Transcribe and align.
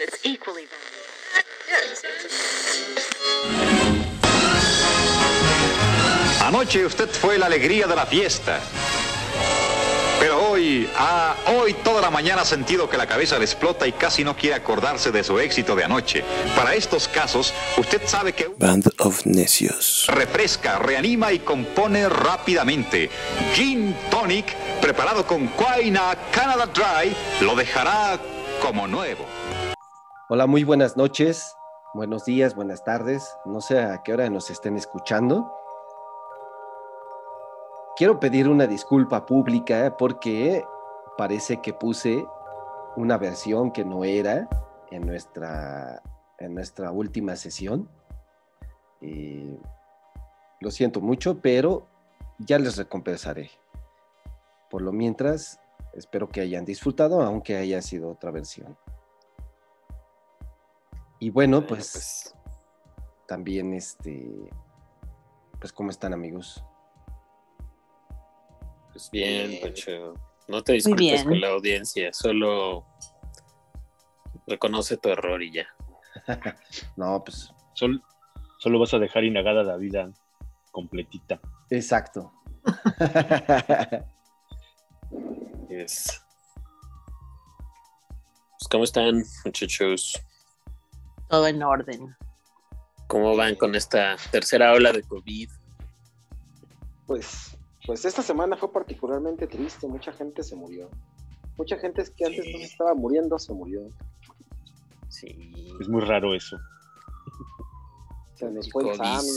It's 0.00 0.18
equally 0.24 0.66
Anoche 6.42 6.84
usted 6.84 7.08
fue 7.08 7.38
la 7.38 7.46
alegría 7.46 7.86
de 7.86 7.94
la 7.94 8.06
fiesta. 8.06 8.60
Pero 10.18 10.50
hoy, 10.50 10.88
ah, 10.96 11.36
hoy 11.58 11.74
toda 11.74 12.00
la 12.00 12.10
mañana 12.10 12.42
ha 12.42 12.44
sentido 12.44 12.90
que 12.90 12.96
la 12.96 13.06
cabeza 13.06 13.38
le 13.38 13.44
explota 13.44 13.86
y 13.86 13.92
casi 13.92 14.24
no 14.24 14.36
quiere 14.36 14.56
acordarse 14.56 15.12
de 15.12 15.22
su 15.22 15.38
éxito 15.38 15.76
de 15.76 15.84
anoche. 15.84 16.24
Para 16.56 16.74
estos 16.74 17.06
casos, 17.06 17.52
usted 17.76 18.02
sabe 18.06 18.32
que 18.32 18.50
Band 18.56 18.90
of 18.98 19.26
Necios. 19.26 20.06
refresca, 20.08 20.78
reanima 20.78 21.32
y 21.32 21.38
compone 21.40 22.08
rápidamente. 22.08 23.10
Gin 23.54 23.94
Tonic, 24.10 24.56
preparado 24.80 25.24
con 25.24 25.48
Quina 25.50 26.16
Canada 26.32 26.66
Dry, 26.66 27.14
lo 27.42 27.54
dejará 27.54 28.18
como 28.62 28.86
nuevo. 28.86 29.24
Hola, 30.28 30.46
muy 30.46 30.64
buenas 30.64 30.96
noches, 30.96 31.56
buenos 31.94 32.24
días, 32.24 32.54
buenas 32.54 32.84
tardes. 32.84 33.36
No 33.44 33.60
sé 33.60 33.80
a 33.80 34.02
qué 34.02 34.12
hora 34.12 34.28
nos 34.30 34.50
estén 34.50 34.76
escuchando. 34.76 35.52
Quiero 37.96 38.20
pedir 38.20 38.48
una 38.48 38.66
disculpa 38.66 39.24
pública 39.24 39.96
porque 39.96 40.64
parece 41.16 41.60
que 41.60 41.72
puse 41.72 42.24
una 42.96 43.18
versión 43.18 43.70
que 43.72 43.84
no 43.84 44.04
era 44.04 44.48
en 44.90 45.06
nuestra, 45.06 46.02
en 46.38 46.54
nuestra 46.54 46.90
última 46.90 47.36
sesión. 47.36 47.88
Y 49.00 49.58
lo 50.60 50.70
siento 50.70 51.00
mucho, 51.00 51.40
pero 51.40 51.86
ya 52.38 52.58
les 52.58 52.76
recompensaré. 52.76 53.50
Por 54.70 54.82
lo 54.82 54.92
mientras, 54.92 55.60
espero 55.96 56.28
que 56.28 56.40
hayan 56.40 56.64
disfrutado, 56.64 57.22
aunque 57.22 57.56
haya 57.56 57.80
sido 57.82 58.10
otra 58.10 58.30
versión. 58.30 58.76
Y 61.18 61.30
bueno, 61.30 61.66
pues 61.66 62.34
también 63.26 63.72
este, 63.74 64.28
pues 65.58 65.72
cómo 65.72 65.90
están 65.90 66.12
amigos. 66.12 66.62
Pues 68.92 69.10
bien, 69.10 69.58
Pancho. 69.62 70.14
No 70.48 70.62
te 70.62 70.74
disculpes 70.74 71.24
con 71.24 71.40
la 71.40 71.48
audiencia, 71.48 72.12
solo 72.12 72.86
reconoce 74.46 74.96
tu 74.96 75.08
error 75.08 75.42
y 75.42 75.52
ya. 75.52 75.66
No, 76.96 77.22
pues 77.24 77.52
Sol- 77.74 78.02
solo 78.58 78.78
vas 78.78 78.94
a 78.94 78.98
dejar 78.98 79.24
inagada 79.24 79.62
la 79.62 79.76
vida 79.76 80.10
completita. 80.70 81.40
exacto. 81.70 82.32
Es... 85.82 86.22
Pues, 88.58 88.68
¿Cómo 88.70 88.84
están, 88.84 89.24
muchachos? 89.44 90.20
todo 91.28 91.46
en 91.46 91.62
orden. 91.62 92.16
¿Cómo 93.06 93.36
van 93.36 93.54
con 93.54 93.74
esta 93.74 94.16
tercera 94.30 94.72
ola 94.72 94.92
de 94.92 95.02
COVID? 95.02 95.50
Pues, 97.06 97.56
pues 97.84 98.04
esta 98.04 98.22
semana 98.22 98.56
fue 98.56 98.72
particularmente 98.72 99.46
triste, 99.46 99.86
mucha 99.86 100.12
gente 100.12 100.42
se 100.42 100.56
murió. 100.56 100.90
Mucha 101.56 101.78
gente 101.78 102.02
es 102.02 102.10
que 102.10 102.26
antes 102.26 102.44
no 102.52 102.58
se 102.58 102.64
estaba 102.64 102.94
muriendo, 102.94 103.38
se 103.38 103.52
murió. 103.52 103.90
Sí. 105.08 105.74
Es 105.80 105.88
muy 105.88 106.02
raro 106.02 106.34
eso. 106.34 106.58
Se 108.34 108.50
nos 108.50 108.70
fue. 108.70 108.94
Sammy, 108.96 109.28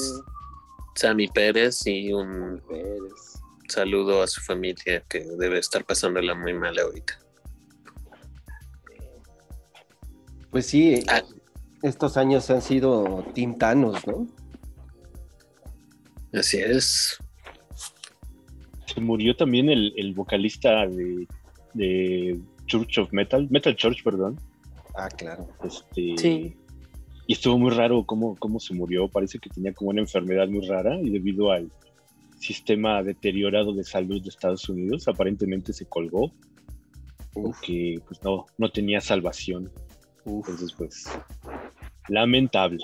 Sammy 0.95 1.27
Pérez 1.27 1.85
y 1.85 2.11
un 2.11 2.61
Pérez. 2.67 3.28
Saludo 3.69 4.21
a 4.23 4.27
su 4.27 4.41
familia 4.41 5.03
que 5.07 5.19
debe 5.37 5.59
estar 5.59 5.85
pasándola 5.85 6.35
muy 6.35 6.53
mal 6.53 6.77
ahorita. 6.77 7.19
Pues 10.51 10.65
sí, 10.65 11.03
Ah. 11.07 11.21
estos 11.83 12.17
años 12.17 12.49
han 12.49 12.61
sido 12.61 13.23
tintanos, 13.33 14.05
¿no? 14.07 14.27
Así 16.33 16.57
es. 16.57 17.17
Se 18.87 18.99
murió 19.01 19.35
también 19.35 19.69
el, 19.69 19.93
el 19.97 20.13
vocalista 20.13 20.87
de, 20.87 21.27
de 21.73 22.39
Church 22.65 22.97
of 22.97 23.11
Metal, 23.13 23.47
Metal 23.49 23.75
Church, 23.75 24.03
perdón. 24.03 24.39
Ah, 24.95 25.07
claro. 25.09 25.47
Este, 25.63 26.15
Sí. 26.17 26.55
Y 27.27 27.33
estuvo 27.33 27.59
muy 27.59 27.69
raro 27.69 28.03
cómo, 28.07 28.35
cómo 28.37 28.59
se 28.59 28.73
murió. 28.73 29.07
Parece 29.07 29.37
que 29.37 29.51
tenía 29.51 29.71
como 29.71 29.91
una 29.91 30.01
enfermedad 30.01 30.47
muy 30.47 30.65
rara 30.67 30.99
y 30.99 31.11
debido 31.11 31.51
al 31.51 31.71
sistema 32.39 33.03
deteriorado 33.03 33.73
de 33.73 33.83
salud 33.83 34.21
de 34.21 34.29
Estados 34.29 34.67
Unidos, 34.69 35.07
aparentemente 35.07 35.73
se 35.73 35.85
colgó. 35.85 36.31
Porque 37.33 37.99
pues 38.07 38.21
no, 38.23 38.45
no 38.57 38.71
tenía 38.71 38.99
salvación. 39.01 39.71
Entonces, 40.25 40.73
pues, 40.73 41.05
lamentable. 42.07 42.83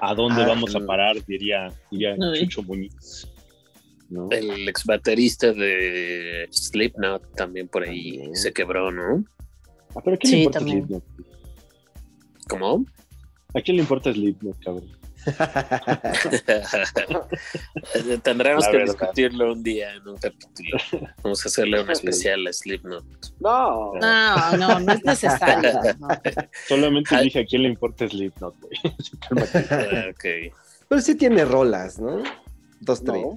¿A 0.00 0.14
dónde 0.14 0.42
Ah, 0.42 0.48
vamos 0.48 0.74
a 0.74 0.80
no. 0.80 0.86
parar? 0.86 1.16
Diría, 1.26 1.68
diría 1.90 2.16
Ay. 2.20 2.40
Chucho 2.40 2.62
Muñiz. 2.62 3.28
¿no? 4.08 4.28
El 4.30 4.68
ex 4.68 4.84
baterista 4.84 5.52
de 5.52 6.46
Slipknot 6.50 7.34
también 7.34 7.66
por 7.68 7.82
ahí 7.82 8.12
También. 8.12 8.36
se 8.36 8.52
quebró, 8.52 8.92
¿no? 8.92 9.24
Ah, 9.94 10.00
pero 10.04 10.14
¿a 10.14 10.18
quién 10.18 10.30
Sí, 10.30 10.36
le 10.36 10.42
importa 10.42 10.58
también. 10.60 10.86
Slipknot? 10.86 11.04
¿Cómo? 12.48 12.86
¿A 13.54 13.60
quién 13.60 13.76
le 13.76 13.82
importa 13.82 14.12
Slipknot, 14.12 14.58
cabrón? 14.60 14.88
Tendremos 18.22 18.64
La 18.64 18.70
que 18.70 18.76
verdad. 18.78 18.92
discutirlo 18.94 19.52
un 19.52 19.62
día 19.62 19.92
en 19.94 20.08
un 20.08 20.16
capítulo. 20.16 20.78
Vamos 21.22 21.44
a 21.44 21.48
hacerle 21.48 21.80
un 21.82 21.90
especial 21.96 22.46
a 22.46 22.52
Slipknot. 22.52 23.04
No, 23.40 23.92
No, 23.94 24.56
no, 24.56 24.80
no 24.80 24.92
es 24.92 25.04
necesario. 25.04 25.72
no. 25.98 26.08
Solamente 26.68 27.14
Ay. 27.14 27.24
dije 27.24 27.40
a 27.40 27.46
quién 27.46 27.62
le 27.62 27.68
importa 27.70 28.08
Slipknot, 28.08 28.54
güey. 28.60 28.78
Ah, 29.70 30.04
ok. 30.10 30.24
Pero 30.88 31.00
sí 31.00 31.14
tiene 31.16 31.44
rolas, 31.44 31.98
¿no? 31.98 32.22
Dos, 32.80 33.02
tres. 33.02 33.16
no. 33.22 33.34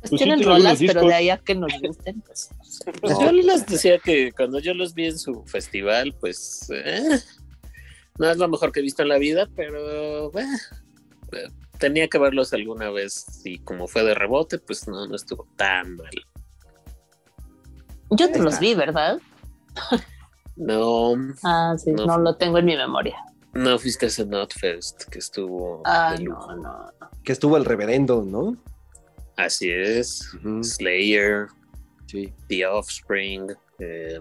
Pues 0.00 0.10
Pues 0.12 0.22
tienen 0.22 0.38
tiene 0.38 0.52
rolas, 0.54 0.78
pero 0.78 1.02
de 1.06 1.12
ahí 1.14 1.28
a 1.28 1.36
que 1.36 1.54
nos 1.54 1.72
gusten, 1.82 2.22
pues. 2.22 2.48
Pues 3.02 3.12
No. 3.12 3.22
yo 3.26 3.32
les 3.32 3.66
decía 3.66 3.98
que 3.98 4.32
cuando 4.32 4.58
yo 4.58 4.72
los 4.72 4.94
vi 4.94 5.04
en 5.06 5.18
su 5.18 5.44
festival, 5.44 6.14
pues 6.18 6.70
eh, 6.74 7.20
no 8.18 8.30
es 8.30 8.38
lo 8.38 8.48
mejor 8.48 8.72
que 8.72 8.80
he 8.80 8.82
visto 8.82 9.02
en 9.02 9.10
la 9.10 9.18
vida, 9.18 9.46
pero 9.54 10.30
eh, 10.38 10.46
tenía 11.78 12.08
que 12.08 12.18
verlos 12.18 12.52
alguna 12.52 12.90
vez 12.90 13.26
y 13.44 13.58
como 13.60 13.86
fue 13.88 14.04
de 14.04 14.14
rebote, 14.14 14.58
pues 14.58 14.86
no, 14.88 15.06
no 15.06 15.16
estuvo 15.16 15.46
tan 15.56 15.96
mal. 15.96 16.10
Yo 18.10 18.30
te 18.30 18.38
los 18.40 18.58
vi, 18.58 18.74
¿verdad? 18.74 19.20
No, 20.56 21.14
Ah, 21.42 21.74
sí, 21.78 21.92
No. 21.92 22.06
no, 22.06 22.18
lo 22.18 22.36
tengo 22.36 22.58
en 22.58 22.64
mi 22.66 22.76
memoria. 22.76 23.16
no 23.54 23.78
fuiste 23.78 24.06
a 24.06 24.08
ese 24.08 24.26
Notfest 24.26 25.04
que 25.04 25.18
estuvo 25.18 25.82
Ah, 25.84 26.14
no, 26.20 26.56
no. 26.56 26.86
Que 27.24 27.32
estuvo 27.32 27.56
el 27.56 27.64
reverendo, 27.64 28.22
¿no? 28.22 28.56
Así 29.36 29.70
es. 29.70 30.30
Slayer, 30.62 31.48
Sí. 32.06 32.32
The 32.48 32.66
Offspring, 32.66 33.46
eh, 33.78 34.18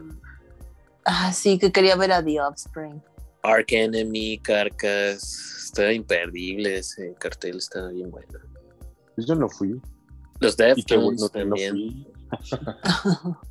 Ah, 1.06 1.34
sí, 1.34 1.58
que 1.58 1.72
quería 1.72 1.96
ver 1.96 2.12
a 2.12 2.24
The 2.24 2.40
Offspring. 2.40 3.02
Ark 3.44 3.68
Enemy, 3.72 4.40
Carcass. 4.40 5.66
Estaba 5.66 5.94
imperdible 5.94 6.78
ese 6.78 7.14
cartel, 7.20 7.58
estaba 7.58 7.90
bien 7.90 8.10
bueno. 8.10 8.40
Pues 9.16 9.28
yo 9.28 9.36
no 9.36 9.50
fui. 9.50 9.80
Los 10.40 10.58
Deftones 10.58 11.22
no 11.22 11.30
también. 11.30 12.06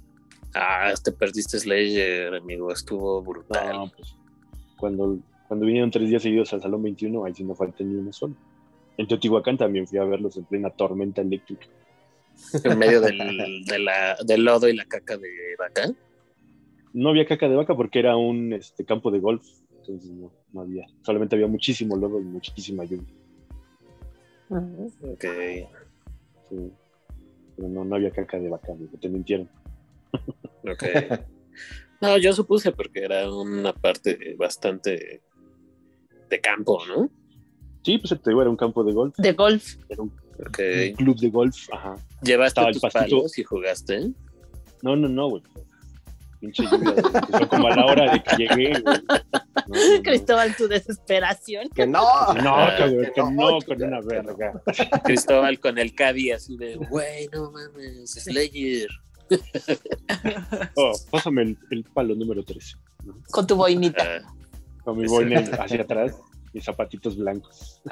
Ah, 0.55 0.95
te 1.05 1.13
perdiste 1.13 1.59
Slayer, 1.59 2.35
amigo. 2.35 2.73
Estuvo 2.73 3.23
brutal. 3.23 3.77
No, 3.77 3.93
pues, 3.95 4.15
cuando, 4.77 5.19
cuando 5.47 5.67
vinieron 5.67 5.91
tres 5.91 6.09
días 6.09 6.23
seguidos 6.23 6.53
al 6.53 6.63
Salón 6.63 6.83
21, 6.83 7.25
ahí 7.25 7.35
sí 7.35 7.45
no 7.45 7.55
falta 7.55 7.85
ni 7.85 7.95
uno 7.95 8.13
solo. 8.13 8.35
En 8.97 9.07
Teotihuacán 9.07 9.59
también 9.59 9.87
fui 9.87 9.99
a 9.99 10.05
verlos 10.05 10.37
en 10.37 10.45
plena 10.45 10.71
tormenta 10.71 11.21
eléctrica. 11.21 11.67
En 12.65 12.79
medio 12.79 13.01
del, 13.01 13.19
de 13.67 13.79
la, 13.79 14.17
del 14.25 14.45
lodo 14.45 14.69
y 14.69 14.75
la 14.75 14.85
caca 14.87 15.17
de 15.17 15.29
vaca. 15.59 15.93
No 16.93 17.11
había 17.11 17.27
caca 17.27 17.49
de 17.49 17.57
vaca 17.57 17.77
porque 17.77 17.99
era 17.99 18.17
un 18.17 18.53
este, 18.53 18.85
campo 18.85 19.11
de 19.11 19.21
golf. 19.21 19.47
Entonces 19.89 20.11
no, 20.11 20.31
no 20.53 20.61
había. 20.61 20.87
Solamente 21.03 21.35
había 21.35 21.47
muchísimo 21.47 21.97
lodo 21.97 22.21
y 22.21 22.25
muchísima 22.25 22.85
lluvia. 22.85 23.15
Ok. 24.51 25.25
sí. 26.49 26.73
Pero 27.57 27.69
no, 27.69 27.85
no 27.85 27.97
había 27.97 28.11
caca 28.11 28.39
de 28.39 28.49
vaca, 28.49 28.73
amigo, 28.73 28.97
te 29.01 29.09
mintieron. 29.09 29.49
Ok. 30.63 30.85
No, 32.01 32.17
yo 32.17 32.33
supuse 32.33 32.71
porque 32.71 33.01
era 33.01 33.29
una 33.29 33.73
parte 33.73 34.37
bastante 34.39 35.21
de 36.31 36.41
campo, 36.41 36.79
¿no? 36.87 37.11
Sí, 37.83 37.99
pues 37.99 38.11
te 38.23 38.31
digo, 38.31 38.41
era 38.41 38.51
un 38.51 38.57
campo 38.57 38.85
de 38.85 38.93
golf. 38.93 39.17
De 39.19 39.33
golf. 39.33 39.75
Era 39.89 40.03
un, 40.03 40.13
club 40.97 41.17
de 41.19 41.29
golf. 41.29 41.57
Ajá. 41.73 41.97
¿Llevaste 42.23 42.61
Estaba 42.61 42.73
tus 42.73 42.93
palos 42.93 43.37
y 43.37 43.43
jugaste? 43.43 44.13
No, 44.83 44.95
no, 44.95 45.09
no, 45.09 45.29
güey. 45.29 45.43
Pinche 46.41 46.63
lluvia. 46.65 46.91
Empezó 46.91 47.49
como 47.49 47.67
a 47.69 47.77
la 47.77 47.87
hora 47.87 48.13
de 48.13 48.23
que 48.23 48.37
llegué. 48.37 48.83
No. 49.69 50.03
Cristóbal, 50.03 50.57
tu 50.57 50.67
desesperación. 50.67 51.69
Que 51.75 51.87
no. 51.87 52.01
No, 52.33 52.43
cabrón, 52.79 53.07
que 53.15 53.21
no, 53.21 53.31
no, 53.33 53.59
que 53.59 53.67
con 53.67 53.83
una 53.83 54.01
verga. 54.01 54.63
Cristóbal 55.05 55.61
con 55.61 55.77
el 55.77 55.95
Caddy 55.95 56.31
así 56.31 56.57
de, 56.57 56.77
güey, 56.77 57.29
no 57.35 57.51
mames, 57.51 58.11
Slayer. 58.13 58.89
Oh, 60.75 60.93
pásame 61.11 61.43
el, 61.43 61.59
el 61.71 61.85
palo 61.85 62.15
número 62.15 62.43
3. 62.43 62.79
Con 63.31 63.47
tu 63.47 63.57
boinita. 63.57 64.03
Ah, 64.25 64.33
Con 64.85 64.97
mi 64.97 65.07
boina 65.07 65.41
hacia 65.41 65.83
atrás, 65.83 66.17
mis 66.55 66.65
zapatitos 66.65 67.17
blancos. 67.19 67.83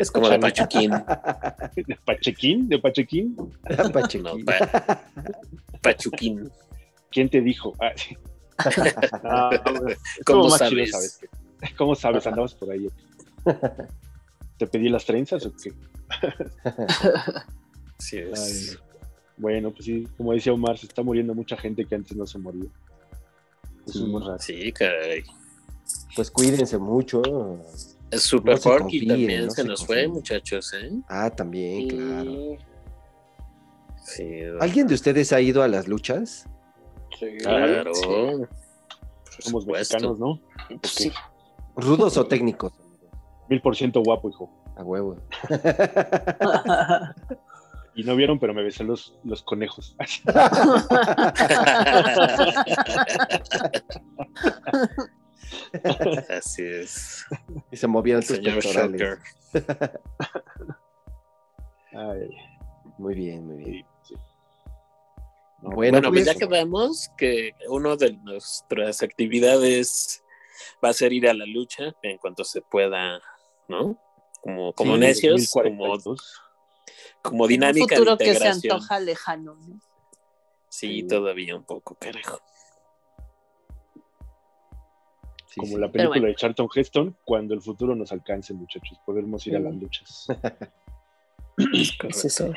Es 0.00 0.10
como 0.10 0.28
de 0.30 0.40
Pachuquín. 0.40 0.90
¿De 1.76 1.96
Pachequín? 2.04 2.68
¿De 2.68 2.78
Pachequín? 2.80 3.36
Pachequín. 3.92 4.22
No, 4.24 4.32
pa- 4.44 5.02
Pachuquín. 5.82 6.50
¿Quién 7.10 7.28
te 7.28 7.40
dijo? 7.40 7.74
Ah, 7.80 7.92
sí. 7.96 8.16
Ah, 9.24 9.50
¿Cómo 10.26 10.48
chido, 10.56 10.58
sabes? 10.86 11.20
¿Cómo 11.76 11.94
sabes? 11.94 12.26
¿Andabas 12.26 12.54
por 12.54 12.70
ahí? 12.72 12.88
¿Te 14.58 14.66
pedí 14.66 14.88
las 14.88 15.04
trenzas 15.04 15.46
o 15.46 15.52
qué? 15.52 15.72
Sí, 18.00 18.18
Ay, 18.18 18.30
es. 18.32 18.78
bueno, 19.36 19.72
pues 19.72 19.84
sí, 19.86 20.06
como 20.16 20.32
decía 20.32 20.52
Omar, 20.52 20.78
se 20.78 20.86
está 20.86 21.02
muriendo 21.02 21.34
mucha 21.34 21.56
gente 21.56 21.84
que 21.84 21.96
antes 21.96 22.16
no 22.16 22.26
se 22.26 22.38
moría. 22.38 22.68
Eso 23.86 23.92
Sí. 23.92 23.98
es 24.04 24.08
muy 24.08 24.20
raro. 24.22 24.38
Sí, 24.38 24.72
caray. 24.72 25.24
Pues 26.14 26.30
cuídense 26.30 26.78
mucho. 26.78 27.22
Es 28.10 28.22
Super 28.22 28.54
No 28.54 28.60
se 28.60 28.68
Porky 28.68 28.82
confíen, 28.84 29.08
también 29.08 29.44
no 29.46 29.50
se 29.50 29.62
se 29.62 29.68
nos 29.68 29.84
fue, 29.84 30.06
muchachos, 30.08 30.72
¿eh? 30.74 30.92
Ah, 31.08 31.28
también, 31.28 31.88
claro. 31.88 32.56
Sí, 34.04 34.42
¿Alguien 34.60 34.86
de 34.86 34.94
ustedes 34.94 35.32
ha 35.32 35.40
ido 35.40 35.62
a 35.64 35.68
las 35.68 35.88
luchas? 35.88 36.46
Sí. 37.18 37.36
claro. 37.38 37.94
Sí. 37.94 38.06
Por 38.06 38.48
Somos 39.40 39.66
mexicanos, 39.66 40.18
¿no? 40.18 40.40
Pues 40.80 40.92
sí. 40.92 41.12
¿Rudos 41.76 42.16
o 42.16 42.26
técnicos? 42.26 42.72
Mil 43.48 43.60
por 43.60 43.76
ciento 43.76 44.02
guapo, 44.02 44.30
hijo. 44.30 44.50
A 44.76 44.84
huevo. 44.84 45.16
Y 47.98 48.04
no 48.04 48.14
vieron, 48.14 48.38
pero 48.38 48.54
me 48.54 48.62
besé 48.62 48.84
los, 48.84 49.12
los 49.24 49.42
conejos. 49.42 49.96
Así 56.38 56.62
es. 56.62 57.26
y 57.72 57.76
se 57.76 57.88
movieron 57.88 58.22
tus 58.22 58.36
Señor 58.36 58.62
pectorales. 58.62 59.18
Ay, 61.92 62.30
Muy 62.98 63.16
bien, 63.16 63.48
muy 63.48 63.64
bien. 63.64 63.74
sí, 63.74 63.84
Bueno, 65.60 65.98
Bueno, 65.98 66.10
pues 66.10 66.24
pues, 66.24 66.38
ya 66.38 66.46
quedamos 66.46 67.10
que 67.16 67.52
una 67.68 67.96
de 67.96 68.12
nuestras 68.12 69.02
actividades 69.02 70.22
va 70.84 70.90
a 70.90 70.92
ser 70.92 71.12
ir 71.12 71.28
a 71.28 71.34
la 71.34 71.46
lucha 71.46 71.94
en 72.02 72.18
cuanto 72.18 72.44
se 72.44 72.62
pueda, 72.62 73.20
¿no? 73.68 73.98
Como, 74.40 74.72
como 74.72 74.94
sí, 74.94 75.00
necios, 75.00 75.50
como, 75.50 75.88
2042. 75.88 76.42
como 77.22 77.42
Un 77.44 77.48
dinámica 77.48 77.96
futuro 77.96 78.12
de 78.16 78.18
que 78.18 78.24
se 78.26 78.30
integración. 78.36 78.72
antoja 78.76 79.00
lejano. 79.00 79.54
¿no? 79.56 79.80
Sí, 80.68 81.02
todavía 81.02 81.56
un 81.56 81.64
poco, 81.64 81.96
carajo. 81.96 82.40
Sí, 85.46 85.60
Como 85.60 85.72
sí. 85.74 85.80
la 85.80 85.90
película 85.90 86.08
bueno. 86.20 86.26
de 86.28 86.34
Charlton 86.36 86.68
Heston, 86.72 87.16
cuando 87.24 87.54
el 87.54 87.62
futuro 87.62 87.96
nos 87.96 88.12
alcance, 88.12 88.54
muchachos, 88.54 88.98
podremos 89.04 89.44
ir 89.46 89.56
a 89.56 89.60
las 89.60 89.74
luchas. 89.74 90.26
Es 91.72 92.24
eso. 92.24 92.52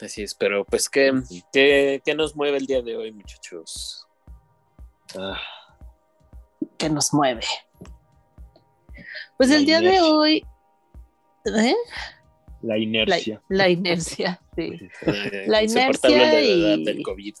Así 0.00 0.22
es, 0.22 0.34
pero 0.34 0.64
pues, 0.64 0.88
¿qué, 0.90 1.12
qué, 1.52 2.02
qué 2.04 2.14
nos 2.14 2.36
mueve 2.36 2.58
el 2.58 2.66
día 2.66 2.82
de 2.82 2.96
hoy, 2.96 3.12
muchachos? 3.12 4.06
Ah, 5.18 5.38
que 6.76 6.90
nos 6.90 7.14
mueve. 7.14 7.42
Pues 9.38 9.50
La 9.50 9.56
el 9.56 9.66
día 9.66 9.80
de 9.80 9.86
inercia. 9.86 10.06
hoy, 10.14 10.46
¿eh? 11.46 11.74
la 12.62 12.74
la, 12.74 12.78
inercia. 12.78 13.42
la 13.48 13.68
inercia, 13.68 14.40
sí. 14.56 14.78
Eh, 15.06 15.44
La 15.46 15.62
inercia 15.62 16.42
y- 16.42 16.84
del 16.84 17.02
COVID. 17.02 17.34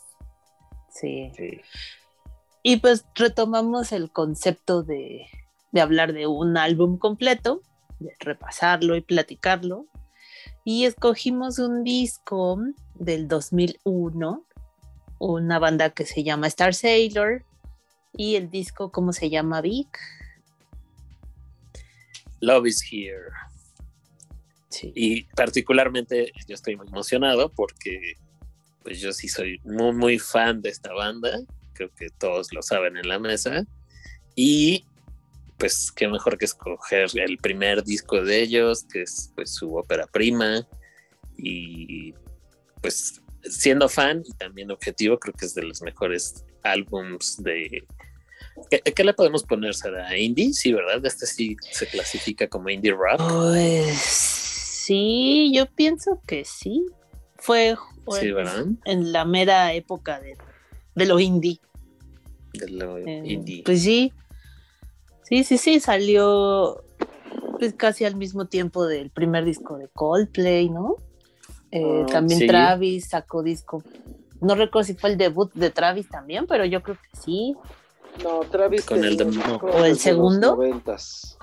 sí. 0.90 1.32
Sí. 1.36 1.60
Y 2.62 2.78
pues 2.78 3.04
retomamos 3.14 3.92
el 3.92 4.10
concepto 4.10 4.82
de, 4.82 5.26
de 5.70 5.80
hablar 5.80 6.12
de 6.12 6.26
un 6.26 6.56
álbum 6.56 6.98
completo, 6.98 7.60
de 8.00 8.12
repasarlo 8.18 8.96
y 8.96 9.02
platicarlo. 9.02 9.86
Y 10.68 10.84
escogimos 10.84 11.60
un 11.60 11.84
disco 11.84 12.58
del 12.96 13.28
2001, 13.28 14.44
una 15.20 15.60
banda 15.60 15.90
que 15.90 16.04
se 16.04 16.24
llama 16.24 16.48
Star 16.48 16.74
Sailor. 16.74 17.44
Y 18.16 18.34
el 18.34 18.50
disco, 18.50 18.90
¿cómo 18.90 19.12
se 19.12 19.30
llama, 19.30 19.60
Vic? 19.60 19.96
Love 22.40 22.66
is 22.66 22.82
here. 22.82 23.30
Sí. 24.70 24.92
Y 24.96 25.22
particularmente 25.36 26.32
yo 26.48 26.56
estoy 26.56 26.74
muy 26.74 26.88
emocionado 26.88 27.52
porque 27.52 28.14
pues 28.82 29.00
yo 29.00 29.12
sí 29.12 29.28
soy 29.28 29.60
muy 29.62 29.92
muy 29.92 30.18
fan 30.18 30.62
de 30.62 30.70
esta 30.70 30.92
banda, 30.92 31.42
creo 31.74 31.94
que 31.94 32.10
todos 32.10 32.52
lo 32.52 32.62
saben 32.62 32.96
en 32.96 33.08
la 33.08 33.20
mesa 33.20 33.64
y 34.34 34.84
pues 35.58 35.90
qué 35.92 36.06
mejor 36.08 36.36
que 36.38 36.44
escoger 36.44 37.08
el 37.14 37.38
primer 37.38 37.82
disco 37.82 38.22
de 38.22 38.42
ellos, 38.42 38.84
que 38.84 39.02
es 39.02 39.32
pues 39.34 39.54
su 39.54 39.74
ópera 39.74 40.06
prima 40.06 40.66
y 41.36 42.12
pues 42.82 43.20
siendo 43.42 43.88
fan 43.88 44.22
y 44.24 44.32
también 44.34 44.70
objetivo 44.70 45.18
creo 45.18 45.34
que 45.34 45.46
es 45.46 45.54
de 45.54 45.62
los 45.62 45.82
mejores 45.82 46.44
álbums 46.62 47.42
de 47.42 47.86
¿Qué, 48.70 48.80
qué 48.80 49.04
le 49.04 49.12
podemos 49.12 49.44
poner? 49.44 49.74
¿Será 49.74 50.16
indie? 50.16 50.52
Sí, 50.54 50.72
¿verdad? 50.72 51.04
Este 51.04 51.26
sí 51.26 51.56
se 51.72 51.86
clasifica 51.86 52.48
como 52.48 52.70
indie 52.70 52.92
rock. 52.92 53.18
Pues 53.28 53.98
sí, 53.98 55.52
yo 55.54 55.66
pienso 55.66 56.22
que 56.26 56.44
sí. 56.44 56.86
Fue 57.36 57.76
Sí, 58.18 58.28
en- 58.28 58.34
¿verdad? 58.34 58.66
en 58.86 59.12
la 59.12 59.24
mera 59.26 59.74
época 59.74 60.20
de, 60.20 60.36
de 60.94 61.06
lo 61.06 61.20
indie. 61.20 61.60
De 62.54 62.68
lo 62.70 62.96
Eh, 62.96 63.22
indie. 63.26 63.62
Pues 63.62 63.82
sí. 63.82 64.10
Sí, 65.28 65.44
sí, 65.44 65.58
sí, 65.58 65.80
salió 65.80 66.82
pues 67.58 67.74
casi 67.74 68.04
al 68.04 68.16
mismo 68.16 68.46
tiempo 68.46 68.86
del 68.86 69.10
primer 69.10 69.44
disco 69.44 69.76
de 69.78 69.88
Coldplay, 69.88 70.68
¿no? 70.68 70.96
Eh, 71.70 72.02
Ah, 72.02 72.06
también 72.06 72.40
sí. 72.40 72.46
Travis 72.46 73.08
sacó 73.08 73.42
disco. 73.42 73.82
No 74.40 74.54
recuerdo 74.54 74.86
si 74.86 74.94
fue 74.94 75.10
el 75.10 75.16
debut 75.16 75.50
de 75.54 75.70
Travis 75.70 76.08
también, 76.08 76.46
pero 76.46 76.64
yo 76.64 76.82
creo 76.82 76.96
que 76.96 77.18
sí. 77.20 77.54
No, 78.22 78.40
Travis. 78.40 78.84
Con 78.84 79.02
el 79.04 79.16
de- 79.16 79.24
tenía- 79.24 79.46
no. 79.48 79.56
¿O 79.56 79.84
el 79.84 79.98
segundo? 79.98 80.48
noventas. 80.56 81.38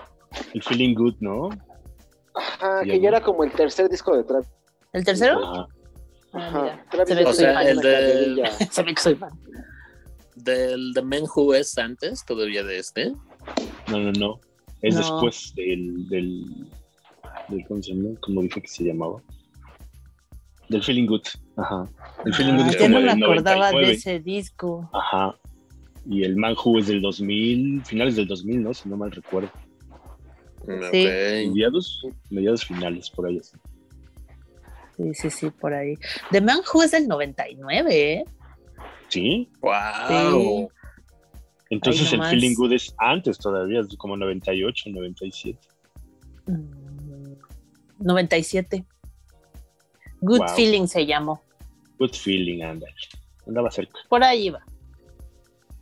El 0.53 0.63
feeling 0.63 0.95
good, 0.95 1.15
¿no? 1.19 1.49
Ajá, 2.35 2.83
que 2.83 2.99
ya 2.99 3.09
era 3.09 3.21
como 3.21 3.43
el 3.43 3.51
tercer 3.51 3.89
disco 3.89 4.15
de 4.15 4.23
Travis. 4.23 4.47
¿El 4.93 5.03
tercero? 5.03 5.39
Ajá. 5.43 5.67
Ah, 6.31 6.47
Ajá, 6.47 6.85
Travis 6.89 7.09
se 7.09 7.15
ve 7.15 7.23
que 7.23 7.29
O 7.29 7.33
sea, 7.33 7.61
el. 7.63 8.43
Se 8.71 8.83
ve 8.83 8.93
que 8.95 9.01
soy 9.01 9.15
fan. 9.15 9.31
Del 10.35 10.93
The 10.95 11.01
Man 11.03 11.23
Who 11.35 11.53
es 11.53 11.77
antes 11.77 12.25
todavía 12.25 12.63
de 12.63 12.79
este. 12.79 13.13
No, 13.89 13.99
no, 13.99 14.11
no. 14.13 14.39
Es 14.81 14.95
No. 14.95 15.01
después 15.01 15.53
del, 15.55 16.07
del, 16.09 16.45
del. 17.49 17.65
¿Cómo 17.67 17.81
se 17.81 17.93
llama? 17.93 18.09
¿Cómo 18.21 18.41
dije 18.41 18.61
que 18.61 18.67
se 18.67 18.83
llamaba? 18.83 19.21
Del 20.69 20.83
feeling 20.83 21.05
good. 21.07 21.21
Ajá. 21.57 21.87
El 22.25 22.33
feeling 22.33 22.53
good 22.53 22.63
Ah, 22.63 22.69
es 22.69 22.73
ya 22.73 22.79
como 22.79 22.99
no 22.99 23.15
me 23.15 23.25
acordaba 23.25 23.67
de 23.67 23.73
99. 23.73 23.91
ese 23.93 24.19
disco. 24.19 24.89
Ajá. 24.93 25.35
Y 26.09 26.23
el 26.23 26.35
Man 26.35 26.55
Who 26.63 26.79
es 26.79 26.87
del 26.87 27.01
2000, 27.01 27.85
finales 27.85 28.15
del 28.15 28.27
2000, 28.27 28.63
¿no? 28.63 28.73
Si 28.73 28.89
no 28.89 28.97
mal 28.97 29.11
recuerdo. 29.11 29.49
Sí. 30.91 31.05
Mediados, 31.05 32.01
mediados 32.29 32.65
finales, 32.65 33.09
por 33.09 33.27
ahí. 33.27 33.37
así. 33.39 33.57
Sí, 34.97 35.13
sí, 35.13 35.29
sí, 35.29 35.49
por 35.49 35.73
ahí. 35.73 35.95
The 36.31 36.39
Man 36.41 36.59
Who 36.73 36.83
es 36.83 36.91
del 36.91 37.07
99, 37.07 38.13
¿eh? 38.13 38.25
¿Sí? 39.09 39.49
Wow. 39.61 40.69
Entonces 41.73 42.13
el 42.13 42.23
feeling 42.23 42.53
good 42.53 42.73
es 42.73 42.93
antes 42.99 43.37
todavía, 43.39 43.79
es 43.79 43.87
como 43.97 44.15
98, 44.15 44.91
97. 44.91 45.59
Mm, 46.45 47.33
97. 47.99 48.85
Good 50.21 50.39
Wow. 50.39 50.55
Feeling 50.55 50.87
se 50.87 51.05
llamó. 51.05 51.41
Good 51.97 52.13
feeling, 52.13 52.61
anda. 52.61 52.87
Andaba 53.47 53.71
cerca. 53.71 53.99
Por 54.07 54.23
ahí 54.23 54.49
va. 54.49 54.63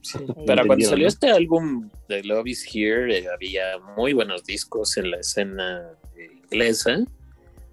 Pero 0.14 0.26
cuando 0.26 0.52
Entendieron, 0.54 0.90
salió 0.90 1.04
¿no? 1.04 1.10
este 1.10 1.30
álbum 1.30 1.90
de 2.08 2.24
Love 2.24 2.48
is 2.48 2.66
Here, 2.74 3.20
eh, 3.20 3.28
había 3.32 3.78
muy 3.98 4.14
buenos 4.14 4.46
discos 4.46 4.98
en 4.98 5.12
la 5.12 5.18
escena 5.18 5.92
inglesa. 6.44 7.04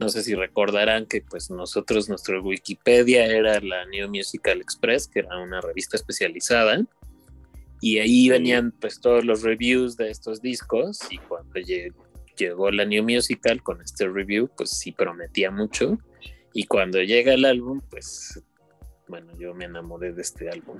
No 0.00 0.08
sé 0.08 0.22
si 0.22 0.34
recordarán 0.34 1.06
que 1.06 1.22
pues 1.22 1.50
nosotros, 1.50 2.08
nuestro 2.08 2.42
Wikipedia 2.42 3.26
era 3.26 3.60
la 3.60 3.84
New 3.86 4.08
Musical 4.08 4.60
Express, 4.60 5.08
que 5.08 5.20
era 5.20 5.38
una 5.38 5.60
revista 5.60 5.96
especializada. 5.96 6.84
Y 7.80 7.98
ahí 7.98 8.28
venían 8.28 8.72
pues 8.72 9.00
todos 9.00 9.24
los 9.24 9.42
reviews 9.42 9.96
de 9.96 10.10
estos 10.10 10.40
discos. 10.42 11.00
Y 11.10 11.18
cuando 11.18 11.54
lle- 11.60 11.94
llegó 12.36 12.70
la 12.70 12.84
New 12.84 13.04
Musical 13.04 13.62
con 13.62 13.80
este 13.82 14.08
review, 14.08 14.48
pues 14.56 14.70
sí 14.70 14.92
prometía 14.92 15.50
mucho. 15.50 15.98
Y 16.52 16.64
cuando 16.64 17.00
llega 17.02 17.34
el 17.34 17.44
álbum, 17.44 17.80
pues 17.90 18.42
bueno, 19.06 19.32
yo 19.38 19.54
me 19.54 19.66
enamoré 19.66 20.12
de 20.12 20.22
este 20.22 20.50
álbum. 20.50 20.78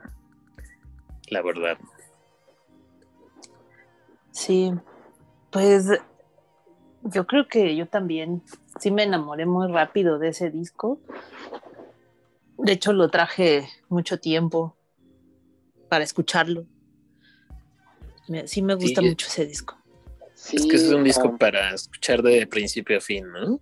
La 1.31 1.43
verdad. 1.43 1.79
Sí. 4.33 4.73
Pues 5.51 5.87
yo 7.03 7.27
creo 7.27 7.49
que 7.49 7.75
yo 7.77 7.87
también 7.87 8.43
sí 8.81 8.91
me 8.91 9.05
enamoré 9.05 9.47
muy 9.47 9.71
rápido 9.71 10.19
de 10.19 10.29
ese 10.29 10.51
disco. 10.51 11.01
De 12.59 12.73
hecho, 12.73 12.93
lo 12.93 13.09
traje 13.09 13.69
mucho 13.89 14.19
tiempo 14.19 14.77
para 15.89 16.05
escucharlo. 16.05 16.67
Sí 18.47 18.63
me 18.63 18.75
gusta 18.75 19.01
Sí. 19.01 19.09
mucho 19.09 19.27
ese 19.29 19.47
disco. 19.47 19.77
Sí, 20.35 20.57
es 20.57 20.67
que 20.67 20.77
es 20.77 20.89
un 20.89 21.03
disco 21.05 21.37
para 21.37 21.75
escuchar 21.75 22.23
de 22.23 22.47
principio 22.47 22.99
a 22.99 23.01
fin, 23.01 23.27
¿no? 23.31 23.61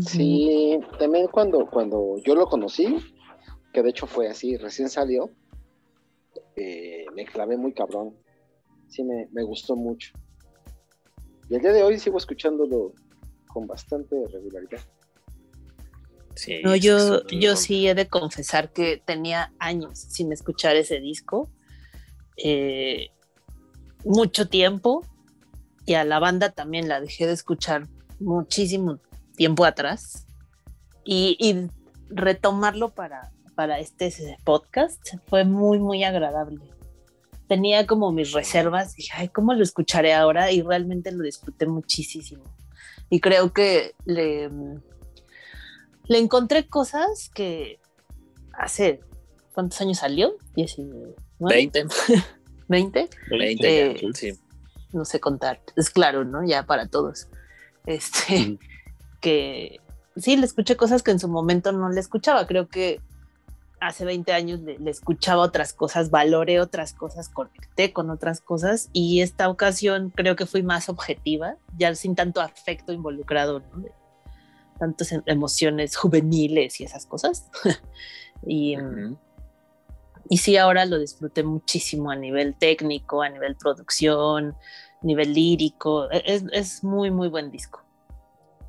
Sí, 0.00 0.78
también 0.98 1.26
cuando, 1.28 1.66
cuando 1.66 2.16
yo 2.24 2.34
lo 2.34 2.46
conocí, 2.46 2.96
que 3.72 3.82
de 3.82 3.90
hecho 3.90 4.06
fue 4.06 4.28
así, 4.28 4.56
recién 4.56 4.88
salió, 4.88 5.30
eh, 6.56 7.06
me 7.14 7.24
clavé 7.24 7.56
muy 7.56 7.72
cabrón. 7.72 8.16
Sí, 8.88 9.04
me, 9.04 9.28
me 9.32 9.42
gustó 9.44 9.76
mucho. 9.76 10.12
Y 11.48 11.54
el 11.56 11.60
día 11.60 11.72
de 11.72 11.82
hoy 11.82 11.98
sigo 11.98 12.18
escuchándolo 12.18 12.92
con 13.48 13.66
bastante 13.66 14.16
regularidad. 14.32 14.80
Sí, 16.34 16.60
No, 16.62 16.74
yo, 16.76 17.24
yo 17.28 17.56
sí 17.56 17.86
he 17.88 17.94
de 17.94 18.08
confesar 18.08 18.72
que 18.72 19.02
tenía 19.04 19.52
años 19.58 19.98
sin 19.98 20.32
escuchar 20.32 20.76
ese 20.76 21.00
disco. 21.00 21.50
eh, 22.36 23.10
mucho 24.04 24.48
tiempo. 24.48 25.04
Y 25.86 25.94
a 25.94 26.04
la 26.04 26.18
banda 26.18 26.50
también 26.50 26.88
la 26.88 27.00
dejé 27.00 27.26
de 27.26 27.32
escuchar 27.32 27.88
muchísimo 28.18 28.98
tiempo 29.36 29.64
atrás. 29.64 30.26
Y, 31.04 31.36
y 31.40 31.68
retomarlo 32.08 32.90
para, 32.90 33.32
para 33.54 33.78
este 33.78 34.12
podcast 34.44 35.16
fue 35.26 35.44
muy, 35.44 35.78
muy 35.78 36.04
agradable. 36.04 36.60
Tenía 37.48 37.86
como 37.86 38.12
mis 38.12 38.32
reservas. 38.32 38.94
Dije, 38.94 39.12
ay, 39.16 39.28
¿cómo 39.28 39.54
lo 39.54 39.62
escucharé 39.62 40.14
ahora? 40.14 40.52
Y 40.52 40.62
realmente 40.62 41.10
lo 41.12 41.24
disfruté 41.24 41.66
muchísimo. 41.66 42.44
Y 43.08 43.20
creo 43.20 43.52
que 43.52 43.94
le, 44.04 44.48
le 46.04 46.18
encontré 46.18 46.68
cosas 46.68 47.28
que 47.34 47.80
hace, 48.52 49.00
¿cuántos 49.52 49.80
años 49.80 49.98
salió? 49.98 50.36
19, 50.54 51.16
20, 51.40 51.86
20, 52.70 53.10
20, 53.28 53.90
Eh, 53.90 54.00
sí. 54.14 54.32
no 54.92 55.04
sé 55.04 55.18
contar, 55.20 55.60
es 55.76 55.90
claro, 55.90 56.24
¿no? 56.24 56.46
Ya 56.46 56.62
para 56.64 56.86
todos. 56.86 57.28
Este, 57.84 58.58
que 59.20 59.80
sí, 60.16 60.36
le 60.36 60.46
escuché 60.46 60.76
cosas 60.76 61.02
que 61.02 61.10
en 61.10 61.18
su 61.18 61.28
momento 61.28 61.72
no 61.72 61.90
le 61.90 62.00
escuchaba, 62.00 62.46
creo 62.46 62.68
que 62.68 63.00
hace 63.80 64.04
20 64.04 64.32
años 64.32 64.60
le, 64.60 64.78
le 64.78 64.90
escuchaba 64.90 65.42
otras 65.42 65.72
cosas, 65.72 66.10
valoré 66.10 66.60
otras 66.60 66.92
cosas, 66.92 67.28
conecté 67.28 67.92
con 67.92 68.10
otras 68.10 68.40
cosas 68.40 68.88
y 68.92 69.20
esta 69.22 69.48
ocasión 69.48 70.10
creo 70.14 70.36
que 70.36 70.46
fui 70.46 70.62
más 70.62 70.88
objetiva, 70.88 71.56
ya 71.76 71.94
sin 71.94 72.14
tanto 72.14 72.40
afecto 72.40 72.92
involucrado, 72.92 73.60
¿no? 73.60 73.84
Tantas 74.78 75.12
em- 75.12 75.22
emociones 75.26 75.96
juveniles 75.96 76.80
y 76.80 76.84
esas 76.84 77.06
cosas. 77.06 77.50
y, 78.46 78.76
Ujú. 78.78 79.18
Y 80.30 80.38
sí, 80.38 80.56
ahora 80.56 80.86
lo 80.86 80.98
disfruté 80.98 81.42
muchísimo 81.42 82.10
a 82.10 82.16
nivel 82.16 82.56
técnico, 82.56 83.20
a 83.20 83.28
nivel 83.28 83.56
producción, 83.56 84.56
nivel 85.02 85.34
lírico. 85.34 86.10
E- 86.10 86.22
Es, 86.24 86.44
es 86.52 86.84
muy, 86.84 87.10
muy 87.10 87.28
buen 87.28 87.50
disco. 87.50 87.84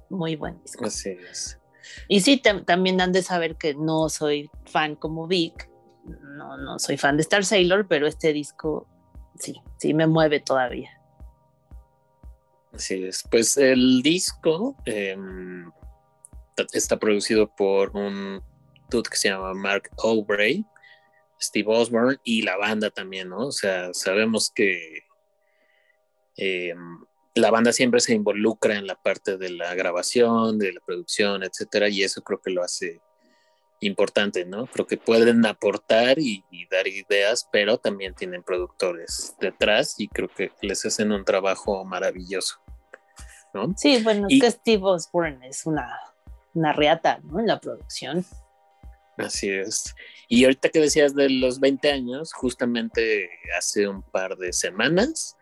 Muy 0.10 0.36
buen 0.36 0.60
disco. 0.64 0.86
Así 0.86 1.12
es. 1.12 1.60
Y 2.08 2.22
sí, 2.22 2.42
tam- 2.44 2.66
también 2.66 3.00
han 3.00 3.12
de 3.12 3.22
saber 3.22 3.58
que 3.58 3.76
no 3.76 4.10
soy 4.10 4.50
fan 4.66 4.96
como 4.96 5.28
Vic. 5.28 5.70
No, 6.36 6.58
no 6.58 6.80
soy 6.80 6.98
fan 6.98 7.16
de 7.16 7.22
Star 7.22 7.46
Sailor, 7.46 7.88
pero 7.88 8.08
este 8.08 8.34
disco 8.34 8.88
sí, 9.38 9.62
sí 9.78 9.94
me 9.94 10.08
mueve 10.08 10.40
todavía. 10.40 10.90
Así 12.74 13.04
es. 13.04 13.24
Pues 13.30 13.56
el 13.58 14.02
disco 14.02 14.76
em, 14.86 15.70
está 16.74 16.98
producido 16.98 17.54
por 17.56 17.96
un 17.96 18.42
dude 18.90 19.10
que 19.10 19.18
se 19.18 19.30
llama 19.30 19.54
Mark 19.54 19.90
O'Bray, 19.98 20.66
Steve 21.42 21.68
Osborne 21.70 22.18
y 22.24 22.44
la 22.44 22.58
banda 22.58 22.90
también, 22.90 23.30
¿no? 23.30 23.48
O 23.48 23.52
sea, 23.52 23.94
sabemos 23.94 24.52
que 24.54 25.04
em, 26.38 27.00
la 27.36 27.52
banda 27.52 27.72
siempre 27.74 28.00
se 28.00 28.14
involucra 28.14 28.76
en 28.76 28.88
la 28.88 28.96
parte 28.96 29.38
de 29.38 29.50
la 29.50 29.74
grabación, 29.76 30.58
de 30.60 30.74
la 30.74 30.82
producción, 30.82 31.44
etcétera, 31.44 31.90
y 31.90 32.04
eso 32.04 32.22
creo 32.22 32.42
que 32.42 32.52
lo 32.52 32.64
hace 32.64 33.00
importante, 33.80 34.46
¿no? 34.46 34.68
Creo 34.68 34.86
que 34.86 34.98
pueden 34.98 35.46
aportar 35.46 36.20
y, 36.20 36.44
y 36.52 36.68
dar 36.68 36.88
ideas, 36.88 37.48
pero 37.52 37.78
también 37.78 38.14
tienen 38.14 38.44
productores 38.44 39.36
detrás 39.40 39.96
y 40.00 40.08
creo 40.08 40.28
que 40.30 40.52
les 40.62 40.86
hacen 40.86 41.12
un 41.12 41.26
trabajo 41.26 41.84
maravilloso, 41.84 42.58
¿no? 43.54 43.74
Sí, 43.76 44.02
bueno, 44.04 44.28
Y- 44.30 44.36
es 44.38 44.42
que 44.44 44.52
Steve 44.52 44.84
Osborne 44.84 45.48
es 45.48 45.66
una, 45.66 46.00
una 46.54 46.74
reata, 46.74 47.20
¿no? 47.24 47.40
En 47.40 47.48
la 47.48 47.60
producción. 47.60 48.24
Así 49.26 49.50
es. 49.50 49.96
Y 50.28 50.46
ahorita 50.46 50.70
que 50.70 50.80
decías 50.80 51.14
de 51.14 51.30
los 51.30 51.60
20 51.60 51.92
años, 51.92 52.34
justamente 52.34 53.30
hace 53.58 53.88
un 53.88 54.02
par 54.02 54.38
de 54.38 54.54
semanas 54.54 55.38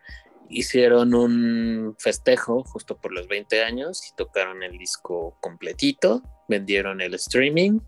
hicieron 0.48 1.14
un 1.14 1.94
festejo 1.98 2.64
justo 2.64 3.00
por 3.00 3.12
los 3.12 3.28
20 3.28 3.62
años 3.62 4.02
y 4.10 4.16
tocaron 4.16 4.62
el 4.64 4.76
disco 4.78 5.38
completito, 5.40 6.22
vendieron 6.48 7.00
el 7.00 7.14
streaming, 7.14 7.78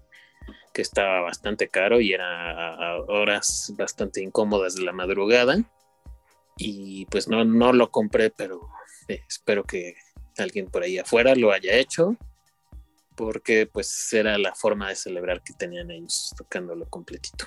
que 0.73 0.83
estaba 0.83 1.21
bastante 1.21 1.69
caro 1.69 2.01
y 2.01 2.13
era 2.13 2.75
a 2.75 3.01
horas 3.01 3.73
bastante 3.77 4.23
incómodas 4.23 4.77
de 4.77 4.83
la 4.83 4.93
madrugada. 4.93 5.59
Y 6.57 7.07
pues 7.07 7.29
no, 7.29 7.45
no 7.45 7.73
lo 7.73 7.91
compré, 7.91 8.31
pero 8.31 8.61
eh, 9.09 9.23
espero 9.29 9.65
que 9.65 9.97
alguien 10.39 10.67
por 10.67 10.83
ahí 10.83 10.99
afuera 10.99 11.35
lo 11.35 11.51
haya 11.51 11.75
hecho 11.75 12.17
porque 13.17 13.67
pues 13.67 14.13
era 14.13 14.39
la 14.39 14.55
forma 14.55 14.89
de 14.89 14.97
celebrar 14.97 15.43
que 15.43 15.53
tenían 15.55 15.91
ellos 15.91 16.35
tocándolo 16.37 16.89
completito. 16.89 17.47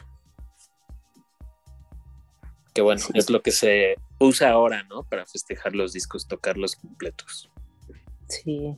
Que 2.73 2.81
bueno, 2.81 3.01
Sí. 3.01 3.13
es 3.15 3.29
lo 3.29 3.41
que 3.41 3.51
se 3.51 3.95
usa 4.19 4.51
ahora, 4.51 4.83
¿no? 4.83 5.03
Para 5.03 5.25
festejar 5.25 5.75
los 5.75 5.93
discos, 5.93 6.27
tocarlos 6.27 6.75
completos. 6.75 7.49
Sí, 8.27 8.75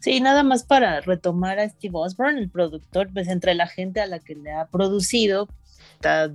sí, 0.00 0.20
nada 0.20 0.42
más 0.42 0.62
para 0.62 1.00
retomar 1.00 1.58
a 1.58 1.68
Steve 1.68 1.94
Osborne, 1.94 2.38
el 2.38 2.50
productor, 2.50 3.10
pues 3.12 3.28
entre 3.28 3.54
la 3.54 3.66
gente 3.66 4.00
a 4.00 4.06
la 4.06 4.18
que 4.18 4.34
le 4.34 4.52
ha 4.52 4.66
producido, 4.66 5.48
está 5.94 6.30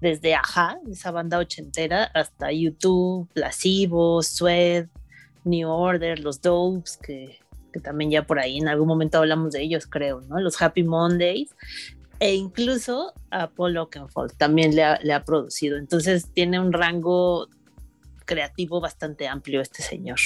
desde 0.00 0.34
Aja, 0.34 0.78
esa 0.90 1.10
banda 1.10 1.38
ochentera, 1.38 2.04
hasta 2.14 2.52
YouTube, 2.52 3.28
Placebo, 3.32 4.22
Sweat, 4.22 4.88
New 5.44 5.68
Order, 5.68 6.18
los 6.18 6.40
Dopes, 6.42 6.98
que, 6.98 7.38
que 7.72 7.80
también 7.80 8.10
ya 8.10 8.26
por 8.26 8.38
ahí 8.38 8.58
en 8.58 8.68
algún 8.68 8.88
momento 8.88 9.18
hablamos 9.18 9.52
de 9.52 9.62
ellos, 9.62 9.86
creo, 9.86 10.20
¿no? 10.22 10.40
Los 10.40 10.60
Happy 10.60 10.82
Mondays, 10.82 11.54
e 12.20 12.34
incluso 12.34 13.14
a 13.30 13.48
Paul 13.48 13.78
Oakenfold 13.78 14.36
también 14.36 14.74
le 14.76 14.84
ha, 14.84 15.00
le 15.02 15.12
ha 15.12 15.24
producido. 15.24 15.78
Entonces 15.78 16.30
tiene 16.32 16.60
un 16.60 16.72
rango 16.72 17.48
creativo 18.26 18.80
bastante 18.80 19.26
amplio 19.26 19.60
este 19.60 19.82
señor. 19.82 20.18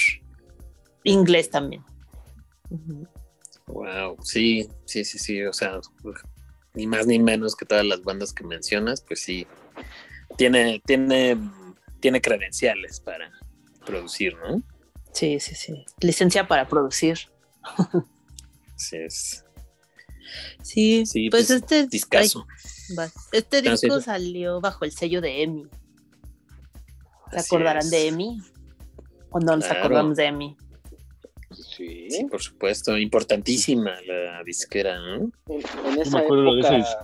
Inglés 1.04 1.50
también. 1.50 1.84
Wow, 3.66 4.16
sí, 4.22 4.68
sí, 4.84 5.04
sí, 5.04 5.18
sí. 5.18 5.42
O 5.44 5.52
sea, 5.52 5.80
ni 6.74 6.86
más 6.86 7.06
ni 7.06 7.18
menos 7.18 7.54
que 7.54 7.64
todas 7.64 7.86
las 7.86 8.02
bandas 8.02 8.32
que 8.32 8.44
mencionas, 8.44 9.02
pues 9.02 9.20
sí. 9.20 9.46
Tiene, 10.36 10.82
tiene, 10.84 11.38
tiene 12.00 12.20
credenciales 12.20 13.00
para 13.00 13.30
producir, 13.86 14.34
¿no? 14.36 14.62
Sí, 15.12 15.38
sí, 15.38 15.54
sí. 15.54 15.84
Licencia 16.00 16.48
para 16.48 16.66
producir. 16.66 17.18
Así 18.76 18.96
es. 18.96 19.44
Sí, 20.62 21.06
Sí, 21.06 21.30
pues, 21.30 21.46
pues, 21.48 21.50
este, 21.50 21.88
ay, 22.16 22.28
va. 22.98 23.08
este 23.32 23.62
No, 23.62 23.76
sí, 23.76 23.86
disco 23.86 23.98
sí. 24.00 24.04
salió 24.06 24.60
bajo 24.60 24.84
el 24.84 24.92
sello 24.92 25.20
de 25.20 25.42
EMI. 25.42 25.66
¿Se 27.30 27.36
Así 27.38 27.54
acordarán 27.54 27.82
es. 27.84 27.90
de 27.90 28.08
EMI? 28.08 28.38
¿O 29.30 29.38
no 29.40 29.56
nos 29.56 29.64
Claro. 29.66 29.80
acordamos 29.80 30.16
de 30.16 30.24
EMI? 30.26 30.56
Sí. 31.52 32.10
Sí, 32.10 32.24
por 32.24 32.40
supuesto. 32.42 32.96
Importantísima 32.98 33.92
la 34.06 34.42
disquera, 34.44 34.98
¿no? 34.98 35.30
En, 35.48 35.62
en 35.92 36.00
esa 36.00 36.18
me 36.18 36.24
acuerdo 36.24 36.54
de 36.54 36.60
época, 36.60 36.76
ese 36.78 36.96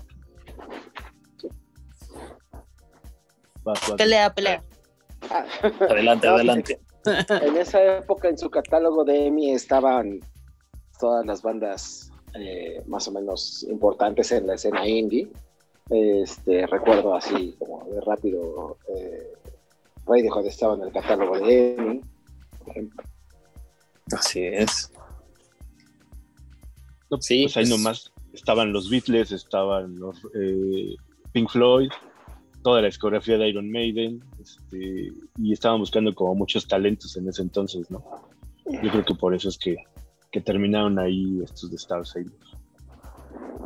Vas, 3.63 3.81
vas. 3.89 3.93
Pelea, 3.93 4.35
pelea. 4.35 4.63
Ah, 5.31 5.45
Adelante, 5.91 6.27
no, 6.27 6.35
adelante. 6.35 6.81
En 7.43 7.57
esa 7.57 7.99
época 7.99 8.29
en 8.29 8.39
su 8.39 8.51
catálogo 8.51 9.05
de 9.05 9.27
EMI 9.27 9.53
estaban 9.53 10.21
todas 11.01 11.25
las 11.27 11.43
bandas 11.43 12.13
eh, 12.35 12.83
más 12.87 13.09
o 13.09 13.13
menos 13.13 13.65
importantes 13.69 14.31
en 14.33 14.47
la 14.47 14.55
escena 14.55 14.87
indie. 14.87 15.29
Este, 15.89 16.67
recuerdo 16.67 17.15
así 17.15 17.57
como 17.59 17.85
de 17.91 18.01
rápido, 18.03 18.79
eh, 18.97 19.33
Radiohead 20.07 20.47
estaba 20.47 20.75
en 20.75 20.83
el 20.83 20.93
catálogo 20.93 21.39
de 21.39 21.75
EMI, 21.75 22.01
por 22.59 22.69
ejemplo. 22.71 23.03
Así 24.13 24.45
es. 24.45 24.93
No, 27.11 27.21
Sí, 27.21 27.43
pues 27.45 27.57
ahí 27.57 27.65
nomás 27.69 28.13
estaban 28.33 28.73
los 28.73 28.89
Beatles, 28.89 29.33
estaban 29.33 29.99
los 29.99 30.17
eh, 30.35 30.95
Pink 31.33 31.51
Floyd, 31.51 31.91
toda 32.63 32.81
la 32.81 32.87
discografía 32.87 33.37
de 33.37 33.49
Iron 33.49 33.71
Maiden, 33.71 34.23
este, 34.41 35.13
y 35.39 35.53
estaban 35.53 35.81
buscando 35.81 36.15
como 36.15 36.37
muchos 36.37 36.69
talentos 36.69 37.17
en 37.17 37.29
ese 37.29 37.43
entonces, 37.43 37.91
¿no? 37.91 38.05
Yo 38.67 38.91
creo 38.91 39.05
que 39.05 39.15
por 39.15 39.35
eso 39.35 39.49
es 39.49 39.59
que, 39.59 39.77
que 40.31 40.41
terminaron 40.41 40.99
ahí 40.99 41.41
estos 41.43 41.71
de 41.71 41.77
Star 41.77 42.07
Sailor. 42.07 42.33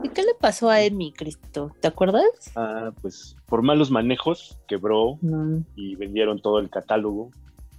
¿Y 0.02 0.09
qué 0.11 0.23
le 0.23 0.35
pasó 0.38 0.68
a 0.68 0.83
Emi, 0.83 1.12
Cristo? 1.12 1.71
¿Te 1.80 1.88
acuerdas? 1.88 2.23
Ah, 2.56 2.92
pues 3.00 3.37
por 3.47 3.62
malos 3.62 3.90
manejos 3.90 4.59
quebró 4.68 5.18
No. 5.23 5.62
y 5.76 5.97
vendieron 5.97 6.40
todo 6.40 6.59
el 6.59 6.68
catálogo. 6.71 7.30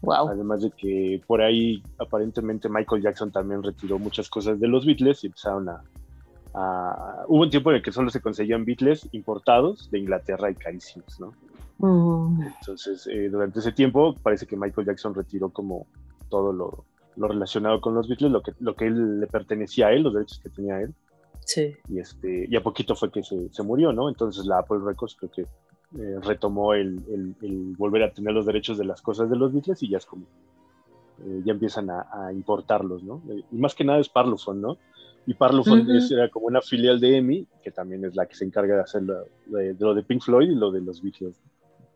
Wow. 0.01 0.29
Además 0.29 0.61
de 0.61 0.71
que 0.71 1.21
por 1.25 1.41
ahí 1.41 1.81
aparentemente 1.99 2.69
Michael 2.69 3.01
Jackson 3.03 3.31
también 3.31 3.63
retiró 3.63 3.97
muchas 3.99 4.29
cosas 4.29 4.59
de 4.59 4.67
los 4.67 4.85
Beatles 4.85 5.23
y 5.23 5.27
empezaron 5.27 5.69
a, 5.69 5.83
a- 6.53 7.25
Hubo 7.27 7.41
un 7.43 7.49
tiempo 7.49 7.69
en 7.71 7.77
el 7.77 7.81
que 7.83 7.91
solo 7.91 8.09
se 8.09 8.21
conseguían 8.21 8.65
Beatles 8.65 9.07
importados 9.11 9.89
de 9.91 9.99
Inglaterra 9.99 10.49
y 10.51 10.55
carísimos, 10.55 11.19
¿no? 11.19 11.33
Mm, 11.79 12.41
Entonces, 12.59 13.07
eh, 13.07 13.29
durante 13.29 13.59
ese 13.59 13.71
tiempo 13.71 14.15
parece 14.23 14.45
que 14.45 14.55
Michael 14.55 14.87
Jackson 14.87 15.13
retiró 15.13 15.49
como 15.49 15.85
todo 16.29 16.53
lo, 16.53 16.85
lo 17.17 17.27
relacionado 17.27 17.79
con 17.81 17.93
los 17.95 18.07
Beatles, 18.07 18.31
lo 18.31 18.41
que, 18.41 18.51
lo 18.59 18.75
que 18.75 18.87
él 18.87 19.19
le 19.19 19.27
pertenecía 19.27 19.87
a 19.87 19.93
él, 19.93 20.03
los 20.03 20.13
derechos 20.13 20.39
que 20.39 20.49
tenía 20.49 20.81
él, 20.81 20.93
sí. 21.45 21.73
y, 21.89 21.99
este, 21.99 22.47
y 22.49 22.55
a 22.55 22.61
poquito 22.63 22.95
fue 22.95 23.11
que 23.11 23.23
se, 23.23 23.49
se 23.51 23.63
murió, 23.63 23.91
¿no? 23.93 24.09
Entonces 24.09 24.45
la 24.45 24.59
Apple 24.59 24.79
Records 24.83 25.15
creo 25.15 25.31
que 25.31 25.41
eh, 25.41 26.19
retomó 26.21 26.73
el, 26.73 26.99
el- 27.09 27.35
el 27.41 27.75
volver 27.77 28.03
a 28.03 28.11
tener 28.11 28.33
los 28.33 28.45
derechos 28.45 28.77
de 28.77 28.85
las 28.85 29.01
cosas 29.01 29.29
de 29.29 29.35
los 29.37 29.53
Beatles 29.53 29.81
y 29.83 29.89
ya 29.89 29.97
es 29.97 30.05
como, 30.05 30.25
eh, 31.25 31.41
ya 31.45 31.53
empiezan 31.53 31.89
a, 31.89 32.05
a 32.11 32.33
importarlos, 32.33 33.03
¿no? 33.03 33.21
Eh, 33.29 33.43
Y 33.51 33.57
más 33.57 33.73
que 33.75 33.85
nada 33.85 33.99
es 33.99 34.09
Parlophone, 34.09 34.59
¿no? 34.61 34.77
Y 35.27 35.33
Parlophone 35.35 35.81
Ujú. 35.83 35.93
es- 35.93 36.11
era 36.11 36.29
como 36.29 36.47
una 36.47 36.61
filial 36.61 36.99
de 36.99 37.17
EMI, 37.17 37.47
que 37.63 37.71
también 37.71 38.03
es 38.03 38.15
la 38.15 38.25
que 38.25 38.35
se 38.35 38.43
encarga 38.45 38.75
de 38.75 38.81
hacer 38.81 39.03
lo 39.03 39.23
de, 39.47 39.73
de 39.73 39.85
lo 39.85 39.93
de 39.93 40.03
Pink 40.03 40.21
Floyd 40.21 40.49
y 40.51 40.55
lo 40.55 40.71
de 40.71 40.81
los 40.81 41.01
Beatles. 41.01 41.39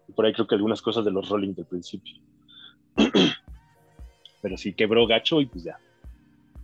Y 0.07 0.13
por 0.13 0.25
ahí 0.25 0.33
creo 0.33 0.47
que 0.47 0.55
algunas 0.55 0.81
cosas 0.81 1.03
de 1.03 1.11
los 1.11 1.27
Rolling 1.29 1.53
del 1.53 1.65
principio. 1.65 2.13
Pero 4.41 4.57
sí 4.57 4.73
quebró 4.73 5.05
gacho 5.07 5.41
y 5.41 5.45
pues 5.45 5.63
ya 5.63 5.77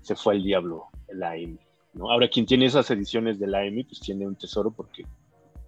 se 0.01 0.15
fue 0.15 0.35
al 0.35 0.43
diablo 0.43 0.85
la 1.13 1.35
EMI. 1.35 1.59
¿no? 1.93 2.11
Ahora 2.11 2.27
quien 2.29 2.45
tiene 2.45 2.65
esas 2.65 2.89
ediciones 2.91 3.39
de 3.39 3.47
la 3.47 3.65
EMI 3.65 3.83
pues 3.85 3.99
tiene 3.99 4.27
un 4.27 4.35
tesoro 4.35 4.71
porque 4.71 5.03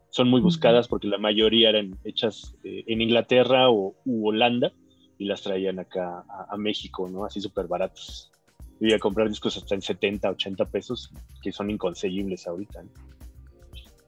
son 0.09 0.29
muy 0.29 0.41
buscadas 0.41 0.87
porque 0.87 1.07
la 1.07 1.17
mayoría 1.17 1.69
eran 1.69 1.97
hechas 2.03 2.55
eh, 2.63 2.83
en 2.87 3.01
Inglaterra 3.01 3.69
o 3.69 3.95
u 4.05 4.27
Holanda 4.27 4.71
y 5.17 5.25
las 5.25 5.41
traían 5.41 5.79
acá 5.79 6.23
a, 6.29 6.47
a 6.53 6.57
México, 6.57 7.09
¿no? 7.09 7.25
Así 7.25 7.41
súper 7.41 7.67
baratos. 7.67 8.31
Yo 8.79 8.87
iba 8.87 8.95
a 8.97 8.99
comprar 8.99 9.27
discos 9.27 9.57
hasta 9.57 9.73
en 9.73 9.81
70, 9.81 10.29
80 10.29 10.65
pesos, 10.65 11.11
que 11.41 11.51
son 11.51 11.71
inconseguibles 11.71 12.45
ahorita. 12.47 12.83
¿no? 12.83 12.89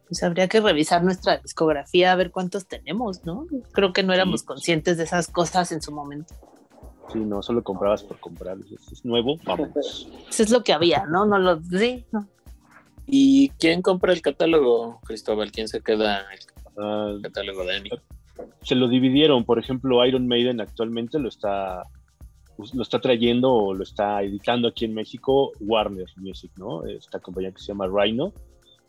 Pues 0.07 0.23
habría 0.23 0.47
que 0.47 0.59
revisar 0.59 1.03
nuestra 1.03 1.37
discografía 1.37 2.11
a 2.11 2.15
ver 2.15 2.31
cuántos 2.31 2.67
tenemos, 2.67 3.25
¿no? 3.25 3.45
Creo 3.71 3.93
que 3.93 4.03
no 4.03 4.13
éramos 4.13 4.41
Sí. 4.41 4.45
conscientes 4.47 4.97
de 4.97 5.03
esas 5.03 5.27
cosas 5.27 5.71
en 5.71 5.81
su 5.81 5.91
momento. 5.91 6.35
Sí, 7.11 7.19
no 7.19 7.41
solo 7.41 7.63
comprabas 7.63 8.03
por 8.03 8.19
comprar. 8.19 8.57
Es, 8.71 8.91
es 8.91 9.05
nuevo, 9.05 9.37
vamos. 9.45 9.69
Eso 10.29 10.43
es 10.43 10.49
lo 10.51 10.63
que 10.63 10.73
había, 10.73 11.05
¿no? 11.07 11.25
No 11.25 11.37
lo 11.39 11.61
sí, 11.63 12.05
no. 12.11 12.27
¿Y 13.07 13.49
quién 13.59 13.81
compra 13.81 14.13
el 14.13 14.21
catálogo, 14.21 14.99
Cristóbal? 15.05 15.51
¿Quién 15.51 15.67
se 15.67 15.81
queda 15.81 16.25
el 16.31 16.39
Ah, 16.77 17.15
catálogo 17.23 17.65
de 17.65 17.77
Emi? 17.77 17.89
se 18.61 18.75
lo 18.75 18.87
dividieron. 18.87 19.43
Por 19.43 19.59
ejemplo, 19.59 20.05
Iron 20.05 20.27
Maiden 20.27 20.61
actualmente 20.61 21.19
lo 21.19 21.27
está, 21.27 21.83
pues, 22.55 22.73
lo 22.73 22.83
está 22.83 22.99
trayendo 23.01 23.51
o 23.51 23.73
lo 23.73 23.83
está 23.83 24.21
editando 24.21 24.67
aquí 24.69 24.85
en 24.85 24.93
México 24.93 25.51
Warner 25.59 26.05
Music, 26.17 26.51
¿no? 26.57 26.85
Esta 26.85 27.19
compañía 27.19 27.51
que 27.51 27.59
se 27.59 27.67
llama 27.67 27.87
Rhino. 27.87 28.31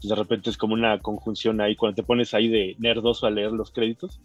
De 0.03 0.15
repente 0.15 0.51
es 0.51 0.57
como 0.57 0.75
una 0.75 0.99
conjunción 1.01 1.61
ahí, 1.61 1.75
cuando 1.77 1.97
te 1.97 2.03
pones 2.03 2.33
ahí 2.35 2.49
de 2.49 2.77
nerdoso 2.79 3.27
a 3.27 3.31
leer 3.31 3.53
los 3.53 3.71
créditos, 3.71 4.21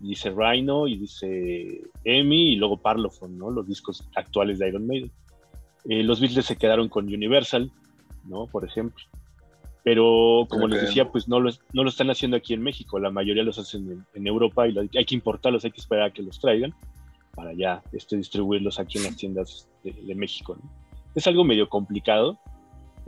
dice 0.00 0.30
Rhino 0.30 0.86
y 0.88 0.96
dice 0.96 1.80
Emmy 2.04 2.52
y 2.52 2.56
luego 2.56 2.78
Parlophone, 2.78 3.36
¿no? 3.38 3.50
Los 3.50 3.66
discos 3.68 4.08
actuales 4.16 4.58
de 4.58 4.68
Iron 4.68 4.86
Maiden. 4.86 5.10
Eh, 5.88 6.02
los 6.02 6.20
Beatles 6.20 6.46
se 6.46 6.56
quedaron 6.56 6.88
con 6.88 7.06
Universal, 7.06 7.70
¿no? 8.24 8.46
Por 8.46 8.64
ejemplo. 8.64 9.04
Pero 9.82 10.46
como 10.50 10.68
les 10.68 10.78
Ok. 10.80 10.86
decía, 10.88 11.10
pues 11.10 11.26
no 11.28 11.40
lo, 11.40 11.50
no 11.72 11.82
lo 11.84 11.88
están 11.88 12.10
haciendo 12.10 12.36
aquí 12.36 12.52
en 12.52 12.62
México. 12.62 12.98
La 12.98 13.10
mayoría 13.10 13.42
los 13.42 13.58
hacen 13.58 13.90
en, 13.90 14.04
en 14.14 14.26
Europa 14.26 14.68
y 14.68 14.72
lo- 14.72 14.82
hay 14.82 15.04
que 15.06 15.14
importarlos, 15.14 15.64
hay 15.64 15.70
que 15.70 15.80
esperar 15.80 16.08
a 16.08 16.12
que 16.12 16.22
los 16.22 16.38
traigan 16.38 16.74
para 17.34 17.52
ya 17.54 17.82
este, 17.92 18.16
distribuirlos 18.16 18.78
aquí 18.78 18.98
en 18.98 19.04
las 19.04 19.16
tiendas 19.16 19.68
de, 19.82 19.92
de 19.92 20.14
México. 20.14 20.54
¿no? 20.62 20.70
Es 21.14 21.26
algo 21.26 21.44
medio 21.44 21.68
complicado, 21.68 22.38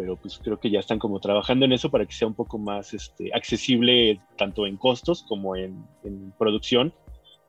pero 0.02 0.16
pues 0.16 0.40
creo 0.42 0.58
que 0.58 0.68
ya 0.68 0.80
están 0.80 0.98
como 0.98 1.20
trabajando 1.20 1.64
en 1.64 1.72
eso 1.72 1.88
para 1.88 2.04
que 2.04 2.12
sea 2.12 2.26
un 2.26 2.34
poco 2.34 2.58
más 2.58 2.92
este, 2.92 3.32
accesible 3.32 4.20
tanto 4.36 4.66
en 4.66 4.76
costos 4.76 5.22
como 5.28 5.54
en, 5.54 5.86
en 6.02 6.32
producción 6.36 6.92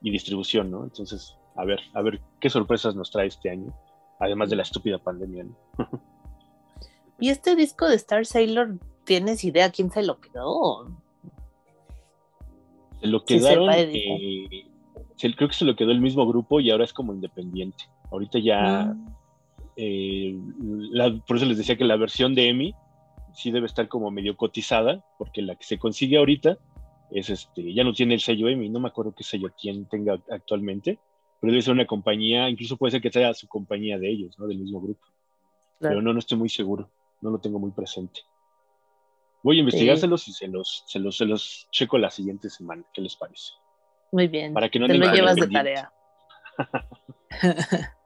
y 0.04 0.12
distribución, 0.12 0.70
¿no? 0.70 0.84
Entonces, 0.84 1.36
a 1.56 1.66
ver, 1.66 1.80
a 1.96 2.04
ver 2.04 2.22
qué 2.40 2.52
sorpresas 2.52 2.96
nos 2.96 3.10
trae 3.10 3.26
este 3.26 3.50
año, 3.50 3.74
además 4.20 4.52
de 4.52 4.58
la 4.58 4.62
estúpida 4.62 5.00
pandemia, 5.00 5.46
¿no? 5.46 5.58
Y 7.20 7.30
este 7.30 7.56
disco 7.56 7.88
de 7.88 7.96
Star 7.96 8.24
Sailor, 8.28 8.78
¿tienes 9.04 9.44
idea 9.44 9.72
quién 9.72 9.90
se 9.90 10.04
lo 10.04 10.20
quedó? 10.20 10.92
Se 13.02 13.08
lo 13.08 13.20
Sí, 13.26 13.40
se 13.40 13.50
quedaron, 13.50 13.70
eh, 13.72 14.66
creo 15.18 15.48
que 15.48 15.56
se 15.56 15.66
lo 15.66 15.76
quedó 15.76 15.90
el 15.90 16.02
mismo 16.02 16.28
grupo 16.28 16.60
y 16.60 16.70
ahora 16.70 16.84
es 16.84 16.94
como 16.94 17.14
independiente. 17.16 17.86
Ahorita 18.12 18.38
ya, 18.38 18.94
Mm, 18.94 19.13
eh, 19.76 20.36
la- 20.92 21.16
por 21.26 21.38
eso 21.38 21.46
les 21.46 21.58
decía 21.58 21.78
que 21.78 21.86
la 21.86 21.96
versión 21.98 22.36
de 22.36 22.50
EMI 22.50 22.76
sí 23.34 23.52
debe 23.52 23.66
estar 23.66 23.88
como 23.88 24.12
medio 24.12 24.36
cotizada, 24.38 25.04
porque 25.18 25.42
la 25.42 25.56
que 25.56 25.64
se 25.64 25.78
consigue 25.80 26.18
ahorita 26.18 26.58
es 27.12 27.30
este, 27.30 27.74
ya 27.74 27.84
no 27.84 27.94
tiene 27.94 28.14
el 28.16 28.20
sello 28.22 28.48
EMI, 28.48 28.70
no 28.70 28.80
me 28.80 28.88
acuerdo 28.88 29.14
qué 29.16 29.24
sello 29.24 29.50
quien 29.60 29.88
tenga 29.88 30.20
actualmente, 30.30 31.00
pero 31.40 31.52
debe 31.52 31.62
ser 31.62 31.74
una 31.74 31.86
compañía, 31.86 32.50
incluso 32.50 32.78
puede 32.78 32.92
ser 32.92 33.02
que 33.02 33.12
sea 33.12 33.34
su 33.34 33.48
compañía 33.48 33.98
de 33.98 34.10
ellos, 34.10 34.38
¿no? 34.40 34.48
Del 34.48 34.60
mismo 34.60 34.80
grupo. 34.82 35.06
Claro. 35.80 35.96
Pero 35.96 36.02
no, 36.02 36.14
no 36.14 36.20
estoy 36.20 36.38
muy 36.38 36.50
seguro, 36.50 36.90
no 37.22 37.32
lo 37.32 37.40
tengo 37.40 37.60
muy 37.60 37.72
presente. 37.72 38.22
Voy 39.44 39.58
a 39.58 39.60
investigárselos 39.60 40.28
y 40.30 40.32
se 40.32 40.48
los, 40.48 40.84
se 40.88 41.00
los, 41.00 41.18
se 41.18 41.26
los 41.26 41.68
checo 41.72 41.98
la 41.98 42.10
siguiente 42.10 42.50
semana, 42.50 42.84
¿qué 42.94 43.02
les 43.02 43.16
parece? 43.16 43.52
Muy 44.14 44.28
bien. 44.28 44.54
Para 44.54 44.70
que 44.70 44.80
no 44.80 44.88
Te 44.88 44.94
lo 44.94 45.12
llevas 45.12 45.36
de 45.36 45.48
tarea. 45.48 45.92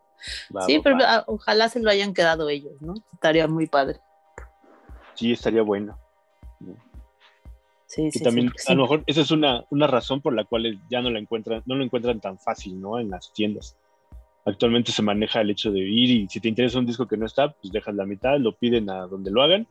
Sí, 0.66 0.80
pero 0.84 0.98
ah, 1.02 1.24
ojalá 1.28 1.70
se 1.70 1.80
lo 1.80 1.90
hayan 1.90 2.14
quedado 2.14 2.50
ellos, 2.50 2.74
¿no? 2.82 2.96
Estaría 3.14 3.48
muy 3.48 3.68
padre. 3.68 4.00
Sí, 5.16 5.32
estaría 5.32 5.62
bueno. 5.62 5.98
Sí, 7.88 8.12
sí, 8.12 8.22
también, 8.22 8.52
sí. 8.58 8.72
a 8.72 8.76
lo 8.76 8.82
mejor, 8.82 9.04
esa 9.08 9.22
es 9.22 9.32
una, 9.32 9.64
una 9.70 9.88
razón 9.88 10.22
por 10.22 10.34
la 10.34 10.44
cual 10.44 10.78
ya 10.90 11.02
no 11.02 11.10
la 11.10 11.20
encuentran, 11.20 11.64
no 11.66 11.76
lo 11.76 11.84
encuentran 11.86 12.20
tan 12.20 12.38
fácil, 12.38 12.80
¿no? 12.80 13.00
En 13.00 13.10
las 13.10 13.32
tiendas. 13.32 13.78
Actualmente 14.46 14.92
se 14.92 15.02
maneja 15.02 15.42
el 15.42 15.50
hecho 15.50 15.72
de 15.72 15.80
ir 15.80 16.10
y 16.10 16.28
si 16.28 16.40
te 16.40 16.50
interesa 16.50 16.80
un 16.80 16.86
disco 16.86 17.08
que 17.08 17.18
no 17.18 17.26
está, 17.26 17.52
pues 17.54 17.72
dejas 17.72 17.96
la 17.96 18.06
mitad, 18.06 18.38
lo 18.40 18.58
piden 18.58 18.90
a 18.90 19.08
donde 19.08 19.32
lo 19.32 19.42
hagan 19.42 19.68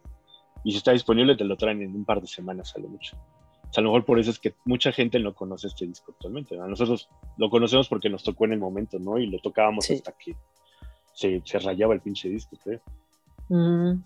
y 0.64 0.72
si 0.72 0.78
está 0.78 0.92
disponible 0.92 1.36
te 1.36 1.44
lo 1.44 1.56
traen 1.56 1.82
en 1.82 1.94
un 1.94 2.04
par 2.04 2.20
de 2.20 2.26
semanas 2.26 2.74
a 2.74 2.80
lo 2.80 2.88
mucho. 2.88 3.16
A 3.78 3.80
lo 3.80 3.88
mejor 3.90 4.04
por 4.04 4.18
eso 4.18 4.30
es 4.30 4.38
que 4.38 4.54
mucha 4.64 4.92
gente 4.92 5.18
no 5.18 5.34
conoce 5.34 5.66
este 5.68 5.86
disco 5.86 6.12
actualmente. 6.12 6.56
¿no? 6.56 6.66
Nosotros 6.66 7.08
lo 7.36 7.50
conocemos 7.50 7.88
porque 7.88 8.08
nos 8.08 8.22
tocó 8.22 8.44
en 8.46 8.52
el 8.54 8.58
momento, 8.58 8.98
¿no? 8.98 9.18
Y 9.18 9.26
lo 9.26 9.38
tocábamos 9.40 9.84
Sí. 9.84 9.94
hasta 9.94 10.12
que 10.12 10.34
se, 11.14 11.42
se 11.44 11.58
rayaba 11.58 11.94
el 11.94 12.00
pinche 12.00 12.28
disco, 12.28 12.56
creo. 12.62 12.80
Mm, 13.48 14.02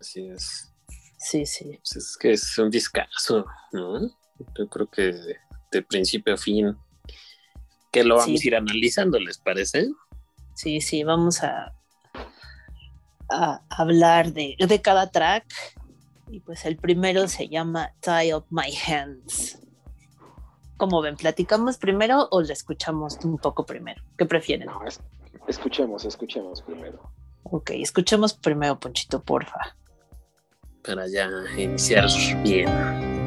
Así 0.00 0.26
es. 0.28 0.72
sí, 1.18 1.44
sí. 1.46 1.78
Pues 1.78 1.96
es 1.96 2.16
que 2.18 2.32
es 2.32 2.58
un 2.58 2.70
discazo, 2.70 3.44
¿no? 3.72 4.00
Yo 4.58 4.68
creo 4.68 4.86
que 4.90 5.02
de, 5.12 5.36
de 5.72 5.82
principio 5.82 6.34
a 6.34 6.36
fin, 6.36 6.74
que 7.92 8.02
lo 8.04 8.16
vamos 8.16 8.40
Sí. 8.40 8.46
a 8.46 8.50
ir 8.50 8.56
analizando, 8.56 9.18
¿les 9.18 9.38
parece? 9.38 9.88
Sí, 10.54 10.80
sí, 10.80 11.04
vamos 11.04 11.42
a, 11.42 11.74
a 13.28 13.60
hablar 13.70 14.32
de, 14.32 14.56
de 14.58 14.80
cada 14.82 15.10
track. 15.10 15.44
Y 16.30 16.40
pues 16.40 16.64
el 16.64 16.76
primero 16.76 17.26
se 17.28 17.48
llama 17.48 17.92
Tie 18.00 18.34
Up 18.34 18.46
My 18.50 18.72
Hands. 18.86 19.58
Como 20.76 21.02
ven, 21.02 21.16
¿platicamos 21.16 21.76
primero 21.76 22.28
o 22.30 22.40
le 22.40 22.52
escuchamos 22.52 23.18
un 23.24 23.36
poco 23.38 23.66
primero? 23.66 24.02
¿Qué 24.16 24.24
prefieren? 24.26 24.66
No, 24.68 24.84
es- 24.86 25.00
escuchemos, 25.48 26.04
escuchemos 26.04 26.62
primero. 26.62 27.12
Ok, 27.42 27.70
escuchemos 27.74 28.34
primero, 28.34 28.78
Ponchito, 28.78 29.22
porfa. 29.22 29.76
Para 30.84 31.06
ya 31.08 31.28
iniciar 31.58 32.06
bien. 32.42 33.19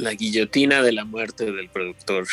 La 0.00 0.12
guillotina 0.14 0.82
de 0.82 0.92
la 0.92 1.04
muerte 1.04 1.50
del 1.52 1.68
productor. 1.68 2.26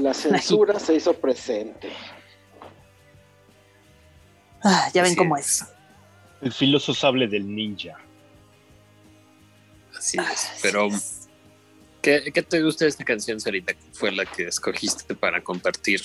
La 0.00 0.12
censura 0.14 0.78
se 0.78 0.94
hizo 0.94 1.14
presente. 1.14 1.90
Ah, 4.62 4.88
ya 4.92 5.02
ven 5.02 5.12
Así 5.12 5.16
cómo 5.16 5.36
es. 5.36 5.62
es. 5.62 5.68
El 6.42 6.52
filoso 6.52 6.92
sable 6.94 7.26
del 7.28 7.54
ninja. 7.54 7.96
Así 9.96 10.18
Ah, 10.18 10.30
es. 10.32 10.50
Pero, 10.62 10.86
es. 10.88 11.28
¿qué, 12.02 12.30
qué 12.32 12.42
te 12.42 12.62
gusta 12.62 12.84
de 12.84 12.90
esta 12.90 13.04
canción, 13.04 13.40
Sarita? 13.40 13.72
Fue 13.92 14.12
la 14.12 14.26
que 14.26 14.44
escogiste 14.48 15.14
para 15.14 15.42
compartir 15.42 16.02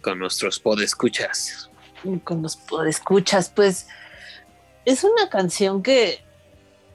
con 0.00 0.18
nuestros 0.18 0.58
podescuchas. 0.58 1.68
con 2.24 2.40
los 2.40 2.58
escuchas, 2.86 3.50
pues 3.50 3.86
es 4.86 5.04
una 5.04 5.28
canción 5.28 5.82
que, 5.82 6.24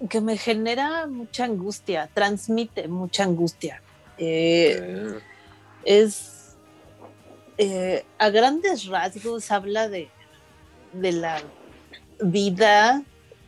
que 0.10 0.22
me 0.22 0.38
genera 0.38 1.08
mucha 1.08 1.46
angustia, 1.46 2.10
transmite 2.14 2.88
mucha 2.88 3.24
angustia. 3.24 3.82
Eh, 4.18 5.20
es 5.84 6.56
eh, 7.58 8.06
a 8.18 8.30
grandes 8.30 8.86
rasgos 8.88 9.52
habla 9.52 9.88
de, 9.90 10.10
de 10.94 11.12
la 11.12 11.42
vida, 12.20 13.04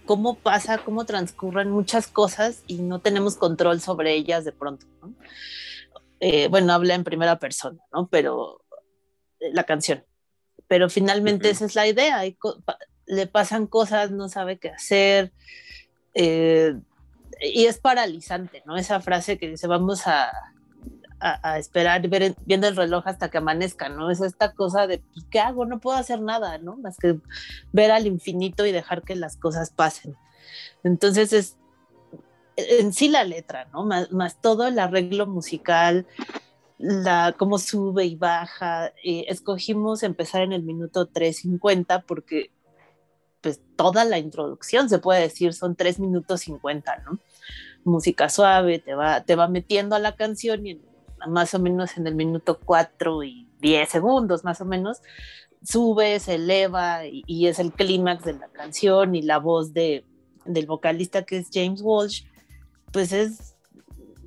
cómo 0.06 0.36
pasa, 0.36 0.78
cómo 0.78 1.06
transcurren 1.06 1.70
muchas 1.70 2.08
cosas 2.08 2.64
y 2.68 2.78
no 2.78 3.00
tenemos 3.00 3.36
control 3.36 3.82
sobre 3.82 4.14
ellas 4.14 4.46
de 4.46 4.54
pronto. 4.54 4.86
¿no? 5.02 5.14
Eh, 6.20 6.48
bueno, 6.48 6.74
habla 6.74 6.96
en 6.96 7.04
primera 7.04 7.38
persona, 7.38 7.80
¿no? 7.92 8.08
Pero 8.08 8.64
la 9.40 9.64
canción. 9.64 10.04
Pero 10.68 10.90
finalmente 10.90 11.50
esa 11.50 11.66
es 11.66 11.76
la 11.76 11.88
idea. 11.88 12.18
hay 12.20 12.38
le 13.06 13.28
pasan 13.28 13.68
cosas, 13.68 14.12
no 14.12 14.28
sabe 14.28 14.58
qué 14.58 14.70
hacer. 14.70 15.32
Eh, 16.18 16.76
y 17.40 17.66
es 17.66 17.78
paralizante, 17.78 18.64
¿no? 18.66 18.76
Esa 18.78 19.00
frase 19.00 19.38
que 19.38 19.50
dice, 19.50 19.68
vamos 19.68 20.08
a, 20.08 20.32
a, 21.20 21.52
a 21.52 21.60
esperar 21.60 22.08
ver, 22.10 22.36
viendo 22.46 22.68
el 22.68 22.76
reloj 22.76 23.04
hasta 23.08 23.30
que 23.30 23.38
amanezca, 23.38 23.90
¿no? 23.90 24.10
Es 24.10 24.22
esta 24.22 24.54
cosa 24.54 24.88
de, 24.88 25.04
"¿Y 25.14 25.24
¿qué 25.30 25.40
hago? 25.40 25.66
No 25.66 25.80
puedo 25.80 25.98
hacer 25.98 26.22
nada, 26.22 26.58
¿no? 26.58 26.78
Más 26.78 26.98
que 26.98 27.20
ver 27.72 27.92
al 27.92 28.08
infinito 28.08 28.66
y 28.66 28.72
dejar 28.72 29.04
que 29.04 29.16
las 29.16 29.38
cosas 29.38 29.70
pasen. 29.70 30.16
Entonces 30.84 31.34
es 31.34 31.58
en 32.58 32.92
sí 32.94 33.08
la 33.08 33.24
letra, 33.24 33.68
¿no? 33.72 33.86
Más, 33.86 34.12
más 34.12 34.42
todo 34.42 34.68
el 34.68 34.80
arreglo 34.80 35.28
musical, 35.28 36.08
la, 36.80 37.36
cómo 37.38 37.60
sube 37.60 38.06
y 38.06 38.16
baja. 38.16 38.88
eh, 39.04 39.26
escogimos 39.28 40.04
empezar 40.04 40.42
en 40.42 40.54
el 40.54 40.64
minuto 40.64 41.08
3.50 41.08 42.04
porque 42.08 42.52
pues 43.41 43.62
toda 43.76 44.04
la 44.06 44.17
introducción 44.17 44.89
se 44.89 45.00
puede 45.00 45.21
decir 45.21 45.54
son 45.54 45.76
3 45.76 46.00
minutos 46.00 46.41
50, 46.41 46.97
¿no? 47.06 47.19
Música 47.84 48.30
suave, 48.30 48.80
te 48.80 48.95
va, 48.95 49.23
te 49.23 49.36
va 49.36 49.47
metiendo 49.47 49.95
a 49.95 50.00
la 50.00 50.15
canción 50.15 50.65
y 50.65 50.71
en- 50.71 50.82
más 51.28 51.54
o 51.54 51.60
menos 51.60 51.97
en 51.97 52.06
el 52.08 52.15
minuto 52.15 52.60
4 52.63 53.23
y 53.23 53.47
10 53.60 53.89
segundos, 53.89 54.43
más 54.43 54.62
o 54.62 54.65
menos, 54.65 55.00
sube, 55.63 56.19
se 56.19 56.36
eleva 56.36 57.06
y, 57.08 57.23
y 57.26 57.47
es 57.47 57.58
el 57.60 57.73
clímax 57.73 58.23
de 58.26 58.34
la 58.34 58.47
canción 58.50 59.15
y 59.15 59.21
la 59.23 59.39
voz 59.39 59.73
de, 59.73 60.06
del 60.45 60.65
vocalista 60.67 61.23
que 61.23 61.38
es 61.38 61.50
James 61.52 61.82
Walsh, 61.82 62.23
pues 62.91 63.12
es, 63.12 63.56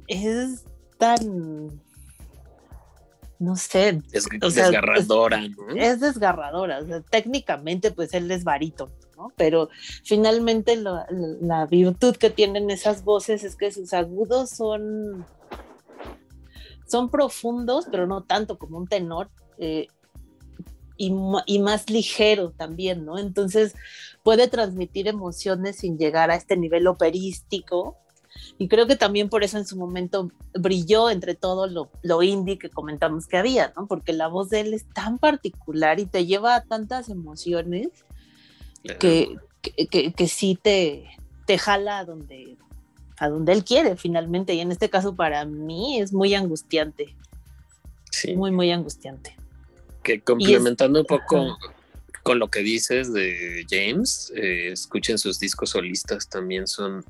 es 0.09 0.65
tan, 0.99 1.81
no 3.39 3.57
sé, 3.57 4.03
es 4.13 4.27
o 4.43 4.51
sea, 4.51 4.65
desgarradora, 4.67 5.41
¿no? 5.49 5.71
es 5.77 6.01
desgarradora. 6.01 6.81
O 6.81 6.87
sea, 6.87 7.01
técnicamente, 7.01 7.91
pues 7.93 8.13
él 8.13 8.31
es 8.31 8.45
barítono, 8.45 8.93
¿no? 9.21 9.33
Pero 9.37 9.69
finalmente 10.05 10.77
lo- 10.77 11.05
la 11.43 11.67
virtud 11.67 12.17
que 12.17 12.31
tienen 12.31 12.71
esas 12.71 13.05
voces 13.05 13.45
es 13.45 13.55
que 13.55 13.71
sus 13.71 13.93
agudos 13.93 14.49
son, 14.51 15.27
son 16.89 17.11
profundos, 17.11 17.87
pero 17.91 18.07
no 18.07 18.23
tanto 18.23 18.59
como 18.59 18.79
un 18.79 18.87
tenor. 18.87 19.29
eh, 19.59 19.89
y, 20.97 21.15
y 21.47 21.59
más 21.61 21.89
ligero 21.89 22.51
también, 22.51 23.07
¿no? 23.07 23.17
Entonces 23.19 23.75
puede 24.23 24.49
transmitir 24.49 25.09
emociones 25.09 25.77
sin 25.77 25.97
llegar 25.97 26.31
a 26.31 26.35
este 26.35 26.59
nivel 26.59 26.87
operístico. 26.87 27.97
Y 28.59 28.69
creo 28.69 28.87
que 28.87 28.97
también 28.97 29.31
por 29.31 29.43
eso 29.43 29.57
en 29.57 29.65
su 29.67 29.79
momento 29.79 30.31
brilló 30.53 31.09
entre 31.09 31.35
todo 31.35 31.67
lo, 31.69 31.91
lo 32.03 32.23
indie 32.23 32.59
que 32.59 32.69
comentamos 32.69 33.27
que 33.27 33.39
había, 33.39 33.73
¿no? 33.77 33.87
Porque 33.87 34.13
la 34.13 34.29
voz 34.29 34.51
de 34.51 34.61
él 34.61 34.75
es 34.75 34.85
tan 34.93 35.19
particular 35.19 36.01
y 36.01 36.05
te 36.07 36.27
lleva 36.27 36.55
a 36.55 36.65
tantas 36.65 37.09
emociones 37.09 37.89
que, 38.83 39.37
que, 39.63 39.87
que- 39.87 40.13
que 40.13 40.29
sí 40.29 40.59
te, 40.61 41.05
te 41.47 41.59
jala 41.59 41.99
a 41.99 42.05
donde, 42.05 42.57
a 43.19 43.29
donde 43.29 43.53
él 43.53 43.65
quiere 43.65 43.97
finalmente. 43.97 44.55
Y 44.55 44.61
en 44.61 44.73
este 44.73 44.89
caso 44.91 45.15
para 45.15 45.45
mí 45.45 46.01
es 46.01 46.13
muy 46.13 46.35
angustiante, 46.35 47.15
Sí. 48.11 48.35
muy, 48.37 48.51
muy 48.51 48.71
angustiante. 48.73 49.37
Que 50.03 50.21
complementando 50.21 51.01
un 51.01 51.07
poco 51.07 51.57
con 52.23 52.39
lo 52.39 52.49
que 52.49 52.61
dices 52.61 53.13
de 53.13 53.65
James, 53.71 54.33
eh, 54.37 54.73
escuchen 54.73 55.17
sus 55.19 55.39
discos 55.39 55.71
solistas, 55.71 56.29
también 56.29 56.67
son 56.67 57.05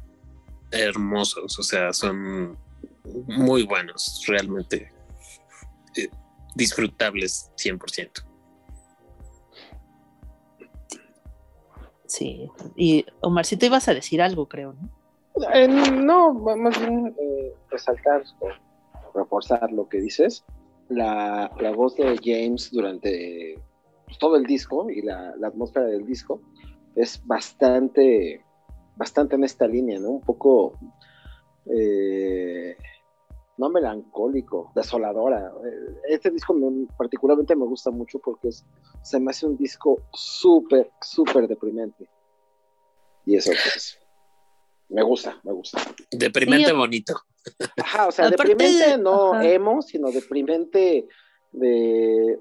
hermosos, 0.71 1.59
o 1.59 1.63
sea, 1.63 1.93
son 1.93 2.57
muy 3.27 3.65
buenos, 3.65 4.23
realmente 4.29 4.93
eh, 5.97 6.09
disfrutables 6.55 7.51
100%. 7.57 8.23
Sí. 12.11 12.51
Y 12.75 13.07
Omar, 13.21 13.47
si 13.47 13.57
te 13.57 13.67
ibas 13.67 13.87
a 13.87 13.95
decir 13.95 14.21
algo, 14.21 14.49
creo, 14.49 14.73
¿no? 14.73 14.91
Eh, 15.55 15.69
no, 15.69 16.35
más 16.35 16.79
bien 16.81 17.15
eh, 17.17 17.55
resaltar 17.71 18.25
o 18.41 18.49
reforzar 19.17 19.71
lo 19.71 19.89
que 19.89 20.01
dices. 20.01 20.45
La, 20.89 21.53
la 21.61 21.71
voz 21.71 21.95
de 21.95 22.19
James 22.21 22.73
durante 22.73 23.63
pues, 24.07 24.19
todo 24.19 24.35
el 24.35 24.43
disco 24.43 24.91
y 24.91 25.03
la, 25.03 25.37
la 25.37 25.49
atmósfera 25.49 25.87
del 25.87 26.05
disco 26.05 26.43
es 26.97 27.25
bastante, 27.25 28.45
bastante 28.97 29.37
en 29.37 29.45
esta 29.45 29.69
línea, 29.69 30.01
¿no? 30.01 30.11
Un 30.11 30.21
poco, 30.21 30.81
eh, 31.67 32.77
no 33.61 33.69
melancólico, 33.69 34.73
desoladora. 34.75 35.53
Eh, 35.65 36.01
Este 36.09 36.31
disco 36.31 36.55
me- 36.55 36.87
particularmente 36.97 37.55
me 37.55 37.67
gusta 37.67 37.91
mucho 37.91 38.19
porque 38.19 38.49
es- 38.49 38.65
se 39.03 39.21
me 39.21 39.31
hace 39.31 39.47
un 39.47 39.57
disco 39.59 40.01
súper, 40.15 40.91
súper 41.03 41.47
deprimente. 41.47 42.09
Y 43.27 43.37
eso, 43.37 43.51
pues, 43.51 43.99
me 44.89 45.03
gusta, 45.03 45.39
me 45.45 45.53
gusta. 45.53 45.79
Deprimente 46.11 46.71
Sí, 46.71 46.77
bonito. 46.77 47.15
Ajá, 47.77 48.09
o 48.09 48.13
sea, 48.13 48.27
Aparte, 48.29 48.49
deprimente 48.49 48.97
no 48.97 49.35
ajá. 49.35 49.45
emo, 49.47 49.83
sino 49.83 50.11
deprimente 50.11 51.07
de, 51.53 52.41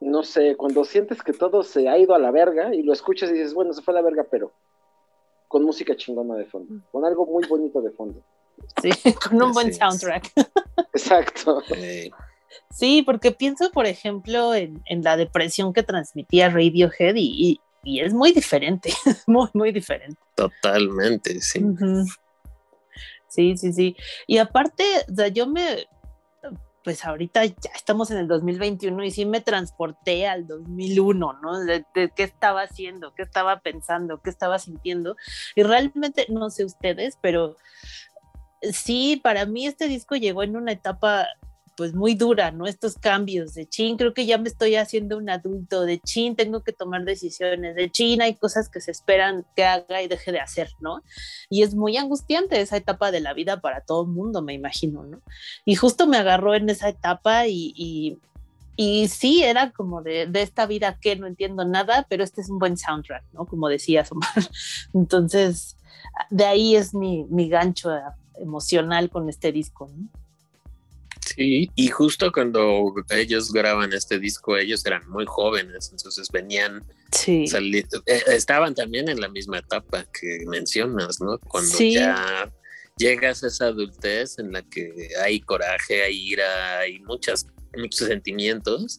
no 0.00 0.24
sé, 0.24 0.56
cuando 0.56 0.84
sientes 0.84 1.22
que 1.22 1.32
todo 1.32 1.62
se 1.62 1.88
ha 1.88 1.96
ido 1.96 2.14
a 2.14 2.18
la 2.18 2.32
verga 2.32 2.74
y 2.74 2.82
lo 2.82 2.92
escuchas 2.92 3.30
y 3.30 3.34
dices, 3.34 3.54
bueno, 3.54 3.72
se 3.72 3.82
fue 3.82 3.94
a 3.94 3.98
la 3.98 4.02
verga, 4.02 4.26
pero 4.28 4.52
con 5.46 5.62
música 5.62 5.94
chingona 5.94 6.34
de 6.34 6.46
fondo, 6.46 6.82
con 6.90 7.04
algo 7.04 7.24
muy 7.26 7.46
bonito 7.46 7.80
de 7.80 7.90
fondo. 7.92 8.20
Sí, 8.80 8.90
con 9.30 9.42
un 9.42 9.52
buen 9.52 9.72
soundtrack. 9.74 10.32
Exacto. 10.94 11.62
Sí, 12.70 13.02
porque 13.02 13.32
pienso, 13.32 13.70
por 13.70 13.86
ejemplo, 13.86 14.54
en, 14.54 14.82
en 14.86 15.02
la 15.02 15.16
depresión 15.16 15.72
que 15.72 15.82
transmitía 15.82 16.48
Radiohead 16.50 17.14
y, 17.16 17.20
y- 17.50 17.60
y 17.84 17.98
es 18.00 18.14
muy 18.14 18.30
diferente, 18.32 18.92
muy, 19.26 19.48
muy 19.54 19.72
diferente. 19.72 20.16
totalmente, 20.36 21.40
sí. 21.40 21.60
Sí, 23.28 23.56
sí, 23.56 23.72
sí. 23.72 23.96
Y 24.26 24.38
aparte, 24.38 24.84
o 25.10 25.14
sea, 25.14 25.28
yo 25.28 25.46
me, 25.46 25.86
pues 26.84 27.04
ahorita 27.04 27.44
ya 27.46 27.70
estamos 27.74 28.10
en 28.10 28.18
el 28.18 28.28
2021 28.28 29.02
y 29.04 29.10
sí 29.10 29.24
me 29.24 29.40
transporté 29.40 30.26
al 30.26 30.46
2001, 30.46 31.32
¿no? 31.42 31.58
De, 31.60 31.84
de 31.94 32.10
qué 32.14 32.22
estaba 32.24 32.62
haciendo, 32.62 33.14
qué 33.14 33.22
estaba 33.22 33.60
pensando, 33.60 34.20
qué 34.22 34.30
estaba 34.30 34.58
sintiendo. 34.58 35.16
Y 35.56 35.62
realmente, 35.62 36.26
no 36.28 36.50
sé 36.50 36.64
ustedes, 36.64 37.16
pero 37.22 37.56
sí, 38.72 39.20
para 39.22 39.46
mí 39.46 39.66
este 39.66 39.88
disco 39.88 40.16
llegó 40.16 40.42
en 40.42 40.56
una 40.56 40.72
etapa 40.72 41.26
pues 41.76 41.94
muy 41.94 42.14
dura, 42.14 42.50
¿no? 42.50 42.66
Estos 42.66 42.96
cambios 42.96 43.54
de 43.54 43.66
chin, 43.66 43.96
creo 43.96 44.12
que 44.12 44.26
ya 44.26 44.38
me 44.38 44.48
estoy 44.48 44.76
haciendo 44.76 45.16
un 45.16 45.30
adulto, 45.30 45.82
de 45.82 45.98
chin, 46.00 46.36
tengo 46.36 46.62
que 46.62 46.72
tomar 46.72 47.04
decisiones, 47.04 47.74
de 47.74 47.90
chin, 47.90 48.20
hay 48.20 48.34
cosas 48.34 48.68
que 48.68 48.80
se 48.80 48.90
esperan 48.90 49.46
que 49.56 49.64
haga 49.64 50.02
y 50.02 50.08
deje 50.08 50.32
de 50.32 50.40
hacer, 50.40 50.70
¿no? 50.80 51.02
Y 51.48 51.62
es 51.62 51.74
muy 51.74 51.96
angustiante 51.96 52.60
esa 52.60 52.76
etapa 52.76 53.10
de 53.10 53.20
la 53.20 53.32
vida 53.32 53.60
para 53.60 53.80
todo 53.80 54.02
el 54.02 54.08
mundo, 54.08 54.42
me 54.42 54.52
imagino, 54.52 55.04
¿no? 55.04 55.22
Y 55.64 55.74
justo 55.74 56.06
me 56.06 56.18
agarró 56.18 56.54
en 56.54 56.68
esa 56.68 56.88
etapa 56.88 57.46
y, 57.46 57.72
y, 57.74 58.18
y 58.76 59.08
sí, 59.08 59.42
era 59.42 59.70
como 59.70 60.02
de, 60.02 60.26
de 60.26 60.42
esta 60.42 60.66
vida 60.66 60.98
que 61.00 61.16
no 61.16 61.26
entiendo 61.26 61.64
nada, 61.64 62.06
pero 62.08 62.22
este 62.22 62.42
es 62.42 62.50
un 62.50 62.58
buen 62.58 62.76
soundtrack, 62.76 63.24
¿no? 63.32 63.46
Como 63.46 63.68
decías, 63.68 64.12
Omar. 64.12 64.30
Entonces, 64.94 65.76
de 66.30 66.44
ahí 66.44 66.76
es 66.76 66.94
mi, 66.94 67.24
mi 67.30 67.48
gancho 67.48 67.94
eh, 67.94 68.02
emocional 68.38 69.10
con 69.10 69.28
este 69.28 69.52
disco, 69.52 69.90
¿no? 69.94 70.08
Sí, 71.24 71.70
y 71.76 71.88
justo 71.88 72.32
cuando 72.32 72.92
ellos 73.10 73.52
graban 73.52 73.92
este 73.92 74.18
disco, 74.18 74.56
ellos 74.56 74.84
eran 74.84 75.08
muy 75.08 75.24
jóvenes, 75.26 75.90
entonces 75.92 76.28
venían, 76.30 76.84
Sí. 77.12 77.44
eh, 77.54 77.84
estaban 78.26 78.74
también 78.74 79.08
en 79.08 79.20
la 79.20 79.28
misma 79.28 79.58
etapa 79.58 80.04
que 80.12 80.44
mencionas, 80.46 81.20
¿no? 81.20 81.38
Cuando 81.38 81.70
Sí. 81.70 81.94
ya 81.94 82.50
llegas 82.98 83.44
a 83.44 83.46
esa 83.48 83.66
adultez 83.66 84.38
en 84.38 84.52
la 84.52 84.62
que 84.62 85.10
hay 85.24 85.40
coraje, 85.40 86.02
hay 86.02 86.32
ira, 86.32 86.80
hay 86.80 86.98
muchas, 87.00 87.46
muchos 87.76 88.08
sentimientos 88.08 88.98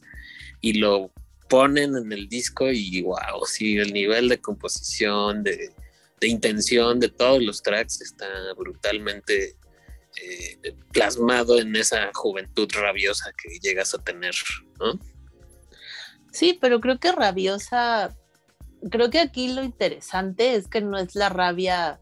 y 0.60 0.74
lo 0.74 1.12
ponen 1.48 1.94
en 1.96 2.10
el 2.10 2.28
disco 2.28 2.70
y 2.70 3.02
wow, 3.02 3.44
sí, 3.46 3.76
el 3.76 3.92
nivel 3.92 4.28
de 4.28 4.40
composición, 4.40 5.42
de, 5.44 5.70
de 6.24 6.30
intención 6.30 6.98
de 6.98 7.10
todos 7.10 7.42
los 7.42 7.62
tracks 7.62 8.00
está 8.00 8.26
brutalmente 8.56 9.58
eh, 10.22 10.74
plasmado 10.90 11.60
en 11.60 11.76
esa 11.76 12.10
juventud 12.14 12.66
rabiosa 12.72 13.30
que 13.36 13.58
llegas 13.58 13.92
a 13.92 13.98
tener, 13.98 14.32
¿no? 14.80 14.98
Sí, 16.32 16.56
pero 16.58 16.80
creo 16.80 16.98
que 16.98 17.12
rabiosa, 17.12 18.16
creo 18.90 19.10
que 19.10 19.20
aquí 19.20 19.52
lo 19.52 19.62
interesante 19.62 20.54
es 20.54 20.66
que 20.66 20.80
no 20.80 20.96
es 20.96 21.14
la 21.14 21.28
rabia 21.28 22.00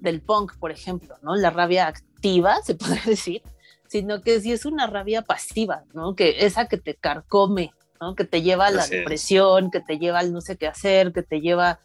del 0.00 0.20
punk, 0.20 0.58
por 0.58 0.70
ejemplo, 0.70 1.16
¿no? 1.22 1.34
La 1.34 1.48
rabia 1.48 1.86
activa, 1.86 2.60
se 2.62 2.74
puede 2.82 3.00
decir, 3.06 3.40
sino 3.88 4.20
que 4.20 4.38
sí 4.42 4.52
es 4.52 4.66
una 4.66 4.86
rabia 4.86 5.22
pasiva, 5.22 5.84
¿no? 5.94 6.14
Que 6.14 6.44
esa 6.44 6.68
que 6.68 6.76
te 6.76 6.94
carcome, 6.94 7.72
¿no? 8.02 8.14
Que 8.14 8.24
te 8.24 8.42
lleva 8.42 8.66
a 8.66 8.70
la 8.70 8.82
Así 8.82 8.96
es. 8.96 9.00
depresión, 9.00 9.70
que 9.70 9.80
te 9.80 9.98
lleva 9.98 10.18
al 10.18 10.30
no 10.30 10.42
sé 10.42 10.58
qué 10.58 10.66
hacer, 10.66 11.14
que 11.14 11.22
te 11.22 11.40
lleva, 11.40 11.80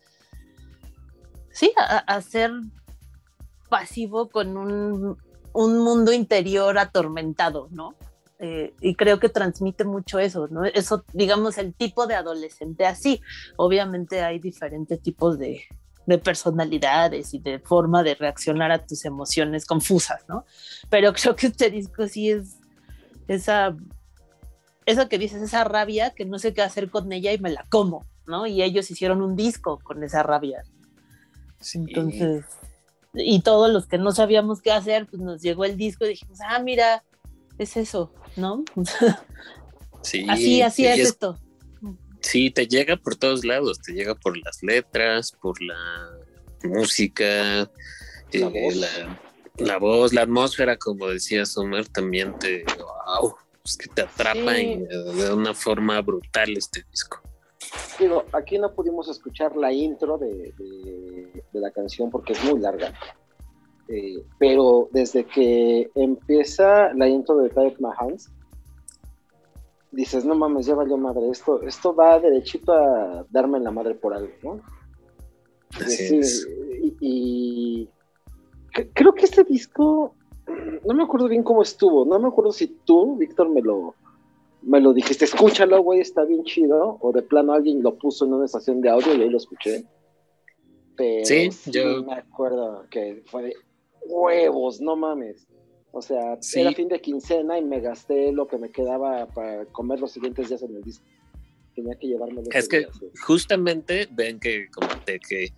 sí, 1.55 1.71
a, 1.77 2.21
ser 2.21 2.51
pasivo 3.69 4.29
con 4.29 4.57
un, 4.57 5.17
un 5.53 5.79
mundo 5.79 6.11
interior 6.11 6.77
atormentado, 6.77 7.69
¿no? 7.71 7.95
Eh, 8.39 8.73
y 8.81 8.95
creo 8.95 9.19
que 9.19 9.29
transmite 9.29 9.85
mucho 9.85 10.19
eso, 10.19 10.49
¿no? 10.49 10.65
Eso, 10.65 11.05
digamos, 11.13 11.57
el 11.57 11.73
tipo 11.73 12.07
de 12.07 12.15
adolescente 12.15 12.85
así. 12.85 13.21
Obviamente 13.55 14.21
hay 14.21 14.39
diferentes 14.39 15.01
tipos 15.01 15.39
de, 15.39 15.63
de 16.05 16.17
personalidades 16.17 17.33
y 17.33 17.39
de 17.39 17.59
forma 17.59 18.03
de 18.03 18.15
reaccionar 18.15 18.71
a 18.71 18.85
tus 18.85 19.05
emociones 19.05 19.65
confusas, 19.65 20.25
¿no? 20.27 20.45
Pero 20.89 21.13
creo 21.13 21.37
que 21.37 21.47
este 21.47 21.69
disco 21.71 22.05
sí 22.09 22.31
es 22.31 22.57
esa, 23.29 23.77
eso 24.85 25.07
que 25.07 25.17
dices, 25.17 25.41
esa 25.41 25.63
rabia 25.63 26.11
que 26.11 26.25
no 26.25 26.37
sé 26.37 26.53
qué 26.53 26.61
hacer 26.61 26.89
con 26.89 27.13
ella 27.13 27.31
y 27.31 27.39
me 27.39 27.49
la 27.49 27.63
como, 27.69 28.05
¿no? 28.27 28.45
Y 28.45 28.61
ellos 28.61 28.91
hicieron 28.91 29.21
un 29.21 29.37
disco 29.37 29.79
con 29.81 30.03
esa 30.03 30.21
rabia. 30.21 30.63
Entonces, 31.73 32.45
y 33.13 33.41
todos 33.41 33.71
los 33.71 33.87
que 33.87 33.97
no 33.97 34.11
sabíamos 34.11 34.61
qué 34.61 34.71
hacer, 34.71 35.07
pues 35.07 35.21
nos 35.21 35.41
llegó 35.41 35.65
el 35.65 35.77
disco 35.77 36.05
y 36.05 36.09
dijimos, 36.09 36.39
ah, 36.47 36.59
mira, 36.59 37.03
es 37.57 37.77
eso, 37.77 38.13
¿no? 38.35 38.63
Sí, 40.03 40.23
así, 40.29 40.61
así 40.61 40.85
es, 40.85 40.99
es- 40.99 41.07
esto. 41.09 41.39
Sí, 42.21 42.49
te 42.51 42.67
llega 42.67 42.95
por 42.97 43.15
todos 43.15 43.43
lados, 43.45 43.79
te 43.79 43.93
llega 43.93 44.13
por 44.15 44.35
las 44.37 44.61
letras, 44.63 45.31
por 45.31 45.59
la 45.61 45.75
música, 46.63 47.25
La 47.25 47.69
eh, 48.31 48.43
voz. 48.63 48.75
la, 48.75 49.19
la 49.57 49.77
voz, 49.77 50.13
la 50.13 50.21
atmósfera, 50.23 50.77
como 50.77 51.07
decía 51.07 51.45
Summer, 51.45 51.87
también 51.87 52.37
te, 52.39 52.63
wow, 52.77 53.35
es 53.63 53.77
que 53.77 53.87
te 53.89 54.01
atrapa 54.03 54.55
Sí. 54.55 54.61
y, 54.61 54.77
de 55.17 55.33
una 55.33 55.53
forma 55.53 56.01
brutal 56.01 56.55
este 56.57 56.83
disco. 56.91 57.21
Digo, 57.99 58.23
aquí 58.33 58.57
no 58.57 58.73
pudimos 58.73 59.07
escuchar 59.09 59.55
la 59.55 59.71
intro 59.71 60.17
de, 60.17 60.53
de- 60.57 61.43
de 61.51 61.59
la 61.59 61.71
canción 61.71 62.09
porque 62.11 62.33
es 62.33 62.43
muy 62.43 62.59
larga. 62.59 62.93
Eh, 63.87 64.23
pero 64.39 64.89
desde 64.91 65.23
que 65.25 65.89
empieza 65.95 66.91
la 66.93 67.07
intro 67.07 67.37
de 67.37 67.49
Type 67.49 67.77
My 67.79 67.91
Hands, 67.97 68.29
dices, 69.91 70.25
no 70.25 70.35
mames, 70.35 70.65
ya 70.65 70.75
valió 70.75 70.97
madre, 70.97 71.29
esto, 71.29 71.61
esto 71.61 71.95
va 71.95 72.19
derechito 72.19 72.73
a 72.73 73.25
darme 73.29 73.59
la 73.59 73.71
madre 73.71 73.95
por 73.95 74.13
algo, 74.13 74.33
¿no? 74.43 74.59
Así 75.79 76.07
Sí, 76.07 76.17
es. 76.17 76.47
y, 76.81 76.97
y 76.99 77.89
cre- 78.73 78.89
creo 78.93 79.13
que 79.13 79.25
este 79.25 79.43
disco, 79.43 80.15
no 80.85 80.93
me 80.93 81.03
acuerdo 81.03 81.27
bien 81.29 81.43
cómo 81.43 81.61
estuvo, 81.61 82.03
no 82.05 82.19
me 82.19 82.27
acuerdo 82.27 82.51
si 82.51 82.67
tú, 82.67 83.15
Víctor, 83.15 83.49
me 83.49 83.61
lo, 83.61 83.95
me 84.65 84.81
lo 84.81 84.93
dijiste, 84.93 85.25
escúchalo, 85.25 85.81
güey, 85.81 86.01
está 86.01 86.25
bien 86.25 86.43
chido, 86.43 86.97
o 86.99 87.11
de 87.11 87.21
plano 87.21 87.53
alguien 87.53 87.81
lo 87.83 87.95
puso 87.97 88.25
en 88.25 88.33
una 88.33 88.45
estación 88.45 88.81
de 88.81 88.89
audio 88.89 89.13
y 89.15 89.21
ahí 89.21 89.29
lo 89.29 89.37
escuché. 89.37 89.85
Pero 90.97 91.25
Sí, 91.25 91.51
sí, 91.51 91.71
yo- 91.71 92.03
me 92.03 92.15
acuerdo 92.15 92.85
que 92.89 93.23
fue 93.27 93.43
de 93.43 93.53
huevos, 94.07 94.81
no 94.81 94.95
mames. 94.95 95.47
O 95.91 96.01
sea, 96.01 96.37
Sí. 96.41 96.59
era 96.61 96.71
fin 96.73 96.87
de 96.89 96.99
quincena 96.99 97.57
y 97.57 97.63
me 97.63 97.79
gasté 97.79 98.31
lo 98.31 98.47
que 98.47 98.57
me 98.57 98.69
quedaba 98.69 99.27
para 99.27 99.65
comer 99.67 99.99
los 99.99 100.11
siguientes 100.11 100.49
días 100.49 100.61
en 100.63 100.75
el 100.75 100.81
disco. 100.83 101.05
Tenía 101.75 101.95
que 101.95 102.07
llevarme 102.07 102.41
Es 102.51 102.67
que 102.67 102.87
justamente 103.25 104.07
ven 104.11 104.39
que 104.39 104.67
comenté 104.71 105.19
que 105.19 105.49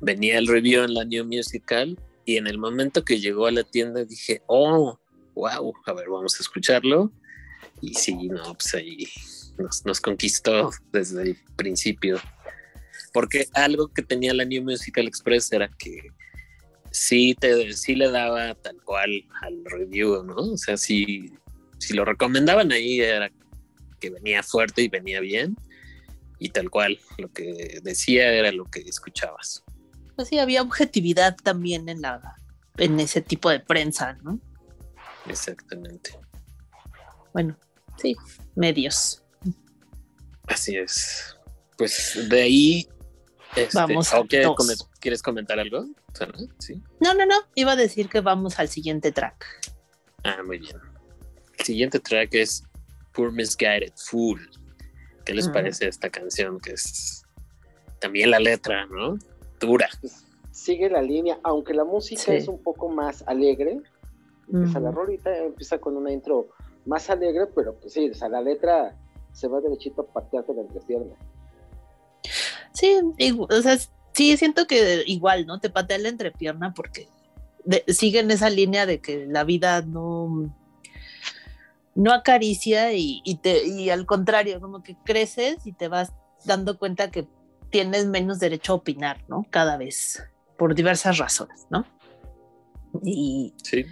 venía 0.00 0.38
el 0.38 0.46
review 0.46 0.84
en 0.84 0.94
la 0.94 1.04
New 1.04 1.24
Musical 1.24 1.98
y 2.24 2.36
en 2.36 2.46
el 2.46 2.58
momento 2.58 3.04
que 3.04 3.18
llegó 3.18 3.46
a 3.46 3.50
la 3.52 3.64
tienda 3.64 4.04
dije, 4.04 4.42
oh, 4.46 4.98
wow, 5.34 5.72
a 5.86 5.92
ver, 5.94 6.08
vamos 6.10 6.38
a 6.38 6.42
escucharlo. 6.42 7.10
Y 7.82 7.94
sí, 7.94 8.28
no, 8.28 8.54
pues 8.54 8.74
ahí 8.74 9.06
nos, 9.58 9.84
nos 9.84 10.00
conquistó 10.00 10.70
desde 10.92 11.22
el 11.22 11.36
principio. 11.56 12.18
Porque 13.12 13.48
algo 13.52 13.88
que 13.88 14.02
tenía 14.02 14.32
la 14.32 14.44
New 14.44 14.62
Musical 14.62 15.06
Express 15.06 15.52
era 15.52 15.68
que 15.68 16.10
sí, 16.92 17.34
te, 17.38 17.72
sí 17.74 17.94
le 17.94 18.10
daba 18.10 18.54
tal 18.54 18.80
cual 18.82 19.24
al 19.42 19.64
review, 19.64 20.22
¿no? 20.22 20.36
O 20.36 20.56
sea, 20.56 20.76
si, 20.76 21.32
si 21.78 21.94
lo 21.94 22.04
recomendaban 22.04 22.72
ahí 22.72 23.00
era 23.00 23.30
que 24.00 24.10
venía 24.10 24.42
fuerte 24.42 24.82
y 24.82 24.88
venía 24.88 25.20
bien 25.20 25.56
y 26.38 26.50
tal 26.50 26.70
cual 26.70 26.98
lo 27.18 27.30
que 27.32 27.80
decía 27.82 28.32
era 28.32 28.52
lo 28.52 28.64
que 28.64 28.80
escuchabas. 28.80 29.64
Pues 30.16 30.28
sí, 30.28 30.38
había 30.38 30.62
objetividad 30.62 31.36
también 31.36 31.88
en 31.88 32.02
la 32.02 32.36
en 32.78 32.98
ese 33.00 33.20
tipo 33.20 33.50
de 33.50 33.60
prensa, 33.60 34.14
¿no? 34.22 34.40
Exactamente. 35.26 36.18
Bueno, 37.32 37.56
sí, 37.96 38.16
medios. 38.54 39.22
Así 40.46 40.76
es. 40.76 41.36
Pues 41.78 42.26
de 42.28 42.42
ahí. 42.42 42.88
este, 43.56 43.76
Vamos 43.78 44.12
a 44.12 44.20
¿o 44.20 44.26
quieres, 44.26 44.48
¿Quieres 45.00 45.22
comentar 45.22 45.58
algo? 45.58 45.86
Sí. 46.58 46.80
No, 47.00 47.14
no, 47.14 47.24
no, 47.26 47.36
iba 47.54 47.72
a 47.72 47.76
decir 47.76 48.08
que 48.08 48.20
vamos 48.20 48.58
al 48.58 48.68
siguiente 48.68 49.12
track. 49.12 49.44
Ah, 50.24 50.42
muy 50.44 50.58
bien. 50.58 50.76
El 51.58 51.64
siguiente 51.64 51.98
track 52.00 52.34
es 52.34 52.64
Poor 53.12 53.32
Misguided 53.32 53.92
Fool. 53.96 54.48
¿Qué 55.24 55.34
les 55.34 55.48
parece 55.48 55.86
esta 55.88 56.10
canción? 56.10 56.58
Que 56.60 56.72
es 56.72 57.24
también 58.00 58.30
la 58.30 58.40
letra, 58.40 58.86
¿no? 58.86 59.16
Dura. 59.60 59.88
sigue 60.50 60.90
la 60.90 61.00
línea, 61.00 61.38
aunque 61.44 61.72
la 61.72 61.84
música 61.84 62.20
Sí. 62.22 62.32
es 62.32 62.48
un 62.48 62.62
poco 62.62 62.88
más 62.88 63.22
alegre. 63.26 63.80
Empieza 64.52 64.80
la 64.80 64.90
rolita, 64.90 65.34
empieza 65.36 65.78
con 65.78 65.96
una 65.96 66.12
intro 66.12 66.50
más 66.86 67.08
alegre, 67.10 67.46
pero 67.54 67.74
pues 67.78 67.92
sí, 67.92 68.10
o 68.10 68.14
sea, 68.14 68.28
la 68.28 68.40
letra 68.40 68.96
se 69.32 69.48
va 69.48 69.60
derechito 69.60 70.02
a 70.02 70.06
patearte 70.06 70.54
la 70.54 70.62
entrepierna. 70.62 71.14
Sí, 72.72 72.96
o 73.38 73.62
sea, 73.62 73.78
sí, 74.12 74.36
siento 74.36 74.66
que 74.66 75.02
igual, 75.06 75.46
¿no? 75.46 75.60
Te 75.60 75.70
patea 75.70 75.98
la 75.98 76.08
entrepierna 76.08 76.72
porque 76.74 77.08
de- 77.64 77.84
siguen 77.88 78.30
esa 78.30 78.50
línea 78.50 78.86
de 78.86 79.00
que 79.00 79.26
la 79.26 79.44
vida 79.44 79.82
no, 79.82 80.52
no 81.94 82.12
acaricia 82.12 82.92
y, 82.92 83.20
y 83.24 83.36
te, 83.36 83.66
y 83.66 83.90
al 83.90 84.06
contrario, 84.06 84.60
como 84.60 84.82
que 84.82 84.96
creces 85.04 85.66
y 85.66 85.72
te 85.72 85.88
vas 85.88 86.12
dando 86.44 86.78
cuenta 86.78 87.10
que 87.10 87.26
tienes 87.70 88.06
menos 88.06 88.38
derecho 88.38 88.72
a 88.72 88.76
opinar, 88.76 89.22
¿no? 89.28 89.46
Cada 89.50 89.76
vez, 89.76 90.22
por 90.58 90.74
diversas 90.74 91.18
razones, 91.18 91.66
¿no? 91.70 91.86
Y 93.02 93.54
Sí. 93.62 93.86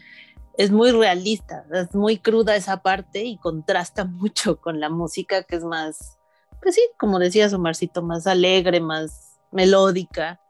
Es 0.56 0.70
muy 0.70 0.90
realista, 0.90 1.64
es 1.72 1.94
muy 1.94 2.18
cruda 2.18 2.56
esa 2.56 2.82
parte 2.82 3.24
y 3.24 3.38
contrasta 3.38 4.04
mucho 4.06 4.60
con 4.60 4.80
la 4.80 4.90
música 4.90 5.42
que 5.42 5.56
es 5.56 5.64
más, 5.64 6.18
pues 6.62 6.74
sí, 6.74 6.82
como 6.98 7.18
decías 7.18 7.52
Omarcito, 7.52 8.02
más 8.02 8.26
alegre, 8.26 8.80
más 8.80 9.38
melódica, 9.52 10.40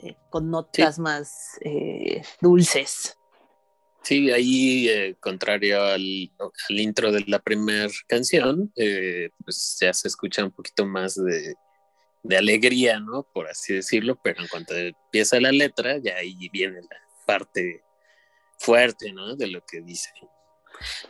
eh, 0.00 0.16
con 0.30 0.50
notas 0.50 0.98
más 0.98 1.58
eh, 1.60 2.22
dulces. 2.40 3.16
Sí, 4.02 4.30
ahí, 4.30 4.88
eh, 4.88 5.16
contrario 5.20 5.82
al, 5.82 6.30
al 6.38 6.80
intro 6.80 7.12
de 7.12 7.24
la 7.26 7.40
primera 7.40 7.88
canción, 8.06 8.72
pues 9.44 9.76
ya 9.80 9.92
se 9.92 10.08
escucha 10.08 10.44
un 10.44 10.52
poquito 10.52 10.86
más 10.86 11.14
de, 11.16 11.54
de 12.22 12.36
alegría, 12.36 13.00
¿no? 13.00 13.24
Por 13.34 13.48
así 13.48 13.74
decirlo, 13.74 14.18
pero 14.22 14.40
en 14.40 14.48
cuanto 14.48 14.74
empieza 14.74 15.40
la 15.40 15.52
letra, 15.52 15.98
ya 15.98 16.16
ahí 16.16 16.48
viene 16.50 16.80
la 16.80 16.96
parte 17.26 17.82
fuerte, 18.58 19.12
¿no? 19.12 19.34
De 19.36 19.46
lo 19.46 19.64
que 19.64 19.80
dice. 19.80 20.10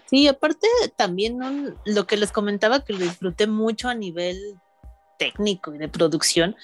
Sí, 0.07 0.29
aparte 0.29 0.67
también 0.97 1.39
lo 1.85 2.07
que 2.07 2.17
les 2.17 2.33
comentaba 2.33 2.85
que 2.85 2.93
lo 2.95 3.01
disfruté 3.01 3.47
mucho 3.47 3.89
a 3.89 3.95
nivel 3.95 4.39
técnico 5.19 5.75
y 5.75 5.79
de 5.79 5.89
producción 5.89 6.57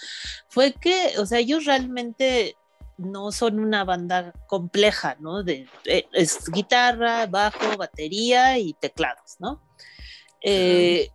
fue 0.49 0.73
que, 0.73 1.19
o 1.19 1.27
sea, 1.27 1.39
ellos 1.41 1.65
realmente 1.65 2.57
no 2.97 3.33
son 3.33 3.59
una 3.59 3.85
banda 3.85 4.33
compleja, 4.47 5.17
¿no? 5.19 5.43
De, 5.43 5.69
eh, 5.85 6.07
es 6.13 6.49
guitarra, 6.51 7.27
bajo, 7.27 7.77
batería 7.77 8.57
y 8.59 8.73
teclados, 8.75 9.35
¿no? 9.41 9.61
Eh, 10.41 11.11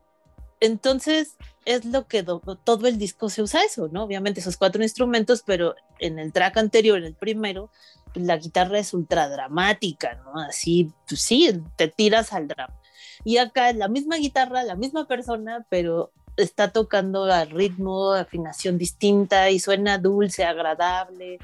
entonces 0.60 1.38
es 1.65 1.86
lo 1.86 2.08
que 2.08 2.23
do- 2.23 2.41
todo 2.63 2.88
el 2.88 2.97
disco 2.97 3.29
se 3.29 3.41
usa 3.41 3.63
eso, 3.63 3.88
¿no? 3.91 4.03
Obviamente 4.03 4.41
esos 4.41 4.58
cuatro 4.58 4.84
instrumentos, 4.84 5.43
pero 5.45 5.75
en 5.99 6.19
el 6.19 6.34
track 6.34 6.58
anterior, 6.58 6.97
en 6.97 7.05
el 7.05 7.15
primero, 7.15 7.71
la 8.13 8.37
guitarra 8.37 8.79
es 8.79 8.93
ultra 8.93 9.29
dramática, 9.29 10.15
¿no? 10.23 10.39
Así, 10.41 10.91
pues 11.07 11.21
sí, 11.21 11.61
te 11.75 11.87
tiras 11.87 12.33
al 12.33 12.47
drama. 12.47 12.75
Y 13.23 13.37
acá 13.37 13.73
la 13.73 13.87
misma 13.87 14.17
guitarra, 14.17 14.63
la 14.63 14.75
misma 14.75 15.07
persona, 15.07 15.65
pero 15.69 16.11
está 16.37 16.71
tocando 16.71 17.25
al 17.25 17.49
ritmo, 17.49 18.13
afinación 18.13 18.77
distinta 18.77 19.49
y 19.49 19.59
suena 19.59 19.97
dulce, 19.97 20.45
agradable. 20.45 21.39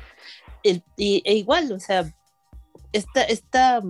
Y, 0.63 0.81
e 0.97 1.33
igual, 1.35 1.71
o 1.71 1.79
sea, 1.79 2.11
esta, 2.91 3.23
esta, 3.23 3.81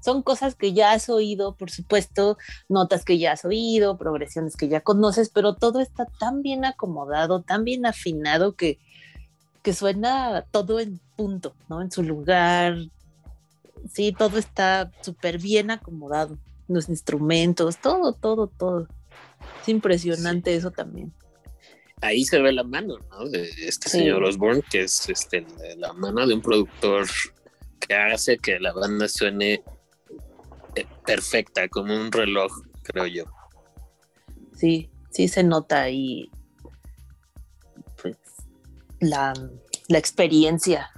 son 0.00 0.22
cosas 0.22 0.54
que 0.54 0.72
ya 0.72 0.92
has 0.92 1.08
oído, 1.08 1.56
por 1.56 1.70
supuesto, 1.70 2.38
notas 2.68 3.04
que 3.04 3.18
ya 3.18 3.32
has 3.32 3.44
oído, 3.44 3.96
progresiones 3.96 4.56
que 4.56 4.68
ya 4.68 4.80
conoces, 4.80 5.30
pero 5.30 5.54
todo 5.54 5.80
está 5.80 6.06
tan 6.06 6.42
bien 6.42 6.64
acomodado, 6.64 7.42
tan 7.42 7.64
bien 7.64 7.86
afinado 7.86 8.56
que, 8.56 8.78
que 9.62 9.72
suena 9.72 10.44
todo 10.50 10.80
en 10.80 11.00
punto, 11.18 11.56
¿no? 11.68 11.82
En 11.82 11.90
su 11.90 12.04
lugar. 12.04 12.76
Sí, 13.92 14.14
todo 14.16 14.38
está 14.38 14.92
súper 15.02 15.38
bien 15.38 15.70
acomodado. 15.72 16.38
Los 16.68 16.88
instrumentos, 16.88 17.78
todo, 17.78 18.12
todo, 18.12 18.46
todo. 18.46 18.86
Es 19.60 19.68
impresionante 19.68 20.54
eso 20.54 20.70
también. 20.70 21.12
Ahí 22.00 22.24
se 22.24 22.40
ve 22.40 22.52
la 22.52 22.62
mano, 22.62 22.98
¿no? 23.10 23.28
De 23.28 23.42
este 23.66 23.88
Sí. 23.90 23.98
señor 23.98 24.22
Osborne, 24.22 24.62
que 24.70 24.82
es 24.82 25.08
este, 25.08 25.44
la 25.76 25.92
mano 25.92 26.24
de 26.24 26.34
un 26.34 26.40
productor 26.40 27.06
que 27.80 27.94
hace 27.94 28.38
que 28.38 28.60
la 28.60 28.72
banda 28.72 29.08
suene 29.08 29.62
eh, 30.76 30.86
perfecta, 31.04 31.68
como 31.68 31.96
un 31.96 32.12
reloj, 32.12 32.52
creo 32.84 33.06
yo. 33.06 33.24
Sí, 34.54 34.90
sí 35.10 35.26
se 35.26 35.42
nota 35.42 35.82
ahí 35.82 36.30
pues, 38.00 38.16
la, 39.00 39.32
la 39.88 39.98
experiencia 39.98 40.90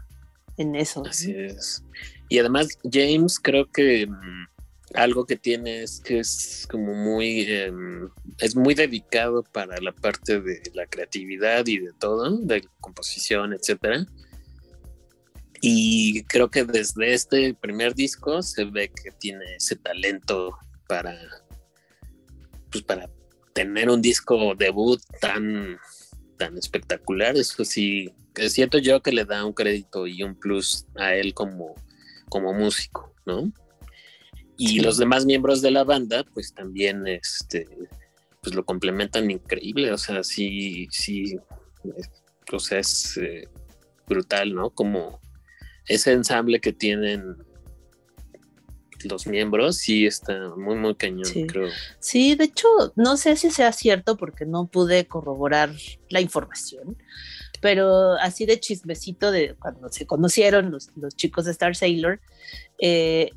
en 0.60 0.76
eso. 0.76 1.02
Así 1.06 1.32
es. 1.32 1.82
Y 2.28 2.38
además, 2.38 2.68
James, 2.90 3.38
creo 3.40 3.66
que 3.70 4.06
mm, 4.06 4.46
algo 4.94 5.24
que 5.24 5.36
tiene 5.36 5.82
es 5.82 6.00
que 6.00 6.20
es 6.20 6.66
como 6.70 6.94
muy, 6.94 7.42
em, 7.42 8.08
es 8.38 8.56
muy 8.56 8.74
dedicado 8.74 9.42
para 9.42 9.80
la 9.80 9.92
parte 9.92 10.40
de 10.40 10.62
la 10.74 10.86
creatividad 10.86 11.66
y 11.66 11.78
de 11.78 11.92
todo, 11.98 12.38
de 12.38 12.66
composición, 12.80 13.52
etcétera. 13.52 14.06
Y 15.62 16.24
creo 16.24 16.50
que 16.50 16.64
desde 16.64 17.12
este 17.12 17.54
primer 17.54 17.94
disco 17.94 18.42
se 18.42 18.64
ve 18.64 18.90
que 18.90 19.10
tiene 19.12 19.44
ese 19.56 19.76
talento 19.76 20.56
para, 20.88 21.16
pues 22.70 22.82
para 22.84 23.10
tener 23.52 23.90
un 23.90 24.00
disco 24.00 24.54
debut 24.54 25.00
tan, 25.20 25.78
tan 26.40 26.56
espectacular. 26.56 27.36
Eso 27.36 27.64
sí, 27.66 28.10
que 28.34 28.48
siento 28.48 28.78
yo 28.78 29.02
que 29.02 29.12
le 29.12 29.26
da 29.26 29.44
un 29.44 29.52
crédito 29.52 30.06
y 30.06 30.22
un 30.22 30.34
plus 30.34 30.86
a 30.96 31.14
él 31.14 31.34
como, 31.34 31.74
como 32.30 32.54
músico, 32.54 33.14
¿no? 33.26 33.52
Y 34.56 34.68
Sí. 34.68 34.80
los 34.80 34.96
demás 34.96 35.26
miembros 35.26 35.60
de 35.60 35.70
la 35.70 35.84
banda, 35.84 36.24
pues 36.32 36.54
también 36.54 37.06
este, 37.06 37.66
pues 38.42 38.54
lo 38.54 38.64
complementan 38.64 39.30
increíble. 39.30 39.92
O 39.92 39.98
sea, 39.98 40.24
sí, 40.24 40.88
sí, 40.90 41.36
eh, 41.84 42.02
o 42.52 42.58
sea, 42.58 42.78
es 42.78 43.18
eh, 43.18 43.46
brutal, 44.08 44.54
¿no? 44.54 44.70
Como 44.70 45.20
ese 45.86 46.12
ensamble 46.12 46.60
que 46.60 46.72
tienen 46.72 47.36
los 49.04 49.26
miembros, 49.26 49.76
sí 49.78 50.06
está 50.06 50.54
muy, 50.56 50.76
muy 50.76 50.94
cañón, 50.94 51.24
Sí. 51.24 51.46
creo. 51.46 51.68
Sí, 51.98 52.34
de 52.34 52.44
hecho, 52.44 52.68
no 52.96 53.16
sé 53.16 53.36
si 53.36 53.50
sea 53.50 53.72
cierto 53.72 54.16
porque 54.16 54.46
no 54.46 54.66
pude 54.66 55.06
corroborar 55.06 55.70
la 56.08 56.20
información, 56.20 56.96
pero 57.60 58.14
así 58.14 58.46
de 58.46 58.58
chismecito 58.60 59.30
de 59.30 59.54
cuando 59.58 59.88
se 59.90 60.06
conocieron 60.06 60.70
los, 60.70 60.90
los 60.96 61.14
chicos 61.14 61.44
de 61.44 61.52
Star 61.52 61.76
Sailor, 61.76 62.20
eh, 62.78 63.30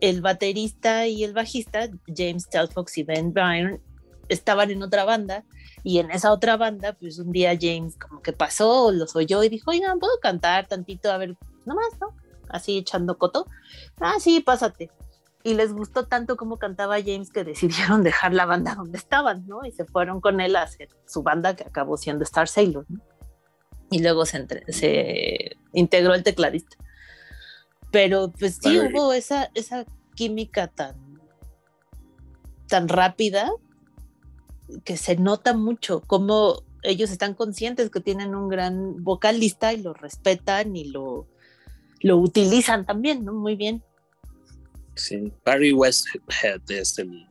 el 0.00 0.20
baterista 0.20 1.06
y 1.06 1.24
el 1.24 1.32
bajista, 1.32 1.88
James 2.14 2.48
Telfox 2.48 2.98
y 2.98 3.02
Ben 3.02 3.32
Byrne, 3.32 3.80
estaban 4.28 4.70
en 4.70 4.82
otra 4.82 5.04
banda 5.04 5.44
y 5.82 5.98
en 5.98 6.10
esa 6.10 6.32
otra 6.32 6.56
banda, 6.56 6.94
pues 6.94 7.18
un 7.18 7.30
día 7.32 7.56
James 7.60 7.96
como 7.96 8.20
que 8.20 8.32
pasó, 8.32 8.90
los 8.92 9.14
oyó 9.14 9.42
y 9.44 9.48
dijo, 9.48 9.70
oigan, 9.70 9.98
¿puedo 9.98 10.18
cantar 10.20 10.66
tantito? 10.66 11.10
A 11.10 11.18
ver, 11.18 11.36
nomás, 11.64 11.92
¿no? 12.00 12.14
Así 12.48 12.78
echando 12.78 13.18
coto. 13.18 13.46
Ah, 14.00 14.14
sí, 14.18 14.40
pásate 14.40 14.90
y 15.46 15.54
les 15.54 15.72
gustó 15.72 16.08
tanto 16.08 16.36
como 16.36 16.58
cantaba 16.58 16.96
James 17.00 17.30
que 17.30 17.44
decidieron 17.44 18.02
dejar 18.02 18.34
la 18.34 18.46
banda 18.46 18.74
donde 18.74 18.98
estaban, 18.98 19.46
¿no? 19.46 19.64
Y 19.64 19.70
se 19.70 19.84
fueron 19.84 20.20
con 20.20 20.40
él 20.40 20.56
a 20.56 20.62
hacer 20.62 20.88
su 21.06 21.22
banda 21.22 21.54
que 21.54 21.62
acabó 21.62 21.96
siendo 21.96 22.24
Star 22.24 22.48
Sailor, 22.48 22.84
¿no? 22.88 23.00
Y 23.88 24.00
luego 24.02 24.26
se, 24.26 24.38
entre- 24.38 24.72
se 24.72 25.56
integró 25.72 26.14
el 26.14 26.24
tecladista. 26.24 26.76
Pero 27.92 28.32
pues 28.36 28.56
sí 28.60 28.76
Padre. 28.76 28.90
hubo 28.92 29.12
esa, 29.12 29.52
esa 29.54 29.84
química 30.16 30.66
tan, 30.66 30.96
tan 32.66 32.88
rápida 32.88 33.48
que 34.84 34.96
se 34.96 35.14
nota 35.14 35.54
mucho 35.54 36.00
como 36.08 36.64
ellos 36.82 37.12
están 37.12 37.34
conscientes 37.34 37.90
que 37.90 38.00
tienen 38.00 38.34
un 38.34 38.48
gran 38.48 39.04
vocalista 39.04 39.72
y 39.72 39.80
lo 39.80 39.94
respetan 39.94 40.74
y 40.74 40.86
lo, 40.86 41.28
lo 42.00 42.16
utilizan 42.18 42.84
también, 42.86 43.24
¿no? 43.24 43.32
Muy 43.32 43.56
bien. 43.56 43.82
Sí. 44.94 45.32
Barry 45.44 45.72
Westhead 45.72 46.60
es 46.70 46.98
el 46.98 47.26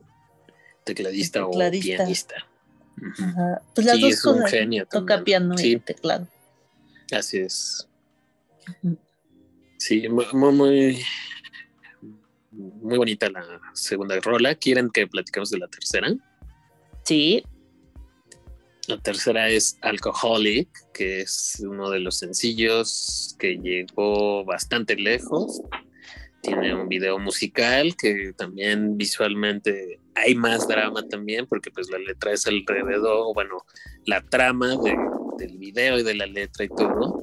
tecladista, 0.84 1.40
El 1.40 1.44
o 1.46 1.50
pianista. 1.70 2.34
Ajá. 3.18 3.60
Pues 3.74 3.86
las 3.86 3.96
Sí, 3.96 4.02
dos 4.02 4.12
es 4.12 4.24
un 4.24 4.46
genio 4.46 4.86
Toca 4.86 5.16
también. 5.16 5.24
piano 5.24 5.58
Sí. 5.58 5.72
y 5.72 5.76
teclado. 5.80 6.28
Así 7.12 7.38
es. 7.38 7.88
Sí, 9.78 10.08
mu- 10.08 10.22
muy, 10.32 10.52
muy, 10.52 11.04
muy 12.50 12.96
bonita 12.98 13.28
la 13.30 13.44
segunda 13.74 14.18
rola. 14.20 14.54
¿Quieren 14.54 14.90
que 14.90 15.06
platicamos 15.06 15.50
de 15.50 15.58
la 15.58 15.68
tercera? 15.68 16.08
Sí, 17.04 17.44
La 18.88 18.98
tercera 18.98 19.48
es 19.48 19.78
Alcoholic, 19.82 20.68
que 20.92 21.20
es 21.22 21.60
uno 21.66 21.90
de 21.90 21.98
los 22.00 22.18
sencillos 22.18 23.34
que 23.38 23.56
llegó 23.56 24.44
bastante 24.44 24.94
lejos. 24.94 25.60
Tiene 26.40 26.72
un 26.74 26.88
video 26.88 27.18
musical 27.18 27.96
que 27.96 28.32
también 28.36 28.96
visualmente 28.96 30.00
hay 30.14 30.36
más 30.36 30.68
drama 30.68 31.02
también, 31.08 31.46
porque 31.46 31.70
pues 31.72 31.90
la 31.90 31.98
letra 31.98 32.32
es 32.32 32.46
alrededor, 32.46 33.34
bueno, 33.34 33.64
la 34.04 34.20
trama 34.22 34.76
de- 34.76 34.96
del 35.38 35.58
video 35.58 35.98
y 35.98 36.04
de 36.04 36.14
la 36.14 36.26
letra 36.26 36.64
y 36.64 36.68
todo 36.68 37.20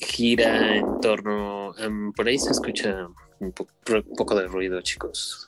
gira 0.00 0.76
en 0.76 1.00
torno, 1.00 1.72
em, 1.78 2.12
por 2.12 2.26
ahí 2.26 2.38
se 2.38 2.50
escucha 2.50 3.06
un 3.38 3.52
po- 3.52 3.68
un 3.88 4.16
poco 4.16 4.34
de 4.34 4.48
ruido, 4.48 4.80
chicos. 4.82 5.46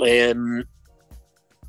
Em, 0.00 0.64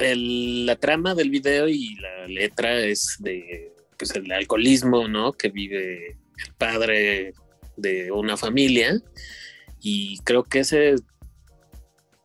el- 0.04 0.66
la 0.66 0.76
trama 0.76 1.16
del 1.16 1.30
video 1.30 1.68
y 1.68 1.96
la 1.96 2.28
letra 2.28 2.80
es 2.80 3.18
de 3.20 3.72
pues 3.98 4.16
el 4.16 4.32
alcoholismo, 4.32 5.08
¿no? 5.08 5.34
Que 5.34 5.50
vive 5.50 6.08
el 6.12 6.54
padre 6.58 7.34
de 7.78 8.12
una 8.12 8.36
familia 8.38 9.00
y 9.82 10.20
creo 10.20 10.44
que 10.44 10.60
ese 10.60 10.96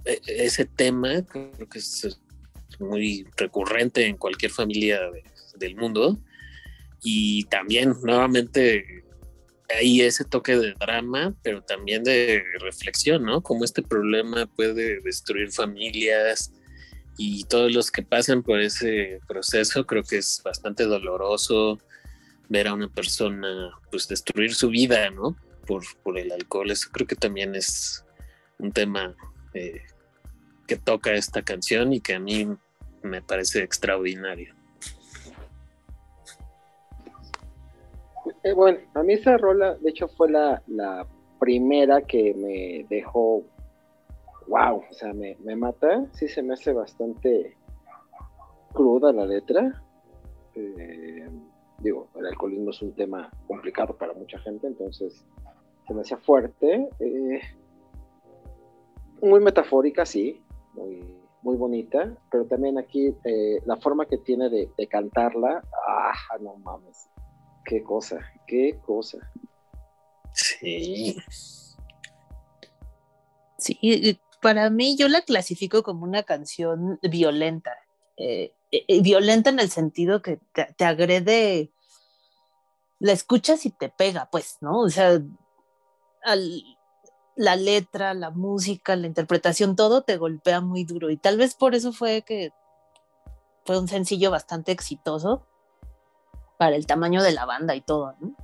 e- 0.04 0.20
ese 0.26 0.64
tema 0.64 1.22
creo 1.26 1.68
que 1.70 1.78
es 1.78 2.18
muy 2.78 3.26
recurrente 3.36 4.06
en 4.06 4.16
cualquier 4.16 4.50
familia 4.50 5.00
de- 5.10 5.22
del 5.58 5.76
mundo 5.76 6.18
y 7.02 7.44
también 7.44 7.94
nuevamente 8.02 9.04
hay 9.68 10.00
ese 10.00 10.24
toque 10.24 10.56
de 10.56 10.72
drama, 10.80 11.34
pero 11.42 11.62
también 11.62 12.02
de 12.02 12.42
reflexión, 12.60 13.22
¿no? 13.24 13.42
Cómo 13.42 13.64
este 13.64 13.82
problema 13.82 14.46
puede 14.46 15.00
destruir 15.00 15.52
familias, 15.52 16.52
y 17.18 17.44
todos 17.44 17.74
los 17.74 17.90
que 17.90 18.02
pasan 18.02 18.42
por 18.42 18.60
ese 18.60 19.20
proceso 19.28 19.84
creo 19.84 20.02
que 20.02 20.18
es 20.18 20.40
bastante 20.42 20.84
doloroso 20.84 21.78
ver 22.48 22.68
a 22.68 22.74
una 22.74 22.88
persona 22.88 23.70
pues 23.90 24.08
destruir 24.08 24.54
su 24.54 24.70
vida 24.70 25.10
no 25.10 25.36
por, 25.66 25.82
por 26.02 26.18
el 26.18 26.32
alcohol 26.32 26.70
eso 26.70 26.88
creo 26.90 27.06
que 27.06 27.16
también 27.16 27.54
es 27.54 28.04
un 28.58 28.72
tema 28.72 29.14
eh, 29.52 29.82
que 30.66 30.76
toca 30.76 31.12
esta 31.14 31.42
canción 31.42 31.92
y 31.92 32.00
que 32.00 32.14
a 32.14 32.20
mí 32.20 32.46
me 33.02 33.22
parece 33.22 33.62
extraordinario. 33.62 34.54
Eh, 38.44 38.52
bueno, 38.52 38.78
a 38.94 39.02
mí 39.02 39.14
esa 39.14 39.36
rola, 39.38 39.74
de 39.76 39.90
hecho, 39.90 40.08
fue 40.08 40.30
la, 40.30 40.62
la 40.66 41.06
primera 41.40 42.02
que 42.02 42.34
me 42.34 42.86
dejó, 42.88 43.44
wow, 44.48 44.82
o 44.90 44.94
sea, 44.94 45.12
me, 45.12 45.36
me 45.44 45.56
mata. 45.56 46.06
Sí 46.12 46.28
se 46.28 46.42
me 46.42 46.54
hace 46.54 46.72
bastante 46.72 47.56
cruda 48.72 49.12
la 49.12 49.26
letra. 49.26 49.82
Eh, 50.54 51.28
digo, 51.78 52.08
el 52.16 52.26
alcoholismo 52.26 52.70
es 52.70 52.82
un 52.82 52.94
tema 52.94 53.30
complicado 53.46 53.96
para 53.96 54.12
mucha 54.14 54.38
gente, 54.40 54.66
entonces 54.66 55.24
se 55.86 55.94
me 55.94 56.00
hacía 56.00 56.16
fuerte. 56.18 56.88
eh, 57.00 57.40
muy 59.20 59.40
metafórica, 59.40 60.06
sí, 60.06 60.40
muy, 60.74 61.04
muy 61.42 61.56
bonita, 61.56 62.16
pero 62.30 62.44
también 62.46 62.78
aquí 62.78 63.14
eh, 63.24 63.60
la 63.66 63.76
forma 63.76 64.06
que 64.06 64.18
tiene 64.18 64.48
de, 64.48 64.70
de 64.76 64.86
cantarla, 64.86 65.62
ah, 65.88 66.12
no 66.40 66.56
mames, 66.58 67.08
qué 67.64 67.82
cosa, 67.82 68.20
qué 68.46 68.78
cosa. 68.84 69.18
Sí. 70.32 71.16
Sí, 73.56 73.76
y 73.82 74.18
para 74.40 74.70
mí 74.70 74.96
yo 74.96 75.08
la 75.08 75.22
clasifico 75.22 75.82
como 75.82 76.04
una 76.04 76.22
canción 76.22 76.98
violenta. 77.02 77.76
Eh, 78.16 78.52
eh, 78.70 78.84
eh, 78.88 79.00
violenta 79.00 79.50
en 79.50 79.60
el 79.60 79.70
sentido 79.70 80.22
que 80.22 80.40
te, 80.52 80.84
agrede, 80.84 81.72
la 82.98 83.12
escuchas 83.12 83.64
y 83.64 83.70
te 83.70 83.88
pega, 83.88 84.28
pues, 84.30 84.58
¿no? 84.60 84.80
O 84.80 84.90
sea, 84.90 85.20
la 87.36 87.56
letra, 87.56 88.14
la 88.14 88.30
música, 88.30 88.96
la 88.96 89.06
interpretación, 89.06 89.76
todo 89.76 90.02
te 90.02 90.16
golpea 90.16 90.60
muy 90.60 90.84
duro. 90.84 91.10
Y 91.10 91.16
tal 91.16 91.36
vez 91.38 91.54
por 91.54 91.74
eso 91.74 91.92
fue 91.92 92.22
que 92.22 92.50
fue 93.64 93.78
un 93.78 93.88
sencillo 93.88 94.30
bastante 94.30 94.72
exitoso 94.72 95.46
para 96.58 96.74
el 96.74 96.86
tamaño 96.86 97.22
de 97.22 97.32
la 97.32 97.46
banda 97.46 97.74
y 97.76 97.80
todo, 97.80 98.14
¿no? 98.20 98.34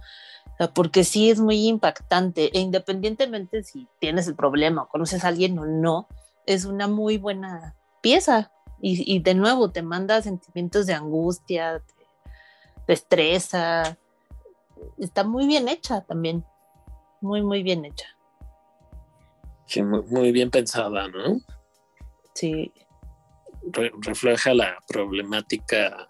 Porque 0.74 1.04
sí 1.04 1.30
es 1.30 1.40
muy 1.40 1.66
impactante 1.66 2.56
e 2.56 2.60
independientemente 2.60 3.64
si 3.64 3.88
tienes 3.98 4.28
el 4.28 4.36
problema 4.36 4.82
o 4.82 4.88
conoces 4.88 5.24
a 5.24 5.28
alguien 5.28 5.58
o 5.58 5.66
no, 5.66 6.06
es 6.46 6.64
una 6.64 6.86
muy 6.86 7.18
buena 7.18 7.74
pieza 8.00 8.52
y, 8.80 9.12
y 9.12 9.18
de 9.20 9.34
nuevo 9.34 9.70
te 9.70 9.82
manda 9.82 10.22
sentimientos 10.22 10.86
de 10.86 10.94
angustia, 10.94 11.74
de, 11.74 11.82
de 12.86 12.94
estresa. 12.94 13.98
Está 14.98 15.24
muy 15.24 15.46
bien 15.46 15.68
hecha 15.68 16.02
también, 16.02 16.44
muy, 17.20 17.42
muy 17.42 17.62
bien 17.62 17.84
hecha. 17.84 18.06
Sí, 19.66 19.82
muy, 19.82 20.02
muy 20.02 20.30
bien 20.30 20.50
pensada, 20.50 21.08
¿no? 21.08 21.40
Sí, 22.34 22.72
Re- 23.72 23.92
refleja 24.02 24.52
la 24.54 24.76
problemática 24.86 26.06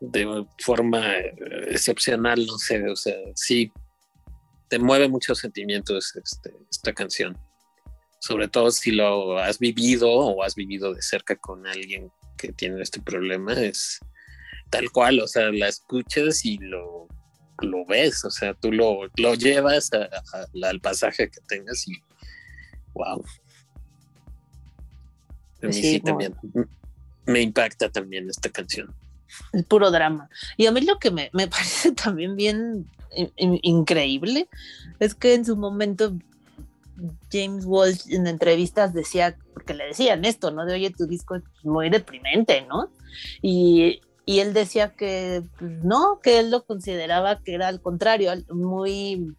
de 0.00 0.46
forma 0.60 1.16
eh, 1.18 1.34
excepcional, 1.68 2.44
no 2.46 2.58
sé, 2.58 2.88
o 2.88 2.96
sea, 2.96 3.14
sí, 3.34 3.72
te 4.68 4.78
mueve 4.78 5.08
muchos 5.08 5.38
sentimientos 5.38 6.14
este, 6.22 6.52
esta 6.70 6.92
canción. 6.92 7.36
Sobre 8.20 8.48
todo 8.48 8.70
si 8.70 8.90
lo 8.90 9.38
has 9.38 9.58
vivido 9.58 10.10
o 10.10 10.42
has 10.42 10.54
vivido 10.54 10.92
de 10.92 11.02
cerca 11.02 11.36
con 11.36 11.66
alguien 11.66 12.10
que 12.36 12.52
tiene 12.52 12.82
este 12.82 13.00
problema, 13.00 13.52
es 13.54 13.98
tal 14.70 14.90
cual, 14.90 15.20
o 15.20 15.26
sea, 15.26 15.50
la 15.52 15.68
escuchas 15.68 16.44
y 16.44 16.58
lo, 16.58 17.06
lo 17.62 17.86
ves, 17.86 18.24
o 18.24 18.30
sea, 18.30 18.54
tú 18.54 18.72
lo, 18.72 19.08
lo 19.16 19.34
llevas 19.34 19.90
a- 19.92 20.04
a- 20.36 20.68
al 20.68 20.80
pasaje 20.80 21.30
que 21.30 21.40
tengas 21.48 21.86
y 21.88 21.92
wow. 22.92 23.24
A 25.62 25.66
mí 25.66 25.72
Sí, 25.72 26.00
también 26.00 26.34
me 27.26 27.40
impacta 27.40 27.88
también 27.90 28.28
esta 28.28 28.48
canción. 28.50 28.94
El 29.52 29.64
puro 29.64 29.90
drama. 29.90 30.28
Y 30.56 30.66
a 30.66 30.72
mí 30.72 30.80
lo 30.80 30.98
que 30.98 31.10
me, 31.10 31.30
me 31.32 31.48
parece 31.48 31.92
también 31.92 32.36
bien 32.36 32.86
in- 33.14 33.32
in- 33.36 33.60
increíble 33.62 34.48
es 34.98 35.14
que 35.14 35.34
en 35.34 35.44
su 35.44 35.56
momento 35.56 36.12
James 37.30 37.64
Walsh 37.64 38.12
en 38.12 38.26
entrevistas 38.26 38.92
decía, 38.92 39.36
porque 39.54 39.74
le 39.74 39.86
decían 39.86 40.24
esto, 40.24 40.50
¿no? 40.50 40.64
De 40.66 40.74
oye, 40.74 40.90
tu 40.90 41.06
disco 41.06 41.36
es 41.36 41.42
muy 41.62 41.90
deprimente, 41.90 42.62
¿no? 42.68 42.90
Y, 43.40 44.00
y 44.26 44.40
él 44.40 44.52
decía 44.52 44.90
que 44.94 45.42
pues, 45.58 45.70
no, 45.84 46.18
que 46.22 46.40
él 46.40 46.50
lo 46.50 46.64
consideraba 46.64 47.40
que 47.40 47.54
era 47.54 47.68
al 47.68 47.80
contrario, 47.80 48.32
muy 48.50 49.34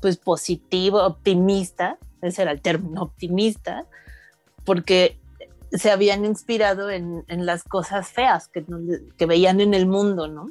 pues 0.00 0.16
positivo, 0.18 1.02
optimista, 1.02 1.96
ese 2.20 2.42
era 2.42 2.50
el 2.52 2.60
término, 2.60 3.02
optimista, 3.02 3.86
porque 4.64 5.18
se 5.72 5.90
habían 5.90 6.24
inspirado 6.24 6.90
en, 6.90 7.24
en 7.28 7.46
las 7.46 7.64
cosas 7.64 8.08
feas 8.10 8.48
que, 8.48 8.64
no 8.66 8.78
que 9.16 9.26
veían 9.26 9.60
en 9.60 9.74
el 9.74 9.86
mundo, 9.86 10.28
¿no? 10.28 10.46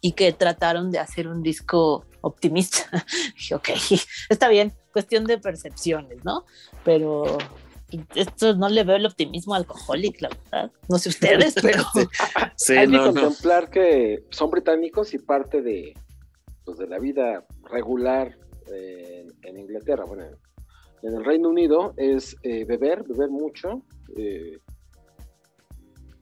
Y 0.00 0.12
que 0.12 0.32
trataron 0.32 0.90
de 0.90 0.98
hacer 0.98 1.28
un 1.28 1.42
disco 1.42 2.04
optimista. 2.20 2.78
Dije, 3.36 3.54
ok, 3.54 3.68
está 4.28 4.48
bien, 4.48 4.72
cuestión 4.92 5.24
de 5.24 5.38
percepciones, 5.38 6.24
¿no? 6.24 6.44
Pero 6.84 7.38
esto 8.14 8.54
no 8.56 8.68
le 8.68 8.84
veo 8.84 8.96
el 8.96 9.06
optimismo 9.06 9.54
alcohólico, 9.54 10.18
la 10.20 10.28
verdad. 10.28 10.72
No 10.88 10.98
sé 10.98 11.10
ustedes, 11.10 11.54
pero 11.62 11.84
Sí, 12.56 12.72
Hay 12.76 12.86
que 12.86 12.92
no, 12.96 13.12
no. 13.12 13.20
contemplar 13.20 13.70
que 13.70 14.24
son 14.30 14.50
británicos 14.50 15.14
y 15.14 15.18
parte 15.18 15.62
de, 15.62 15.94
pues, 16.64 16.78
de 16.78 16.86
la 16.88 16.98
vida 16.98 17.44
regular 17.70 18.36
eh, 18.72 19.26
en, 19.42 19.48
en 19.48 19.58
Inglaterra, 19.60 20.04
bueno, 20.04 20.24
en 21.02 21.14
el 21.14 21.24
Reino 21.24 21.48
Unido 21.48 21.94
es 21.96 22.36
eh, 22.42 22.64
beber, 22.64 23.04
beber 23.04 23.30
mucho. 23.30 23.82
eh, 24.16 24.58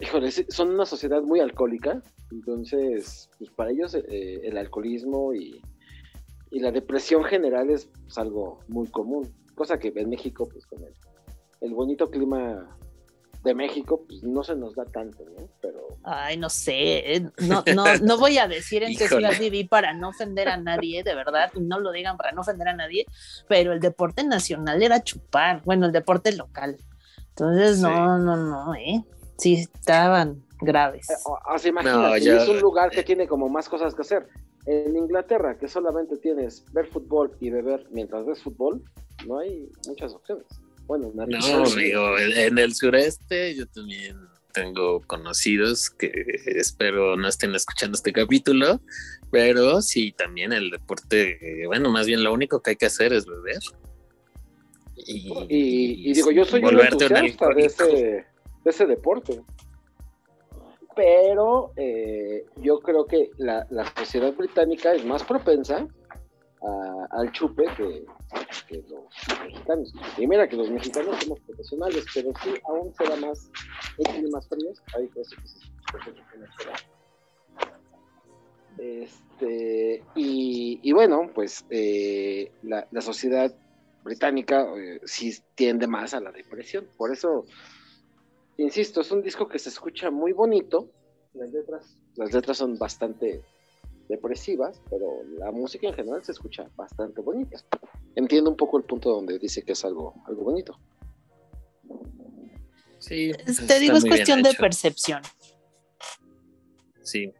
híjole, 0.00 0.30
son 0.30 0.70
una 0.70 0.86
sociedad 0.86 1.22
muy 1.22 1.40
alcohólica, 1.40 2.02
entonces, 2.30 3.28
pues 3.38 3.50
para 3.50 3.70
ellos 3.70 3.94
eh, 3.94 4.40
el 4.42 4.56
alcoholismo 4.56 5.34
y, 5.34 5.60
la 6.52 6.72
depresión 6.72 7.22
general 7.22 7.70
es 7.70 7.88
pues, 8.02 8.18
algo 8.18 8.58
muy 8.66 8.88
común, 8.88 9.32
cosa 9.54 9.78
que 9.78 9.92
en 9.94 10.10
México, 10.10 10.48
pues 10.48 10.66
con 10.66 10.80
el 11.60 11.74
bonito 11.74 12.10
clima 12.10 12.76
de 13.42 13.54
México, 13.54 14.04
pues 14.06 14.22
no 14.22 14.42
se 14.44 14.54
nos 14.54 14.74
da 14.74 14.84
tanto, 14.84 15.24
¿no? 15.24 15.48
Pero 15.62 15.80
Ay, 16.02 16.36
no 16.36 16.50
sé, 16.50 17.14
eh, 17.16 17.30
no, 17.48 17.62
no, 17.74 17.96
no 18.02 18.18
voy 18.18 18.38
a 18.38 18.46
decir 18.48 18.82
en 18.82 18.96
qué 18.96 19.08
ciudad 19.08 19.32
viví 19.38 19.64
para 19.64 19.92
no 19.94 20.08
ofender 20.10 20.48
a 20.48 20.56
nadie, 20.56 21.02
de 21.02 21.14
verdad, 21.14 21.50
y 21.54 21.60
no 21.60 21.78
lo 21.80 21.90
digan 21.92 22.16
para 22.16 22.32
no 22.32 22.42
ofender 22.42 22.68
a 22.68 22.74
nadie, 22.74 23.06
pero 23.48 23.72
el 23.72 23.80
deporte 23.80 24.24
nacional 24.24 24.82
era 24.82 25.02
chupar, 25.02 25.62
bueno, 25.64 25.86
el 25.86 25.92
deporte 25.92 26.32
local. 26.32 26.76
Entonces, 27.30 27.76
Sí. 27.76 27.82
no, 27.82 28.18
no, 28.18 28.36
no, 28.36 28.74
¿eh? 28.74 29.04
Sí, 29.38 29.54
estaban 29.54 30.42
graves. 30.60 31.08
Eh, 31.08 31.14
o- 31.24 31.38
o 31.54 31.58
sea, 31.58 31.70
imagínate, 31.70 32.24
No, 32.30 32.42
es 32.42 32.48
un 32.48 32.60
lugar 32.60 32.90
que 32.90 33.02
tiene 33.02 33.26
como 33.26 33.48
más 33.48 33.68
cosas 33.68 33.94
que 33.94 34.02
hacer. 34.02 34.28
En 34.66 34.94
Inglaterra, 34.94 35.56
que 35.56 35.66
solamente 35.68 36.18
tienes 36.18 36.64
ver 36.72 36.86
fútbol 36.86 37.34
y 37.40 37.48
beber 37.48 37.86
mientras 37.90 38.26
ves 38.26 38.42
fútbol, 38.42 38.82
no 39.26 39.38
hay 39.38 39.70
muchas 39.88 40.12
opciones. 40.12 40.44
Bueno, 40.90 41.12
en 41.16 41.38
No, 41.38 41.70
digo, 41.70 42.18
en 42.18 42.58
el 42.58 42.74
sureste 42.74 43.54
yo 43.54 43.64
también 43.68 44.16
tengo 44.52 45.00
conocidos 45.06 45.88
que 45.88 46.10
espero 46.46 47.16
no 47.16 47.28
estén 47.28 47.54
escuchando 47.54 47.94
este 47.94 48.12
capítulo, 48.12 48.80
pero 49.30 49.82
sí, 49.82 50.10
también 50.10 50.52
el 50.52 50.68
deporte, 50.68 51.62
bueno, 51.66 51.90
más 51.90 52.08
bien 52.08 52.24
lo 52.24 52.32
único 52.32 52.60
que 52.60 52.70
hay 52.70 52.76
que 52.76 52.86
hacer 52.86 53.12
es 53.12 53.24
beber. 53.24 53.60
Y, 54.96 55.28
y, 55.48 56.10
y 56.10 56.12
digo, 56.12 56.32
yo 56.32 56.44
soy 56.44 56.64
un 56.64 56.80
entusiasta 56.80 57.48
de 57.54 57.66
ese, 57.66 57.84
de 57.84 58.24
ese 58.64 58.86
deporte. 58.86 59.40
Pero 60.96 61.72
eh, 61.76 62.46
yo 62.56 62.80
creo 62.80 63.06
que 63.06 63.30
la, 63.38 63.64
la 63.70 63.94
sociedad 63.94 64.32
británica 64.32 64.92
es 64.92 65.04
más 65.04 65.22
propensa 65.22 65.86
al 67.10 67.32
chupe 67.32 67.64
que, 67.76 68.04
los 68.88 69.04
mexicanos. 69.44 69.92
Y 70.18 70.26
mira 70.26 70.48
que 70.48 70.56
los 70.56 70.70
mexicanos 70.70 71.16
somos 71.22 71.40
profesionales, 71.40 72.04
pero 72.14 72.30
sí 72.42 72.54
aún 72.68 72.92
se 72.94 73.04
da 73.04 73.16
más 73.16 73.50
en 73.98 74.12
climas 74.14 74.48
fríos. 74.48 74.82
Este, 78.78 80.04
y, 80.14 80.80
y 80.82 80.92
bueno, 80.92 81.30
pues 81.34 81.66
eh, 81.70 82.52
la, 82.62 82.86
la 82.90 83.00
sociedad 83.00 83.54
británica 84.02 84.66
eh, 84.76 85.00
sí 85.04 85.36
tiende 85.54 85.86
más 85.86 86.14
a 86.14 86.20
la 86.20 86.32
depresión. 86.32 86.88
Por 86.96 87.12
eso, 87.12 87.44
insisto, 88.56 89.00
es 89.00 89.10
un 89.10 89.22
disco 89.22 89.48
que 89.48 89.58
se 89.58 89.68
escucha 89.68 90.10
muy 90.10 90.32
bonito. 90.32 90.90
Las 91.34 91.50
letras, 91.52 91.98
las 92.16 92.32
letras 92.32 92.56
son 92.56 92.78
bastante 92.78 93.42
depresivas, 94.10 94.82
pero 94.90 95.22
la 95.38 95.50
música 95.50 95.88
en 95.88 95.94
general 95.94 96.22
se 96.22 96.32
escucha 96.32 96.68
bastante 96.76 97.22
bonita. 97.22 97.58
Entiendo 98.14 98.50
un 98.50 98.56
poco 98.56 98.76
el 98.76 98.84
punto 98.84 99.10
donde 99.10 99.38
dice 99.38 99.62
que 99.62 99.72
es 99.72 99.84
algo, 99.84 100.14
algo 100.26 100.42
bonito. 100.42 100.78
Sí, 102.98 103.32
Te 103.66 103.78
digo, 103.78 103.96
es 103.96 104.04
cuestión 104.04 104.42
de 104.42 104.52
percepción 104.52 105.22
Sí, 107.02 107.32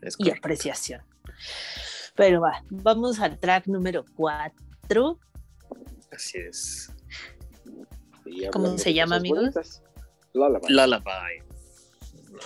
es 0.00 0.14
y 0.18 0.30
apreciación. 0.30 1.02
Pero 2.14 2.40
va, 2.40 2.64
vamos 2.70 3.20
al 3.20 3.38
track 3.38 3.66
número 3.66 4.04
4. 4.16 5.18
Así 6.12 6.38
es. 6.38 6.92
¿Cómo 8.52 8.78
se 8.78 8.94
llama, 8.94 9.16
amigos? 9.16 9.82
Lullaby. 10.32 10.66
Lullaby. 10.68 11.42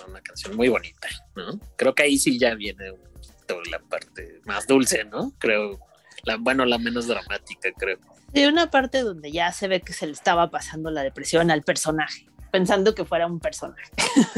Una 0.07 0.21
canción 0.21 0.55
muy 0.55 0.67
bonita, 0.67 1.07
¿no? 1.35 1.59
Creo 1.77 1.95
que 1.95 2.03
ahí 2.03 2.17
sí 2.17 2.37
ya 2.37 2.53
viene 2.55 2.91
un 2.91 3.16
poquito 3.47 3.69
la 3.71 3.79
parte 3.79 4.41
más 4.45 4.67
dulce, 4.67 5.03
¿no? 5.05 5.31
Creo, 5.39 5.79
la, 6.23 6.37
bueno, 6.37 6.65
la 6.65 6.77
menos 6.77 7.07
dramática, 7.07 7.69
creo. 7.77 7.97
De 8.33 8.47
una 8.47 8.69
parte 8.69 9.01
donde 9.01 9.31
ya 9.31 9.51
se 9.51 9.67
ve 9.67 9.81
que 9.81 9.93
se 9.93 10.05
le 10.05 10.11
estaba 10.13 10.49
pasando 10.49 10.91
la 10.91 11.03
depresión 11.03 11.49
al 11.49 11.63
personaje, 11.63 12.27
pensando 12.51 12.93
que 12.93 13.05
fuera 13.05 13.25
un 13.25 13.39
personaje. 13.39 13.91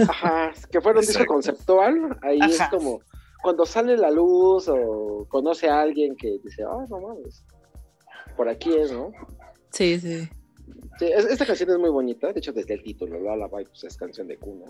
Ajá, 0.08 0.54
que 0.72 0.80
fuera 0.82 1.00
un 1.00 1.06
disco 1.06 1.26
conceptual, 1.26 2.18
ahí 2.22 2.40
es 2.42 2.62
como 2.70 3.02
cuando 3.42 3.66
sale 3.66 3.98
la 3.98 4.12
luz 4.12 4.68
o 4.68 5.26
conoce 5.30 5.70
a 5.70 5.82
alguien 5.82 6.16
que 6.16 6.38
dice, 6.44 6.64
ah, 6.64 6.86
no 6.90 7.00
mames, 7.00 7.44
por 8.36 8.50
aquí 8.50 8.76
es, 8.76 8.92
¿no? 8.92 9.12
Sí, 9.72 10.00
sí. 10.00 10.30
Sí, 11.00 11.06
es- 11.06 11.26
esta 11.26 11.46
canción 11.46 11.70
es 11.72 11.78
muy 11.80 11.90
bonita, 11.90 12.32
de 12.34 12.40
hecho 12.40 12.52
desde 12.52 12.74
el 12.76 12.84
título, 12.84 13.18
Lullaby, 13.20 13.66
pues 13.66 13.84
es 13.86 13.96
canción 13.98 14.28
de 14.28 14.38
cuna. 14.38 14.66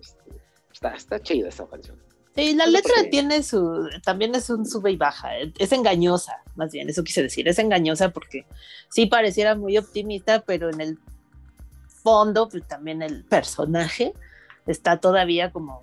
Este, 0.00 0.30
está, 0.72 0.94
está 0.94 1.18
chida 1.20 1.48
esta 1.48 1.66
canción. 1.66 2.00
Sí, 2.36 2.54
la 2.54 2.66
letra 2.66 2.94
tiene 3.10 3.42
su, 3.44 3.88
también 4.04 4.34
es 4.34 4.50
un 4.50 4.66
sube 4.66 4.90
y 4.90 4.96
baja, 4.96 5.38
eh, 5.38 5.52
es 5.56 5.70
engañosa, 5.70 6.42
más 6.56 6.72
bien, 6.72 6.88
eso 6.90 7.04
quise 7.04 7.22
decir, 7.22 7.46
es 7.46 7.60
engañosa 7.60 8.10
porque 8.10 8.44
sí 8.90 9.06
pareciera 9.06 9.54
muy 9.54 9.78
optimista, 9.78 10.40
pero 10.40 10.68
en 10.68 10.80
el 10.80 10.98
fondo, 12.02 12.48
pues 12.48 12.66
también 12.66 13.02
el 13.02 13.24
personaje 13.24 14.14
está 14.66 14.98
todavía 14.98 15.52
como 15.52 15.82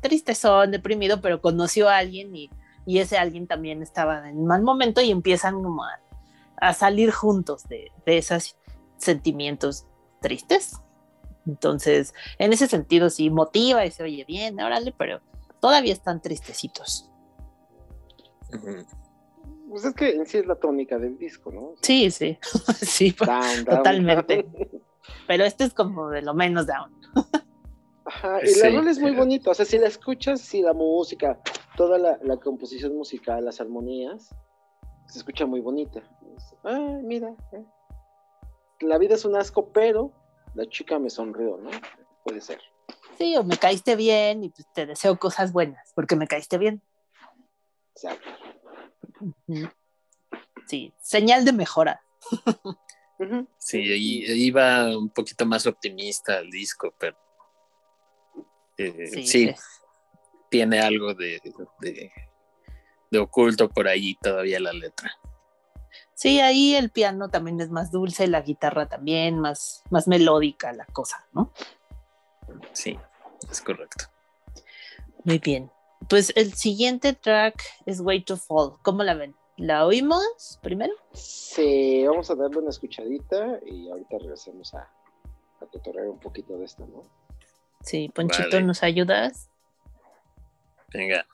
tristezón, 0.00 0.70
deprimido, 0.70 1.20
pero 1.20 1.40
conoció 1.40 1.88
a 1.88 1.98
alguien 1.98 2.34
y, 2.36 2.50
y 2.86 3.00
ese 3.00 3.18
alguien 3.18 3.48
también 3.48 3.82
estaba 3.82 4.28
en 4.28 4.46
mal 4.46 4.62
momento 4.62 5.00
y 5.00 5.10
empiezan 5.10 5.62
como 5.62 5.82
a, 5.82 6.00
a 6.56 6.72
salir 6.72 7.10
juntos 7.10 7.68
de, 7.68 7.90
de 8.06 8.18
esos 8.18 8.56
sentimientos 8.96 9.86
tristes. 10.20 10.76
Entonces, 11.46 12.14
en 12.38 12.52
ese 12.52 12.68
sentido 12.68 13.10
sí 13.10 13.30
motiva 13.30 13.84
y 13.84 13.90
se 13.90 14.02
oye 14.04 14.24
bien, 14.24 14.60
órale, 14.60 14.94
pero 14.96 15.20
todavía 15.60 15.92
están 15.92 16.20
tristecitos. 16.20 17.10
Pues 19.68 19.84
es 19.84 19.94
que 19.94 20.10
en 20.14 20.26
sí 20.26 20.38
es 20.38 20.46
la 20.46 20.54
tónica 20.56 20.98
del 20.98 21.18
disco, 21.18 21.52
¿no? 21.52 21.74
Sí, 21.82 22.10
sí, 22.10 22.38
sí, 22.80 23.14
Down, 23.18 23.64
down, 23.64 23.76
Totalmente. 23.76 24.42
down. 24.42 24.68
pero 25.26 25.44
este 25.44 25.64
es 25.64 25.74
como 25.74 26.08
de 26.08 26.22
lo 26.22 26.34
menos 26.34 26.66
down. 26.66 26.94
Ajá, 28.04 28.42
y 28.42 28.48
Sí, 28.48 28.60
la 28.62 28.70
rola 28.78 28.90
es 28.90 28.98
muy 28.98 29.14
bonita, 29.14 29.50
o 29.50 29.54
sea, 29.54 29.66
si 29.66 29.78
la 29.78 29.88
escuchas, 29.88 30.40
si 30.40 30.62
la 30.62 30.72
música, 30.72 31.38
toda 31.76 31.98
la, 31.98 32.18
la 32.22 32.38
composición 32.38 32.96
musical, 32.96 33.44
las 33.44 33.60
armonías, 33.60 34.34
se 35.06 35.18
escucha 35.18 35.44
muy 35.44 35.60
bonita. 35.60 36.02
Ah, 36.64 36.98
mira, 37.02 37.34
eh. 37.52 37.64
la 38.80 38.96
vida 38.96 39.14
es 39.14 39.24
un 39.26 39.36
asco, 39.36 39.70
pero 39.72 40.12
la 40.54 40.66
chica 40.66 40.98
me 40.98 41.10
sonrió, 41.10 41.58
¿no? 41.58 41.70
Puede 42.24 42.40
ser. 42.40 42.60
Sí, 43.18 43.36
o 43.36 43.42
me 43.44 43.56
caíste 43.58 43.96
bien 43.96 44.44
y 44.44 44.50
pues 44.50 44.66
te 44.72 44.86
deseo 44.86 45.18
cosas 45.18 45.52
buenas 45.52 45.92
porque 45.94 46.14
me 46.16 46.28
caíste 46.28 46.56
bien. 46.56 46.80
Exacto. 47.94 48.28
Sí, 50.66 50.94
señal 51.00 51.44
de 51.44 51.52
mejora. 51.52 52.02
Sí, 53.58 53.78
ahí 53.78 54.22
iba 54.44 54.96
un 54.96 55.10
poquito 55.10 55.44
más 55.44 55.66
optimista 55.66 56.38
el 56.38 56.50
disco, 56.52 56.94
pero 57.00 57.16
eh, 58.76 59.08
Sí, 59.08 59.26
sí, 59.26 59.48
sí. 59.48 59.54
tiene 60.48 60.78
algo 60.78 61.14
de, 61.14 61.40
de, 61.80 62.12
de 63.10 63.18
oculto 63.18 63.68
por 63.68 63.88
ahí 63.88 64.14
todavía 64.22 64.60
la 64.60 64.72
letra. 64.72 65.10
Sí, 66.14 66.38
ahí 66.38 66.76
el 66.76 66.90
piano 66.90 67.28
también 67.28 67.60
es 67.60 67.70
más 67.70 67.90
dulce, 67.90 68.28
la 68.28 68.42
guitarra 68.42 68.88
también, 68.88 69.40
más, 69.40 69.82
más 69.90 70.06
melódica 70.06 70.72
la 70.72 70.86
cosa, 70.86 71.26
¿no? 71.32 71.52
Sí, 72.72 72.96
es 73.50 73.60
correcto. 73.60 74.04
Muy 75.24 75.38
bien. 75.38 75.70
Pues 76.08 76.32
el 76.36 76.54
siguiente 76.54 77.12
track 77.12 77.62
es 77.86 78.00
Way 78.00 78.22
to 78.24 78.36
Fall. 78.36 78.76
¿Cómo 78.82 79.02
la 79.02 79.14
ven? 79.14 79.34
¿La 79.56 79.84
oímos 79.84 80.58
primero? 80.62 80.92
Sí, 81.12 82.06
vamos 82.06 82.30
a 82.30 82.36
darle 82.36 82.58
una 82.58 82.70
escuchadita 82.70 83.58
y 83.66 83.90
ahorita 83.90 84.18
regresemos 84.18 84.72
a, 84.74 84.88
a 85.60 85.66
tutorear 85.66 86.08
un 86.08 86.20
poquito 86.20 86.56
de 86.56 86.64
esto, 86.64 86.86
¿no? 86.86 87.02
Sí, 87.82 88.08
Ponchito, 88.14 88.48
Vale. 88.52 88.62
¿nos 88.62 88.82
ayudas? 88.82 89.50
Venga. 90.92 91.26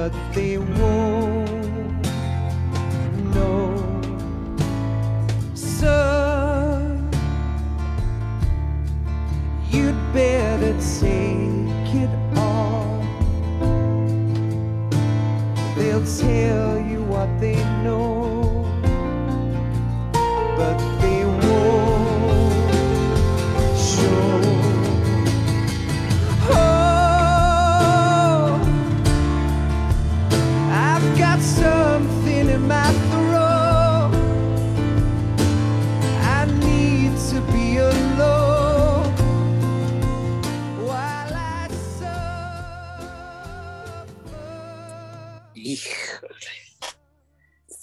But 0.00 0.14
they 0.32 0.56
won't 0.56 1.19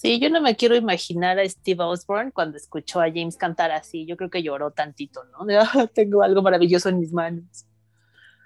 Sí, 0.08 0.20
yo 0.20 0.30
no 0.30 0.42
me 0.42 0.56
quiero 0.56 0.76
imaginar 0.76 1.40
a 1.40 1.48
Steve 1.50 1.84
Osborne 1.84 2.32
cuando 2.32 2.58
escuchó 2.58 3.00
a 3.02 3.08
James 3.08 3.38
cantar 3.38 3.72
así. 3.72 4.06
Yo 4.06 4.18
creo 4.18 4.30
que 4.30 4.42
lloró 4.44 4.72
tantito, 4.72 5.24
¿no? 5.26 5.46
De, 5.46 5.58
"Ah, 5.58 5.88
tengo 5.94 6.24
algo 6.24 6.42
maravilloso 6.42 6.90
en 6.90 7.00
mis 7.00 7.12
manos. 7.14 7.66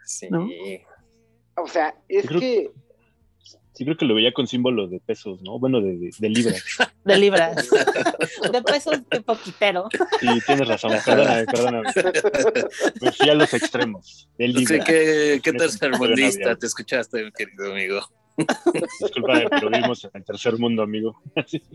Sí. 0.05 0.27
¿No? 0.29 0.47
O 1.55 1.67
sea, 1.67 1.95
es 2.07 2.25
creo- 2.27 2.39
que 2.39 2.71
Sí, 3.73 3.85
creo 3.85 3.95
que 3.97 4.05
lo 4.05 4.13
veía 4.13 4.33
con 4.33 4.47
símbolo 4.47 4.87
de 4.87 4.99
pesos, 4.99 5.41
¿no? 5.41 5.57
Bueno, 5.57 5.79
de, 5.81 5.97
de, 5.97 6.09
de 6.19 6.29
libras. 6.29 6.61
De 7.05 7.17
libras. 7.17 7.67
de 8.51 8.61
pesos 8.61 8.99
de 9.09 9.21
poquitero. 9.21 9.87
Sí, 10.19 10.27
tienes 10.45 10.67
razón. 10.67 10.91
Perdóname, 11.03 11.45
perdóname. 11.45 11.89
Me 13.01 13.11
fui 13.13 13.29
a 13.29 13.33
los 13.33 13.51
extremos. 13.53 14.29
De 14.37 14.49
libras. 14.49 14.85
qué, 14.85 15.39
qué 15.41 15.49
ese 15.49 15.57
tercermundista 15.57 16.55
te 16.57 16.65
escuchaste, 16.67 17.23
mi 17.23 17.31
querido 17.31 17.71
amigo. 17.71 18.01
Disculpa, 18.37 19.41
pero 19.49 19.69
vivimos 19.69 20.03
en 20.05 20.11
el 20.13 20.23
tercer 20.23 20.57
mundo, 20.57 20.83
amigo. 20.83 21.21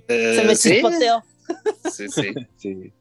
Eh, 0.09 0.35
Se 0.37 0.45
me 0.45 0.57
¿sí? 0.57 0.71
chispoteó. 0.75 1.23
Sí, 1.91 2.09
sí. 2.09 2.35
sí, 2.57 2.93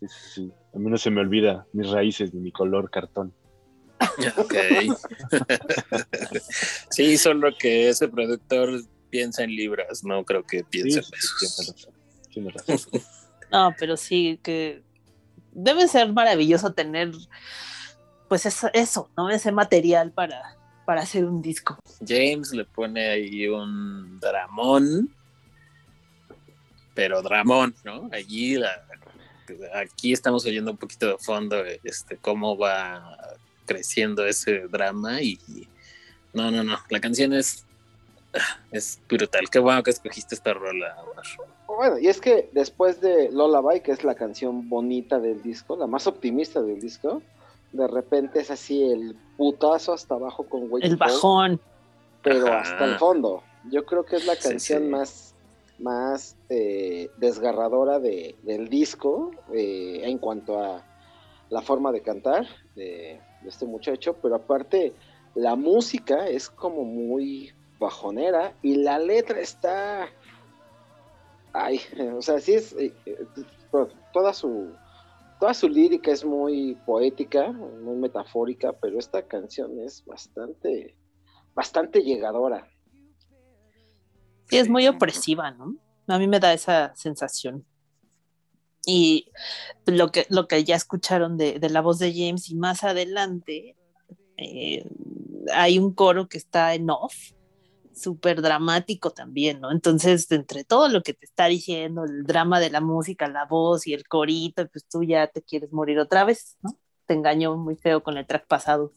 sí, 0.00 0.08
sí. 0.34 0.52
A 0.74 0.78
mí 0.78 0.90
no 0.90 0.96
se 0.96 1.10
me 1.10 1.20
olvida 1.20 1.66
mis 1.72 1.90
raíces 1.90 2.32
ni 2.34 2.40
mi 2.40 2.52
color 2.52 2.90
cartón. 2.90 3.32
Ok. 4.36 4.54
sí, 6.90 7.16
solo 7.16 7.50
que 7.58 7.88
ese 7.88 8.08
productor 8.08 8.80
piensa 9.10 9.44
en 9.44 9.50
libras, 9.50 10.04
no 10.04 10.24
creo 10.24 10.42
que 10.44 10.64
piense 10.64 11.02
sí, 11.02 11.08
en 11.12 11.20
pesos. 11.40 11.68
razón. 11.68 11.94
Tienes 12.32 12.54
razón. 12.54 13.02
No, 13.52 13.74
pero 13.78 13.96
sí 13.96 14.40
que 14.42 14.82
debe 15.52 15.86
ser 15.86 16.12
maravilloso 16.12 16.72
tener, 16.72 17.12
pues 18.28 18.46
eso, 18.46 18.68
eso 18.72 19.10
¿no? 19.16 19.30
Ese 19.30 19.52
material 19.52 20.10
para, 20.10 20.56
para 20.84 21.02
hacer 21.02 21.24
un 21.24 21.40
disco. 21.40 21.78
James 22.06 22.52
le 22.52 22.64
pone 22.64 23.08
ahí 23.08 23.48
un 23.48 24.18
dramón, 24.20 25.10
pero 26.94 27.22
dramón, 27.22 27.74
¿no? 27.84 28.08
Allí 28.12 28.56
la, 28.56 28.84
aquí 29.74 30.12
estamos 30.12 30.44
oyendo 30.46 30.70
un 30.70 30.76
poquito 30.76 31.08
de 31.08 31.18
fondo 31.18 31.56
este 31.82 32.16
cómo 32.16 32.56
va 32.56 33.16
creciendo 33.66 34.26
ese 34.26 34.68
drama 34.68 35.22
y 35.22 35.38
no, 36.32 36.50
no, 36.50 36.62
no, 36.62 36.78
la 36.90 37.00
canción 37.00 37.32
es 37.32 37.64
es 38.72 39.00
brutal. 39.08 39.48
Qué 39.50 39.58
bueno 39.58 39.82
que 39.82 39.90
escogiste 39.90 40.34
esta 40.34 40.52
rola, 40.54 40.96
Omar. 41.02 41.24
Bueno, 41.66 41.98
y 41.98 42.08
es 42.08 42.20
que 42.20 42.48
después 42.52 43.00
de 43.00 43.30
Lullaby, 43.32 43.80
que 43.80 43.92
es 43.92 44.04
la 44.04 44.14
canción 44.14 44.68
bonita 44.68 45.18
del 45.18 45.42
disco, 45.42 45.76
la 45.76 45.86
más 45.86 46.06
optimista 46.06 46.62
del 46.62 46.80
disco, 46.80 47.22
de 47.74 47.86
repente 47.88 48.40
es 48.40 48.50
así 48.50 48.82
el 48.82 49.16
putazo 49.36 49.92
hasta 49.92 50.14
abajo 50.14 50.44
con 50.48 50.70
Wake 50.70 50.86
El 50.86 50.96
bajón. 50.96 51.60
pero 52.22 52.46
Ajá. 52.46 52.60
hasta 52.60 52.84
el 52.84 52.98
fondo. 52.98 53.42
Yo 53.70 53.84
creo 53.84 54.04
que 54.04 54.16
es 54.16 54.26
la 54.26 54.36
canción 54.36 54.82
sí. 54.84 54.88
más, 54.88 55.34
más 55.78 56.36
eh, 56.48 57.10
desgarradora 57.18 57.98
de, 57.98 58.36
del 58.42 58.68
disco 58.68 59.30
eh, 59.52 60.00
en 60.04 60.18
cuanto 60.18 60.60
a 60.62 60.82
la 61.50 61.60
forma 61.62 61.90
de 61.92 62.00
cantar 62.00 62.46
de, 62.74 63.20
de 63.42 63.48
este 63.48 63.66
muchacho, 63.66 64.16
pero 64.22 64.36
aparte 64.36 64.94
la 65.34 65.56
música 65.56 66.28
es 66.28 66.48
como 66.48 66.84
muy 66.84 67.52
bajonera 67.78 68.54
y 68.62 68.76
la 68.76 68.98
letra 68.98 69.40
está 69.40 70.08
Ay, 71.52 71.80
o 72.16 72.22
sea, 72.22 72.38
sí 72.40 72.54
es 72.54 72.72
eh, 72.74 72.92
eh, 73.06 73.26
to- 73.70 73.88
toda 74.12 74.32
su, 74.32 74.68
toda 75.44 75.52
su 75.52 75.68
lírica 75.68 76.10
es 76.10 76.24
muy 76.24 76.74
poética, 76.86 77.52
muy 77.52 77.96
metafórica, 77.96 78.72
pero 78.72 78.98
esta 78.98 79.26
canción 79.26 79.78
es 79.78 80.02
bastante, 80.06 80.96
bastante 81.52 82.00
llegadora. 82.02 82.66
Sí, 84.48 84.56
es 84.56 84.70
muy 84.70 84.88
opresiva, 84.88 85.50
¿no? 85.50 85.76
A 86.06 86.18
mí 86.18 86.26
me 86.28 86.40
da 86.40 86.54
esa 86.54 86.96
sensación. 86.96 87.66
Y 88.86 89.30
lo 89.84 90.10
que, 90.10 90.24
lo 90.30 90.48
que 90.48 90.64
ya 90.64 90.76
escucharon 90.76 91.36
de, 91.36 91.58
de 91.58 91.68
la 91.68 91.82
voz 91.82 91.98
de 91.98 92.14
James 92.14 92.48
y 92.48 92.54
más 92.54 92.82
adelante 92.82 93.76
eh, 94.38 94.88
hay 95.52 95.78
un 95.78 95.92
coro 95.92 96.26
que 96.26 96.38
está 96.38 96.72
en 96.72 96.88
off, 96.88 97.32
súper 97.94 98.42
dramático 98.42 99.10
también, 99.10 99.60
¿no? 99.60 99.70
Entonces, 99.70 100.30
entre 100.32 100.64
todo 100.64 100.88
lo 100.88 101.02
que 101.02 101.14
te 101.14 101.26
está 101.26 101.46
diciendo, 101.46 102.04
el 102.04 102.24
drama 102.24 102.60
de 102.60 102.70
la 102.70 102.80
música, 102.80 103.28
la 103.28 103.44
voz 103.44 103.86
y 103.86 103.94
el 103.94 104.06
corito, 104.06 104.66
pues 104.68 104.86
tú 104.86 105.02
ya 105.02 105.26
te 105.26 105.42
quieres 105.42 105.72
morir 105.72 105.98
otra 105.98 106.24
vez, 106.24 106.56
¿no? 106.62 106.76
Te 107.06 107.14
engañó 107.14 107.56
muy 107.56 107.76
feo 107.76 108.02
con 108.02 108.16
el 108.16 108.26
track 108.26 108.46
pasado. 108.46 108.92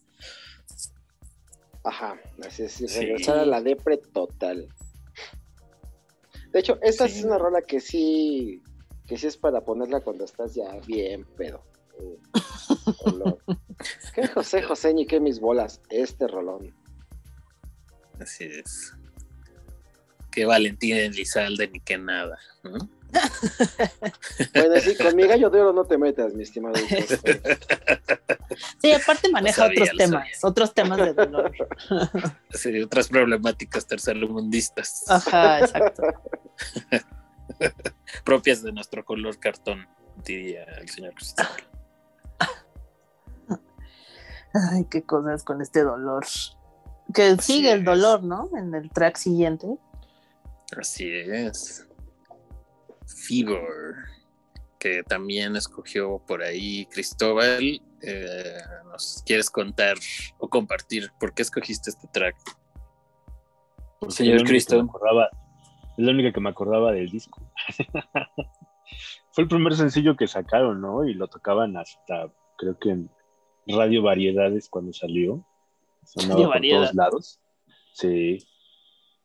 Ajá, 1.84 2.20
así 2.46 2.64
es, 2.64 2.96
regresar 2.98 3.40
a 3.40 3.46
la 3.46 3.62
depre 3.62 3.98
total. 3.98 4.68
De 6.52 6.60
hecho, 6.60 6.80
esta 6.82 7.06
es 7.06 7.24
una 7.24 7.38
rola 7.38 7.62
que 7.62 7.80
sí, 7.80 8.62
que 9.08 9.18
sí 9.18 9.28
es 9.28 9.38
para 9.38 9.62
ponerla 9.62 10.02
cuando 10.02 10.26
estás 10.26 10.56
ya 10.56 10.80
bien 10.86 11.26
pedo. 11.38 11.64
Uh, 12.00 12.18
olor. 13.06 13.40
¿Qué 14.14 14.28
José 14.28 14.62
José 14.62 14.94
ni 14.94 15.06
qué 15.06 15.20
mis 15.20 15.40
bolas? 15.40 15.82
Este 15.90 16.28
rolón. 16.28 16.74
Así 18.20 18.46
es. 18.46 18.94
Que 20.32 20.46
Valentín 20.46 20.96
Elizalde 20.96 21.68
ni 21.68 21.80
que 21.80 21.98
nada. 21.98 22.38
¿no? 22.64 22.78
Bueno, 24.54 24.80
sí, 24.82 24.96
con 24.96 25.16
mi 25.16 25.26
gallo 25.28 25.50
de 25.50 25.62
oro 25.62 25.74
no 25.74 25.86
te 25.86 25.98
metas, 25.98 26.34
mi 26.34 26.44
estimado. 26.44 26.76
Sí, 28.82 28.92
aparte 28.92 29.30
maneja 29.30 29.56
sabía, 29.64 29.84
otros 29.84 29.98
temas, 29.98 30.24
sabía. 30.24 30.38
otros 30.44 30.74
temas 30.74 30.98
de 30.98 31.14
dolor. 31.14 31.52
Sí, 32.52 32.82
otras 32.82 33.08
problemáticas 33.10 33.86
tercermundistas 33.86 35.04
Ajá, 35.08 35.60
exacto. 35.60 36.04
propias 38.26 38.64
de 38.64 38.72
nuestro 38.72 39.06
color 39.06 39.40
cartón, 39.40 39.88
diría 40.24 40.64
el 40.64 40.90
señor 40.90 41.14
Cristóbal. 41.14 41.64
Ay, 44.54 44.86
qué 44.90 45.04
cosas 45.04 45.44
con 45.44 45.62
este 45.62 45.84
dolor. 45.84 46.26
Que 47.14 47.24
Así 47.24 47.54
sigue 47.54 47.72
el 47.72 47.80
es. 47.80 47.86
dolor, 47.86 48.24
¿no? 48.24 48.50
En 48.58 48.74
el 48.76 48.90
track 48.92 49.16
siguiente. 49.18 49.68
Así 50.78 51.10
es. 51.10 51.88
Fever, 53.06 53.96
que 54.80 55.04
también 55.04 55.56
escogió 55.56 56.20
por 56.28 56.42
ahí 56.44 56.86
Cristóbal. 56.88 57.82
Eh, 58.02 58.58
¿Nos 58.92 59.24
quieres 59.26 59.50
contar 59.50 59.96
o 60.38 60.48
compartir 60.50 61.12
por 61.20 61.34
qué 61.34 61.42
escogiste 61.42 61.90
este 61.90 62.08
track? 62.10 62.36
Porque 64.00 64.14
Señor 64.16 64.44
Cristo. 64.44 64.80
acordaba- 64.82 65.30
Es 65.98 66.06
la 66.06 66.12
única 66.12 66.32
que 66.32 66.40
me 66.42 66.50
acordaba 66.50 66.92
del 66.92 67.10
disco. 67.10 67.42
Fue 69.32 69.44
el 69.44 69.48
primer 69.48 69.76
sencillo 69.76 70.16
que 70.16 70.28
sacaron, 70.28 70.82
¿no? 70.82 71.06
Y 71.08 71.14
lo 71.14 71.28
tocaban 71.28 71.78
hasta, 71.78 72.32
creo 72.58 72.78
que 72.78 72.90
en 72.92 73.10
Radio 73.68 74.04
Variedades 74.04 74.70
cuando 74.70 74.94
salió. 74.94 75.47
Radio 76.16 76.52
por 76.52 76.62
todos 76.62 76.94
lados. 76.94 77.40
Sí. 77.94 78.40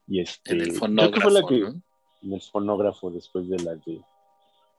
Y 0.06 0.20
este. 0.20 0.52
En 0.52 0.60
el 0.60 0.78
creo 0.78 1.10
que 1.10 1.20
fue 1.20 1.30
la 1.32 1.40
fonógrafo, 1.40 1.48
que- 1.48 1.60
¿no? 1.60 1.82
en 2.22 2.32
el 2.32 2.40
fonógrafo 2.40 3.10
después 3.10 3.48
de 3.48 3.58
las 3.62 3.84
de 3.84 4.00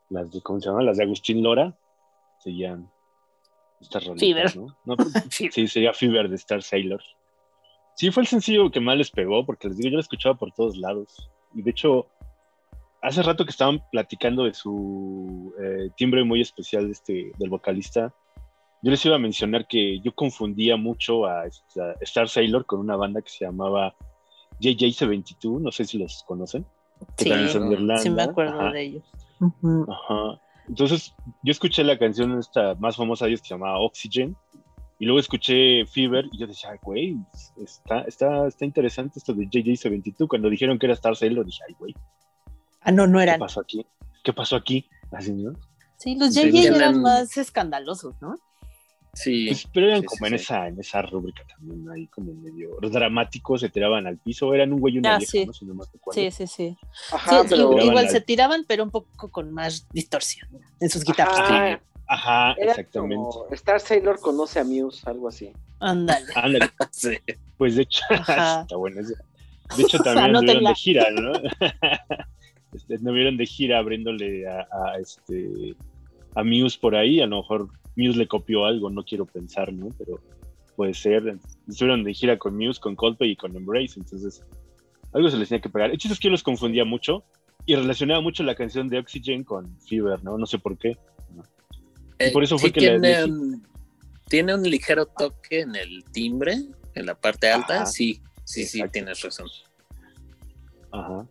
las 0.09 0.31
de 0.31 0.41
¿cómo 0.41 0.59
se 0.59 0.69
llama? 0.69 0.83
las 0.83 0.97
de 0.97 1.03
Agustín 1.03 1.41
Lora 1.43 1.77
seguían 2.39 2.89
estas 3.81 4.05
rolitas, 4.05 4.53
Fever. 4.53 4.57
¿no? 4.57 4.77
No, 4.85 4.95
pues, 4.97 5.11
sí, 5.51 5.67
sería 5.67 5.93
Fever 5.93 6.29
de 6.29 6.35
Star 6.35 6.61
Sailor. 6.61 7.01
Sí, 7.95 8.11
fue 8.11 8.23
el 8.23 8.27
sencillo 8.27 8.71
que 8.71 8.79
más 8.79 8.97
les 8.97 9.11
pegó, 9.11 9.45
porque 9.45 9.67
les 9.67 9.77
digo, 9.77 9.89
yo 9.89 9.95
lo 9.95 10.01
escuchaba 10.01 10.35
por 10.35 10.51
todos 10.51 10.77
lados. 10.77 11.29
Y 11.53 11.61
de 11.61 11.71
hecho, 11.71 12.07
hace 13.01 13.21
rato 13.21 13.43
que 13.45 13.51
estaban 13.51 13.83
platicando 13.91 14.45
de 14.45 14.53
su 14.53 15.53
eh, 15.59 15.89
timbre 15.95 16.23
muy 16.23 16.41
especial 16.41 16.85
de 16.85 16.91
este, 16.91 17.31
del 17.37 17.49
vocalista, 17.49 18.13
yo 18.83 18.91
les 18.91 19.03
iba 19.05 19.15
a 19.15 19.19
mencionar 19.19 19.65
que 19.67 19.99
yo 20.01 20.13
confundía 20.13 20.77
mucho 20.77 21.25
a, 21.25 21.47
esta- 21.47 21.93
Star 22.01 22.29
Sailor 22.29 22.65
con 22.67 22.79
una 22.79 22.95
banda 22.95 23.21
que 23.23 23.29
se 23.29 23.45
llamaba 23.45 23.95
JJ72, 24.59 25.59
no 25.59 25.71
sé 25.71 25.85
si 25.85 25.97
los 25.97 26.23
conocen. 26.27 26.65
que 27.17 27.23
Sí, 27.25 27.29
también 27.31 27.49
son 27.49 27.67
de 27.69 27.73
Irlanda. 27.75 27.97
sí 27.97 28.09
me 28.09 28.21
acuerdo 28.23 28.59
Ajá. 28.61 28.71
de 28.71 28.81
ellos. 28.83 29.03
Ajá. 29.41 30.39
Entonces, 30.69 31.13
yo 31.41 31.51
escuché 31.51 31.83
la 31.83 31.97
canción 31.97 32.37
esta 32.39 32.75
más 32.75 32.95
famosa 32.95 33.25
de 33.25 33.31
ellos 33.31 33.41
que 33.41 33.47
se 33.49 33.53
llama 33.55 33.77
Oxygen. 33.79 34.35
Y 34.99 35.05
luego 35.05 35.19
escuché 35.19 35.85
Fever 35.85 36.27
y 36.31 36.37
yo 36.37 36.47
decía, 36.47 36.69
"Ay, 36.71 36.77
güey, 36.81 37.17
está, 37.61 38.01
está, 38.01 38.47
está 38.47 38.63
interesante 38.63 39.19
esto 39.19 39.33
de 39.33 39.47
JJ72. 39.49 40.27
Cuando 40.29 40.49
dijeron 40.49 40.79
que 40.79 40.85
era 40.85 40.93
Star 40.93 41.15
Sailor, 41.17 41.45
dije, 41.45 41.59
ay, 41.67 41.75
güey, 41.77 41.93
Ah, 42.81 42.91
no, 42.91 43.05
no 43.07 43.17
¿qué 43.17 43.23
eran. 43.23 43.39
pasó 43.39 43.59
aquí? 43.59 43.85
¿Qué 44.23 44.31
pasó 44.31 44.55
aquí? 44.55 44.85
Así, 45.11 45.33
¿no? 45.33 45.53
Sí, 45.97 46.15
los 46.15 46.33
JJ 46.33 46.67
eran 46.67 46.75
eran- 46.75 47.01
más 47.01 47.35
escandalosos, 47.37 48.15
¿no? 48.21 48.39
Sí. 49.13 49.45
Pues, 49.47 49.67
pero 49.73 49.87
eran 49.87 50.01
sí, 50.01 50.05
como 50.07 50.17
sí, 50.27 50.33
en, 50.33 50.39
sí. 50.39 50.43
Esa, 50.43 50.67
en 50.67 50.79
esa 50.79 51.01
rúbrica 51.03 51.43
también, 51.47 51.87
ahí 51.91 52.07
como 52.07 52.33
medio 52.33 52.77
dramáticos, 52.81 53.61
se 53.61 53.69
tiraban 53.69 54.07
al 54.07 54.17
piso. 54.17 54.53
Eran 54.53 54.73
un 54.73 54.79
güey 54.79 54.95
y 54.95 54.97
una 54.99 55.15
Ah, 55.15 55.17
vieja, 55.19 55.31
sí. 55.31 55.45
¿no? 55.45 55.53
Si 55.53 55.65
no 55.65 55.75
me 55.75 55.83
recuerdo. 55.91 56.19
Sí, 56.19 56.31
sí, 56.31 56.47
sí. 56.47 56.77
Ajá, 57.11 57.41
Sí, 57.43 57.47
pero 57.49 57.61
igual, 57.71 57.85
igual 57.85 58.05
al- 58.05 58.11
se 58.11 58.21
tiraban, 58.21 58.65
pero 58.67 58.83
un 58.83 58.89
poco 58.91 59.29
con 59.29 59.51
más 59.53 59.87
distorsión 59.91 60.49
en 60.79 60.89
sus 60.89 61.03
guitarras. 61.03 61.39
Ajá, 61.39 61.81
Ajá, 62.07 62.53
era 62.57 62.71
exactamente. 62.71 63.15
como 63.15 63.47
Star 63.51 63.79
Sailor 63.79 64.19
conoce 64.19 64.59
a 64.59 64.63
Muse, 64.63 65.01
algo 65.09 65.27
así. 65.29 65.51
Ándale. 65.79 66.25
Ándale, 66.35 66.69
Sí. 66.91 67.17
pues 67.57 67.75
de 67.75 67.83
hecho, 67.83 68.01
está 68.09 68.75
bueno. 68.75 69.01
De 69.03 69.83
hecho, 69.83 69.99
también 69.99 70.35
anduvieron 70.35 70.63
de 70.65 70.75
gira, 70.75 71.11
¿no? 71.11 71.33
este, 72.73 72.95
anduvieron 72.95 73.37
de 73.37 73.45
gira 73.45 73.77
abriéndole 73.79 74.47
a, 74.47 74.67
a, 74.71 74.97
este, 74.99 75.75
a 76.35 76.43
Muse 76.43 76.77
por 76.79 76.95
ahí. 76.95 77.21
A 77.21 77.27
lo 77.27 77.37
mejor 77.37 77.69
Muse 77.95 78.17
le 78.17 78.27
copió 78.27 78.65
algo, 78.65 78.89
no 78.89 79.03
quiero 79.03 79.25
pensar, 79.25 79.71
¿no? 79.71 79.89
Pero 79.97 80.19
puede 80.75 80.93
ser. 80.93 81.37
Estuvieron 81.67 82.03
de 82.03 82.13
gira 82.13 82.37
con 82.37 82.57
Muse, 82.57 82.79
con 82.79 82.95
Coldplay 82.95 83.31
y 83.31 83.35
con 83.35 83.55
Embrace, 83.55 83.99
entonces 83.99 84.43
algo 85.13 85.29
se 85.29 85.37
les 85.37 85.49
tenía 85.49 85.61
que 85.61 85.69
pegar. 85.69 85.91
El 85.91 85.97
chiste 85.97 86.13
es 86.13 86.19
que 86.19 86.27
yo 86.27 86.31
los 86.31 86.43
confundía 86.43 86.85
mucho 86.85 87.23
y 87.65 87.75
relacionaba 87.75 88.21
mucho 88.21 88.43
la 88.43 88.55
canción 88.55 88.89
de 88.89 88.99
Oxygen 88.99 89.43
con 89.43 89.79
Fever, 89.81 90.23
¿no? 90.23 90.37
No 90.37 90.45
sé 90.45 90.59
por 90.59 90.77
qué. 90.77 90.97
Eh, 92.19 92.31
por 92.31 92.43
eso 92.43 92.57
fue 92.57 92.69
sí 92.69 92.73
que 92.73 92.81
la 92.81 93.01
tiene, 93.01 93.23
un, 93.25 93.67
tiene 94.27 94.55
un 94.55 94.63
ligero 94.63 95.05
toque 95.05 95.61
en 95.61 95.75
el 95.75 96.03
timbre, 96.11 96.57
en 96.95 97.05
la 97.05 97.15
parte 97.15 97.49
alta. 97.51 97.75
Ajá. 97.75 97.85
Sí, 97.85 98.21
sí, 98.43 98.65
sí, 98.65 98.81
tienes 98.91 99.21
razón. 99.21 99.47
Ajá. 100.91 101.27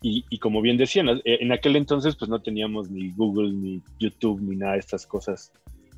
Y, 0.00 0.24
y 0.30 0.38
como 0.38 0.60
bien 0.60 0.76
decían, 0.76 1.08
eh, 1.08 1.20
en 1.24 1.50
aquel 1.52 1.74
entonces 1.76 2.14
pues 2.16 2.28
no 2.28 2.40
teníamos 2.40 2.88
ni 2.90 3.10
Google, 3.12 3.52
ni 3.52 3.82
YouTube, 3.98 4.40
ni 4.42 4.54
nada 4.56 4.74
de 4.74 4.78
estas 4.78 5.06
cosas 5.06 5.52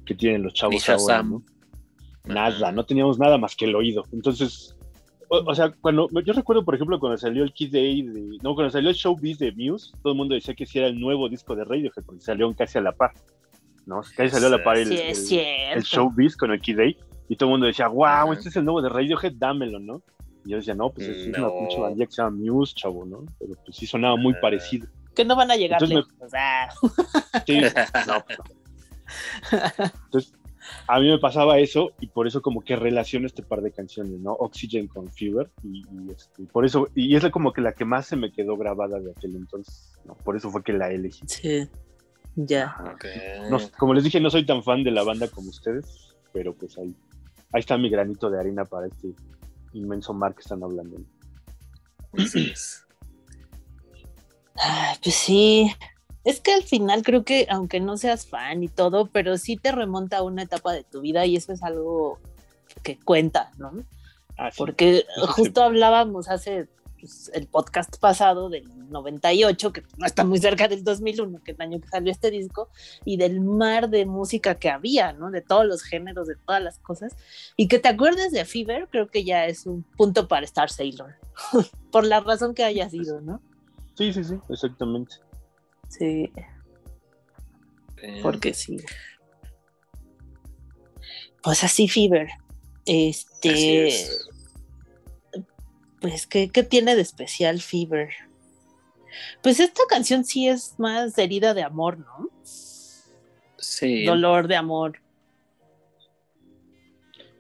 que 0.07 0.15
tienen 0.15 0.43
los 0.43 0.55
chavos 0.55 0.89
ahora. 0.89 1.23
¿no? 1.23 1.43
Nada, 2.25 2.73
no 2.73 2.85
teníamos 2.85 3.19
nada 3.19 3.39
más 3.39 3.55
que 3.57 3.67
el 3.67 3.75
oído. 3.75 4.05
Entonces, 4.13 4.75
o, 5.29 5.39
o 5.47 5.55
sea, 5.55 5.71
cuando 5.81 6.09
yo 6.25 6.33
recuerdo, 6.33 6.65
por 6.65 6.75
ejemplo, 6.75 6.99
cuando 6.99 7.19
salió 7.19 7.43
el 7.45 7.53
Kid 7.53 7.73
Day, 7.73 8.03
de, 8.03 8.39
no, 8.43 8.55
cuando 8.55 8.71
salió 8.71 8.91
el 8.91 8.97
Showbiz 8.97 9.39
de 9.39 9.53
Muse, 9.53 9.93
todo 10.03 10.13
el 10.13 10.17
mundo 10.19 10.35
decía 10.35 10.55
que 10.55 10.67
sí 10.67 10.79
era 10.79 10.89
el 10.89 10.99
nuevo 10.99 11.29
disco 11.29 11.55
de 11.55 11.65
Radiohead, 11.65 12.05
porque 12.05 12.21
salieron 12.23 12.55
casi 12.55 12.79
a 12.79 12.81
la 12.83 12.93
par, 12.93 13.13
¿no? 13.87 14.01
Casi 14.17 14.31
salió 14.31 14.49
a 14.49 14.51
la 14.51 14.65
par 14.65 14.79
el, 14.79 14.89
Sí, 15.15 15.39
el- 15.39 15.83
Showbiz 15.83 16.37
con 16.37 16.51
el 16.53 16.61
Kid 16.61 16.77
Day, 16.79 16.97
y 17.29 17.37
todo 17.37 17.49
el 17.49 17.53
mundo 17.53 17.67
decía, 17.67 17.89
wow, 17.89 18.05
Ajá. 18.05 18.33
este 18.33 18.49
es 18.49 18.57
el 18.57 18.65
nuevo 18.65 18.83
de 18.83 18.89
Radiohead, 18.89 19.35
dámelo, 19.37 19.79
¿no? 19.79 20.03
Y 20.45 20.51
yo 20.51 20.57
decía, 20.57 20.75
no, 20.75 20.91
pues 20.91 21.07
es 21.09 21.27
No. 21.39 21.49
una 21.53 21.59
pinche 21.59 21.81
bandilla 21.81 22.07
que 22.07 22.13
se 22.13 22.23
llama 22.23 22.37
Muse, 22.39 22.75
chavo, 22.75 23.05
¿no? 23.05 23.25
Pero 23.39 23.55
pues 23.65 23.77
sí 23.77 23.87
sonaba 23.87 24.17
muy 24.17 24.35
Ah. 24.35 24.39
parecido. 24.41 24.89
Que 25.15 25.25
no 25.25 25.37
van 25.37 25.51
a 25.51 25.57
llegar 25.57 25.83
Entonces 25.83 26.13
me-. 26.21 26.29
Ah, 26.39 26.69
Sí, 27.47 27.61
no, 27.61 27.67
pues, 28.27 28.39
no. 28.39 29.85
Entonces, 30.05 30.33
a 30.87 31.01
mí 31.01 31.09
me 31.09 31.19
pasaba 31.19 31.59
eso 31.59 31.91
y 32.01 32.07
por 32.09 32.27
eso 32.27 32.41
como 32.43 32.61
que 32.63 32.77
relaciono 32.77 33.27
este 33.27 33.43
par 33.43 33.61
de 33.61 33.73
canciones, 33.73 34.21
¿no? 34.21 34.33
Oxygen 34.33 34.87
con 34.87 35.09
Fever 35.11 35.51
y, 35.63 35.79
y, 35.81 36.11
este, 36.13 36.45
por 36.45 36.65
eso, 36.65 36.89
y 36.95 37.17
es 37.17 37.23
la- 37.23 37.31
como 37.31 37.53
que 37.53 37.61
la 37.61 37.73
que 37.73 37.85
más 37.85 38.07
se 38.07 38.17
me 38.17 38.31
quedó 38.33 38.57
grabada 38.57 39.01
de 39.01 39.11
aquel 39.11 39.35
entonces, 39.37 39.93
¿no? 40.05 40.15
Por 40.17 40.37
eso 40.37 40.51
fue 40.51 40.63
que 40.63 40.73
la 40.73 40.91
elegí. 40.91 41.23
sí, 41.27 41.69
ya. 42.37 42.67
Ajá. 42.67 42.93
Ok. 42.95 43.05
No, 43.51 43.59
como 43.79 43.95
les 43.95 44.05
dije, 44.05 44.21
no 44.21 44.31
soy 44.31 44.47
tan 44.47 44.63
fan 44.63 44.85
de 44.85 44.91
la 44.93 45.03
banda 45.03 45.29
como 45.29 45.49
ustedes, 45.51 46.15
pero 46.33 46.55
pues 46.55 46.79
ahí, 46.79 46.95
ahí 47.53 47.61
está 47.61 47.77
mi 47.77 47.91
granito 47.91 48.31
de 48.31 48.39
arena 48.39 48.65
para 48.65 48.87
este 48.87 49.09
inmenso 49.73 50.13
mar 50.13 50.35
que 50.35 50.43
están 50.43 50.63
hablando. 50.63 50.99
Así 52.17 52.51
es. 52.51 52.87
Ay, 54.57 54.97
pues 55.03 55.15
sí. 55.15 55.73
Es 56.25 56.41
que 56.41 56.53
al 56.53 56.63
final 56.63 57.03
creo 57.03 57.25
que, 57.25 57.47
aunque 57.49 57.81
no 57.81 57.97
seas 57.97 58.27
fan 58.27 58.63
y 58.63 58.69
todo, 58.69 59.07
pero 59.07 59.39
sí 59.39 59.57
te 59.57 59.73
remonta 59.73 60.19
a 60.19 60.23
una 60.23 60.43
etapa 60.43 60.73
de 60.73 60.85
tu 60.85 61.01
vida 61.01 61.25
y 61.25 61.37
eso 61.37 61.53
es 61.53 61.63
algo 61.63 62.19
que 62.83 62.99
cuenta, 62.99 63.53
¿no? 63.57 63.73
Ah, 64.37 64.51
sí. 64.51 64.59
Porque 64.59 65.05
justo 65.29 65.63
hablábamos 65.63 66.29
hace 66.29 66.69
pues, 67.01 67.31
el 67.35 67.47
podcast 67.47 67.99
pasado 67.99 68.49
del 68.49 68.69
98, 68.91 69.73
que 69.73 69.83
no 69.97 70.07
está 70.07 70.25
muy 70.25 70.39
cerca 70.39 70.69
del 70.69 70.85
2001, 70.85 71.43
que 71.43 71.53
es 71.53 71.59
el 71.59 71.63
año 71.63 71.81
que 71.81 71.89
salió 71.89 72.13
este 72.13 72.31
disco, 72.31 72.69
y 73.05 73.17
del 73.17 73.41
mar 73.41 73.89
de 73.89 74.07
música 74.07 74.57
que 74.57 74.71
había, 74.71 75.13
¿no? 75.13 75.31
De 75.31 75.41
todos 75.41 75.65
los 75.67 75.83
géneros, 75.83 76.29
de 76.29 76.37
todas 76.37 76.63
las 76.63 76.79
cosas. 76.79 77.17
Y 77.57 77.69
que 77.69 77.79
te 77.79 77.89
acuerdes 77.89 78.33
de 78.33 78.45
Fever, 78.45 78.89
creo 78.91 79.09
que 79.09 79.25
ya 79.25 79.47
es 79.47 79.67
un 79.67 79.83
punto 79.83 80.29
para 80.29 80.45
Star 80.45 80.71
Sailor, 80.71 81.15
por 81.91 82.05
la 82.07 82.21
razón 82.21 82.55
que 82.55 82.65
haya 82.65 82.89
sido, 82.89 83.21
¿no? 83.21 83.41
Sí, 83.95 84.13
sí, 84.13 84.25
sí, 84.25 84.35
exactamente. 84.49 85.17
Sí, 85.89 86.33
Eh, 88.03 88.21
porque 88.23 88.55
sí. 88.55 88.79
Pues 91.43 91.65
así, 91.65 91.89
Fever. 91.89 92.29
Este. 92.87 93.51
Así 93.51 93.77
es. 93.77 94.30
Pues, 96.01 96.27
¿qué, 96.27 96.51
qué 96.51 96.63
tiene 96.63 96.97
de 96.97 97.03
especial 97.03 97.61
Fever? 97.61 98.11
Pues 99.43 99.61
esta 99.61 99.83
canción 99.89 100.25
sí 100.25 100.49
es 100.49 100.79
más 100.79 101.17
herida 101.19 101.53
de 101.55 101.63
amor, 101.63 101.99
¿no? 101.99 102.31
Sí, 103.59 104.05
Dolor 104.05 104.49
de 104.49 104.57
amor. 104.57 104.99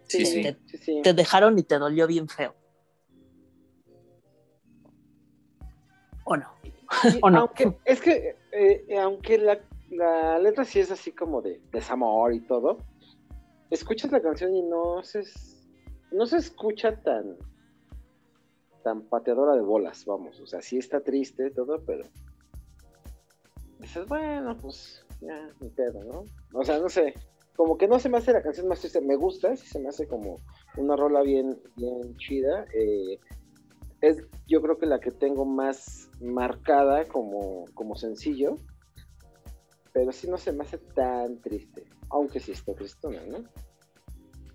sí, 0.06 0.24
sí, 0.26 0.42
sí. 0.42 0.56
sí, 0.66 0.78
sí. 0.78 1.00
Te 1.02 1.14
dejaron 1.14 1.58
y 1.58 1.62
te 1.62 1.78
dolió 1.78 2.06
bien 2.06 2.28
feo. 2.28 2.54
¿O 6.24 6.36
no? 6.36 6.52
¿O 7.22 7.30
no? 7.30 7.38
Aunque, 7.40 7.76
es 7.84 8.00
que, 8.00 8.36
eh, 8.52 8.98
aunque 8.98 9.38
la, 9.38 9.60
la 9.90 10.38
letra 10.38 10.64
sí 10.64 10.80
es 10.80 10.90
así 10.90 11.12
como 11.12 11.40
de 11.42 11.60
desamor 11.72 12.34
y 12.34 12.40
todo, 12.40 12.78
escuchas 13.70 14.10
la 14.10 14.20
canción 14.20 14.54
y 14.54 14.62
no 14.62 15.02
se, 15.02 15.20
es- 15.20 15.68
no 16.10 16.26
se 16.26 16.38
escucha 16.38 16.96
tan, 17.02 17.36
tan 18.82 19.02
pateadora 19.02 19.54
de 19.54 19.62
bolas, 19.62 20.04
vamos. 20.04 20.40
O 20.40 20.46
sea, 20.46 20.60
sí 20.60 20.78
está 20.78 21.00
triste 21.00 21.50
todo, 21.50 21.82
pero 21.84 22.04
dices, 23.78 24.06
bueno, 24.06 24.56
pues 24.56 25.04
ya, 25.20 25.48
ni 25.60 25.68
pedo, 25.70 26.04
¿no? 26.04 26.24
O 26.58 26.64
sea, 26.64 26.78
no 26.78 26.88
sé, 26.88 27.14
como 27.56 27.76
que 27.76 27.88
no 27.88 27.98
se 27.98 28.08
me 28.08 28.18
hace 28.18 28.32
la 28.32 28.42
canción 28.42 28.68
más 28.68 28.80
triste. 28.80 29.00
Me 29.00 29.16
gusta, 29.16 29.56
sí 29.56 29.66
se 29.66 29.78
me 29.78 29.88
hace 29.88 30.06
como 30.06 30.36
una 30.76 30.96
rola 30.96 31.22
bien, 31.22 31.60
bien 31.76 32.16
chida. 32.16 32.64
eh, 32.74 33.18
es 34.00 34.24
yo 34.46 34.62
creo 34.62 34.78
que 34.78 34.86
la 34.86 34.98
que 34.98 35.10
tengo 35.10 35.44
más 35.44 36.08
marcada 36.20 37.04
como, 37.04 37.66
como 37.74 37.96
sencillo, 37.96 38.56
pero 39.92 40.12
sí 40.12 40.28
no 40.28 40.38
se 40.38 40.52
me 40.52 40.64
hace 40.64 40.78
tan 40.78 41.40
triste, 41.40 41.84
aunque 42.08 42.40
sí 42.40 42.52
está 42.52 42.74
tristona, 42.74 43.22
¿no? 43.26 43.44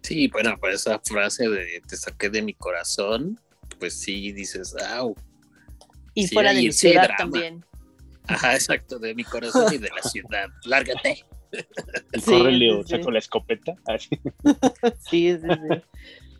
Sí, 0.01 0.27
bueno, 0.29 0.55
pues 0.59 0.75
esa 0.75 0.99
frase 0.99 1.49
de 1.49 1.81
te 1.87 1.95
saqué 1.95 2.29
de 2.29 2.41
mi 2.41 2.53
corazón, 2.53 3.39
pues 3.79 3.99
sí 3.99 4.31
dices, 4.31 4.75
au. 4.89 5.15
Y 6.13 6.27
Sí, 6.27 6.33
fuera 6.33 6.53
de 6.53 6.61
mi 6.61 6.71
ciudad 6.71 7.03
drama. 7.03 7.17
también. 7.17 7.65
Ajá, 8.27 8.55
exacto, 8.55 8.97
de 8.99 9.13
mi 9.13 9.23
corazón 9.23 9.71
y 9.73 9.77
de 9.77 9.89
la 9.89 10.01
ciudad. 10.01 10.47
Lárgate. 10.65 11.25
El 12.11 12.21
Sí, 12.21 12.31
corre 12.31 12.57
sí, 12.57 12.83
saco 12.89 13.11
la 13.11 13.19
escopeta. 13.19 13.73
Así. 13.85 14.09
Sí, 15.09 15.37
sí, 15.37 15.39
sí. 15.41 15.81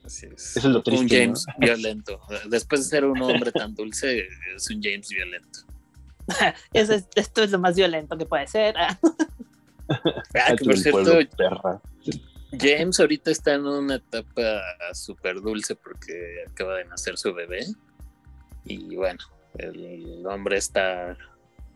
Así 0.04 0.26
es. 0.28 0.58
Eso 0.58 0.60
es 0.60 0.66
lo 0.66 0.78
un 0.78 0.84
triste, 0.84 1.20
James 1.26 1.46
violento. 1.58 2.20
Después 2.50 2.84
de 2.84 2.90
ser 2.90 3.06
un 3.06 3.22
hombre 3.22 3.52
tan 3.52 3.74
dulce, 3.76 4.28
es 4.56 4.70
un 4.70 4.82
James 4.82 5.10
violento. 5.10 5.60
Eso 6.74 6.94
es- 6.94 7.08
esto 7.16 7.44
es 7.44 7.52
lo 7.52 7.60
más 7.60 7.76
violento 7.76 8.18
que 8.18 8.26
puede 8.26 8.48
ser. 8.48 8.76
Ah, 8.78 8.98
que 10.58 10.66
por 10.66 10.78
cierto, 10.78 11.20
perra. 11.38 11.82
James 12.60 13.00
ahorita 13.00 13.32
está 13.32 13.54
en 13.54 13.66
una 13.66 13.96
etapa 13.96 14.62
súper 14.94 15.42
dulce 15.42 15.76
porque 15.76 16.44
acaba 16.50 16.76
de 16.78 16.86
nacer 16.86 17.18
su 17.18 17.34
bebé. 17.34 17.66
Y 18.64 18.96
bueno, 18.96 19.20
el 19.58 20.26
hombre 20.28 20.58
está 20.58 21.18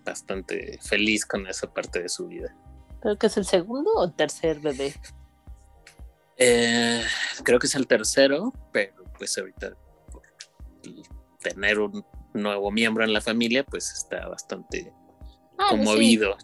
bastante 0.05 0.79
feliz 0.81 1.25
con 1.25 1.45
esa 1.47 1.71
parte 1.73 2.01
de 2.01 2.09
su 2.09 2.27
vida. 2.27 2.55
Creo 3.01 3.17
que 3.17 3.27
es 3.27 3.37
el 3.37 3.45
segundo 3.45 3.91
o 3.95 4.11
tercer 4.11 4.59
bebé. 4.59 4.93
Eh, 6.37 7.03
creo 7.43 7.59
que 7.59 7.67
es 7.67 7.75
el 7.75 7.85
tercero, 7.87 8.53
pero 8.71 9.03
pues 9.17 9.37
ahorita 9.37 9.73
por 10.11 10.21
tener 11.41 11.79
un 11.79 12.05
nuevo 12.33 12.71
miembro 12.71 13.03
en 13.03 13.11
la 13.13 13.21
familia, 13.21 13.63
pues 13.65 13.91
está 13.91 14.27
bastante 14.27 14.93
Ah, 15.57 15.65
sí. 15.71 15.75
conmovido. 15.77 16.37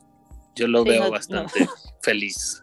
Yo 0.55 0.67
lo 0.67 0.83
Sí, 0.83 0.89
veo 0.89 1.03
no- 1.05 1.11
bastante 1.11 1.65
feliz. 2.01 2.61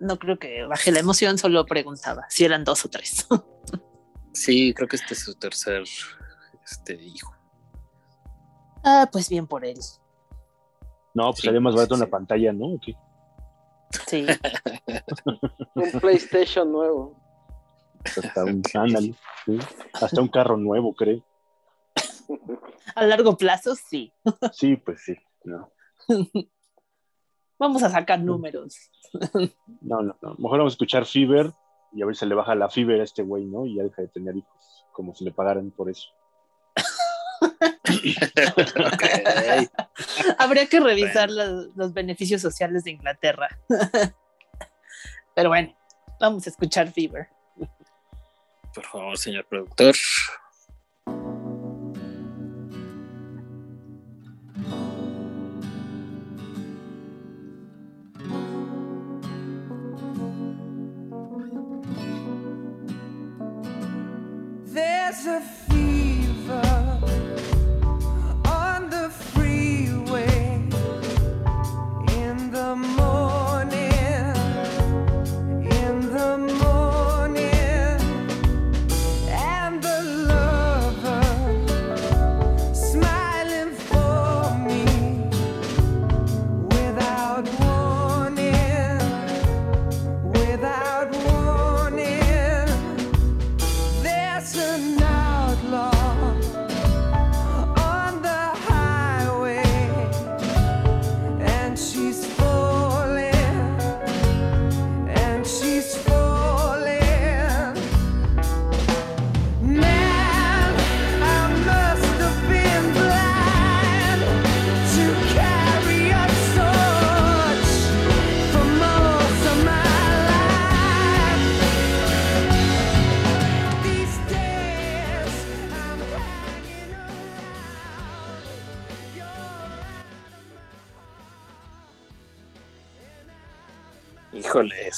No 0.00 0.18
creo 0.18 0.38
que 0.38 0.64
baje 0.64 0.90
la 0.90 0.98
emoción, 1.00 1.38
solo 1.38 1.64
preguntaba 1.66 2.26
si 2.30 2.44
eran 2.44 2.64
dos 2.64 2.84
o 2.84 2.90
tres. 2.90 3.26
Sí, 4.32 4.72
creo 4.74 4.86
que 4.86 4.94
este 4.94 5.14
es 5.14 5.24
su 5.24 5.34
tercer 5.34 5.82
este, 6.64 6.94
hijo. 6.94 7.34
Ah, 8.84 9.08
pues 9.10 9.28
bien 9.28 9.46
por 9.48 9.64
él. 9.64 9.76
No, 11.14 11.30
pues 11.30 11.40
Sí, 11.40 11.48
sería 11.48 11.60
más 11.60 11.74
barato 11.74 11.96
sí, 11.96 11.98
una 11.98 12.06
sí. 12.06 12.10
pantalla, 12.12 12.52
¿no? 12.52 12.66
¿O 12.66 12.80
qué? 12.80 12.94
Sí. 14.06 14.26
Un 15.74 16.00
PlayStation 16.00 16.70
nuevo. 16.70 17.20
Hasta 18.04 18.44
un 18.44 18.62
ándale, 18.72 19.14
sí. 19.44 19.58
Hasta 19.94 20.20
un 20.20 20.28
carro 20.28 20.56
nuevo, 20.56 20.94
creo. 20.94 21.22
A 22.94 23.04
largo 23.04 23.36
plazo, 23.36 23.74
sí. 23.74 24.12
Sí, 24.52 24.76
pues 24.76 25.02
sí. 25.04 25.16
No, 25.44 25.72
Vamos 27.60 27.82
a 27.82 27.90
sacar 27.90 28.18
números. 28.18 28.90
no, 29.82 30.00
no. 30.00 30.16
no. 30.22 30.34
Mejor 30.38 30.58
vamos 30.58 30.72
a 30.72 30.74
escuchar 30.74 31.04
Fever 31.04 31.52
y 31.92 32.02
a 32.02 32.06
ver 32.06 32.16
si 32.16 32.24
le 32.24 32.34
baja 32.34 32.54
la 32.54 32.70
Fever 32.70 33.02
a 33.02 33.04
este 33.04 33.22
güey, 33.22 33.44
¿no? 33.44 33.66
Y 33.66 33.76
ya 33.76 33.82
deja 33.82 34.00
de 34.00 34.08
tener 34.08 34.34
hijos, 34.34 34.86
como 34.92 35.14
si 35.14 35.26
le 35.26 35.30
pagaran 35.30 35.70
por 35.70 35.90
eso. 35.90 36.08
Habría 40.38 40.66
que 40.66 40.80
revisar 40.80 41.30
los, 41.30 41.76
los 41.76 41.92
beneficios 41.92 42.40
sociales 42.40 42.84
de 42.84 42.92
Inglaterra. 42.92 43.48
Pero 45.34 45.50
bueno, 45.50 45.76
vamos 46.18 46.46
a 46.46 46.50
escuchar 46.50 46.90
Fever. 46.90 47.28
Por 48.74 48.84
favor, 48.84 49.18
señor 49.18 49.44
productor. 49.46 49.94
There's 65.22 65.42
a 65.42 65.59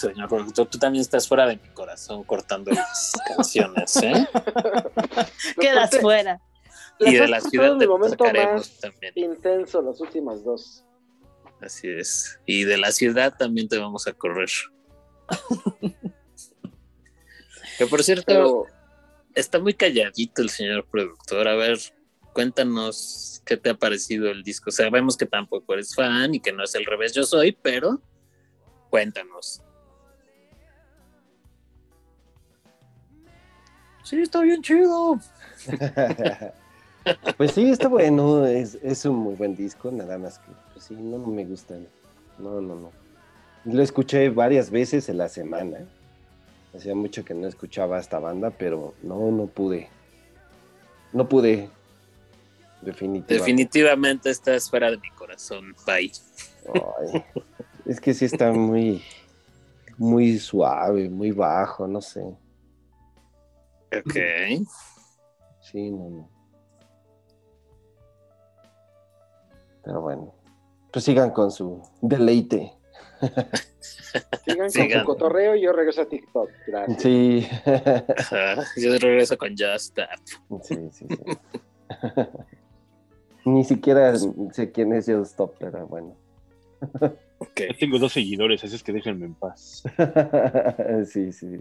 señor 0.08 0.28
productor, 0.28 0.66
tú 0.66 0.78
también 0.78 1.02
estás 1.02 1.26
fuera 1.26 1.46
de 1.46 1.56
mi 1.56 1.68
corazón 1.68 2.24
cortando 2.24 2.70
las 2.70 3.12
canciones, 3.36 3.96
¿eh? 4.02 4.26
Quedas 5.60 5.98
fuera. 6.00 6.40
Y 6.98 7.14
de 7.14 7.28
la 7.28 7.40
ciudad 7.40 7.76
te 7.78 7.86
momento 7.86 8.24
más 8.24 8.78
también. 8.80 9.12
intenso 9.16 9.82
las 9.82 10.00
últimas 10.00 10.44
dos. 10.44 10.84
Así 11.60 11.88
es. 11.88 12.38
Y 12.46 12.64
de 12.64 12.76
la 12.76 12.92
ciudad 12.92 13.34
también 13.36 13.68
te 13.68 13.78
vamos 13.78 14.06
a 14.06 14.12
correr. 14.12 14.50
que 17.78 17.86
por 17.86 18.02
cierto, 18.02 18.24
Pero 18.26 18.66
está 19.34 19.58
muy 19.58 19.74
calladito 19.74 20.42
el 20.42 20.50
señor 20.50 20.86
productor. 20.88 21.48
A 21.48 21.54
ver, 21.54 21.78
cuéntanos 22.32 23.42
qué 23.44 23.56
te 23.56 23.70
ha 23.70 23.74
parecido 23.74 24.30
el 24.30 24.42
disco. 24.42 24.70
Sabemos 24.70 25.16
que 25.16 25.26
tampoco 25.26 25.74
eres 25.74 25.94
fan 25.94 26.34
y 26.34 26.40
que 26.40 26.52
no 26.52 26.64
es 26.64 26.74
el 26.74 26.84
revés 26.84 27.12
yo 27.14 27.24
soy, 27.24 27.52
pero 27.52 28.00
cuéntanos. 28.90 29.61
Sí, 34.12 34.20
está 34.20 34.42
bien 34.42 34.60
chido. 34.60 35.18
pues 37.38 37.52
sí, 37.52 37.70
está 37.70 37.88
bueno, 37.88 38.44
es, 38.44 38.74
es 38.82 39.06
un 39.06 39.16
muy 39.16 39.34
buen 39.36 39.56
disco, 39.56 39.90
nada 39.90 40.18
más 40.18 40.38
que, 40.38 40.52
pues 40.74 40.84
sí, 40.84 40.94
no 40.94 41.16
me 41.16 41.46
gustan. 41.46 41.88
No, 42.38 42.60
no, 42.60 42.74
no. 42.74 42.92
Lo 43.64 43.82
escuché 43.82 44.28
varias 44.28 44.70
veces 44.70 45.08
en 45.08 45.16
la 45.16 45.30
semana. 45.30 45.78
Hacía 46.76 46.94
mucho 46.94 47.24
que 47.24 47.32
no 47.32 47.48
escuchaba 47.48 47.98
esta 47.98 48.18
banda, 48.18 48.50
pero 48.50 48.92
no, 49.02 49.30
no 49.30 49.46
pude. 49.46 49.88
No 51.14 51.26
pude. 51.26 51.70
Definitivamente. 52.82 53.34
Definitivamente 53.34 54.28
está 54.28 54.60
fuera 54.60 54.90
de 54.90 54.98
mi 54.98 55.08
corazón. 55.12 55.74
Bye. 55.86 56.12
Ay, 56.74 57.24
es 57.86 57.98
que 57.98 58.12
sí 58.12 58.26
está 58.26 58.52
muy, 58.52 59.02
muy 59.96 60.38
suave, 60.38 61.08
muy 61.08 61.30
bajo, 61.30 61.88
no 61.88 62.02
sé. 62.02 62.22
Ok. 63.98 64.66
Sí, 65.60 65.90
no, 65.90 66.10
no. 66.10 66.30
Pero 69.84 70.00
bueno, 70.00 70.34
pues 70.92 71.04
sigan 71.04 71.30
con 71.30 71.50
su 71.50 71.82
deleite. 72.00 72.72
Sigan 74.44 74.70
con 74.70 74.90
su 74.90 75.04
cotorreo 75.04 75.56
y 75.56 75.62
yo 75.62 75.72
regreso 75.72 76.02
a 76.02 76.06
TikTok. 76.06 76.50
Gracias. 76.66 77.02
Sí, 77.02 77.46
Ajá, 77.64 78.64
Yo 78.76 78.98
regreso 78.98 79.36
con 79.38 79.54
Just 79.56 79.96
Tap. 79.96 80.18
sí, 80.62 80.76
sí. 80.92 81.06
sí. 81.08 81.16
Ni 83.44 83.64
siquiera 83.64 84.14
sé 84.52 84.70
quién 84.70 84.92
es 84.92 85.06
Joe 85.06 85.22
Stop, 85.22 85.56
pero 85.58 85.86
bueno. 85.86 86.16
Ok. 87.38 87.60
Ya 87.70 87.76
tengo 87.78 87.98
dos 87.98 88.12
seguidores, 88.12 88.62
así 88.62 88.76
es 88.76 88.82
que 88.82 88.92
déjenme 88.92 89.26
en 89.26 89.34
paz. 89.34 89.82
sí, 91.10 91.32
sí. 91.32 91.60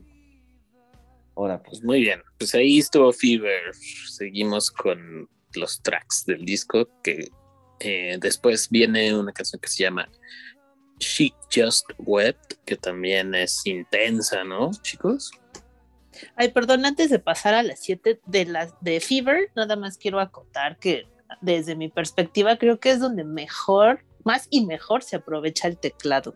Ahora 1.36 1.62
pues. 1.62 1.84
Muy 1.84 2.02
bien. 2.02 2.22
Pues 2.38 2.54
ahí 2.56 2.80
estuvo 2.80 3.12
Fever. 3.14 3.74
Seguimos 4.10 4.70
con 4.72 5.30
los 5.56 5.82
tracks 5.82 6.26
del 6.26 6.46
disco 6.46 6.88
que 7.04 7.30
eh, 7.80 8.18
después 8.20 8.70
viene 8.70 9.14
una 9.16 9.32
canción 9.34 9.60
que 9.60 9.70
se 9.70 9.84
llama 9.84 10.08
She 11.00 11.34
Just 11.54 11.86
Wept, 11.98 12.54
que 12.66 12.76
también 12.78 13.34
es 13.34 13.66
intensa, 13.66 14.44
¿no, 14.44 14.72
chicos? 14.82 15.32
Ay, 16.36 16.50
perdón, 16.50 16.86
antes 16.86 17.10
de 17.10 17.20
pasar 17.20 17.54
a 17.54 17.64
las 17.64 17.80
7 17.80 18.20
de 18.26 18.46
las 18.46 18.74
de 18.82 19.00
Fever, 19.00 19.50
nada 19.56 19.76
más 19.76 19.98
quiero 19.98 20.20
acotar 20.20 20.78
que 20.78 21.08
desde 21.40 21.76
mi 21.76 21.90
perspectiva 21.90 22.58
creo 22.58 22.80
que 22.80 22.92
es 22.92 23.00
donde 23.00 23.24
mejor, 23.24 24.04
más 24.24 24.48
y 24.52 24.66
mejor 24.66 25.02
se 25.04 25.16
aprovecha 25.16 25.68
el 25.68 25.78
teclado. 25.78 26.36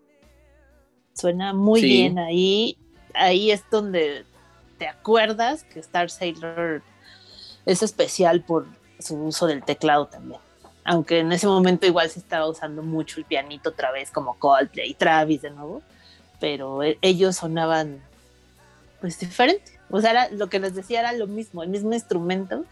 Suena 1.14 1.54
muy 1.54 1.82
Sí. 1.82 1.88
bien 1.88 2.18
ahí. 2.18 2.78
Ahí 3.14 3.52
es 3.52 3.64
donde 3.70 4.26
te 4.78 4.88
acuerdas 4.88 5.64
que 5.66 5.80
Star 5.80 6.10
Sailor 6.10 6.84
es 7.66 7.84
especial 7.84 8.44
por 8.44 8.68
su 9.00 9.16
uso 9.18 9.48
del 9.48 9.64
teclado 9.64 10.08
también. 10.08 10.42
Aunque 10.86 11.20
en 11.20 11.32
ese 11.32 11.48
momento 11.48 11.88
igual 11.88 12.10
se 12.10 12.20
estaba 12.20 12.48
usando 12.50 12.84
mucho 12.84 13.20
el 13.20 13.26
pianito 13.26 13.70
otra 13.72 13.92
vez 13.92 14.12
como 14.12 14.40
Coldplay 14.40 14.92
y 14.92 14.96
Travis 14.96 15.42
de 15.42 15.52
nuevo, 15.52 15.84
pero 16.40 16.84
e- 16.84 17.00
ellos 17.02 17.38
sonaban 17.38 18.02
pues 19.02 19.20
diferente. 19.20 19.72
O 19.90 20.02
sea, 20.02 20.12
era- 20.12 20.30
lo 20.32 20.50
que 20.50 20.60
les 20.60 20.76
decía 20.76 21.00
era 21.02 21.14
lo 21.14 21.28
mismo, 21.28 21.64
el 21.64 21.70
mismo 21.70 21.94
instrumento, 21.94 22.66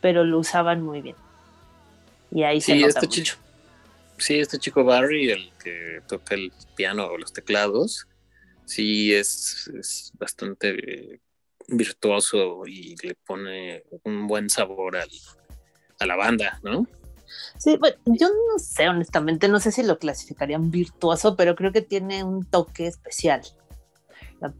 pero 0.00 0.24
lo 0.24 0.38
usaban 0.40 0.82
muy 0.82 1.02
bien. 1.02 1.16
Y 2.30 2.42
ahí 2.44 2.60
se 2.60 2.74
Sí, 2.74 2.76
nota 2.76 3.02
este 3.02 3.08
mucho. 3.08 3.22
chico. 3.24 3.38
Sí, 4.18 4.38
este 4.40 4.58
chico 4.58 4.84
Barry, 4.84 5.30
el 5.30 5.54
que 5.58 6.02
toca 6.08 6.34
el 6.34 6.54
piano 6.74 7.06
o 7.06 7.18
los 7.18 7.32
teclados, 7.32 8.08
sí 8.64 9.14
es, 9.14 9.70
es 9.78 10.12
bastante 10.18 11.14
eh, 11.16 11.22
virtuoso 11.68 12.66
y 12.66 12.94
le 13.06 13.14
pone 13.14 13.84
un 14.04 14.26
buen 14.26 14.48
sabor 14.50 14.96
al- 14.96 15.08
a 16.00 16.06
la 16.06 16.16
banda, 16.16 16.58
¿no? 16.62 16.86
Sí, 17.58 17.76
bueno, 17.76 17.96
yo 18.06 18.28
no 18.28 18.58
sé, 18.58 18.88
honestamente, 18.88 19.48
no 19.48 19.60
sé 19.60 19.70
si 19.70 19.82
lo 19.82 19.98
clasificarían 19.98 20.70
virtuoso, 20.70 21.36
pero 21.36 21.54
creo 21.54 21.72
que 21.72 21.82
tiene 21.82 22.24
un 22.24 22.44
toque 22.46 22.86
especial. 22.86 23.42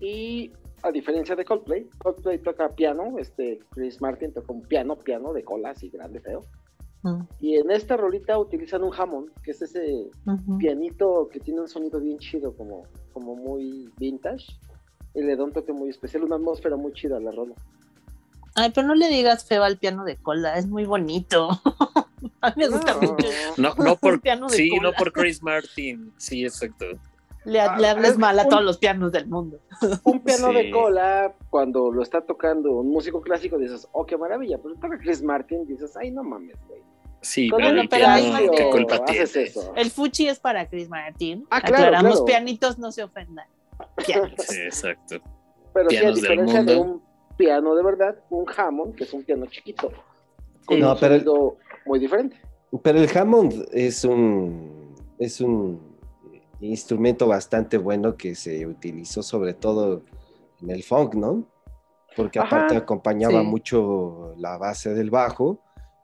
Y 0.00 0.52
a 0.82 0.90
diferencia 0.92 1.34
de 1.34 1.44
Coldplay, 1.44 1.88
Coldplay 1.98 2.38
toca 2.38 2.68
piano, 2.74 3.18
este 3.18 3.60
Chris 3.70 4.00
Martin 4.02 4.32
toca 4.32 4.52
un 4.52 4.62
piano, 4.62 4.96
piano 4.98 5.32
de 5.32 5.44
cola 5.44 5.70
así 5.70 5.88
grande, 5.88 6.20
feo. 6.20 6.44
Mm, 7.02 7.22
Y 7.40 7.54
en 7.56 7.70
esta 7.70 7.96
rolita 7.96 8.38
utilizan 8.38 8.82
un 8.82 8.92
Hammond, 8.92 9.30
que 9.42 9.52
es 9.52 9.62
ese 9.62 10.10
pianito 10.58 11.28
que 11.32 11.40
tiene 11.40 11.60
un 11.60 11.68
sonido 11.68 12.00
bien 12.00 12.18
chido, 12.18 12.54
como, 12.56 12.82
como 13.12 13.34
muy 13.36 13.88
vintage. 13.98 14.46
Y 15.14 15.22
le 15.22 15.36
da 15.36 15.44
un 15.44 15.52
toque 15.52 15.72
muy 15.72 15.88
especial, 15.90 16.24
una 16.24 16.36
atmósfera 16.36 16.76
muy 16.76 16.92
chida 16.92 17.16
a 17.16 17.20
la 17.20 17.30
rola. 17.32 17.54
Ay, 18.54 18.70
pero 18.74 18.86
no 18.86 18.94
le 18.94 19.08
digas 19.08 19.44
feo 19.44 19.62
al 19.62 19.78
piano 19.78 20.04
de 20.04 20.16
cola, 20.16 20.58
es 20.58 20.66
muy 20.66 20.84
bonito. 20.84 21.48
a 22.40 22.48
mí 22.50 22.54
me 22.56 22.68
gusta 22.68 22.94
No. 22.94 23.00
mucho. 23.00 23.26
No, 23.56 23.74
no 23.76 23.96
por, 23.96 24.20
Piano 24.20 24.48
de 24.48 24.56
sí, 24.56 24.70
cola. 24.70 24.82
no 24.82 24.92
por 24.92 25.12
Chris 25.12 25.42
Martin, 25.42 26.12
sí, 26.16 26.44
exacto. 26.44 26.86
Le, 27.44 27.60
Ah, 27.60 27.78
le 27.78 27.88
hables 27.88 28.10
es 28.12 28.18
mal 28.18 28.38
a 28.38 28.42
un- 28.42 28.48
todos 28.48 28.64
los 28.64 28.78
pianos 28.78 29.12
del 29.12 29.26
mundo. 29.28 29.58
Un 30.04 30.20
piano 30.20 30.48
Sí. 30.48 30.54
de 30.54 30.70
cola, 30.70 31.32
cuando 31.50 31.90
lo 31.92 32.02
está 32.02 32.20
tocando 32.20 32.72
un 32.72 32.90
músico 32.90 33.20
clásico, 33.22 33.58
dices, 33.58 33.88
oh, 33.92 34.04
qué 34.04 34.16
maravilla. 34.18 34.58
Pero 34.62 34.74
toca 34.74 34.98
Chris 34.98 35.22
Martin, 35.22 35.64
dices, 35.66 35.96
ay, 35.96 36.10
no 36.10 36.22
mames, 36.24 36.56
güey. 36.66 36.82
Sí, 37.20 37.48
pero 37.50 37.68
el 37.68 37.88
pero 37.88 38.04
piano, 38.06 38.12
ahí 38.36 38.48
¿qué 38.56 38.64
no 38.64 38.70
culpa 38.70 39.04
tiene? 39.04 39.22
haces 39.22 39.50
eso. 39.56 39.72
El 39.76 39.90
fuchi 39.90 40.28
es 40.28 40.38
para 40.40 40.68
Chris 40.68 40.88
Martin. 40.88 41.46
Ah, 41.50 41.60
claro, 41.60 41.76
Aclaramos, 41.84 42.10
claro. 42.12 42.24
pianitos 42.26 42.78
no 42.78 42.92
se 42.92 43.02
ofendan. 43.02 43.46
Pianitos. 44.06 44.46
Sí, 44.46 44.60
exacto. 44.62 45.16
Pero 45.72 45.90
sí, 45.90 45.96
a 45.96 46.00
pianos 46.00 46.16
diferencia 46.20 46.62
de 46.62 46.76
un 46.76 47.02
piano 47.36 47.74
de 47.74 47.82
verdad, 47.84 48.16
un 48.30 48.44
Hammond, 48.56 48.94
que 48.94 49.04
es 49.04 49.12
un 49.12 49.24
piano 49.24 49.46
chiquito, 49.46 49.90
con 50.66 50.80
No, 50.80 50.92
un 50.94 50.98
pero- 51.00 51.14
sonido 51.14 51.56
muy 51.86 51.98
diferente. 51.98 52.36
Pero 52.82 52.98
el 52.98 53.16
Hammond 53.16 53.66
es 53.72 54.04
un, 54.04 54.94
es 55.18 55.40
un 55.40 55.96
instrumento 56.60 57.26
bastante 57.26 57.78
bueno 57.78 58.16
que 58.16 58.34
se 58.34 58.66
utilizó 58.66 59.22
sobre 59.22 59.54
todo 59.54 60.02
en 60.60 60.70
el 60.70 60.82
funk, 60.82 61.14
¿no? 61.14 61.44
Porque 62.16 62.40
Ajá, 62.40 62.56
aparte 62.56 62.76
acompañaba 62.76 63.40
sí. 63.40 63.46
mucho 63.46 64.34
la 64.36 64.58
base 64.58 64.92
del 64.92 65.08
bajo 65.10 65.60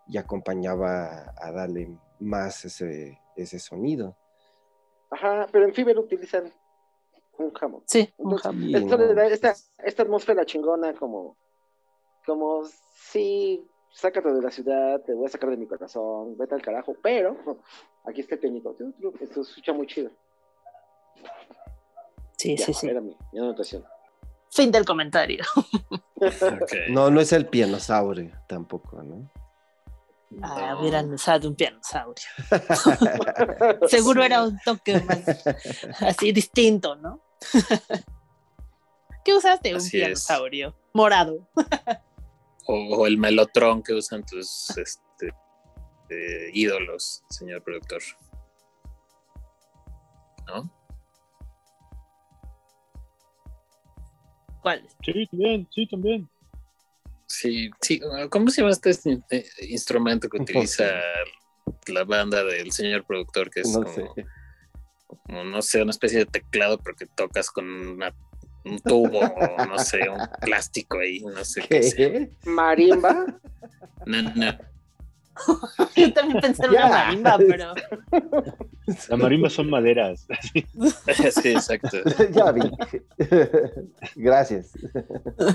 y 0.07 0.17
acompañaba 0.17 1.35
a 1.37 1.51
darle 1.53 1.91
más 2.21 2.65
ese, 2.65 3.19
ese 3.37 3.59
sonido. 3.59 4.17
Ajá, 5.11 5.47
pero 5.53 5.65
en 5.67 5.75
Fever 5.75 5.99
utilizan 5.99 6.45
un 7.39 7.53
Hammond. 7.61 7.85
Sí, 7.87 8.13
un 8.19 8.39
Entonces. 8.39 8.69
Sí, 8.71 8.75
esto 8.77 8.97
le 8.97 9.15
da 9.15 9.27
esta, 9.27 9.55
esta 9.79 10.03
atmósfera 10.03 10.45
chingona 10.45 10.95
como, 10.95 11.37
como, 12.27 12.63
sí, 13.11 13.67
sácate 13.93 14.33
de 14.33 14.43
la 14.43 14.51
ciudad, 14.51 15.01
te 15.03 15.15
voy 15.15 15.27
a 15.27 15.31
sacar 15.31 15.51
de 15.51 15.57
mi 15.57 15.67
corazón, 15.67 16.37
vete 16.37 16.55
al 16.55 16.63
carajo, 16.63 16.95
pero 17.03 17.37
aquí 18.05 18.21
está 18.21 18.35
el 18.37 18.41
tu, 18.63 19.15
esto 19.21 19.43
escucha 19.43 19.73
muy 19.73 19.87
chido. 19.87 20.11
Sí, 22.37 22.57
Ya, 22.57 22.67
sí, 22.67 22.75
sí. 22.75 22.89
Era 22.89 23.01
mi, 23.01 23.17
mi 23.33 23.39
anotación. 23.39 23.85
Fin 24.51 24.71
del 24.71 24.85
comentario. 24.85 25.45
No, 26.89 27.11
no 27.11 27.21
es 27.21 27.33
el 27.35 27.47
pianosaurio 27.49 28.33
tampoco, 28.49 29.03
¿no? 29.03 29.31
Ah, 30.43 30.71
No. 30.73 30.81
hubieran 30.81 31.13
usado 31.13 31.49
un 31.49 31.55
pianosaurio. 31.55 32.25
Seguro 33.89 34.23
Sí. 34.23 34.27
era 34.27 34.43
un 34.45 34.59
toque 34.65 35.01
más 35.01 35.45
así 36.01 36.33
distinto, 36.33 36.97
¿no? 36.97 37.21
¿Qué 39.25 39.35
usaste? 39.35 39.71
Un 39.73 39.77
es. 39.81 39.91
pianosaurio. 39.91 40.75
Morado. 40.93 41.49
O, 42.67 42.75
o 42.97 43.07
el 43.07 43.19
melotrón 43.19 43.83
que 43.83 43.93
usan 43.95 44.25
tus 44.25 44.71
este, 44.77 45.29
eh, 46.11 46.51
ídolos, 46.53 47.23
señor 47.31 47.63
productor. 47.63 48.03
¿No? 50.47 50.71
¿Cuál? 54.63 54.87
Sí, 55.05 55.27
también, 55.31 55.69
sí, 55.75 55.87
también. 55.87 56.29
Sí, 57.27 57.71
sí. 57.81 58.01
¿Cómo 58.31 58.49
se 58.51 58.61
llama 58.63 58.73
este 58.73 59.11
in- 59.11 59.25
eh, 59.31 59.47
instrumento 59.69 60.29
que 60.29 60.39
utiliza 60.41 60.85
la 61.89 62.05
banda 62.05 62.45
del 62.45 62.73
señor 62.73 63.05
productor? 63.05 63.51
Que 63.51 63.61
es 63.61 63.69
No 63.69 63.83
como, 63.83 63.95
sé. 64.15 64.27
Como, 65.07 65.45
no 65.45 65.63
sé, 65.63 65.83
una 65.83 65.91
especie 65.91 66.21
de 66.21 66.27
teclado, 66.27 66.79
pero 66.79 66.97
que 66.97 67.07
tocas 67.07 67.51
con 67.51 67.65
una- 67.69 68.15
un 68.65 68.79
tubo 68.81 69.19
o 69.21 69.67
no 69.67 69.79
sé, 69.79 70.09
un 70.09 70.19
plástico 70.41 70.99
ahí, 70.99 71.21
no 71.21 71.45
sé 71.45 71.63
qué. 71.69 71.83
sea. 71.83 71.97
¿Qué? 72.13 72.31
Marimba, 72.45 73.27
No, 74.07 74.23
no. 74.23 74.59
Yo 75.97 76.13
también 76.13 76.41
pensé 76.41 76.65
en 76.65 76.71
una 76.71 76.89
marimba, 76.89 77.39
pero 77.39 77.75
Las 78.87 79.19
marimbas 79.19 79.53
son 79.53 79.69
maderas. 79.69 80.27
Sí, 80.53 81.49
exacto. 81.49 81.99
ya 82.31 82.53
vi. 82.53 82.61
Gracias. 84.15 84.71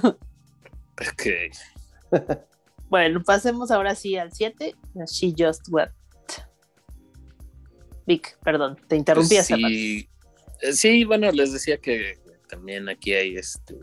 Ok. 0.04 1.28
Bueno, 2.89 3.22
pasemos 3.24 3.72
ahora 3.72 3.95
sí 3.95 4.18
al 4.18 4.34
7, 4.34 4.76
She 5.08 5.34
Just 5.38 5.68
Wept. 5.70 5.93
Vic, 8.10 8.39
perdón, 8.43 8.76
te 8.88 8.95
interrumpí 8.95 9.36
Pues 9.36 9.45
sí, 9.45 10.10
sí, 10.74 11.03
bueno, 11.05 11.32
les 11.32 11.53
decía 11.53 11.78
que 11.78 12.18
también 12.47 12.89
aquí 12.89 13.14
hay 13.14 13.36
este 13.38 13.76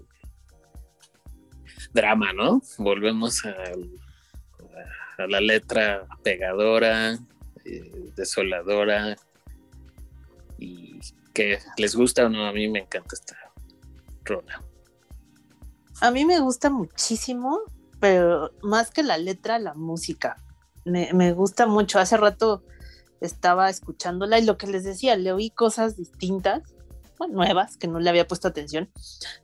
drama, 1.94 2.32
¿no? 2.32 2.60
Volvemos 2.78 3.44
al- 3.44 3.88
a, 5.18 5.22
a 5.22 5.26
la 5.28 5.40
letra 5.40 6.08
pegadora, 6.24 7.12
eh, 7.64 8.10
desoladora, 8.16 9.16
y 10.58 10.98
que 11.32 11.60
les 11.76 11.94
gusta 11.94 12.26
o 12.26 12.28
no, 12.28 12.48
a 12.48 12.52
mí 12.52 12.66
me 12.66 12.80
encanta 12.80 13.14
esta 13.14 13.36
rola. 14.24 14.60
A 16.00 16.10
mí 16.10 16.24
me 16.24 16.40
gusta 16.40 16.68
muchísimo, 16.68 17.60
pero 18.00 18.50
más 18.62 18.90
que 18.90 19.04
la 19.04 19.18
letra, 19.18 19.60
la 19.60 19.74
música. 19.74 20.36
Me, 20.84 21.12
me 21.14 21.32
gusta 21.32 21.66
mucho. 21.66 22.00
Hace 22.00 22.16
rato 22.16 22.64
estaba 23.26 23.68
escuchándola 23.68 24.38
y 24.38 24.44
lo 24.44 24.56
que 24.56 24.66
les 24.66 24.84
decía, 24.84 25.16
le 25.16 25.32
oí 25.32 25.50
cosas 25.50 25.96
distintas, 25.96 26.62
bueno, 27.18 27.34
nuevas, 27.34 27.76
que 27.76 27.88
no 27.88 28.00
le 28.00 28.10
había 28.10 28.26
puesto 28.26 28.48
atención, 28.48 28.90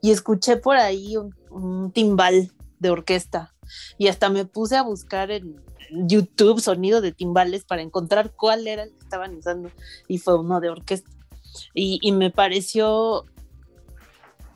y 0.01 0.11
escuché 0.11 0.57
por 0.57 0.77
ahí 0.77 1.17
un, 1.17 1.35
un 1.49 1.91
timbal 1.91 2.51
de 2.79 2.89
orquesta 2.89 3.53
y 3.97 4.07
hasta 4.07 4.29
me 4.29 4.45
puse 4.45 4.75
a 4.75 4.83
buscar 4.83 5.31
en 5.31 5.61
YouTube 5.91 6.59
sonido 6.59 7.01
de 7.01 7.11
timbales 7.11 7.65
para 7.65 7.81
encontrar 7.81 8.31
cuál 8.31 8.67
era 8.67 8.83
el 8.83 8.91
que 8.91 8.99
estaban 8.99 9.35
usando 9.35 9.71
y 10.07 10.17
fue 10.17 10.39
uno 10.39 10.59
de 10.59 10.69
orquesta. 10.69 11.09
Y, 11.73 11.99
y 12.01 12.11
me 12.11 12.31
pareció 12.31 13.25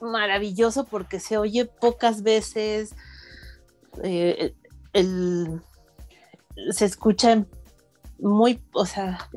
maravilloso 0.02 0.86
porque 0.86 1.20
se 1.20 1.38
oye 1.38 1.66
pocas 1.66 2.24
veces, 2.24 2.96
eh, 4.04 4.56
el, 4.94 5.62
se 6.72 6.86
escucha 6.86 7.32
en 7.32 7.48
muy, 8.20 8.62
o 8.74 8.86
sea, 8.86 9.30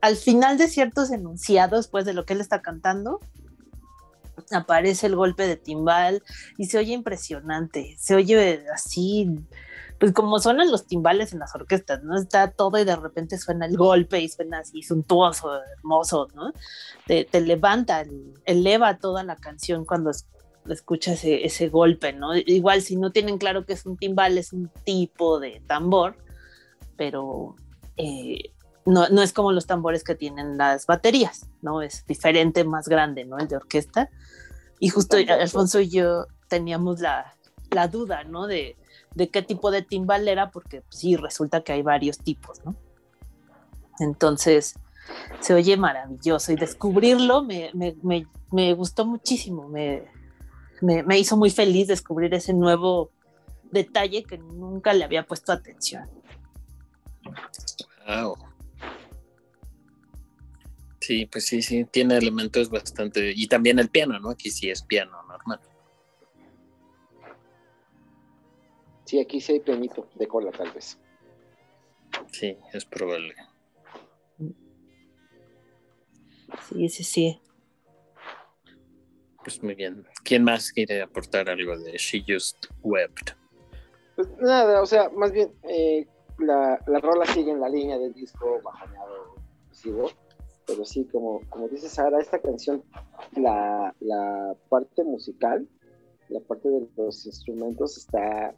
al 0.00 0.16
final 0.16 0.58
de 0.58 0.68
ciertos 0.68 1.10
enunciados, 1.10 1.88
pues 1.88 2.04
de 2.04 2.12
lo 2.14 2.24
que 2.24 2.34
él 2.34 2.40
está 2.40 2.62
cantando, 2.62 3.20
aparece 4.50 5.06
el 5.06 5.16
golpe 5.16 5.46
de 5.46 5.56
timbal 5.56 6.22
y 6.58 6.66
se 6.66 6.78
oye 6.78 6.92
impresionante, 6.92 7.94
se 7.98 8.14
oye 8.14 8.64
así, 8.74 9.28
pues 9.98 10.12
como 10.12 10.38
suenan 10.40 10.70
los 10.70 10.86
timbales 10.86 11.32
en 11.32 11.38
las 11.38 11.54
orquestas, 11.54 12.02
¿no? 12.02 12.16
Está 12.18 12.50
todo 12.50 12.78
y 12.78 12.84
de 12.84 12.96
repente 12.96 13.38
suena 13.38 13.66
el 13.66 13.76
golpe 13.76 14.20
y 14.20 14.28
suena 14.28 14.58
así 14.60 14.82
suntuoso, 14.82 15.50
hermoso, 15.78 16.28
¿no? 16.34 16.52
Te, 17.06 17.24
te 17.24 17.40
levanta, 17.40 18.00
el- 18.00 18.34
eleva 18.44 18.98
toda 18.98 19.22
la 19.22 19.36
canción 19.36 19.84
cuando 19.84 20.10
es- 20.10 20.26
escuchas 20.68 21.18
ese, 21.18 21.44
ese 21.46 21.68
golpe, 21.68 22.12
¿no? 22.12 22.36
Igual 22.36 22.82
si 22.82 22.96
no 22.96 23.10
tienen 23.12 23.38
claro 23.38 23.64
que 23.64 23.74
es 23.74 23.86
un 23.86 23.96
timbal, 23.96 24.38
es 24.38 24.52
un 24.52 24.70
tipo 24.84 25.38
de 25.40 25.62
tambor, 25.66 26.16
pero 26.96 27.56
eh, 27.96 28.52
no, 28.84 29.08
no 29.08 29.22
es 29.22 29.32
como 29.32 29.52
los 29.52 29.66
tambores 29.66 30.02
que 30.04 30.14
tienen 30.14 30.56
las 30.58 30.86
baterías, 30.86 31.48
¿no? 31.60 31.82
Es 31.82 32.04
diferente, 32.06 32.64
más 32.64 32.88
grande, 32.88 33.24
¿no? 33.24 33.38
El 33.38 33.48
de 33.48 33.56
orquesta. 33.56 34.10
Y 34.80 34.88
justo 34.88 35.16
Alfonso 35.16 35.80
y 35.80 35.88
yo 35.90 36.26
teníamos 36.48 37.00
la, 37.00 37.36
la 37.70 37.86
duda, 37.88 38.24
¿no? 38.24 38.46
De, 38.46 38.76
de 39.14 39.28
qué 39.28 39.42
tipo 39.42 39.70
de 39.70 39.82
timbal 39.82 40.26
era, 40.26 40.50
porque 40.50 40.82
sí, 40.90 41.16
resulta 41.16 41.62
que 41.62 41.72
hay 41.72 41.82
varios 41.82 42.18
tipos, 42.18 42.64
¿no? 42.64 42.74
Entonces, 44.00 44.74
se 45.40 45.54
oye 45.54 45.76
maravilloso 45.76 46.52
y 46.52 46.56
descubrirlo 46.56 47.44
me, 47.44 47.70
me- 47.74 47.96
me- 48.02 48.26
me 48.50 48.72
gustó 48.74 49.06
muchísimo, 49.06 49.68
me, 49.68 50.02
me- 50.80 51.02
me 51.02 51.18
hizo 51.18 51.36
muy 51.36 51.50
feliz 51.50 51.88
descubrir 51.88 52.34
ese 52.34 52.52
nuevo 52.54 53.10
detalle 53.62 54.24
que 54.24 54.38
nunca 54.38 54.92
le 54.92 55.04
había 55.04 55.24
puesto 55.24 55.52
atención. 55.52 56.08
Wow. 58.06 58.36
Sí, 61.00 61.26
pues 61.26 61.46
sí, 61.46 61.62
sí, 61.62 61.84
tiene 61.84 62.16
elementos 62.16 62.70
bastante. 62.70 63.32
Y 63.34 63.48
también 63.48 63.78
el 63.78 63.88
piano, 63.88 64.18
¿no? 64.20 64.30
Aquí 64.30 64.50
sí 64.50 64.70
es 64.70 64.82
piano 64.82 65.22
normal. 65.24 65.60
Sí, 69.04 69.20
aquí 69.20 69.40
sí 69.40 69.54
hay 69.54 69.60
pianito 69.60 70.08
de 70.14 70.26
cola, 70.26 70.50
tal 70.52 70.70
vez. 70.72 70.98
Sí, 72.30 72.56
es 72.72 72.84
probable. 72.84 73.34
Sí, 76.68 76.88
sí, 76.88 77.04
sí. 77.04 77.40
Pues 79.42 79.62
muy 79.62 79.74
bien. 79.74 80.06
¿Quién 80.24 80.44
más 80.44 80.70
quiere 80.70 81.02
aportar 81.02 81.50
algo 81.50 81.76
de 81.78 81.96
She 81.98 82.24
Just 82.26 82.66
Wept? 82.82 83.32
Pues 84.14 84.28
nada, 84.40 84.80
o 84.80 84.86
sea, 84.86 85.08
más 85.10 85.32
bien, 85.32 85.52
eh, 85.68 86.06
la, 86.38 86.78
la 86.86 87.00
rola 87.00 87.26
sigue 87.26 87.52
en 87.52 87.60
la 87.60 87.68
línea 87.68 87.98
del 87.98 88.12
disco 88.12 88.60
bajoneado 88.62 89.42
pero 90.66 90.84
sí, 90.84 91.04
como, 91.06 91.40
como 91.48 91.68
dice 91.68 91.88
Sara, 91.88 92.20
esta 92.20 92.40
canción, 92.40 92.82
la, 93.36 93.94
la 94.00 94.54
parte 94.68 95.04
musical, 95.04 95.66
la 96.28 96.40
parte 96.40 96.68
de 96.68 96.88
los 96.96 97.26
instrumentos 97.26 97.96
está, 97.98 98.54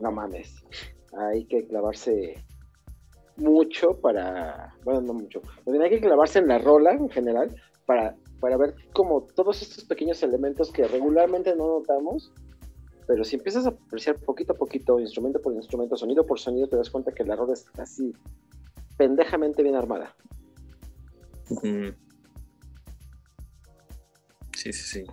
no 0.00 0.10
mames, 0.10 0.64
hay 1.12 1.44
que 1.44 1.66
clavarse 1.66 2.34
mucho 3.36 3.98
para, 4.00 4.74
bueno, 4.84 5.00
no 5.00 5.14
mucho, 5.14 5.40
bien 5.66 5.82
hay 5.82 5.90
que 5.90 6.00
clavarse 6.00 6.40
en 6.40 6.48
la 6.48 6.58
rola 6.58 6.92
en 6.92 7.08
general 7.08 7.54
para, 7.86 8.16
para 8.40 8.56
ver 8.56 8.74
como 8.92 9.22
todos 9.22 9.62
estos 9.62 9.84
pequeños 9.84 10.22
elementos 10.22 10.72
que 10.72 10.86
regularmente 10.86 11.54
no 11.54 11.78
notamos 11.78 12.32
pero 13.10 13.24
si 13.24 13.34
empiezas 13.34 13.66
a 13.66 13.70
apreciar 13.70 14.20
poquito 14.20 14.52
a 14.52 14.56
poquito, 14.56 15.00
instrumento 15.00 15.42
por 15.42 15.52
instrumento, 15.52 15.96
sonido 15.96 16.24
por 16.24 16.38
sonido, 16.38 16.68
te 16.68 16.76
das 16.76 16.90
cuenta 16.90 17.10
que 17.10 17.24
la 17.24 17.34
rola 17.34 17.54
está 17.54 17.82
así 17.82 18.12
pendejamente 18.96 19.64
bien 19.64 19.74
armada. 19.74 20.14
Ujú. 21.48 21.92
Sí, 24.56 24.72
sí, 24.72 25.02
sí. 25.02 25.04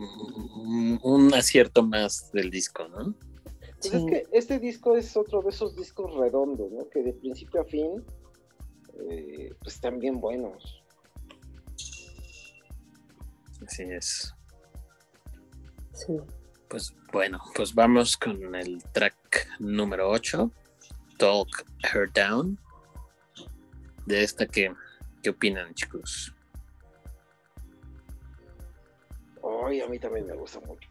Un, 0.00 0.98
un 1.04 1.32
acierto 1.32 1.84
más 1.84 2.32
del 2.32 2.50
disco, 2.50 2.88
¿no? 2.88 3.14
Pues 3.78 3.92
Sí. 3.92 3.96
es 3.98 4.04
que 4.04 4.26
este 4.32 4.58
disco 4.58 4.96
es 4.96 5.16
otro 5.16 5.40
de 5.40 5.50
esos 5.50 5.76
discos 5.76 6.12
redondos, 6.16 6.72
¿no? 6.72 6.88
Que 6.88 7.04
de 7.04 7.12
principio 7.12 7.60
a 7.60 7.64
fin, 7.64 8.04
eh, 9.08 9.54
pues 9.60 9.76
están 9.76 10.00
bien 10.00 10.20
buenos. 10.20 10.82
Así 13.64 13.84
es. 13.84 14.34
sí. 15.92 16.16
Pues 16.68 16.94
bueno, 17.12 17.40
pues 17.54 17.74
vamos 17.74 18.16
con 18.16 18.54
el 18.54 18.82
track 18.92 19.48
número 19.58 20.10
8, 20.10 20.50
Talk 21.18 21.64
Her 21.82 22.12
Down. 22.12 22.58
De 24.06 24.22
esta 24.22 24.46
que, 24.46 24.72
¿qué 25.22 25.30
opinan, 25.30 25.72
chicos? 25.74 26.34
Ay, 29.66 29.80
a 29.80 29.88
mí 29.88 29.98
también 29.98 30.26
me 30.26 30.34
gusta 30.34 30.60
mucho. 30.60 30.88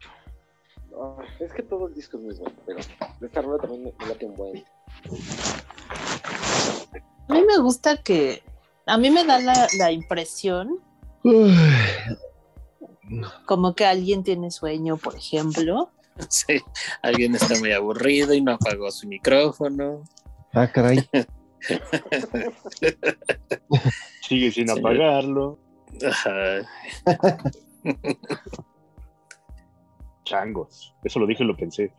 Ah, 0.96 1.22
es 1.40 1.52
que 1.52 1.62
todo 1.62 1.88
el 1.88 1.94
disco 1.94 2.16
es 2.18 2.22
muy 2.22 2.34
bueno, 2.34 2.56
pero 2.66 2.78
esta 3.20 3.42
rola 3.42 3.58
también 3.58 3.84
me, 3.84 3.92
me 3.98 4.06
late 4.06 4.26
un 4.26 4.34
buen. 4.36 4.64
A 7.28 7.34
mí 7.34 7.42
me 7.42 7.58
gusta 7.58 7.96
que, 8.02 8.42
a 8.86 8.96
mí 8.96 9.10
me 9.10 9.24
da 9.24 9.38
la, 9.40 9.68
la 9.78 9.92
impresión 9.92 10.80
como 13.46 13.74
que 13.74 13.84
alguien 13.84 14.22
tiene 14.24 14.50
sueño, 14.50 14.96
por 14.96 15.16
ejemplo. 15.16 15.90
Sí, 16.28 16.60
alguien 17.02 17.34
está 17.34 17.58
muy 17.58 17.72
aburrido 17.72 18.34
y 18.34 18.40
no 18.40 18.52
apagó 18.52 18.88
su 18.92 19.08
micrófono. 19.08 20.04
Ah, 20.52 20.70
caray. 20.70 21.00
Sigue 24.22 24.52
sin 24.52 24.68
Sí. 24.68 24.78
apagarlo. 24.78 25.58
Ajá. 26.08 26.60
Changos. 30.24 30.94
Eso 31.02 31.18
lo 31.18 31.26
dije 31.26 31.42
y 31.42 31.46
lo 31.48 31.56
pensé. 31.56 31.92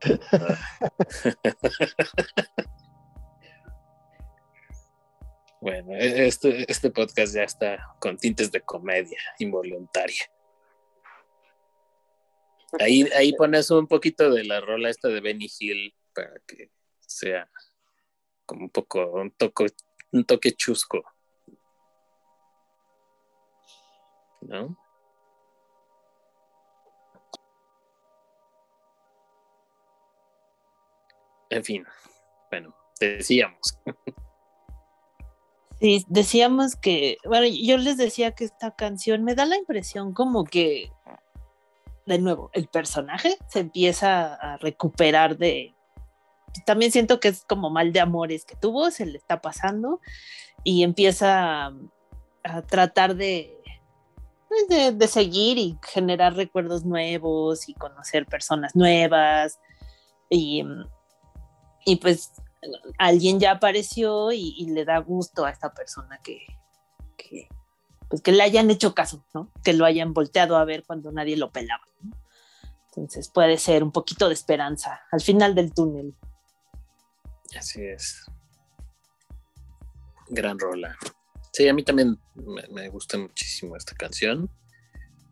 Bueno, 5.60 5.94
e- 5.94 6.26
este, 6.26 6.70
este 6.70 6.90
podcast 6.90 7.34
ya 7.34 7.42
está 7.42 7.94
con 7.98 8.16
tintes 8.18 8.52
de 8.52 8.60
comedia 8.60 9.18
involuntaria. 9.38 10.22
Ahí, 12.80 13.02
ahí 13.16 13.32
pones 13.32 13.70
un 13.70 13.86
poquito 13.86 14.30
de 14.30 14.44
la 14.44 14.60
rola 14.60 14.90
esta 14.90 15.08
de 15.08 15.20
Benny 15.20 15.48
Hill 15.58 15.94
para 16.14 16.32
que 16.46 16.70
sea 17.00 17.48
como 18.44 18.64
un 18.64 18.70
poco, 18.70 19.10
un 19.12 19.30
toque, 19.30 19.66
un 20.12 20.24
toque 20.24 20.52
chusco. 20.52 21.02
¿No? 24.42 24.76
En 31.50 31.64
fin, 31.64 31.84
bueno, 32.50 32.74
decíamos. 33.00 33.78
Sí, 35.80 36.04
decíamos 36.08 36.74
que, 36.74 37.18
bueno, 37.24 37.46
yo 37.46 37.76
les 37.76 37.96
decía 37.96 38.32
que 38.32 38.44
esta 38.44 38.74
canción 38.74 39.24
me 39.24 39.34
da 39.34 39.46
la 39.46 39.56
impresión 39.56 40.12
como 40.14 40.44
que, 40.44 40.90
de 42.06 42.18
nuevo, 42.18 42.50
el 42.52 42.68
personaje 42.68 43.36
se 43.48 43.60
empieza 43.60 44.34
a 44.34 44.56
recuperar 44.58 45.36
de, 45.36 45.74
también 46.64 46.92
siento 46.92 47.20
que 47.20 47.28
es 47.28 47.44
como 47.44 47.70
mal 47.70 47.92
de 47.92 48.00
amores 48.00 48.44
que 48.44 48.56
tuvo, 48.56 48.90
se 48.90 49.06
le 49.06 49.18
está 49.18 49.40
pasando 49.40 50.00
y 50.64 50.82
empieza 50.82 51.66
a, 51.66 52.62
tratar 52.68 53.16
de, 53.16 53.60
pues, 54.48 54.68
de, 54.68 54.92
de 54.92 55.08
seguir 55.08 55.58
y 55.58 55.78
generar 55.82 56.34
recuerdos 56.34 56.84
nuevos 56.84 57.68
y 57.68 57.74
conocer 57.74 58.26
personas 58.26 58.76
nuevas 58.76 59.58
y, 60.30 60.64
y 61.84 61.96
pues 61.96 62.32
alguien 62.98 63.40
ya 63.40 63.52
apareció 63.52 64.32
y, 64.32 64.66
le 64.66 64.84
da 64.84 64.98
gusto 64.98 65.44
a 65.44 65.50
esta 65.50 65.72
persona 65.72 66.20
que, 66.22 66.46
pues 68.08 68.22
que 68.22 68.32
le 68.32 68.42
hayan 68.42 68.70
hecho 68.70 68.94
caso, 68.94 69.24
¿no? 69.34 69.52
Que 69.64 69.72
lo 69.72 69.84
hayan 69.84 70.12
volteado 70.12 70.56
a 70.56 70.64
ver 70.64 70.84
cuando 70.84 71.10
nadie 71.12 71.36
lo 71.36 71.50
pelaba. 71.50 71.86
Entonces 72.88 73.28
puede 73.28 73.58
ser 73.58 73.82
un 73.82 73.92
poquito 73.92 74.28
de 74.28 74.34
esperanza 74.34 75.02
al 75.10 75.20
final 75.20 75.54
del 75.54 75.72
túnel. 75.74 76.14
Así 77.56 77.82
es. 77.82 78.24
Gran 80.28 80.58
rola. 80.58 80.96
Sí, 81.52 81.68
a 81.68 81.74
mí 81.74 81.82
también 81.82 82.18
me, 82.70 82.88
gusta 82.88 83.18
muchísimo 83.18 83.76
esta 83.76 83.94
canción. 83.94 84.50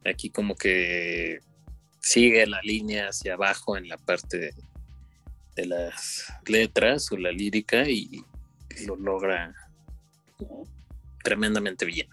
Aquí 0.04 0.30
como 0.30 0.56
que 0.56 1.40
sigue 2.00 2.46
la 2.46 2.60
línea 2.62 3.08
hacia 3.08 3.34
abajo 3.34 3.76
en 3.76 3.88
la 3.88 3.96
parte 3.98 4.54
de 5.56 5.66
las 5.66 6.32
letras 6.46 7.10
o 7.12 7.16
la 7.16 7.30
lírica 7.30 7.88
y 7.88 8.24
lo 8.86 8.96
logra 8.96 9.54
tremendamente 11.22 11.84
bien. 11.84 12.08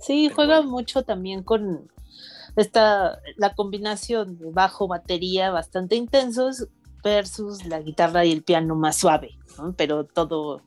Sí, 0.00 0.28
juega 0.28 0.62
mucho 0.62 1.02
también 1.02 1.42
con 1.42 1.90
esta, 2.56 3.20
la 3.36 3.54
combinación 3.54 4.38
de 4.38 4.50
bajo, 4.50 4.88
batería 4.88 5.50
bastante 5.50 5.96
intensos 5.96 6.68
versus 7.02 7.64
la 7.64 7.80
guitarra 7.80 8.24
y 8.24 8.32
el 8.32 8.42
piano 8.42 8.74
más 8.74 8.96
suave, 8.96 9.38
¿no? 9.56 9.74
pero 9.74 10.04
todo 10.04 10.62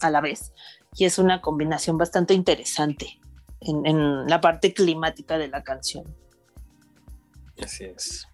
a 0.00 0.10
la 0.10 0.20
vez. 0.20 0.52
Y 0.94 1.04
es 1.04 1.18
una 1.18 1.40
combinación 1.40 1.98
bastante 1.98 2.34
interesante 2.34 3.20
en, 3.60 3.86
en 3.86 4.26
la 4.26 4.40
parte 4.40 4.72
climática 4.72 5.38
de 5.38 5.48
la 5.48 5.62
canción. 5.62 6.04
Así 7.62 7.84
es. 7.84 8.26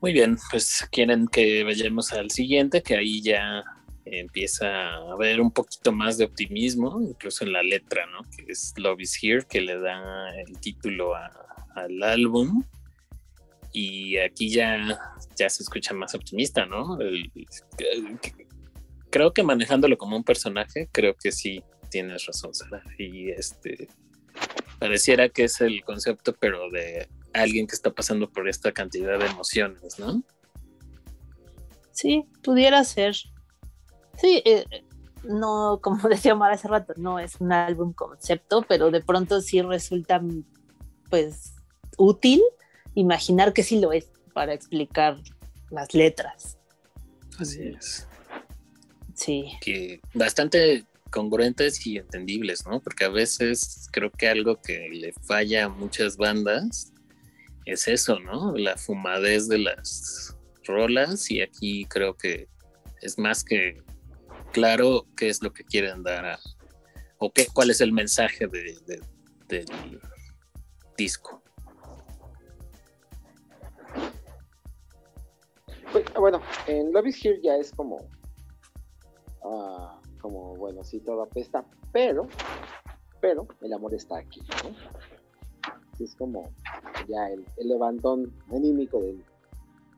Muy 0.00 0.12
bien, 0.12 0.38
pues 0.50 0.86
quieren 0.90 1.26
que 1.26 1.64
vayamos 1.64 2.12
al 2.12 2.30
siguiente, 2.30 2.82
que 2.82 2.96
ahí 2.96 3.22
ya 3.22 3.64
empieza 4.06 4.66
a 4.68 5.12
haber 5.12 5.40
un 5.40 5.50
poquito 5.50 5.92
más 5.92 6.16
de 6.16 6.24
optimismo, 6.24 7.00
incluso 7.00 7.44
en 7.44 7.52
la 7.52 7.62
letra, 7.62 8.06
¿no? 8.06 8.22
Que 8.30 8.50
es 8.50 8.72
Love 8.76 9.00
is 9.00 9.18
Here, 9.20 9.44
que 9.48 9.60
le 9.60 9.78
da 9.78 10.34
el 10.36 10.58
título 10.60 11.12
al 11.14 12.02
álbum. 12.02 12.62
Y 13.72 14.16
aquí 14.18 14.48
ya, 14.48 14.98
ya 15.36 15.50
se 15.50 15.62
escucha 15.62 15.92
más 15.92 16.14
optimista, 16.14 16.64
¿no? 16.64 16.98
Creo 19.10 19.34
que 19.34 19.42
manejándolo 19.42 19.98
como 19.98 20.16
un 20.16 20.24
personaje, 20.24 20.88
creo 20.92 21.14
que 21.14 21.32
sí 21.32 21.62
tienes 21.90 22.26
razón, 22.26 22.54
Sara. 22.54 22.82
Y 22.98 23.30
este 23.30 23.88
pareciera 24.78 25.28
que 25.28 25.44
es 25.44 25.60
el 25.60 25.82
concepto, 25.84 26.34
pero 26.34 26.70
de 26.70 27.08
alguien 27.32 27.66
que 27.66 27.74
está 27.74 27.92
pasando 27.92 28.30
por 28.30 28.48
esta 28.48 28.72
cantidad 28.72 29.18
de 29.18 29.26
emociones, 29.26 29.98
¿no? 29.98 30.22
Sí, 31.92 32.24
pudiera 32.42 32.84
ser. 32.84 33.16
Sí, 34.20 34.42
eh, 34.44 34.64
eh, 34.70 34.84
no, 35.24 35.80
como 35.82 36.08
decía 36.08 36.34
Omar 36.34 36.52
hace 36.52 36.68
rato, 36.68 36.94
no 36.96 37.18
es 37.18 37.40
un 37.40 37.52
álbum 37.52 37.92
concepto, 37.92 38.64
pero 38.68 38.90
de 38.90 39.02
pronto 39.02 39.40
sí 39.40 39.62
resulta, 39.62 40.20
pues, 41.10 41.54
útil 41.98 42.42
imaginar 42.94 43.52
que 43.52 43.62
sí 43.62 43.80
lo 43.80 43.92
es 43.92 44.08
para 44.32 44.54
explicar 44.54 45.18
las 45.70 45.94
letras. 45.94 46.58
Así 47.38 47.62
es. 47.62 48.08
Sí, 49.14 49.52
Que 49.62 50.00
bastante 50.12 50.84
congruentes 51.10 51.86
y 51.86 51.96
entendibles, 51.96 52.66
¿no? 52.66 52.80
Porque 52.80 53.04
a 53.04 53.08
veces 53.08 53.88
creo 53.90 54.10
que 54.10 54.28
algo 54.28 54.60
que 54.60 54.88
le 54.90 55.12
falla 55.12 55.64
a 55.64 55.68
muchas 55.68 56.16
bandas 56.18 56.92
es 57.64 57.88
eso, 57.88 58.20
¿no? 58.20 58.54
La 58.56 58.76
fumadez 58.76 59.48
de 59.48 59.58
las 59.58 60.36
rolas 60.64 61.30
y 61.30 61.40
aquí 61.40 61.86
creo 61.86 62.14
que 62.14 62.48
es 63.00 63.18
más 63.18 63.42
que 63.42 63.82
claro 64.56 65.06
qué 65.14 65.28
es 65.28 65.42
lo 65.42 65.52
que 65.52 65.64
quieren 65.64 66.02
dar 66.02 66.38
o 67.18 67.30
qué, 67.30 67.46
cuál 67.52 67.68
es 67.68 67.82
el 67.82 67.92
mensaje 67.92 68.46
de- 68.46 68.78
de- 68.86 69.02
del 69.48 70.00
disco. 70.96 71.42
Pues, 75.92 76.04
bueno, 76.18 76.40
en 76.66 76.90
Love 76.90 77.08
is 77.08 77.22
Here 77.22 77.38
ya 77.42 77.56
es 77.56 77.70
como. 77.72 77.98
ah, 79.44 80.00
como, 80.22 80.56
bueno, 80.56 80.82
sí, 80.82 81.00
todo 81.00 81.22
apesta, 81.24 81.62
pero. 81.92 82.26
Pero 83.20 83.46
el 83.60 83.72
amor 83.74 83.92
está 83.94 84.16
aquí, 84.18 84.40
es 86.00 86.14
como 86.16 86.50
ya 87.08 87.28
el, 87.28 87.44
el 87.58 87.68
levantón 87.68 88.32
anímico 88.50 89.00
del. 89.02 89.22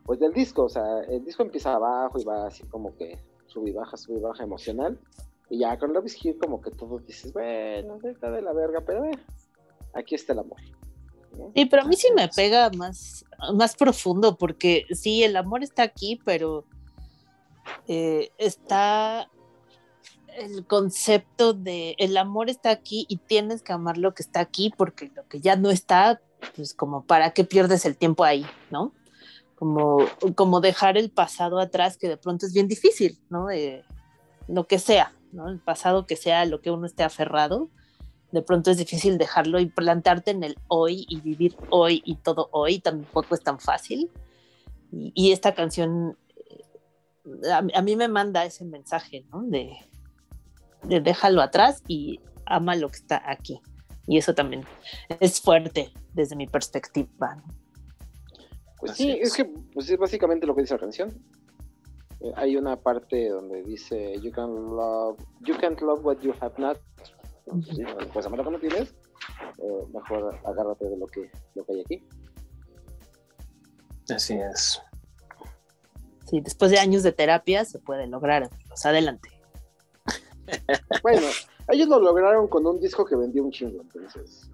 Pues 0.04 0.18
del 0.18 0.32
disco, 0.32 0.64
o 0.64 0.68
sea, 0.68 1.00
el 1.08 1.24
disco 1.24 1.44
empieza 1.44 1.74
abajo 1.74 2.18
y 2.18 2.24
va 2.24 2.46
así 2.48 2.64
como 2.66 2.96
que 2.96 3.18
sube 3.58 3.70
y 3.70 3.72
baja, 3.72 3.96
sube 3.96 4.18
y 4.18 4.20
baja 4.20 4.44
emocional. 4.44 4.98
Y 5.50 5.58
ya 5.60 5.78
con 5.78 5.92
Love 5.92 6.06
is 6.06 6.16
Here, 6.22 6.38
como 6.38 6.60
que 6.60 6.70
todo 6.70 6.98
dices, 6.98 7.32
bueno, 7.32 7.98
está 8.04 8.30
de 8.30 8.42
la 8.42 8.52
verga, 8.52 8.82
pero 8.86 9.04
eh, 9.04 9.18
aquí 9.94 10.14
está 10.14 10.32
el 10.34 10.40
amor. 10.40 10.60
¿no? 11.36 11.52
Sí, 11.54 11.66
pero 11.66 11.82
a 11.82 11.84
mí 11.86 11.96
sí 11.96 12.08
me 12.14 12.28
pega 12.28 12.70
más, 12.70 13.24
más 13.54 13.74
profundo 13.76 14.36
porque 14.36 14.84
sí, 14.90 15.22
el 15.22 15.36
amor 15.36 15.62
está 15.62 15.82
aquí, 15.82 16.20
pero 16.24 16.64
eh, 17.86 18.30
está 18.38 19.30
el 20.36 20.64
concepto 20.66 21.52
de 21.52 21.96
el 21.98 22.16
amor 22.16 22.48
está 22.48 22.70
aquí 22.70 23.06
y 23.08 23.16
tienes 23.16 23.62
que 23.62 23.72
amar 23.72 23.98
lo 23.98 24.14
que 24.14 24.22
está 24.22 24.40
aquí 24.40 24.72
porque 24.76 25.10
lo 25.14 25.26
que 25.26 25.40
ya 25.40 25.56
no 25.56 25.70
está, 25.70 26.20
pues 26.54 26.74
como 26.74 27.04
para 27.04 27.32
qué 27.32 27.44
pierdes 27.44 27.84
el 27.84 27.96
tiempo 27.96 28.24
ahí, 28.24 28.46
¿no? 28.70 28.92
Como, 29.58 30.06
como 30.36 30.60
dejar 30.60 30.96
el 30.96 31.10
pasado 31.10 31.58
atrás 31.58 31.96
que 31.96 32.08
de 32.08 32.16
pronto 32.16 32.46
es 32.46 32.52
bien 32.52 32.68
difícil, 32.68 33.18
¿no? 33.28 33.50
Eh, 33.50 33.84
lo 34.46 34.66
que 34.66 34.78
sea, 34.78 35.12
¿no? 35.32 35.48
El 35.48 35.58
pasado 35.58 36.06
que 36.06 36.16
sea 36.16 36.44
lo 36.44 36.60
que 36.60 36.70
uno 36.70 36.86
esté 36.86 37.02
aferrado, 37.02 37.68
de 38.30 38.42
pronto 38.42 38.70
es 38.70 38.76
difícil 38.76 39.18
dejarlo 39.18 39.58
y 39.58 39.66
plantarte 39.66 40.30
en 40.30 40.44
el 40.44 40.56
hoy 40.68 41.06
y 41.08 41.20
vivir 41.20 41.56
hoy 41.70 42.02
y 42.04 42.16
todo 42.16 42.48
hoy 42.52 42.78
tampoco 42.78 43.34
es 43.34 43.42
tan 43.42 43.58
fácil. 43.58 44.10
Y, 44.92 45.12
y 45.14 45.32
esta 45.32 45.54
canción 45.54 46.16
eh, 46.36 47.50
a, 47.50 47.58
a 47.58 47.82
mí 47.82 47.96
me 47.96 48.08
manda 48.08 48.44
ese 48.44 48.64
mensaje, 48.64 49.26
¿no? 49.32 49.42
De, 49.42 49.76
de 50.84 51.00
déjalo 51.00 51.42
atrás 51.42 51.82
y 51.88 52.20
ama 52.46 52.76
lo 52.76 52.88
que 52.88 52.96
está 52.96 53.22
aquí. 53.26 53.60
Y 54.06 54.18
eso 54.18 54.34
también 54.34 54.64
es 55.20 55.40
fuerte 55.40 55.92
desde 56.14 56.36
mi 56.36 56.46
perspectiva. 56.46 57.36
¿no? 57.36 57.67
Pues 58.80 58.92
Así 58.92 59.04
sí, 59.04 59.18
es. 59.20 59.28
es 59.28 59.34
que 59.34 59.44
pues 59.72 59.90
es 59.90 59.98
básicamente 59.98 60.46
lo 60.46 60.54
que 60.54 60.62
dice 60.62 60.74
la 60.74 60.80
canción. 60.80 61.10
Eh, 62.20 62.32
hay 62.36 62.56
una 62.56 62.76
parte 62.80 63.28
donde 63.28 63.62
dice 63.62 64.18
you 64.20 64.30
can 64.32 64.52
love 64.52 65.18
you 65.40 65.56
can't 65.58 65.80
love 65.80 66.04
what 66.04 66.18
you 66.20 66.32
have 66.40 66.54
not. 66.58 66.78
Pues, 67.44 67.66
sí, 67.66 67.82
pues 68.12 68.26
amar 68.26 68.38
lo 68.38 68.44
que 68.44 68.50
no 68.50 68.58
tienes. 68.60 68.94
eh, 69.58 69.86
mejor 69.92 70.38
agárrate 70.44 70.84
de 70.88 70.96
lo 70.96 71.06
que 71.06 71.30
lo 71.54 71.64
que 71.64 71.72
hay 71.72 71.80
aquí. 71.80 72.08
Así 74.14 74.34
es. 74.34 74.80
Sí, 76.26 76.40
después 76.40 76.70
de 76.70 76.78
años 76.78 77.02
de 77.02 77.12
terapia 77.12 77.64
se 77.64 77.78
puede 77.78 78.06
lograr, 78.06 78.44
amigos. 78.44 78.84
Adelante. 78.84 79.30
Bueno, 81.02 81.26
ellos 81.68 81.88
lo 81.88 82.00
lograron 82.00 82.48
con 82.48 82.66
un 82.66 82.80
disco 82.80 83.04
que 83.04 83.16
vendió 83.16 83.44
un 83.44 83.50
chingo, 83.50 83.82
entonces. 83.82 84.50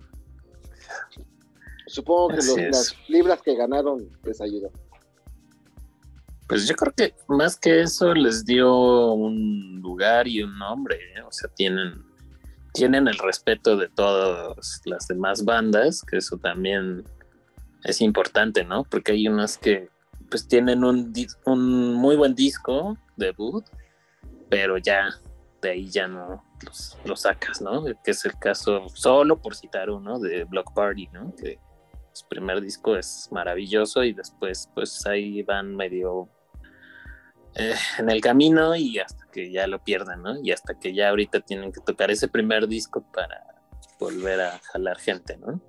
Supongo 1.95 2.29
que 2.31 2.37
los- 2.37 2.57
las 2.59 2.97
libras 3.09 3.41
que 3.41 3.55
ganaron 3.55 4.09
les 4.25 4.41
ayudó. 4.41 4.69
Pues 6.49 6.67
yo 6.67 6.75
creo 6.75 6.93
que 6.93 7.15
más 7.29 7.57
que 7.57 7.81
eso 7.83 8.13
les 8.15 8.45
dio 8.45 9.13
un 9.13 9.81
lugar 9.81 10.27
y 10.27 10.43
un 10.43 10.59
nombre, 10.59 10.97
¿eh? 11.17 11.23
o 11.23 11.31
sea, 11.31 11.49
tienen, 11.55 12.05
tienen 12.73 13.07
el 13.07 13.17
respeto 13.17 13.77
de 13.77 13.89
todas 13.89 14.83
las 14.85 15.07
demás 15.07 15.45
bandas, 15.45 16.03
que 16.03 16.17
eso 16.19 16.37
también 16.37 17.05
es 17.85 18.01
importante, 18.01 18.65
¿no? 18.65 18.83
Porque 18.85 19.13
hay 19.13 19.29
unas 19.29 19.57
que 19.57 19.89
pues 20.31 20.49
tienen 20.49 20.83
un, 20.83 21.13
un 21.47 21.95
muy 21.95 22.17
buen 22.17 22.35
disco 22.35 22.99
debut, 23.17 23.65
pero 24.51 24.79
ya 24.79 25.11
de 25.63 25.71
ahí 25.71 25.89
ya 25.89 26.09
no 26.09 26.45
los, 26.67 26.99
los 27.05 27.21
sacas, 27.21 27.63
¿no? 27.63 27.85
Que 28.03 28.11
es 28.11 28.25
el 28.25 28.37
caso, 28.39 28.89
solo 28.89 29.41
por 29.41 29.55
citar 29.55 29.89
uno, 29.91 30.19
de 30.19 30.45
Block 30.45 30.75
Party, 30.75 31.09
¿no? 31.13 31.33
Que 31.37 31.59
su 32.15 32.29
primer 32.29 32.61
disco 32.61 32.97
es 32.97 33.29
maravilloso 33.33 34.05
y 34.05 34.13
después 34.13 34.71
pues 34.73 35.05
ahí 35.05 35.43
van 35.43 35.75
medio 35.75 36.29
eh, 37.57 37.75
en 37.99 38.09
el 38.09 38.21
camino 38.21 38.77
y 38.77 39.01
hasta 39.01 39.27
que 39.33 39.51
ya 39.51 39.67
lo 39.67 39.83
pierden, 39.83 40.23
¿no? 40.23 40.41
Y 40.41 40.53
hasta 40.53 40.79
que 40.79 40.95
ya 40.95 41.09
ahorita 41.09 41.41
tienen 41.41 41.73
que 41.73 41.81
tocar 41.81 42.11
ese 42.13 42.29
primer 42.29 42.69
disco 42.69 43.05
para 43.13 43.45
volver 43.99 44.41
a 44.41 44.61
jalar 44.73 44.99
gente, 44.99 45.37
¿no? 45.39 45.61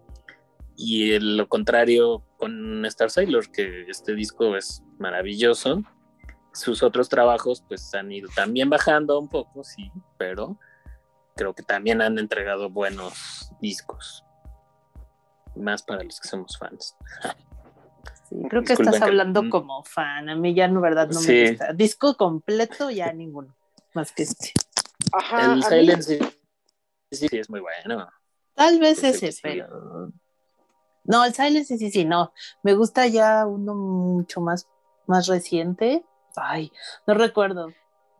Y 0.76 1.18
lo 1.20 1.48
contrario 1.48 2.24
con 2.38 2.86
Star 2.86 3.10
Sailor, 3.10 3.52
que 3.52 3.86
este 3.90 4.14
disco 4.14 4.56
es 4.56 4.84
maravilloso. 5.00 5.82
Sus 6.54 6.84
otros 6.84 7.10
trabajos 7.10 7.64
pues 7.68 7.94
han 7.96 8.12
ido 8.12 8.30
también 8.36 8.70
bajando 8.70 9.20
un 9.20 9.30
poco, 9.30 9.64
sí, 9.64 9.92
pero 10.18 10.60
creo 11.36 11.56
que 11.56 11.64
también 11.64 12.02
han 12.02 12.20
entregado 12.20 12.70
buenos 12.70 13.52
discos. 13.62 14.25
Más 15.56 15.84
para 15.84 16.03
los 16.03 16.19
que 16.19 16.27
somos 16.27 16.57
fans. 16.57 16.95
Sí, 18.30 18.36
creo 18.49 18.61
que 18.64 18.69
Disculpen 18.69 18.88
estás 18.94 19.02
hablando 19.02 19.49
como 19.49 19.84
fan. 19.84 20.30
A 20.30 20.36
mí 20.36 20.53
ya, 20.53 20.68
no, 20.68 20.82
verdad, 20.82 21.07
no 21.07 21.19
Sí. 21.19 21.32
me 21.32 21.49
gusta. 21.52 21.73
Disco 21.73 22.18
completo, 22.18 22.90
ya 22.90 23.11
ninguno. 23.14 23.56
Más 23.94 24.11
que 24.11 24.23
este. 24.23 24.52
Ajá, 25.14 25.45
el 25.45 25.56
mí- 25.57 25.64
Silence 25.64 26.19
sí, 27.11 27.27
sí, 27.30 27.38
es 27.38 27.49
muy 27.49 27.61
bueno. 27.61 28.10
Tal 28.56 28.80
vez 28.80 28.99
Pues 29.02 29.22
ese, 29.23 29.40
pero. 29.41 30.11
No, 31.03 31.23
el 31.23 31.34
Silence 31.34 31.77
sí, 31.77 31.77
sí, 31.77 31.91
sí, 31.91 32.06
no. 32.06 32.34
Me 32.64 32.73
gusta 32.73 33.06
ya 33.07 33.45
uno 33.45 33.76
mucho 33.76 34.41
más, 34.41 34.68
más 35.07 35.27
reciente. 35.27 36.03
Ay, 36.36 36.72
no 37.06 37.14
recuerdo. 37.14 37.69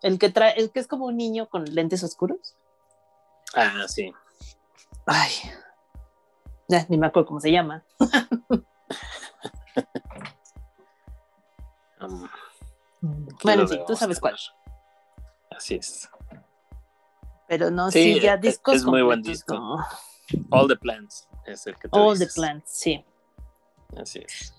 El 0.04 0.20
que 0.20 0.30
trae, 0.30 0.54
el 0.60 0.72
que 0.72 0.80
es 0.80 0.88
como 0.88 1.06
un 1.08 1.18
niño 1.18 1.50
con 1.50 1.66
lentes 1.66 2.04
oscuros. 2.04 2.56
Ah, 3.56 3.86
sí. 3.88 4.14
Ay. 5.08 5.32
Ya, 6.68 6.86
ni 6.90 6.98
me 6.98 7.08
acuerdo 7.08 7.28
cómo 7.28 7.40
se 7.40 7.52
llama. 7.52 7.84
Um, 12.02 12.28
Bueno, 13.44 13.68
sí, 13.68 13.80
tú 13.88 13.96
sabes 13.96 14.20
cuál. 14.20 14.36
Así 15.52 15.76
es. 15.76 16.10
Pero 17.48 17.72
no, 17.72 17.90
Sí, 17.92 18.16
sí, 18.16 18.20
ya 18.20 18.34
es- 18.36 18.42
discos 18.42 18.76
es 18.76 18.86
muy 18.86 19.02
buen 19.02 19.22
disco. 19.22 19.54
no. 19.56 19.78
All 20.52 20.68
the 20.68 20.76
Plants 20.76 21.28
es 21.46 21.66
el 21.68 21.76
que 21.78 21.88
te 21.88 21.98
All 22.00 22.18
the. 22.18 22.28
Plants, 22.28 22.70
sí. 22.72 23.06
Así 23.98 24.20
es. 24.20 24.54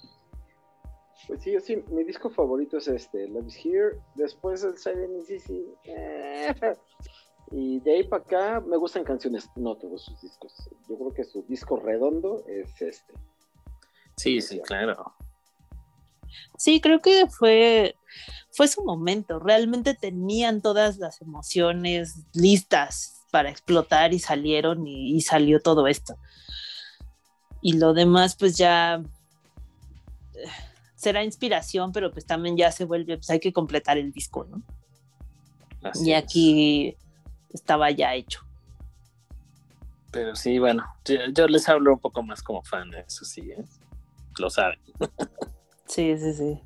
Pues 1.26 1.42
sí, 1.42 1.58
sí, 1.60 1.76
mi 1.88 2.04
disco 2.04 2.30
favorito 2.30 2.78
es 2.78 2.86
este, 2.88 3.26
Love 3.28 3.48
is 3.48 3.56
Here. 3.64 4.00
Después 4.14 4.62
el 4.62 4.78
Silent 4.78 5.24
sí. 5.26 5.74
eh, 5.84 6.54
Y 7.50 7.80
de 7.80 7.96
ahí 7.96 8.04
para 8.04 8.22
acá 8.22 8.60
me 8.60 8.76
gustan 8.76 9.04
canciones, 9.04 9.48
no 9.56 9.76
todos 9.76 10.04
sus 10.04 10.20
discos. 10.20 10.52
Yo 10.88 10.96
creo 10.96 11.14
que 11.14 11.24
su 11.24 11.42
disco 11.42 11.76
redondo 11.76 12.44
es 12.48 12.80
este. 12.80 13.14
Sí, 14.16 14.40
sí, 14.40 14.60
claro. 14.60 15.14
Sí, 16.58 16.80
creo 16.80 17.00
que 17.00 17.26
fue, 17.28 17.96
fue 18.50 18.66
su 18.68 18.84
momento. 18.84 19.38
Realmente 19.38 19.94
tenían 19.94 20.60
todas 20.60 20.98
las 20.98 21.20
emociones 21.22 22.24
listas 22.34 23.22
para 23.30 23.50
explotar 23.50 24.12
y 24.12 24.18
salieron 24.18 24.86
y, 24.86 25.14
y 25.14 25.20
salió 25.20 25.60
todo 25.60 25.86
esto. 25.86 26.16
Y 27.62 27.74
lo 27.74 27.94
demás, 27.94 28.36
pues 28.36 28.56
ya 28.56 29.02
eh, 30.34 30.48
será 30.94 31.22
inspiración, 31.24 31.92
pero 31.92 32.12
pues 32.12 32.26
también 32.26 32.56
ya 32.56 32.72
se 32.72 32.84
vuelve, 32.84 33.16
pues 33.16 33.30
hay 33.30 33.40
que 33.40 33.52
completar 33.52 33.98
el 33.98 34.12
disco, 34.12 34.44
¿no? 34.44 34.62
Así 35.82 36.08
y 36.08 36.12
es. 36.12 36.22
aquí 36.22 36.96
estaba 37.56 37.90
ya 37.90 38.14
hecho. 38.14 38.40
Pero 40.12 40.34
sí, 40.36 40.58
bueno, 40.58 40.84
yo, 41.04 41.16
yo 41.32 41.48
les 41.48 41.68
hablo 41.68 41.94
un 41.94 41.98
poco 41.98 42.22
más 42.22 42.42
como 42.42 42.62
fan, 42.62 42.92
eso 42.94 43.24
sí, 43.24 43.50
¿eh? 43.50 43.64
Lo 44.38 44.50
saben. 44.50 44.78
Sí, 45.88 46.18
sí, 46.18 46.34
sí. 46.34 46.60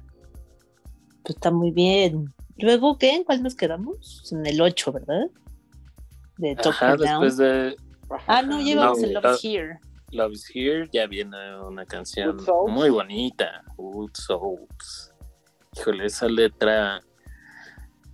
Pues 1.23 1.37
está 1.37 1.51
muy 1.51 1.73
bien. 1.73 2.33
Luego, 2.57 2.97
¿qué? 2.97 3.17
¿En 3.17 3.25
cuál 3.25 3.43
nos 3.43 3.55
quedamos? 3.55 4.33
En 4.33 4.47
el 4.47 4.59
8, 4.63 4.93
¿verdad? 4.93 5.27
De 6.39 6.57
Top 6.57 6.73
Ajá, 6.73 6.93
Her 6.93 6.99
Down. 6.99 7.09
después 7.09 7.37
de 7.37 7.77
Ah, 8.27 8.43
no, 8.43 8.61
llevamos 8.61 8.99
No, 8.99 9.07
el 9.07 9.13
Love 9.13 9.35
is 9.35 9.45
Here. 9.45 9.79
Love 10.13 10.33
is 10.33 10.51
Here 10.55 10.89
ya 10.91 11.07
viene 11.07 11.37
una 11.61 11.85
canción 11.85 12.39
muy 12.67 12.91
bonita, 12.91 13.63
Good 13.77 14.13
Souls. 14.15 15.13
Híjole, 15.77 16.07
esa 16.07 16.27
letra, 16.27 17.01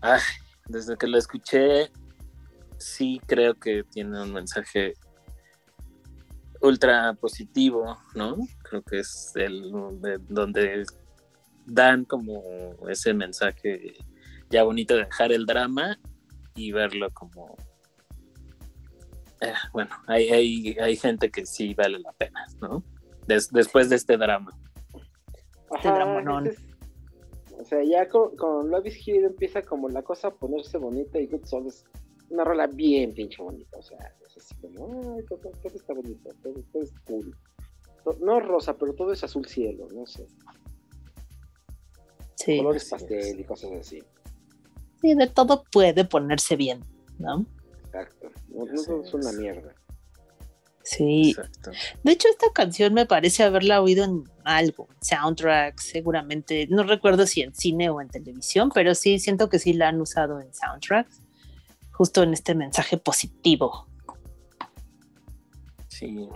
ay, 0.01 0.21
desde 0.67 0.97
que 0.99 1.07
la 1.07 1.19
escuché, 1.19 1.91
sí 2.79 3.21
creo 3.27 3.55
que 3.55 3.85
tiene 3.85 4.23
un 4.23 4.33
mensaje 4.33 4.95
ultra 6.61 7.15
positivo, 7.15 7.99
¿no? 8.15 8.37
Creo 8.63 8.83
que 8.83 9.01
es 9.01 9.33
el 9.37 9.73
de- 10.01 10.19
donde 10.29 10.85
dan 11.67 12.05
como 12.05 12.43
ese 12.89 13.13
mensaje 13.13 13.95
ya 14.51 14.63
bonito 14.63 14.95
de 14.95 15.05
dejar 15.05 15.33
el 15.33 15.47
drama 15.47 15.99
y 16.55 16.73
verlo 16.73 17.11
como 17.13 17.57
eh, 19.43 19.53
bueno, 19.73 19.91
hay, 20.07 20.29
hay, 20.31 20.77
hay 20.81 20.97
gente 20.97 21.31
que 21.31 21.45
sí 21.45 21.75
vale 21.75 21.99
la 21.99 22.13
pena, 22.13 22.47
¿no? 22.61 22.83
Des- 23.27 23.51
después 23.51 23.91
de 23.91 23.97
este 23.97 24.17
drama. 24.17 24.51
Este 25.75 25.89
dramonón. 25.89 26.47
ese 26.47 26.57
es- 26.57 26.67
o 27.59 27.65
sea, 27.65 27.83
ya 27.85 28.09
con, 28.09 28.37
con 28.37 28.71
Love 28.71 28.87
is 28.87 29.07
Here 29.07 29.27
empieza 29.27 29.63
como 29.63 29.89
la 29.89 30.03
cosa 30.03 30.29
a 30.29 30.35
ponerse 30.35 30.79
bonita 30.79 31.19
y 31.19 31.27
Good 31.27 31.45
Soul 31.47 31.67
es 31.67 31.85
una 32.31 32.45
rola 32.45 32.67
bien 32.67 33.13
pinche 33.15 33.43
bonita. 33.43 33.79
O 33.79 33.83
sea, 33.83 33.99
es 34.27 34.37
así 34.37 34.55
como, 34.57 35.15
ay, 35.15 35.25
todo, 35.29 35.51
todo 35.63 35.75
está 35.75 35.95
bonito, 35.95 36.31
todo, 36.43 36.55
todo 36.73 36.83
es 36.83 36.93
cool. 37.05 37.37
No 38.21 38.39
es 38.39 38.47
rosa, 38.47 38.77
pero 38.77 38.95
todo 38.95 39.13
es 39.13 39.25
azul 39.25 39.47
cielo, 39.47 39.89
no 39.93 40.07
sé. 40.07 40.27
Sí. 42.37 42.59
Colores 42.59 42.89
pastel 42.89 43.41
y 43.41 43.45
cosas 43.45 43.73
así. 43.73 44.03
Sí, 45.01 45.15
de 45.15 45.27
todo 45.27 45.65
puede 45.73 46.05
ponerse 46.05 46.57
bien, 46.57 46.81
¿no? 47.19 47.47
Exacto. 47.85 48.31
No, 48.49 48.65
no 48.65 49.03
es 49.03 49.15
una 49.15 49.33
mierda. 49.33 49.75
Sí. 50.83 51.31
Exacto. 51.31 51.73
De 52.05 52.13
hecho, 52.13 52.29
esta 52.29 52.53
canción 52.53 52.95
me 52.95 53.07
parece 53.07 53.43
haberla 53.43 53.83
oído 53.83 54.05
en 54.05 54.25
algo, 54.45 54.89
soundtrack, 55.01 55.81
seguramente. 55.81 56.69
No 56.71 56.85
recuerdo 56.85 57.27
si 57.27 57.43
en 57.43 57.55
cine 57.55 57.91
o 57.91 58.01
en 58.01 58.09
televisión, 58.09 58.71
pero 58.73 58.95
sí 58.95 59.19
siento 59.19 59.49
que 59.49 59.59
sí 59.59 59.73
la 59.73 59.89
han 59.89 60.01
usado 60.01 60.41
en 60.41 60.55
soundtracks, 60.55 61.23
justo 61.97 62.23
en 62.23 62.33
este 62.35 62.55
mensaje 62.55 62.99
positivo. 62.99 63.87
Sí. 65.89 66.29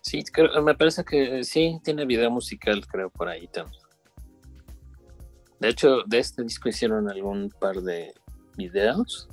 Sí, 0.00 0.22
creo- 0.24 0.62
me 0.62 0.74
parece 0.76 1.04
que 1.04 1.42
sí, 1.44 1.80
tiene 1.82 2.06
video 2.06 2.30
musical, 2.30 2.86
creo, 2.86 3.10
por 3.10 3.28
ahí 3.28 3.48
también. 3.48 3.82
De 5.58 5.68
hecho, 5.68 6.02
de 6.06 6.18
este 6.20 6.42
disco 6.42 6.68
hicieron 6.68 7.10
algún 7.10 7.50
par 7.50 7.82
de 7.82 8.14
videos 8.56 9.28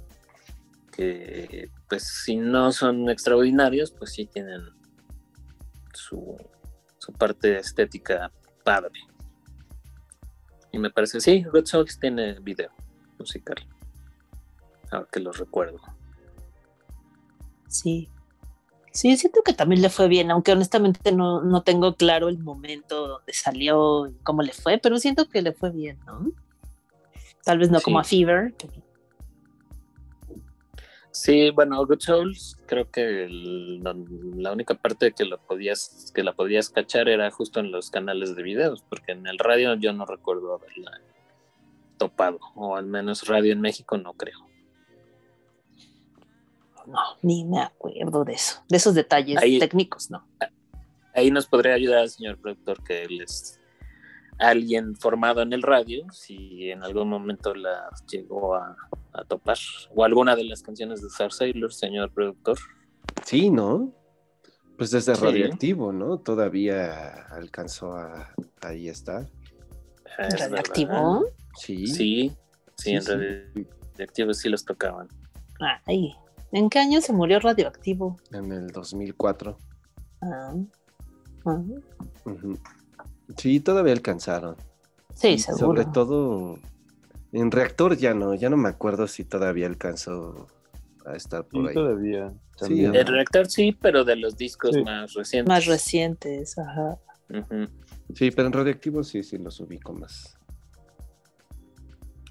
que, 0.92 1.70
pues, 1.88 2.04
si 2.26 2.36
no 2.36 2.72
son 2.72 3.10
extraordinarios, 3.10 3.92
pues 3.92 4.12
sí 4.14 4.26
tienen 4.26 4.62
su, 5.94 6.36
su 6.98 7.14
parte 7.14 7.58
estética 7.60 8.32
padre. 8.66 9.00
Y 10.72 10.80
me 10.80 10.90
parece, 10.90 11.22
sí, 11.22 11.46
Red 11.54 11.66
Sox 11.66 12.00
tiene 12.00 12.40
video 12.40 12.72
musical. 13.20 13.56
Ahora 14.92 15.08
que 15.12 15.20
lo 15.20 15.32
recuerdo. 15.32 15.80
Sí. 17.68 18.10
Sí, 18.92 19.16
siento 19.18 19.42
que 19.44 19.54
también 19.54 19.82
le 19.82 19.90
fue 19.90 20.08
bien, 20.08 20.32
aunque 20.32 20.54
honestamente 20.54 21.12
no, 21.12 21.44
no 21.44 21.62
tengo 21.62 21.96
claro 21.96 22.30
el 22.30 22.40
momento 22.40 23.08
donde 23.08 23.34
salió 23.34 24.08
y 24.08 24.14
cómo 24.24 24.42
le 24.42 24.54
fue, 24.54 24.80
pero 24.80 24.98
siento 24.98 25.28
que 25.30 25.42
le 25.44 25.54
fue 25.54 25.70
bien, 25.72 26.00
¿no? 26.06 26.32
Tal 27.44 27.60
vez 27.60 27.70
no 27.70 27.80
como 27.80 28.00
a. 28.00 28.04
Fever. 28.04 28.56
pero- 28.58 28.74
Sí, 31.12 31.50
bueno, 31.52 31.84
Good 31.86 32.00
Souls, 32.00 32.58
creo 32.68 32.90
que 32.92 33.24
el- 33.26 33.82
la 33.84 34.52
única 34.52 34.76
parte 34.76 35.14
que 35.14 35.26
la 35.26 35.38
podías 35.38 36.12
que 36.14 36.24
la 36.24 36.34
podías 36.34 36.70
cachar 36.70 37.10
era 37.10 37.30
justo 37.32 37.60
en 37.60 37.72
los 37.72 37.90
canales 37.90 38.36
de 38.36 38.44
videos, 38.44 38.84
porque 38.88 39.14
en 39.14 39.26
el 39.26 39.40
radio 39.40 39.74
yo 39.76 39.94
no 39.94 40.06
recuerdo 40.06 40.54
haberla 40.56 40.92
topado, 41.98 42.40
o 42.56 42.76
al 42.76 42.86
menos 42.86 43.28
radio 43.28 43.52
en 43.54 43.62
México 43.62 43.98
no 43.98 44.14
creo. 44.14 44.47
No, 46.88 47.00
ni 47.22 47.44
me 47.46 47.60
acuerdo 47.62 48.24
de 48.24 48.34
eso, 48.34 48.64
de 48.70 48.78
esos 48.78 48.96
detalles 48.96 49.38
Ahí- 49.38 49.60
técnicos, 49.60 50.10
¿no? 50.10 50.26
Ahí 51.14 51.30
nos 51.32 51.46
podría 51.48 51.74
ayudar 51.74 52.04
el 52.04 52.10
señor 52.10 52.40
productor, 52.40 52.82
que 52.84 53.04
él 53.04 53.22
es 53.22 53.60
alguien 54.40 54.96
formado 54.96 55.42
en 55.42 55.52
el 55.52 55.64
radio, 55.64 56.06
si 56.12 56.70
en 56.70 56.84
algún 56.84 57.10
momento 57.10 57.54
la 57.56 57.90
llegó 58.10 58.56
a, 58.56 58.76
a 59.14 59.24
topar, 59.26 59.58
o 59.96 60.04
alguna 60.04 60.36
de 60.36 60.44
las 60.46 60.62
canciones 60.62 61.02
de 61.02 61.08
Star 61.08 61.32
Sailor, 61.34 61.74
señor 61.74 62.12
productor. 62.14 62.58
Sí, 63.26 63.50
¿no? 63.50 63.92
Pues 64.78 64.92
desde 64.92 65.16
Sí. 65.16 65.24
radioactivo, 65.24 65.92
¿no? 65.92 66.20
Todavía 66.20 67.26
alcanzó 67.32 67.94
a 67.98 68.32
ahí 68.62 68.88
estar. 68.90 69.28
Es. 70.20 70.40
Radioactivo. 70.40 71.26
Sí. 71.56 71.88
Sí, 71.88 72.32
sí, 72.76 72.92
en 72.92 73.02
Sí, 73.02 73.10
radioactivo 73.96 74.34
sí 74.36 74.50
los 74.50 74.64
tocaban. 74.64 75.08
Ay, 75.86 76.14
¿en 76.52 76.70
qué 76.70 76.80
año 76.80 77.02
se 77.02 77.14
murió 77.14 77.40
Radioactivo? 77.40 78.18
En 78.32 78.52
el 78.52 78.68
2004. 78.68 79.58
Ah, 80.22 80.54
ah. 81.46 81.62
Sí, 83.38 83.60
todavía 83.60 83.94
alcanzaron. 83.94 84.56
sí, 85.14 85.30
Y 85.30 85.38
seguro. 85.40 85.66
Sobre 85.82 85.86
todo 85.86 86.60
en 87.34 87.52
reactor 87.52 87.98
ya 87.98 88.14
no, 88.14 88.34
ya 88.36 88.50
no 88.50 88.58
me 88.58 88.70
acuerdo 88.70 89.08
si 89.08 89.24
todavía 89.26 89.68
alcanzó 89.68 90.48
a 91.06 91.16
estar 91.16 91.46
por 91.46 91.62
Sí, 91.64 91.68
ahí. 91.70 91.74
todavía. 91.74 92.30
Sí, 92.30 92.60
también. 92.60 92.96
El 92.96 93.06
reactor 93.08 93.48
sí, 93.48 93.78
pero 93.80 94.04
de 94.04 94.16
los 94.16 94.36
discos 94.38 94.76
Sí. 94.76 94.82
más 94.84 95.14
recientes. 95.14 95.48
Más 95.50 95.66
recientes, 95.66 96.58
ajá. 96.58 96.98
Sí, 98.16 98.32
pero 98.32 98.48
en 98.48 98.54
radioactivo 98.54 99.04
sí, 99.04 99.22
sí 99.24 99.38
los 99.38 99.60
ubico 99.60 99.94
más. 99.94 100.38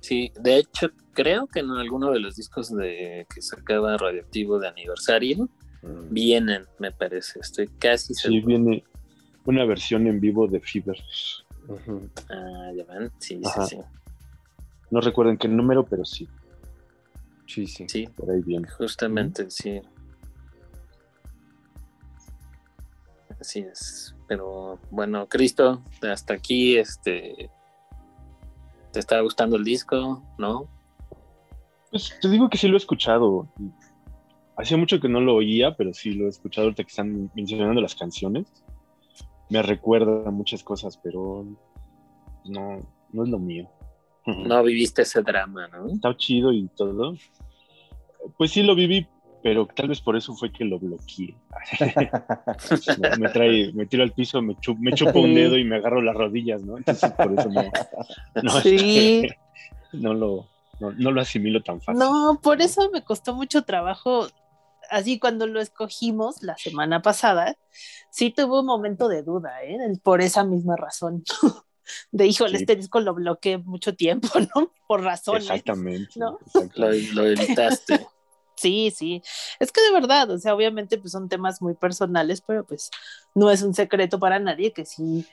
Sí, 0.00 0.32
de 0.40 0.56
hecho, 0.58 0.88
creo 1.16 1.46
que 1.48 1.60
en 1.60 1.70
alguno 1.70 2.12
de 2.12 2.20
los 2.20 2.36
discos 2.36 2.70
de 2.76 3.26
que 3.34 3.40
sacaba 3.42 3.96
Radioactivo 3.96 4.58
de 4.60 4.68
aniversario 4.68 5.48
Mm. 5.82 6.12
vienen, 6.12 6.64
me 6.78 6.90
parece. 6.92 7.38
Estoy 7.40 7.68
casi 7.68 8.14
Sí, 8.14 8.22
seguro. 8.22 8.46
viene 8.46 8.84
una 9.44 9.64
versión 9.64 10.06
en 10.06 10.20
vivo 10.20 10.46
de 10.48 10.60
Fever. 10.60 10.96
Ah, 12.30 12.70
ya 12.74 12.84
ven. 12.84 13.10
Sí, 13.18 13.40
Ajá. 13.44 13.66
sí, 13.66 13.76
sí. 13.76 13.82
No 14.90 15.00
recuerdo 15.00 15.32
en 15.32 15.38
qué 15.38 15.48
número, 15.48 15.84
pero 15.84 16.04
sí, 16.04 16.28
Sí, 17.46 17.66
sí. 17.66 17.86
Sí, 17.88 18.06
por 18.16 18.30
ahí 18.30 18.42
viene. 18.42 18.68
justamente, 18.68 19.48
sí. 19.50 19.80
Así 23.40 23.60
es. 23.60 24.14
Pero 24.28 24.78
bueno, 24.90 25.28
Cristo, 25.28 25.82
hasta 26.02 26.34
aquí, 26.34 26.76
este. 26.78 27.50
¿Te 28.92 28.98
está 29.00 29.20
gustando 29.20 29.56
el 29.56 29.64
disco? 29.64 30.22
¿No? 30.38 30.68
Pues 31.90 32.18
te 32.20 32.28
digo 32.28 32.48
que 32.48 32.58
sí 32.58 32.68
lo 32.68 32.74
he 32.74 32.78
escuchado. 32.78 33.48
Hacía 34.56 34.76
mucho 34.76 35.00
que 35.00 35.08
no 35.08 35.20
lo 35.20 35.34
oía, 35.34 35.74
pero 35.76 35.92
sí 35.92 36.12
lo 36.12 36.26
he 36.26 36.28
escuchado 36.28 36.66
ahorita 36.66 36.82
que 36.84 36.88
están 36.90 37.30
mencionando 37.34 37.80
las 37.80 37.94
canciones. 37.94 38.46
Me 39.50 39.62
recuerda 39.62 40.30
muchas 40.30 40.62
cosas, 40.64 40.98
pero 41.02 41.46
no, 42.46 42.78
no 43.12 43.24
es 43.24 43.28
lo 43.28 43.38
mío. 43.38 43.68
No 44.26 44.62
viviste 44.64 45.02
ese 45.02 45.22
drama, 45.22 45.68
¿no? 45.68 45.86
Está 45.88 46.16
chido 46.16 46.52
y 46.52 46.68
todo. 46.76 47.14
Pues 48.36 48.50
sí 48.50 48.62
lo 48.64 48.74
viví, 48.74 49.06
pero 49.42 49.66
tal 49.66 49.88
vez 49.88 50.00
por 50.00 50.16
eso 50.16 50.34
fue 50.34 50.50
que 50.50 50.64
lo 50.64 50.78
bloqueé. 50.78 51.36
No, 52.98 53.16
me 53.18 53.28
trae, 53.28 53.72
me 53.74 53.86
tiro 53.86 54.02
al 54.02 54.12
piso, 54.12 54.40
me, 54.40 54.54
chu- 54.56 54.76
me 54.78 54.92
chupo 54.94 55.20
un 55.20 55.34
dedo 55.34 55.58
y 55.58 55.64
me 55.64 55.76
agarro 55.76 56.00
las 56.00 56.16
rodillas, 56.16 56.62
¿no? 56.64 56.78
Entonces 56.78 57.12
por 57.12 57.32
eso 57.38 57.48
no, 57.50 57.62
no, 58.42 58.60
Sí. 58.62 58.76
este, 58.76 59.38
no 59.92 60.14
lo, 60.14 60.48
no, 60.80 60.92
no 60.92 61.10
lo 61.10 61.20
asimilo 61.20 61.62
tan 61.62 61.80
fácil. 61.80 61.98
No, 61.98 62.40
por 62.42 62.60
eso 62.62 62.90
me 62.90 63.02
costó 63.04 63.34
mucho 63.34 63.62
trabajo. 63.62 64.26
Así 64.90 65.18
cuando 65.18 65.46
lo 65.46 65.60
escogimos 65.60 66.42
la 66.42 66.56
semana 66.56 67.02
pasada, 67.02 67.56
sí 68.10 68.30
tuve 68.30 68.60
un 68.60 68.66
momento 68.66 69.08
de 69.08 69.22
duda, 69.22 69.64
¿eh? 69.64 69.78
por 70.02 70.20
esa 70.20 70.44
misma 70.44 70.76
razón. 70.76 71.24
De 72.10 72.26
híjole, 72.26 72.58
Sí. 72.58 72.64
este 72.64 72.74
disco 72.76 72.98
lo 73.00 73.14
bloqueé 73.14 73.58
mucho 73.58 73.94
tiempo, 73.94 74.28
¿no? 74.54 74.72
Por 74.88 75.02
razones. 75.02 75.44
Exactamente. 75.44 76.10
¿no? 76.16 76.38
Lo, 76.74 76.88
lo 76.92 77.26
evitaste. 77.26 78.06
Sí, 78.58 78.90
sí. 78.90 79.22
Es 79.60 79.70
que 79.70 79.82
de 79.82 79.92
verdad, 79.92 80.30
o 80.30 80.38
sea, 80.38 80.54
obviamente 80.54 80.96
pues 80.96 81.12
son 81.12 81.28
temas 81.28 81.60
muy 81.60 81.74
personales, 81.74 82.40
pero 82.40 82.64
pues 82.64 82.90
no 83.34 83.50
es 83.50 83.60
un 83.60 83.74
secreto 83.74 84.18
para 84.18 84.38
nadie 84.38 84.72
que 84.72 84.86
sí 84.86 85.26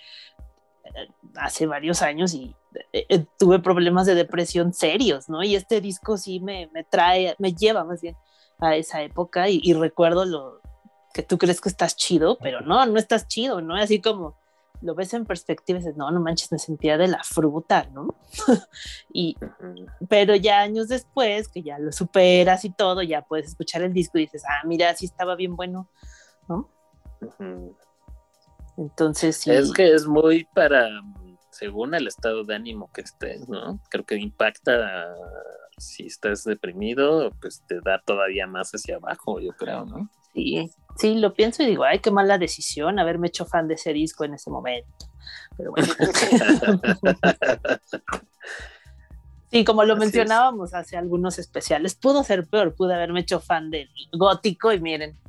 hace 1.35 1.65
varios 1.65 2.01
años 2.01 2.33
y 2.33 2.55
eh, 2.91 3.05
eh, 3.09 3.25
tuve 3.37 3.59
problemas 3.59 4.05
de 4.05 4.15
depresión 4.15 4.73
serios, 4.73 5.29
¿no? 5.29 5.43
Y 5.43 5.55
este 5.55 5.81
disco 5.81 6.17
sí 6.17 6.39
me, 6.39 6.69
me 6.73 6.83
trae, 6.83 7.35
me 7.39 7.53
lleva 7.53 7.83
más 7.83 8.01
bien 8.01 8.15
a 8.59 8.75
esa 8.75 9.01
época 9.01 9.49
y, 9.49 9.59
y 9.63 9.73
recuerdo 9.73 10.25
lo 10.25 10.61
que 11.13 11.23
tú 11.23 11.37
crees 11.37 11.61
que 11.61 11.69
estás 11.69 11.95
chido, 11.95 12.37
pero 12.41 12.61
no, 12.61 12.85
no 12.85 12.97
estás 12.97 13.27
chido, 13.27 13.61
¿no? 13.61 13.75
Así 13.75 14.01
como 14.01 14.35
lo 14.83 14.95
ves 14.95 15.13
en 15.13 15.25
perspectiva 15.25 15.79
y 15.79 15.81
dices, 15.81 15.95
no, 15.95 16.11
no 16.11 16.19
manches, 16.19 16.51
me 16.51 16.59
sentía 16.59 16.97
de 16.97 17.07
la 17.07 17.23
fruta, 17.23 17.87
¿no? 17.93 18.15
y, 19.13 19.37
pero 20.09 20.35
ya 20.35 20.59
años 20.59 20.89
después, 20.89 21.47
que 21.47 21.63
ya 21.63 21.79
lo 21.79 21.91
superas 21.91 22.65
y 22.65 22.69
todo, 22.69 23.01
ya 23.01 23.21
puedes 23.21 23.47
escuchar 23.47 23.81
el 23.83 23.93
disco 23.93 24.17
y 24.17 24.21
dices, 24.21 24.43
ah, 24.45 24.61
mira, 24.65 24.93
sí 24.95 25.05
estaba 25.05 25.35
bien 25.35 25.55
bueno, 25.55 25.87
¿no? 26.49 26.69
Entonces 28.77 29.37
sí. 29.37 29.51
Es 29.51 29.71
que 29.71 29.93
es 29.93 30.07
muy 30.07 30.45
para, 30.55 30.89
según 31.51 31.93
el 31.93 32.07
estado 32.07 32.43
de 32.43 32.55
ánimo 32.55 32.91
que 32.93 33.01
estés, 33.01 33.47
¿no? 33.47 33.79
Creo 33.89 34.05
que 34.05 34.15
impacta 34.15 35.15
si 35.77 36.05
estás 36.07 36.43
deprimido, 36.43 37.31
pues 37.41 37.63
te 37.67 37.79
da 37.81 38.01
todavía 38.05 38.47
más 38.47 38.71
hacia 38.71 38.97
abajo, 38.97 39.39
yo 39.39 39.53
creo, 39.53 39.85
¿no? 39.85 40.09
Sí, 40.33 40.69
sí, 40.97 41.15
lo 41.15 41.33
pienso 41.33 41.63
y 41.63 41.67
digo, 41.67 41.83
ay, 41.83 41.99
qué 41.99 42.09
mala 42.09 42.37
decisión 42.37 42.99
haberme 42.99 43.27
hecho 43.27 43.45
fan 43.45 43.67
de 43.67 43.75
ese 43.75 43.93
disco 43.93 44.23
en 44.25 44.33
ese 44.33 44.49
momento. 44.49 45.05
Pero 45.55 45.71
bueno. 45.71 45.87
sí, 49.51 49.63
como 49.63 49.83
lo 49.83 49.93
Así 49.93 49.99
es. 50.03 50.05
mencionábamos 50.05 50.73
hace 50.73 50.97
algunos 50.97 51.37
especiales, 51.37 51.93
pudo 51.95 52.23
ser 52.23 52.47
peor, 52.47 52.73
pude 52.75 52.95
haberme 52.95 53.19
hecho 53.19 53.39
fan 53.39 53.69
del 53.69 53.89
gótico 54.11 54.73
y 54.73 54.79
miren. 54.79 55.19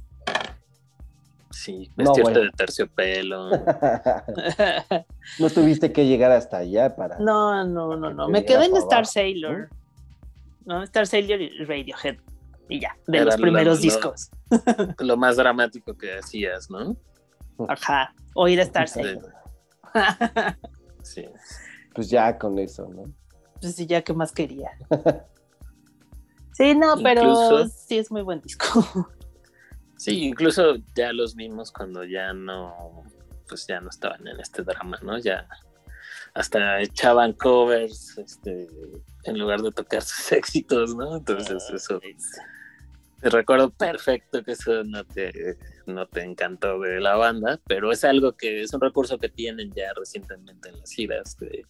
Sí, 1.55 1.91
No, 1.97 2.05
vestirte 2.05 2.23
bueno. 2.23 2.41
de 2.41 2.51
terciopelo. 2.57 3.51
no 5.39 5.51
tuviste 5.51 5.93
que 5.93 6.07
llegar 6.07 6.33
hasta 6.33 6.59
allá 6.59 6.97
para. 6.97 7.19
no, 7.21 7.65
no, 7.65 7.97
no, 7.97 8.13
no, 8.13 8.27
Que 8.27 8.33
me 8.33 8.45
quedé 8.45 8.65
en 8.67 8.77
Star 8.77 8.99
abajo, 8.99 9.13
Sailor. 9.13 9.69
¿no? 10.65 10.83
Star 10.83 11.07
Sailor 11.07 11.41
y 11.41 11.65
Radiohead. 11.65 12.17
Y 12.69 12.81
ya, 12.81 12.97
de 13.07 13.19
Era 13.19 13.27
los 13.27 13.37
lo- 13.39 13.43
primeros 13.43 13.77
lo- 13.79 13.83
discos. 13.83 14.31
Lo 14.99 15.17
más 15.17 15.37
dramático 15.37 15.97
que 15.97 16.19
hacías, 16.19 16.71
¿no? 16.71 16.97
Ajá, 17.69 18.15
oír 18.35 18.59
Star. 18.61 18.89
Sailor. 18.89 19.33
Sí. 21.03 21.27
Pues 21.95 22.09
ya 22.11 22.37
con 22.39 22.59
eso, 22.59 22.89
¿no? 22.89 23.05
pues 23.61 23.75
sí, 23.77 23.87
ya 23.87 24.03
qué 24.03 24.13
más 24.15 24.33
quería. 24.33 24.71
Sí, 26.57 26.73
no, 26.75 26.95
pero 27.03 27.23
Incluso- 27.23 27.67
sí 27.69 27.99
es 27.99 28.11
muy 28.13 28.23
buen 28.23 28.41
disco. 28.41 28.65
Sí, 30.05 30.25
incluso 30.25 30.77
ya 30.95 31.15
los 31.15 31.35
vimos 31.35 31.73
cuando 31.73 32.05
ya 32.05 32.35
no, 32.35 33.05
pues 33.49 33.67
ya 33.67 33.81
no 33.81 33.89
estaban 33.89 34.29
en 34.29 34.39
este 34.39 34.63
drama, 34.63 34.99
¿no? 35.03 35.17
Ya 35.17 35.49
hasta 36.35 36.83
echaban 36.83 37.33
covers, 37.33 38.19
este, 38.19 38.69
en 39.25 39.39
lugar 39.39 39.63
de 39.63 39.73
tocar 39.73 40.03
sus 40.03 40.31
éxitos, 40.33 40.95
¿no? 40.95 41.17
Entonces 41.17 41.71
eso, 41.73 42.03
te 43.19 43.31
recuerdo 43.31 43.71
perfecto 43.71 44.45
que 44.45 44.53
eso 44.53 44.85
no 44.85 45.05
te, 45.05 45.57
no 45.87 46.07
te 46.07 46.21
encantó 46.21 46.81
de 46.81 47.01
la 47.01 47.17
banda, 47.17 47.59
pero 47.67 47.91
es 47.91 48.05
algo 48.05 48.33
que 48.33 48.61
es 48.61 48.75
un 48.75 48.83
recurso 48.83 49.17
que 49.17 49.31
tienen 49.31 49.73
ya 49.73 49.91
recientemente 49.97 50.69
en 50.69 50.81
las 50.81 50.91
giras, 50.91 51.39
de 51.39 51.65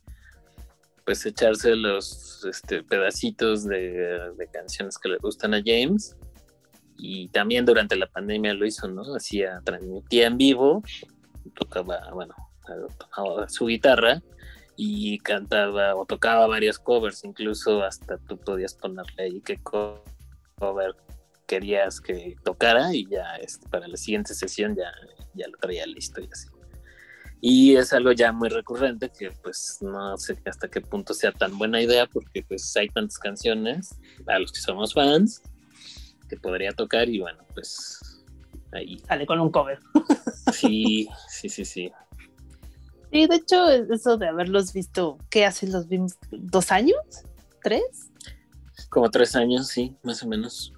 pues 1.05 1.24
echarse 1.24 1.77
los 1.77 2.44
este, 2.51 2.82
pedacitos 2.82 3.65
de, 3.65 4.32
de 4.36 4.48
canciones 4.48 4.98
que 4.98 5.11
le 5.11 5.19
gustan 5.19 5.55
a 5.55 5.62
James 5.65 6.16
y 6.97 7.29
también 7.29 7.65
durante 7.65 7.97
la 7.97 8.07
pandemia 8.07 8.55
lo 8.55 8.66
hizo, 8.66 8.89
¿no? 8.89 9.03
Hacía, 9.15 9.61
transmitía 9.65 10.27
en 10.27 10.39
vivo, 10.39 10.83
tocaba, 11.55 12.11
bueno, 12.12 12.35
tocaba 12.99 13.49
su 13.49 13.66
guitarra 13.66 14.23
y 14.77 15.19
cantaba 15.19 15.95
o 15.95 16.07
tocaba 16.07 16.47
varios 16.47 16.79
covers, 16.79 17.25
incluso 17.25 17.83
hasta 17.83 18.19
tú 18.19 18.39
podías 18.39 18.75
ponerle 18.75 19.23
ahí 19.23 19.41
qué 19.41 19.59
co- 19.62 20.03
cover 20.59 20.95
querías 21.47 22.01
que 22.01 22.37
tocara 22.43 22.95
y 22.95 23.07
ya 23.09 23.37
este, 23.37 23.69
para 23.69 23.87
la 23.87 23.97
siguiente 23.97 24.35
sesión 24.35 24.75
ya, 24.75 24.91
ya 25.35 25.47
lo 25.49 25.59
traía 25.59 25.87
listo 25.87 26.21
y 26.21 26.29
así. 26.33 26.49
Y 27.41 27.77
es 27.77 27.93
algo 27.93 28.12
ya 28.12 28.33
muy 28.33 28.49
recurrente 28.49 29.11
que 29.11 29.31
pues 29.43 29.77
no 29.83 30.16
sé 30.16 30.39
hasta 30.47 30.69
qué 30.69 30.81
punto 30.81 31.12
sea 31.12 31.31
tan 31.31 31.59
buena 31.59 31.83
idea 31.83 32.07
porque 32.07 32.43
pues 32.43 32.75
hay 32.77 32.89
tantas 32.89 33.19
canciones 33.19 33.95
a 34.27 34.39
los 34.39 34.51
que 34.51 34.61
somos 34.61 34.95
fans 34.95 35.43
que 36.28 36.36
podría 36.36 36.72
tocar 36.72 37.09
y 37.09 37.20
bueno, 37.20 37.44
pues 37.55 38.24
ahí 38.72 38.98
Sale 39.06 39.26
con 39.26 39.40
un 39.40 39.51
cover. 39.51 39.78
sí, 40.52 41.09
sí, 41.28 41.48
sí, 41.48 41.64
sí. 41.64 41.92
Sí, 43.12 43.26
de 43.28 43.36
hecho, 43.36 43.70
eso 43.70 44.16
de 44.16 44.28
haberlos 44.28 44.72
visto, 44.72 45.18
¿qué 45.30 45.44
hace? 45.44 45.68
¿Los 45.68 45.86
vimos 45.88 46.16
dos 46.30 46.72
años? 46.72 46.98
¿Tres? 47.62 48.10
Como 48.88 49.10
tres 49.10 49.36
años, 49.36 49.68
sí, 49.68 49.96
más 50.02 50.22
o 50.22 50.28
menos. 50.28 50.72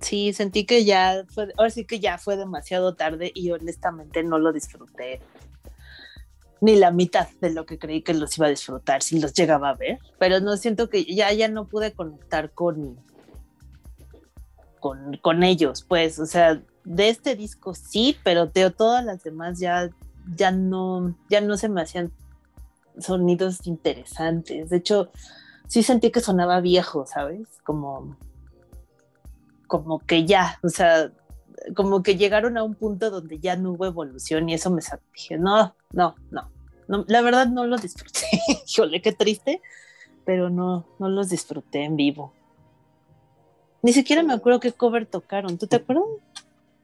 Sí, 0.00 0.32
sentí 0.32 0.64
que 0.64 0.84
ya 0.84 1.24
fue, 1.28 1.52
ahora 1.56 1.70
sí 1.70 1.84
que 1.84 2.00
ya 2.00 2.18
fue 2.18 2.36
demasiado 2.36 2.94
tarde 2.94 3.32
y 3.34 3.50
honestamente 3.50 4.22
no 4.22 4.38
lo 4.38 4.52
disfruté 4.52 5.20
ni 6.60 6.76
la 6.76 6.90
mitad 6.90 7.28
de 7.40 7.50
lo 7.50 7.64
que 7.64 7.78
creí 7.78 8.02
que 8.02 8.14
los 8.14 8.36
iba 8.36 8.46
a 8.46 8.50
disfrutar 8.50 9.02
si 9.02 9.18
los 9.18 9.32
llegaba 9.32 9.70
a 9.70 9.74
ver, 9.74 9.98
pero 10.18 10.40
no 10.40 10.56
siento 10.56 10.90
que 10.90 11.04
ya, 11.04 11.32
ya 11.32 11.48
no 11.48 11.66
pude 11.66 11.92
conectar 11.92 12.52
con, 12.52 12.98
con, 14.80 15.16
con 15.18 15.42
ellos, 15.42 15.84
pues, 15.86 16.18
o 16.18 16.26
sea, 16.26 16.60
de 16.84 17.08
este 17.08 17.36
disco 17.36 17.74
sí, 17.74 18.16
pero 18.24 18.46
de 18.46 18.70
todas 18.70 19.04
las 19.04 19.22
demás 19.22 19.58
ya, 19.58 19.90
ya 20.34 20.50
no, 20.50 21.14
ya 21.28 21.40
no 21.40 21.56
se 21.56 21.68
me 21.68 21.82
hacían 21.82 22.12
sonidos 22.98 23.66
interesantes. 23.66 24.70
De 24.70 24.78
hecho, 24.78 25.10
sí 25.66 25.82
sentí 25.82 26.10
que 26.10 26.20
sonaba 26.20 26.60
viejo, 26.60 27.06
¿sabes? 27.06 27.48
Como, 27.64 28.16
como 29.66 30.00
que 30.00 30.26
ya, 30.26 30.58
o 30.62 30.68
sea, 30.68 31.12
como 31.76 32.02
que 32.02 32.16
llegaron 32.16 32.56
a 32.56 32.62
un 32.62 32.74
punto 32.74 33.10
donde 33.10 33.38
ya 33.38 33.56
no 33.56 33.72
hubo 33.72 33.86
evolución 33.86 34.48
y 34.48 34.54
eso 34.54 34.70
me. 34.70 34.82
Dije, 35.14 35.38
no, 35.38 35.74
no, 35.92 36.14
no, 36.30 36.50
no, 36.88 37.04
la 37.06 37.22
verdad 37.22 37.46
no 37.46 37.66
los 37.66 37.82
disfruté. 37.82 38.26
Híjole, 38.66 39.02
qué 39.02 39.12
triste, 39.12 39.60
pero 40.24 40.50
no, 40.50 40.86
no 40.98 41.08
los 41.08 41.28
disfruté 41.28 41.84
en 41.84 41.96
vivo. 41.96 42.32
Ni 43.82 43.92
siquiera 43.92 44.22
me 44.22 44.34
acuerdo 44.34 44.60
qué 44.60 44.72
cover 44.72 45.06
tocaron. 45.06 45.58
¿Tú 45.58 45.66
te 45.66 45.76
acuerdas? 45.76 46.04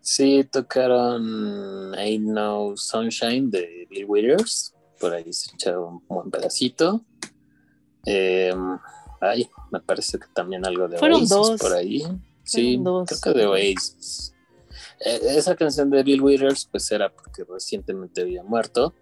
Sí, 0.00 0.44
tocaron 0.50 1.94
Ain't 1.96 2.26
No 2.26 2.76
Sunshine 2.76 3.50
de 3.50 3.86
Bill 3.90 4.04
Withers. 4.06 4.74
Por 5.00 5.12
ahí 5.12 5.32
se 5.32 5.54
echó 5.54 5.86
un 5.86 6.02
buen 6.08 6.30
pedacito. 6.30 7.02
Eh, 8.06 8.54
ay, 9.20 9.48
me 9.70 9.80
parece 9.80 10.18
que 10.18 10.26
también 10.32 10.64
algo 10.64 10.88
de 10.88 10.98
Fueron 10.98 11.20
Oasis 11.22 11.28
dos. 11.28 11.60
por 11.60 11.72
ahí. 11.72 12.02
Sí, 12.44 12.78
dos. 12.80 13.08
creo 13.20 13.34
que 13.34 13.40
de 13.40 13.46
Oasis. 13.46 14.32
Eh, 15.04 15.20
esa 15.36 15.54
canción 15.56 15.90
de 15.90 16.02
Bill 16.02 16.22
Withers, 16.22 16.66
pues 16.70 16.90
era 16.90 17.10
porque 17.10 17.44
recientemente 17.44 18.22
había 18.22 18.42
muerto 18.42 18.94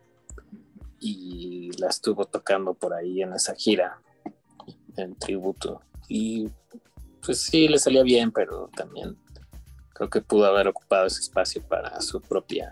y 0.98 1.70
la 1.78 1.88
estuvo 1.88 2.24
tocando 2.24 2.74
por 2.74 2.94
ahí 2.94 3.22
en 3.22 3.34
esa 3.34 3.54
gira 3.54 4.00
en 4.96 5.14
tributo. 5.16 5.82
Y 6.08 6.48
pues 7.24 7.40
sí, 7.40 7.68
le 7.68 7.78
salía 7.78 8.02
bien, 8.02 8.30
pero 8.32 8.68
también 8.76 9.16
creo 9.94 10.10
que 10.10 10.20
pudo 10.20 10.46
haber 10.46 10.68
ocupado 10.68 11.06
ese 11.06 11.20
espacio 11.20 11.62
para 11.62 12.00
su 12.00 12.20
propia 12.20 12.70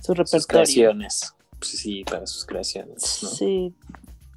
Su 0.00 0.14
sus 0.24 0.46
creaciones. 0.46 1.34
Pues 1.58 1.70
sí, 1.70 2.04
para 2.04 2.26
sus 2.26 2.44
creaciones, 2.44 3.20
¿no? 3.22 3.28
Sí. 3.30 3.74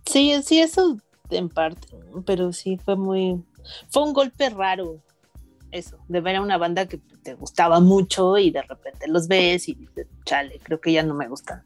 Sí, 0.06 0.34
sí, 0.44 0.60
eso 0.60 0.98
en 1.30 1.50
parte, 1.50 1.88
pero 2.26 2.52
sí 2.52 2.78
fue 2.78 2.96
muy. 2.96 3.44
Fue 3.90 4.04
un 4.04 4.14
golpe 4.14 4.50
raro, 4.50 5.02
eso, 5.72 6.00
de 6.08 6.20
ver 6.20 6.38
a 6.38 6.42
una 6.42 6.58
banda 6.58 6.88
que 6.88 6.98
te 6.98 7.36
gustaba 7.36 7.80
mucho 7.80 8.38
y 8.38 8.52
de 8.52 8.64
repente 8.64 9.08
los 9.08 9.28
ves 9.28 9.70
y 9.70 9.76
dices, 9.76 10.08
chale, 10.26 10.60
creo 10.64 10.82
que 10.82 10.92
ya 10.92 11.04
no 11.04 11.14
me 11.14 11.28
gustan. 11.28 11.64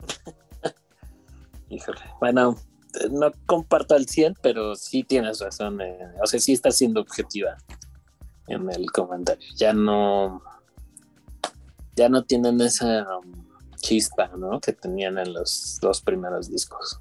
Híjole. 1.70 2.00
Bueno, 2.20 2.56
no 3.10 3.32
comparto 3.46 3.94
al 3.94 4.06
100, 4.06 4.36
pero 4.42 4.74
sí 4.76 5.04
tienes 5.04 5.40
razón. 5.40 5.80
eh, 5.80 5.98
o 6.22 6.26
sea, 6.26 6.40
sí 6.40 6.52
está 6.52 6.70
siendo 6.70 7.00
objetiva 7.00 7.56
en 8.46 8.70
el 8.70 8.90
comentario. 8.90 9.46
Ya 9.56 9.72
no. 9.72 10.42
Ya 11.96 12.08
no 12.08 12.22
tienen 12.24 12.60
esa 12.60 13.18
um, 13.18 13.32
chispa, 13.76 14.28
¿no? 14.36 14.60
Que 14.60 14.72
tenían 14.72 15.18
en 15.18 15.32
los 15.32 15.78
dos 15.80 16.00
primeros 16.00 16.50
discos. 16.50 17.00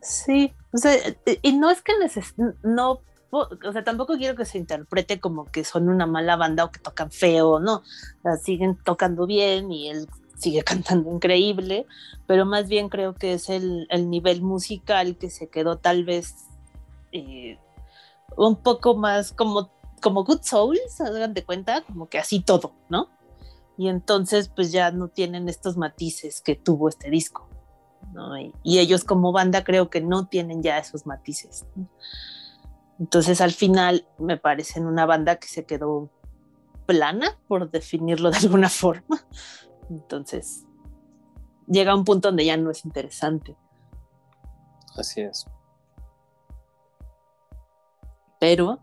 Sí, 0.00 0.52
o 0.72 0.78
sea, 0.78 0.94
y 1.42 1.52
no 1.52 1.70
es 1.70 1.80
que 1.82 1.96
neces 1.98 2.34
no, 2.62 3.02
o 3.30 3.72
sea, 3.72 3.84
tampoco 3.84 4.16
quiero 4.16 4.34
que 4.34 4.44
se 4.44 4.58
interprete 4.58 5.20
como 5.20 5.44
que 5.44 5.64
son 5.64 5.88
una 5.88 6.06
mala 6.06 6.36
banda 6.36 6.64
o 6.64 6.72
que 6.72 6.80
tocan 6.80 7.10
feo, 7.10 7.60
no, 7.60 7.76
o 7.76 8.22
sea, 8.22 8.36
siguen 8.36 8.76
tocando 8.76 9.26
bien 9.26 9.70
y 9.70 9.90
él 9.90 10.08
sigue 10.42 10.62
cantando 10.64 11.10
increíble, 11.12 11.86
pero 12.26 12.44
más 12.44 12.68
bien 12.68 12.88
creo 12.88 13.14
que 13.14 13.34
es 13.34 13.48
el, 13.48 13.86
el 13.90 14.10
nivel 14.10 14.42
musical 14.42 15.16
que 15.16 15.30
se 15.30 15.48
quedó 15.48 15.78
tal 15.78 16.04
vez 16.04 16.34
eh, 17.12 17.58
un 18.36 18.56
poco 18.56 18.96
más 18.96 19.32
como, 19.32 19.70
como 20.00 20.24
Good 20.24 20.42
Souls, 20.42 21.00
hagan 21.00 21.34
de 21.34 21.44
cuenta, 21.44 21.82
como 21.82 22.08
que 22.08 22.18
así 22.18 22.40
todo, 22.40 22.72
¿no? 22.88 23.08
Y 23.78 23.88
entonces 23.88 24.48
pues 24.48 24.72
ya 24.72 24.90
no 24.90 25.08
tienen 25.08 25.48
estos 25.48 25.76
matices 25.76 26.40
que 26.40 26.56
tuvo 26.56 26.88
este 26.88 27.10
disco. 27.10 27.48
¿no? 28.12 28.38
Y, 28.38 28.52
y 28.62 28.78
ellos 28.78 29.04
como 29.04 29.32
banda 29.32 29.64
creo 29.64 29.88
que 29.88 30.02
no 30.02 30.26
tienen 30.26 30.62
ya 30.62 30.78
esos 30.78 31.06
matices. 31.06 31.64
¿no? 31.74 31.88
Entonces 32.98 33.40
al 33.40 33.52
final 33.52 34.06
me 34.18 34.36
parecen 34.36 34.86
una 34.86 35.06
banda 35.06 35.36
que 35.36 35.48
se 35.48 35.64
quedó 35.64 36.10
plana, 36.86 37.38
por 37.48 37.70
definirlo 37.70 38.30
de 38.30 38.38
alguna 38.38 38.68
forma. 38.68 39.24
Entonces 39.92 40.64
llega 41.66 41.94
un 41.94 42.04
punto 42.04 42.28
donde 42.28 42.44
ya 42.44 42.56
no 42.56 42.70
es 42.70 42.84
interesante. 42.84 43.56
Así 44.96 45.20
es. 45.20 45.46
Pero 48.40 48.80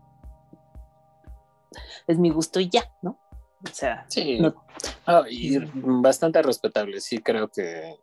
es 2.06 2.18
mi 2.18 2.30
gusto 2.30 2.60
y 2.60 2.70
ya, 2.70 2.90
¿no? 3.02 3.18
O 3.62 3.72
sea, 3.72 4.06
Sí. 4.08 4.38
No. 4.38 4.54
Ah, 5.04 5.24
y 5.28 5.58
bastante 5.74 6.40
respetable. 6.42 7.00
Sí, 7.00 7.18
creo 7.18 7.48
que 7.48 7.96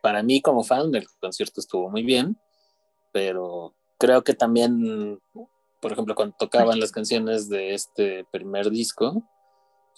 para 0.00 0.22
mí 0.22 0.42
como 0.42 0.64
fan 0.64 0.94
el 0.94 1.06
concierto 1.20 1.60
estuvo 1.60 1.88
muy 1.90 2.02
bien, 2.02 2.38
pero 3.12 3.74
creo 3.98 4.24
que 4.24 4.34
también, 4.34 5.20
por 5.80 5.92
ejemplo, 5.92 6.14
cuando 6.14 6.34
tocaban 6.38 6.80
las 6.80 6.90
canciones 6.90 7.48
de 7.48 7.74
este 7.74 8.24
primer 8.32 8.70
disco, 8.70 9.22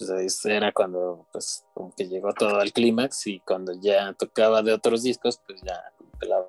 pues 0.07 0.45
era 0.45 0.71
cuando 0.71 1.27
pues 1.31 1.65
como 1.73 1.93
que 1.95 2.07
llegó 2.07 2.33
todo 2.33 2.59
al 2.59 2.71
clímax 2.73 3.27
y 3.27 3.39
cuando 3.41 3.73
ya 3.73 4.13
tocaba 4.13 4.61
de 4.61 4.73
otros 4.73 5.03
discos, 5.03 5.39
pues 5.45 5.61
ya 5.61 5.81
la 6.21 6.45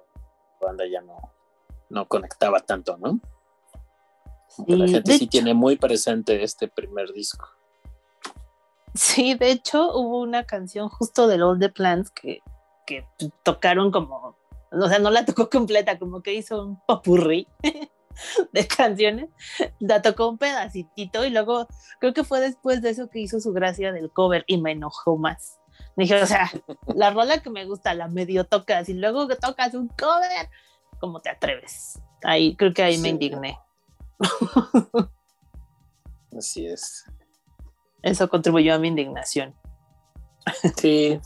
banda 0.60 0.84
ya 0.86 1.00
no, 1.00 1.16
no 1.88 2.06
conectaba 2.08 2.60
tanto, 2.60 2.96
¿no? 2.96 3.20
La 4.66 4.86
gente 4.86 5.12
sí 5.12 5.24
hecho- 5.24 5.30
tiene 5.30 5.54
muy 5.54 5.76
presente 5.76 6.42
este 6.42 6.68
primer 6.68 7.12
disco. 7.12 7.48
Sí, 8.94 9.34
de 9.34 9.50
hecho 9.50 9.96
hubo 9.96 10.20
una 10.20 10.44
canción 10.44 10.88
justo 10.90 11.26
del 11.26 11.42
All 11.42 11.58
the 11.58 11.70
Plants 11.70 12.10
que, 12.10 12.40
que 12.86 13.06
tocaron 13.42 13.90
como, 13.90 14.36
o 14.70 14.88
sea, 14.88 14.98
no 14.98 15.10
la 15.10 15.24
tocó 15.24 15.48
completa, 15.50 15.98
como 15.98 16.22
que 16.22 16.34
hizo 16.34 16.62
un 16.62 16.78
popurrí 16.86 17.48
de 18.52 18.66
canciones, 18.66 19.28
la 19.78 20.02
tocó 20.02 20.28
un 20.28 20.38
pedacitito 20.38 21.24
y 21.24 21.30
luego 21.30 21.68
creo 22.00 22.12
que 22.12 22.24
fue 22.24 22.40
después 22.40 22.82
de 22.82 22.90
eso 22.90 23.08
que 23.08 23.20
hizo 23.20 23.40
su 23.40 23.52
gracia 23.52 23.92
del 23.92 24.10
cover 24.10 24.44
y 24.46 24.60
me 24.60 24.72
enojó 24.72 25.16
más. 25.16 25.58
Dije, 25.96 26.20
o 26.20 26.26
sea, 26.26 26.50
la 26.94 27.10
rola 27.10 27.42
que 27.42 27.50
me 27.50 27.64
gusta 27.66 27.94
la 27.94 28.08
medio 28.08 28.44
tocas 28.44 28.88
y 28.88 28.94
luego 28.94 29.28
que 29.28 29.36
tocas 29.36 29.74
un 29.74 29.88
cover, 29.88 30.48
¿cómo 31.00 31.20
te 31.20 31.30
atreves? 31.30 32.00
Ahí 32.22 32.56
creo 32.56 32.72
que 32.72 32.82
ahí 32.82 32.98
me 32.98 33.10
indigné. 33.10 33.58
Así 36.36 36.66
es. 36.66 37.04
Eso 38.02 38.28
contribuyó 38.28 38.74
a 38.74 38.78
mi 38.78 38.88
indignación. 38.88 39.54
Sí. 40.76 41.20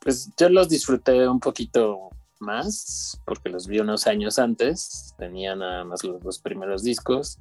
Pues 0.00 0.32
yo 0.36 0.48
los 0.48 0.68
disfruté 0.68 1.28
un 1.28 1.40
poquito 1.40 2.10
más 2.40 3.20
porque 3.24 3.48
los 3.48 3.66
vi 3.66 3.78
unos 3.80 4.06
años 4.06 4.38
antes. 4.38 5.14
Tenía 5.18 5.54
nada 5.54 5.84
más 5.84 6.04
los 6.04 6.20
dos 6.22 6.38
primeros 6.38 6.82
discos. 6.82 7.38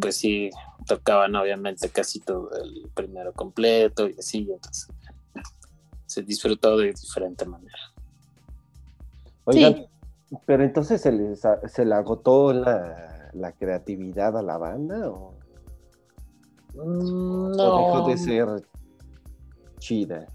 Pues 0.00 0.16
sí, 0.16 0.50
tocaban 0.86 1.34
obviamente 1.34 1.88
casi 1.90 2.20
todo 2.20 2.50
el 2.62 2.88
primero 2.94 3.32
completo 3.32 4.08
y 4.08 4.14
así. 4.18 4.48
Entonces 4.50 4.88
se 6.06 6.22
disfrutó 6.22 6.76
de 6.76 6.92
diferente 6.92 7.44
manera. 7.46 7.76
Oigan, 9.44 9.86
pero 10.46 10.62
entonces 10.62 11.00
se, 11.00 11.10
les, 11.12 11.44
a- 11.44 11.66
se 11.68 11.84
le 11.84 11.94
agotó 11.94 12.52
la, 12.52 13.30
la 13.32 13.52
creatividad 13.52 14.36
a 14.38 14.42
la 14.42 14.56
banda 14.58 15.10
o, 15.10 15.34
Mm, 16.78 17.58
o 17.58 17.78
dejó 17.78 18.06
de 18.06 18.18
ser 18.18 18.46
chida 19.78 20.26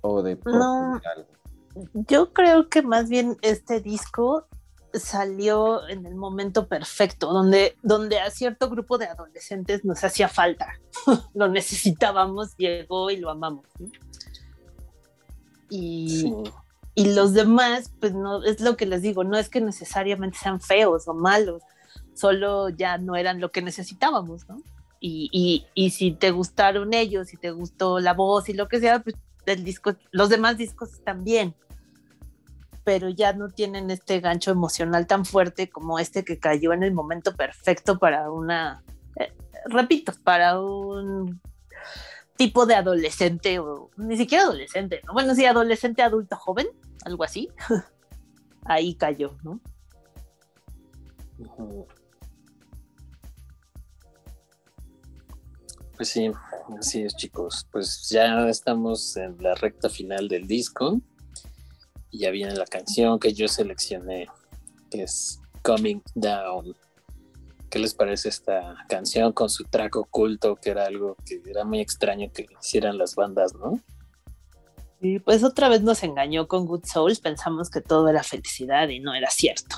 o 0.00 0.22
de 0.22 0.34
No. 0.46 0.94
algo? 1.14 1.28
Yo 1.92 2.32
creo 2.32 2.68
que 2.68 2.82
más 2.82 3.08
bien 3.08 3.36
este 3.42 3.80
disco 3.80 4.46
salió 4.94 5.86
en 5.88 6.06
el 6.06 6.14
momento 6.14 6.68
perfecto, 6.68 7.32
donde, 7.32 7.76
donde 7.82 8.18
a 8.18 8.30
cierto 8.30 8.70
grupo 8.70 8.96
de 8.98 9.06
adolescentes 9.06 9.84
nos 9.84 10.02
hacía 10.04 10.28
falta, 10.28 10.78
lo 11.34 11.48
necesitábamos, 11.48 12.56
llegó 12.56 13.10
y 13.10 13.18
lo 13.18 13.30
amamos. 13.30 13.66
¿no? 13.78 13.88
Y, 15.68 16.20
Sí. 16.20 16.32
y 16.94 17.14
los 17.14 17.34
demás, 17.34 17.92
pues 18.00 18.14
no, 18.14 18.42
es 18.44 18.60
lo 18.60 18.76
que 18.76 18.86
les 18.86 19.02
digo, 19.02 19.24
no 19.24 19.36
es 19.36 19.48
que 19.48 19.60
necesariamente 19.60 20.38
sean 20.38 20.60
feos 20.60 21.08
o 21.08 21.14
malos, 21.14 21.62
solo 22.14 22.70
ya 22.70 22.96
no 22.98 23.16
eran 23.16 23.40
lo 23.40 23.50
que 23.50 23.60
necesitábamos, 23.62 24.48
¿no? 24.48 24.62
Y, 24.98 25.28
y, 25.30 25.66
y 25.74 25.90
si 25.90 26.12
te 26.12 26.30
gustaron 26.30 26.94
ellos, 26.94 27.28
si 27.28 27.36
te 27.36 27.50
gustó 27.50 28.00
la 28.00 28.14
voz 28.14 28.48
y 28.48 28.54
lo 28.54 28.66
que 28.66 28.80
sea, 28.80 29.00
pues 29.00 29.14
el 29.44 29.62
disco, 29.62 29.94
los 30.10 30.30
demás 30.30 30.56
discos 30.56 31.02
también, 31.04 31.54
pero 32.86 33.08
ya 33.08 33.32
no 33.32 33.48
tienen 33.48 33.90
este 33.90 34.20
gancho 34.20 34.52
emocional 34.52 35.08
tan 35.08 35.24
fuerte 35.24 35.68
como 35.68 35.98
este 35.98 36.24
que 36.24 36.38
cayó 36.38 36.72
en 36.72 36.84
el 36.84 36.94
momento 36.94 37.34
perfecto 37.34 37.98
para 37.98 38.30
una, 38.30 38.84
eh, 39.16 39.32
repito, 39.64 40.12
para 40.22 40.60
un 40.60 41.40
tipo 42.36 42.64
de 42.64 42.76
adolescente 42.76 43.58
o 43.58 43.90
ni 43.96 44.16
siquiera 44.16 44.44
adolescente, 44.44 45.00
¿no? 45.04 45.14
Bueno, 45.14 45.34
sí, 45.34 45.44
adolescente, 45.44 46.00
adulto, 46.00 46.36
joven, 46.36 46.68
algo 47.04 47.24
así. 47.24 47.50
Ahí 48.64 48.94
cayó, 48.94 49.36
¿no? 49.42 49.60
Pues 55.96 56.08
sí, 56.08 56.30
así 56.78 57.02
es, 57.02 57.16
chicos. 57.16 57.66
Pues 57.72 58.08
ya 58.10 58.48
estamos 58.48 59.16
en 59.16 59.42
la 59.42 59.56
recta 59.56 59.88
final 59.88 60.28
del 60.28 60.46
disco. 60.46 61.00
Y 62.10 62.18
ya 62.18 62.30
viene 62.30 62.54
la 62.54 62.66
canción 62.66 63.18
que 63.18 63.32
yo 63.32 63.48
seleccioné, 63.48 64.28
que 64.90 65.02
es 65.02 65.40
Coming 65.62 66.02
Down. 66.14 66.74
¿Qué 67.70 67.78
les 67.78 67.94
parece 67.94 68.28
esta 68.28 68.76
canción 68.88 69.32
con 69.32 69.50
su 69.50 69.64
track 69.64 69.96
oculto, 69.96 70.56
que 70.56 70.70
era 70.70 70.86
algo 70.86 71.16
que 71.26 71.42
era 71.44 71.64
muy 71.64 71.80
extraño 71.80 72.30
que 72.32 72.46
hicieran 72.60 72.96
las 72.96 73.16
bandas, 73.16 73.54
¿no? 73.54 73.80
Y 75.00 75.18
pues 75.18 75.44
otra 75.44 75.68
vez 75.68 75.82
nos 75.82 76.02
engañó 76.02 76.48
con 76.48 76.66
Good 76.66 76.84
Souls, 76.84 77.20
pensamos 77.20 77.68
que 77.68 77.80
todo 77.80 78.08
era 78.08 78.22
felicidad 78.22 78.88
y 78.88 79.00
no 79.00 79.14
era 79.14 79.30
cierto. 79.30 79.76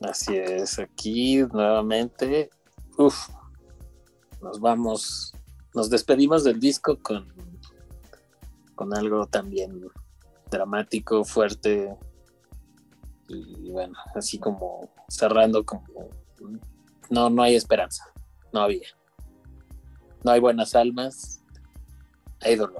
Así 0.00 0.36
es, 0.36 0.78
aquí 0.78 1.42
nuevamente, 1.52 2.50
uf, 2.96 3.28
nos 4.40 4.60
vamos, 4.60 5.32
nos 5.74 5.90
despedimos 5.90 6.44
del 6.44 6.60
disco 6.60 6.98
con, 7.02 7.32
con 8.74 8.94
algo 8.94 9.26
también 9.26 9.88
dramático, 10.54 11.24
fuerte, 11.24 11.94
y 13.28 13.70
bueno, 13.70 13.94
así 14.14 14.38
como 14.38 14.88
cerrando 15.08 15.64
como, 15.64 15.84
no, 17.10 17.28
no 17.28 17.42
hay 17.42 17.56
esperanza, 17.56 18.04
no 18.52 18.60
había. 18.60 18.88
No 20.22 20.30
hay 20.30 20.40
buenas 20.40 20.74
almas, 20.74 21.42
hay 22.40 22.56
dolor. 22.56 22.78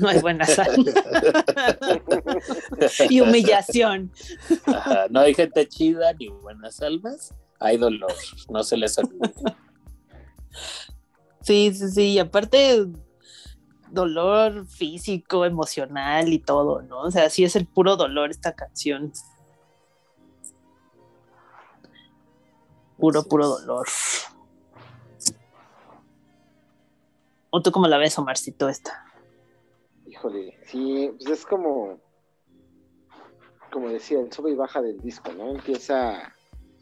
No 0.00 0.08
hay 0.08 0.20
buena 0.20 0.44
sal. 0.44 0.74
y 3.08 3.20
humillación. 3.20 4.10
Ajá, 4.66 5.06
no 5.10 5.20
hay 5.20 5.32
gente 5.32 5.68
chida 5.68 6.12
ni 6.14 6.28
buenas 6.28 6.82
almas, 6.82 7.32
hay 7.60 7.76
dolor, 7.76 8.12
no 8.50 8.64
se 8.64 8.76
les 8.76 8.98
olvide. 8.98 9.32
Sí, 11.42 11.72
sí, 11.72 11.88
sí. 11.90 12.02
Y 12.14 12.18
aparte, 12.18 12.88
dolor 13.96 14.66
físico, 14.66 15.44
emocional 15.44 16.32
y 16.32 16.38
todo, 16.38 16.82
¿no? 16.82 17.00
O 17.00 17.10
sea, 17.10 17.28
sí 17.28 17.42
es 17.42 17.56
el 17.56 17.66
puro 17.66 17.96
dolor 17.96 18.30
esta 18.30 18.54
canción. 18.54 19.12
Puro, 22.96 23.24
puro 23.24 23.48
dolor. 23.48 23.86
¿O 27.50 27.60
tú 27.62 27.72
cómo 27.72 27.88
la 27.88 27.98
ves, 27.98 28.18
Omarcito, 28.18 28.68
esta? 28.68 29.04
Híjole, 30.06 30.56
sí, 30.66 31.10
pues 31.18 31.40
es 31.40 31.46
como, 31.46 31.98
como 33.72 33.88
decía, 33.88 34.20
el 34.20 34.32
sube 34.32 34.52
y 34.52 34.54
baja 34.54 34.80
del 34.80 35.00
disco, 35.00 35.32
¿no? 35.32 35.50
Empieza, 35.50 36.32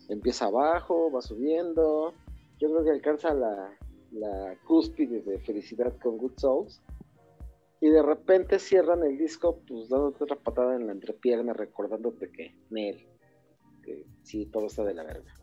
empieza 0.08 0.46
abajo, 0.46 1.10
va 1.10 1.22
subiendo. 1.22 2.12
Yo 2.58 2.68
creo 2.70 2.84
que 2.84 2.90
alcanza 2.90 3.34
la, 3.34 3.76
la 4.12 4.56
cúspide 4.66 5.20
de 5.22 5.38
felicidad 5.40 5.92
con 6.02 6.18
Good 6.18 6.38
Souls. 6.38 6.80
Y 7.84 7.90
de 7.90 8.00
repente 8.02 8.58
cierran 8.58 9.02
el 9.02 9.18
disco, 9.18 9.60
pues 9.68 9.90
dándote 9.90 10.24
otra 10.24 10.36
patada 10.36 10.74
en 10.74 10.86
la 10.86 10.92
entrepierna, 10.92 11.52
recordándote 11.52 12.30
que, 12.30 12.56
Nel, 12.70 13.06
que 13.82 14.06
sí, 14.22 14.46
todo 14.46 14.68
está 14.68 14.84
de 14.84 14.94
la 14.94 15.04
verga. 15.04 15.34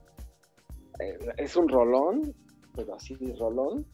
Eh, 0.99 1.19
es 1.38 1.55
un 1.55 1.69
rolón, 1.69 2.34
pero 2.76 2.95
así 2.95 3.15
rolón. 3.38 3.85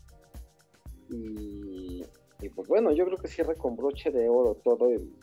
Y, 1.10 2.06
y 2.40 2.50
pues 2.56 2.70
bueno, 2.70 2.94
yo 2.94 3.04
creo 3.08 3.18
que 3.18 3.28
cierra 3.28 3.54
con 3.54 3.76
broche 3.76 4.12
de 4.12 4.30
oro 4.30 4.56
todo 4.64 4.88
el, 4.92 5.14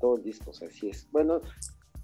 todo 0.00 0.14
el 0.14 0.22
disco, 0.22 0.50
o 0.50 0.54
sea, 0.54 0.70
sí 0.70 0.90
es. 0.90 1.10
Bueno, 1.10 1.40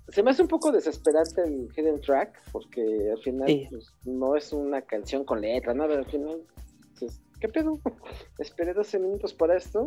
se 0.08 0.20
me 0.24 0.32
hace 0.32 0.42
un 0.42 0.48
poco 0.48 0.72
desesperante 0.72 1.42
el 1.42 1.68
hidden 1.76 2.00
track, 2.00 2.42
porque 2.50 2.82
al 3.08 3.22
final 3.22 3.46
Sí. 3.46 3.68
pues, 3.70 3.86
no 4.04 4.34
es 4.34 4.52
una 4.52 4.82
canción 4.82 5.24
con 5.24 5.40
letra, 5.42 5.74
nada, 5.74 5.94
al 5.96 6.06
final, 6.06 6.42
dices, 6.90 7.22
¿qué 7.44 7.48
pedo? 7.50 7.78
Esperé 8.38 8.72
12 8.72 8.98
minutos 8.98 9.34
para 9.34 9.56
esto. 9.56 9.86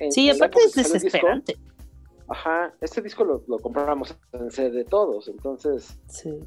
En- 0.00 0.12
Sí, 0.12 0.28
en 0.28 0.36
aparte 0.36 0.58
es 0.60 0.74
disco, 0.74 0.92
desesperante. 0.92 1.56
Ajá, 2.28 2.74
este 2.82 3.00
disco 3.00 3.24
lo, 3.24 3.42
lo 3.48 3.58
compramos 3.58 4.14
en 4.32 4.50
CD 4.50 4.84
todos, 4.84 5.28
entonces 5.28 5.98
Sí. 6.08 6.38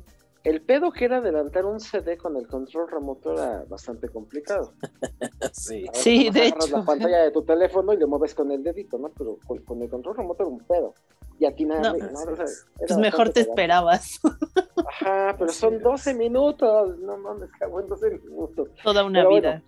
El 0.44 0.62
pedo 0.62 0.92
que 0.92 1.06
era 1.06 1.18
adelantar 1.18 1.66
un 1.66 1.80
CD 1.80 2.18
con 2.18 2.36
el 2.36 2.48
control 2.48 2.90
remoto 2.90 3.34
era 3.34 3.64
bastante 3.70 4.10
complicado. 4.10 4.74
Sí. 5.54 5.86
Ahora 5.88 6.00
Sí, 6.00 6.30
de 6.30 6.42
agarras 6.48 6.66
hecho. 6.68 6.78
la 6.78 6.86
pantalla 6.86 7.18
de 7.24 7.32
tu 7.32 7.42
teléfono 7.44 7.94
y 7.94 7.98
le 7.98 8.06
mueves 8.06 8.34
con 8.36 8.52
el 8.52 8.64
dedito, 8.64 8.98
¿no? 8.98 9.10
Pero 9.10 9.38
con, 9.46 9.58
con 9.60 9.82
el 9.82 9.90
control 9.90 10.16
remoto 10.18 10.44
era 10.44 10.50
un 10.52 10.60
pedo. 10.60 10.94
Y 11.40 11.46
atinarle, 11.46 12.00
No, 12.00 12.12
¿no? 12.12 12.20
O 12.32 12.36
sea, 12.36 12.46
era 12.46 12.56
Pues 12.88 12.98
mejor 12.98 13.30
te 13.30 13.42
esperabas 13.42 14.20
Ajá, 14.88 15.36
pero 15.38 15.52
son 15.52 15.82
12 15.82 16.14
minutos. 16.14 16.98
No 17.00 17.18
mames, 17.18 17.50
cago 17.60 17.82
en 17.82 17.88
12 17.88 18.10
minutos. 18.24 18.70
toda 18.84 19.04
una 19.04 19.20
Pero 19.24 19.30
vida. 19.36 19.64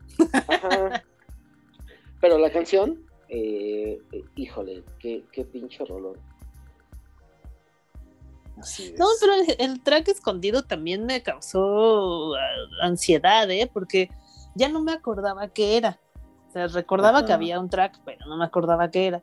Ajá. 0.48 1.04
Pero 2.22 2.38
la 2.38 2.52
canción, 2.52 3.04
eh, 3.30 4.00
eh, 4.12 4.24
híjole, 4.36 4.84
qué, 5.00 5.24
qué 5.32 5.44
pinche 5.46 5.84
rolón. 5.86 6.18
Así 8.64 8.86
es. 8.94 9.00
No, 9.00 9.06
pero 9.20 9.34
el, 9.34 9.56
el 9.60 9.84
track 9.84 10.08
escondido 10.08 10.64
también 10.64 11.06
me 11.06 11.22
causó 11.22 12.36
ah, 12.36 12.40
ansiedad, 12.82 13.50
¿eh? 13.52 13.70
Porque 13.72 14.10
ya 14.56 14.70
no 14.70 14.82
me 14.82 14.92
acordaba 14.94 15.48
qué 15.50 15.78
era. 15.78 16.00
O 16.50 16.52
sea, 16.54 16.68
recordaba 16.68 17.20
Ajá. 17.20 17.28
que 17.28 17.34
había 17.34 17.60
un 17.60 17.70
track, 17.70 18.00
pero 18.06 18.26
no 18.28 18.38
me 18.38 18.46
acordaba 18.46 18.90
qué 18.92 19.08
era. 19.08 19.22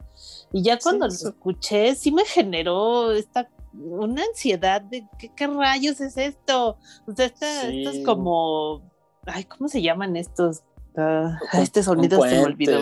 Y 0.53 0.63
ya 0.63 0.79
cuando 0.79 1.09
Sí, 1.11 1.25
lo 1.25 1.31
sí. 1.31 1.35
escuché, 1.37 1.95
sí 1.95 2.13
me 2.13 2.25
generó 2.25 3.13
esta 3.13 3.49
una 3.73 4.25
ansiedad 4.25 4.81
de 4.81 5.07
¿qué, 5.17 5.33
qué 5.35 5.47
rayos 5.47 6.01
es 6.01 6.17
esto? 6.17 6.77
O 7.07 7.13
sea, 7.15 7.27
esta, 7.27 7.47
Sí. 7.63 7.79
esto 7.85 7.91
es 7.91 8.05
como, 8.05 8.83
ay, 9.27 9.45
¿cómo 9.45 9.69
se 9.69 9.81
llaman 9.81 10.17
estos? 10.17 10.63
Un- 11.01 11.39
este 11.63 11.83
sonido 11.83 12.21
se 12.23 12.31
me 12.37 12.43
olvidó. 12.45 12.81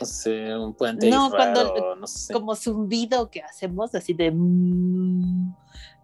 No 0.00 0.06
sé, 0.06 0.54
un 0.56 0.74
puente 0.74 1.08
No, 1.08 1.30
cuando- 1.30 1.74
raro, 1.74 1.96
no 1.96 2.06
sé. 2.06 2.32
como 2.32 2.54
zumbido 2.54 3.30
que 3.30 3.40
hacemos, 3.42 3.94
así 3.94 4.12
de... 4.12 4.30
mm, 4.30 5.54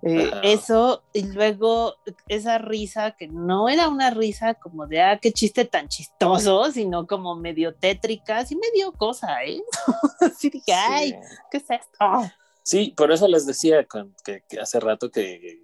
eh, 0.04 0.30
Ajá. 0.32 0.40
eso, 0.42 1.04
y 1.12 1.22
luego 1.30 1.94
esa 2.26 2.58
risa 2.58 3.12
que 3.12 3.28
no 3.28 3.68
era 3.68 3.88
una 3.88 4.10
risa 4.10 4.54
como 4.54 4.86
de, 4.86 5.00
ah, 5.02 5.18
qué 5.20 5.30
chiste 5.30 5.64
tan 5.64 5.88
chistoso, 5.88 6.72
sino 6.72 7.06
como 7.06 7.36
medio 7.36 7.74
tétrica, 7.74 8.38
así 8.38 8.56
medio 8.56 8.92
cosa, 8.92 9.44
¿eh? 9.44 9.62
así 10.20 10.50
dije, 10.50 10.72
ay. 10.72 11.14
¿qué 11.50 11.58
es 11.58 11.70
esto? 11.70 12.32
Sí, 12.64 12.94
por 12.96 13.12
eso 13.12 13.28
les 13.28 13.46
decía 13.46 13.84
con- 13.86 14.14
que, 14.24 14.42
que 14.48 14.58
hace 14.58 14.80
rato 14.80 15.10
que 15.10 15.60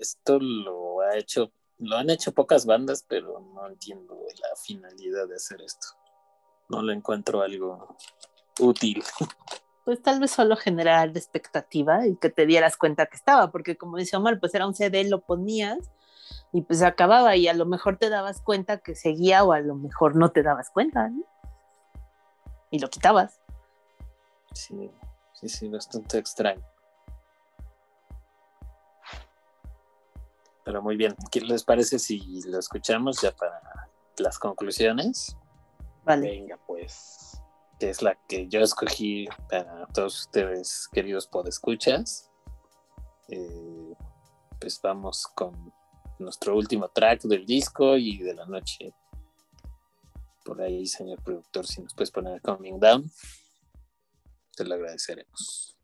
esto 0.00 0.38
lo 0.40 1.00
ha 1.02 1.16
hecho, 1.16 1.52
lo 1.82 1.96
han 1.96 2.10
hecho 2.10 2.32
pocas 2.32 2.64
bandas, 2.64 3.04
pero 3.08 3.40
no 3.54 3.66
entiendo 3.66 4.14
la 4.40 4.56
finalidad 4.56 5.28
de 5.28 5.34
hacer 5.34 5.60
esto. 5.62 5.88
No 6.68 6.80
le 6.82 6.94
encuentro 6.94 7.42
algo 7.42 7.96
útil. 8.60 9.02
Pues 9.84 10.00
tal 10.00 10.20
vez 10.20 10.30
solo 10.30 10.56
generar 10.56 11.08
expectativa 11.08 12.06
y 12.06 12.16
que 12.16 12.30
te 12.30 12.46
dieras 12.46 12.76
cuenta 12.76 13.06
que 13.06 13.16
estaba, 13.16 13.50
porque 13.50 13.76
como 13.76 13.96
dice 13.96 14.16
Omar, 14.16 14.38
pues 14.38 14.54
era 14.54 14.66
un 14.66 14.74
CD, 14.74 15.04
lo 15.04 15.22
ponías 15.22 15.78
y 16.52 16.62
pues 16.62 16.82
acababa 16.82 17.34
y 17.34 17.48
a 17.48 17.54
lo 17.54 17.66
mejor 17.66 17.96
te 17.96 18.08
dabas 18.08 18.40
cuenta 18.40 18.78
que 18.78 18.94
seguía 18.94 19.42
o 19.42 19.52
a 19.52 19.60
lo 19.60 19.74
mejor 19.74 20.14
no 20.14 20.30
te 20.30 20.44
dabas 20.44 20.70
cuenta, 20.70 21.08
¿no? 21.08 21.24
Y 22.70 22.78
lo 22.78 22.88
quitabas. 22.88 23.40
Sí, 24.52 24.88
sí, 25.32 25.48
sí, 25.48 25.68
bastante 25.68 26.18
extraño. 26.18 26.62
Pero 30.64 30.82
muy 30.82 30.96
bien, 30.96 31.14
¿qué 31.30 31.40
les 31.40 31.64
parece 31.64 31.98
si 31.98 32.42
lo 32.46 32.58
escuchamos 32.58 33.20
ya 33.20 33.32
para 33.32 33.60
las 34.18 34.38
conclusiones? 34.38 35.36
Vale. 36.04 36.30
Venga, 36.30 36.58
pues. 36.66 37.40
que 37.78 37.90
es 37.90 38.02
la 38.02 38.14
que 38.28 38.48
yo 38.48 38.60
escogí 38.60 39.26
para 39.48 39.86
todos 39.88 40.20
ustedes, 40.20 40.88
queridos 40.92 41.26
podescuchas. 41.26 42.30
Eh, 43.28 43.94
pues 44.60 44.80
vamos 44.80 45.26
con 45.34 45.72
nuestro 46.18 46.56
último 46.56 46.88
track 46.88 47.22
del 47.22 47.44
disco 47.44 47.96
y 47.96 48.18
de 48.18 48.34
la 48.34 48.46
noche. 48.46 48.94
Por 50.44 50.60
ahí, 50.60 50.86
señor 50.86 51.22
productor, 51.22 51.66
si 51.66 51.82
nos 51.82 51.94
puedes 51.94 52.10
poner 52.10 52.40
Coming 52.42 52.78
Down, 52.78 53.10
te 54.56 54.64
lo 54.64 54.74
agradeceremos. 54.74 55.76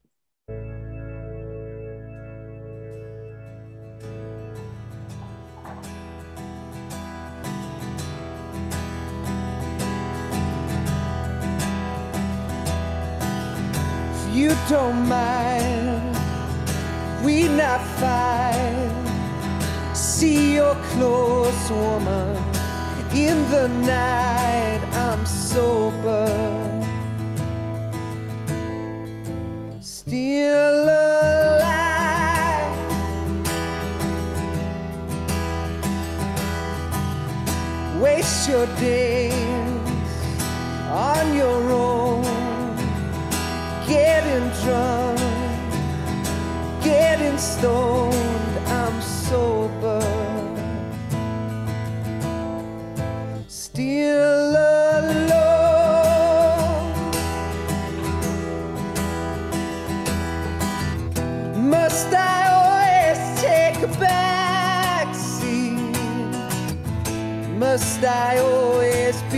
You 14.48 14.56
don't 14.66 15.06
mind, 15.06 16.16
we 17.22 17.48
not 17.48 17.82
fight. 18.00 18.88
See 19.94 20.54
your 20.54 20.74
close 20.92 21.70
woman 21.70 22.34
in 23.14 23.36
the 23.50 23.68
night. 23.68 24.80
I'm 24.94 25.26
sober, 25.26 26.26
still 29.82 30.84
alive. 30.84 31.68
Waste 38.00 38.48
your 38.48 38.66
days 38.76 39.34
on 40.90 41.36
your 41.36 41.70
own 41.70 42.07
getting 43.88 44.48
drunk, 44.62 45.18
getting 46.84 47.38
stoned. 47.38 48.14
I'm 48.68 49.00
sober, 49.00 50.00
still 53.48 54.50
alone. 54.50 55.38
Must 61.56 62.12
I 62.12 62.40
always 62.58 63.18
take 63.40 63.76
a 63.82 63.88
back 63.98 65.14
seat? 65.14 65.96
Must 67.58 68.04
I 68.04 68.38
always 68.38 69.22
be 69.32 69.37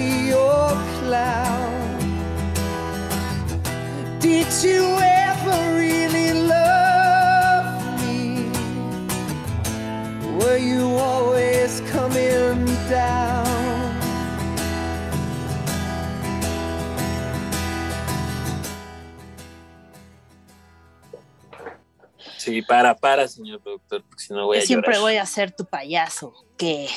Sí, 22.40 22.62
para, 22.62 22.97
para, 22.97 23.28
señor 23.28 23.60
productor, 23.60 24.02
porque 24.02 24.24
si 24.24 24.32
no 24.32 24.47
voy 24.47 24.59
a 24.59 24.62
siempre 24.62 24.94
llorar. 24.94 25.02
voy 25.02 25.16
a 25.18 25.27
ser 25.27 25.52
tu 25.52 25.66
payaso. 25.66 26.32
¿Qué? 26.56 26.89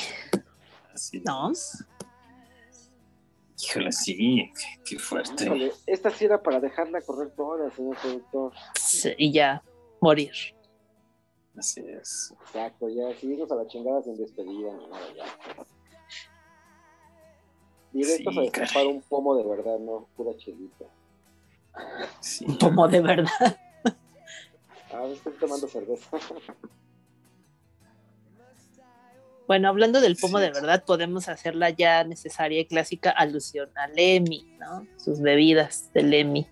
Así 0.92 1.20
¿No? 1.20 1.52
Híjole, 3.68 3.92
sí, 3.92 4.50
qué, 4.54 4.80
qué 4.84 4.98
fuerte. 4.98 5.44
Híjole, 5.44 5.72
esta 5.86 6.10
sí 6.10 6.24
era 6.24 6.42
para 6.42 6.60
dejarla 6.60 7.00
correr 7.02 7.30
toda, 7.34 7.70
señor 7.70 7.96
productor. 7.98 8.52
Sí, 8.74 9.14
Y 9.18 9.32
ya, 9.32 9.62
morir. 10.00 10.32
Así 11.56 11.80
es. 11.86 12.34
Exacto, 12.46 12.88
ya, 12.88 13.14
si 13.16 13.28
irnos 13.28 13.50
a 13.52 13.54
la 13.56 13.66
chingada 13.66 14.02
sin 14.02 14.16
despedida, 14.16 14.72
ni 14.74 14.86
nada, 14.88 15.14
ya. 15.16 15.24
Directos 17.92 18.34
Sí, 18.34 18.38
a 18.38 18.42
destapar 18.42 18.68
caray. 18.72 18.86
un 18.88 19.02
pomo 19.02 19.36
de 19.36 19.44
verdad, 19.46 19.78
no 19.78 20.08
pura 20.16 20.36
chelita. 20.36 20.84
Sí. 22.20 22.44
Como 22.58 22.88
de 22.88 23.00
verdad. 23.00 23.30
Ah, 24.92 25.06
estoy 25.06 25.32
tomando 25.34 25.66
cerveza. 25.68 26.08
Bueno, 29.46 29.68
hablando 29.68 30.00
del 30.00 30.16
pomo 30.16 30.38
Sí. 30.38 30.44
de 30.44 30.50
verdad, 30.52 30.84
podemos 30.84 31.28
hacer 31.28 31.54
la 31.54 31.70
ya 31.70 32.02
necesaria 32.04 32.60
y 32.60 32.64
clásica 32.66 33.10
alusión 33.10 33.68
a 33.76 33.86
Lemmy, 33.88 34.56
¿no? 34.58 34.86
Sus 34.96 35.20
bebidas 35.20 35.90
de 35.92 36.02
Lemmy. 36.02 36.46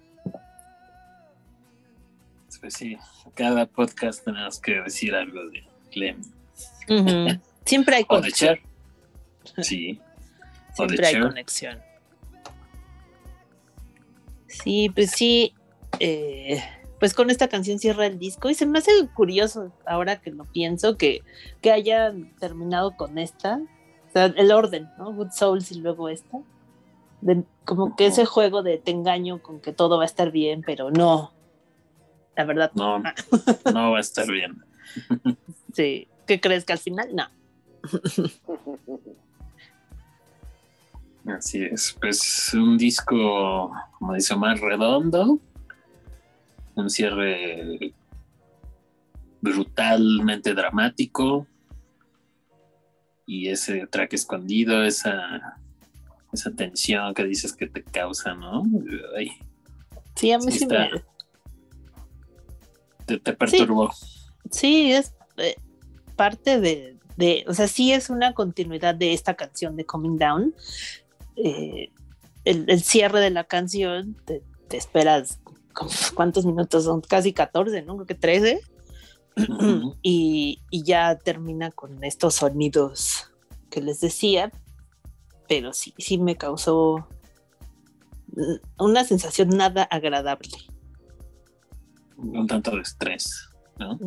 Pues 2.61 2.75
sí, 2.75 2.97
cada 3.35 3.67
podcast 3.67 4.25
tenemos 4.25 4.61
que 4.61 4.81
decir 4.83 5.15
algo 5.17 5.41
de 5.51 5.65
Clem. 5.91 6.21
Ujú. 6.89 7.41
Siempre 7.67 7.97
hay 7.97 8.05
conexión. 8.05 8.59
Sí. 9.63 10.01
O 10.79 10.87
Siempre 10.87 11.07
hay 11.09 11.21
conexión. 11.21 11.81
Sí, 14.47 14.91
pues 14.95 15.11
sí. 15.11 15.55
eh, 15.99 16.63
pues 17.03 17.15
con 17.15 17.31
esta 17.31 17.49
canción 17.49 17.81
cierra 17.81 18.07
el 18.07 18.21
disco 18.21 18.49
y 18.49 18.55
se 18.55 18.65
me 18.65 18.79
hace 18.79 18.93
curioso 19.13 19.73
ahora 19.87 20.21
que 20.21 20.31
lo 20.31 20.45
pienso 20.45 20.97
que, 20.97 21.23
que 21.61 21.73
hayan 21.73 22.33
terminado 22.39 22.97
con 22.97 23.19
esta. 23.19 23.57
O 24.09 24.13
sea, 24.13 24.27
el 24.27 24.53
orden, 24.53 24.89
¿no? 24.99 25.13
Good 25.13 25.33
Souls 25.33 25.73
y 25.73 25.81
luego 25.81 26.09
esta. 26.09 26.39
De- 27.21 27.43
como 27.65 27.97
que 27.97 28.07
ese 28.07 28.25
juego 28.25 28.63
de 28.63 28.79
te 28.79 28.93
engaño 28.93 29.43
con 29.43 29.59
que 29.59 29.73
todo 29.73 29.97
va 29.97 30.05
a 30.05 30.07
estar 30.07 30.31
bien, 30.31 30.63
pero 30.65 30.93
no. 30.93 31.33
La 32.37 32.45
verdad, 32.45 32.71
No, 32.77 33.01
no 33.01 33.91
va 33.91 33.97
a 33.97 34.01
estar 34.01 34.27
bien. 34.31 34.63
sí. 35.73 36.07
¿Qué 36.29 36.41
crees 36.41 36.65
que 36.65 36.75
al 36.75 36.79
final? 36.79 37.09
No. 37.17 37.25
Así 41.37 41.65
es. 41.65 41.97
Pues 42.01 42.55
un 42.55 42.79
disco, 42.79 43.73
como 43.99 44.15
dice 44.15 44.37
más 44.37 44.61
redondo. 44.61 45.41
Un 46.75 46.89
cierre 46.91 47.93
brutalmente 49.41 50.55
dramático. 50.55 51.47
Y 53.27 53.49
ese 53.49 53.87
track 53.87 54.15
escondido, 54.15 54.83
esa, 54.85 55.59
esa 56.33 56.51
tensión 56.51 57.15
que 57.15 57.25
dices 57.25 57.53
que 57.53 57.67
te 57.67 57.83
causa, 57.83 58.35
¿no? 58.35 58.63
Ay, 59.17 59.31
Sí, 60.15 60.31
a 60.33 60.39
mí 60.39 60.53
Sí 60.53 60.67
me, 60.67 60.91
te, 63.07 63.19
te 63.19 63.33
perturbó. 63.33 63.91
Sí, 64.51 64.93
es 64.93 65.15
eh, 65.39 65.57
parte 66.17 66.61
de, 66.61 66.99
de- 67.17 67.45
o 67.49 67.55
sea, 67.55 67.67
sí 67.67 67.93
es 67.93 68.11
una 68.11 68.35
continuidad 68.35 68.95
de 68.95 69.15
esta 69.15 69.35
canción 69.35 69.77
de 69.77 69.87
Coming 69.87 70.19
Down. 70.19 70.55
Eh, 71.37 71.91
el, 72.45 72.65
el 72.69 72.83
cierre 72.83 73.21
de 73.21 73.31
la 73.31 73.45
canción, 73.45 74.17
te, 74.27 74.43
te 74.69 74.77
esperas, 74.77 75.41
¿cuántos 76.15 76.47
minutos 76.47 76.85
son? 76.85 77.01
Casi 77.01 77.33
14, 77.33 77.83
¿no? 77.83 77.97
Creo 77.97 78.07
que 78.07 78.15
13. 78.15 78.61
Ujú. 79.49 79.97
y, 80.03 80.63
y 80.71 80.83
ya 80.85 81.17
termina 81.19 81.71
con 81.71 82.03
estos 82.05 82.35
sonidos 82.37 83.31
que 83.71 83.81
les 83.81 84.01
decía, 84.01 84.53
pero 85.49 85.73
sí, 85.73 85.95
sí 85.99 86.19
me 86.19 86.37
causó 86.37 87.09
mm, 88.29 88.83
una 88.85 89.05
sensación 89.05 89.49
nada 89.49 89.85
agradable. 89.85 90.51
Un 92.17 92.47
tanto 92.47 92.71
de 92.73 92.83
estrés, 92.83 93.49
¿no? 93.79 93.99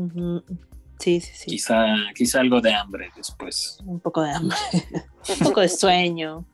Sí, 1.00 1.20
sí, 1.20 1.32
sí. 1.34 1.46
Quizá, 1.48 1.84
quizá 2.16 2.40
algo 2.40 2.62
de 2.62 2.74
hambre 2.74 3.12
después. 3.18 3.78
Un 3.86 4.00
poco 4.00 4.22
de 4.22 4.32
hambre, 4.32 4.58
un 5.40 5.48
poco 5.48 5.62
de 5.62 5.70
sueño. 5.70 6.46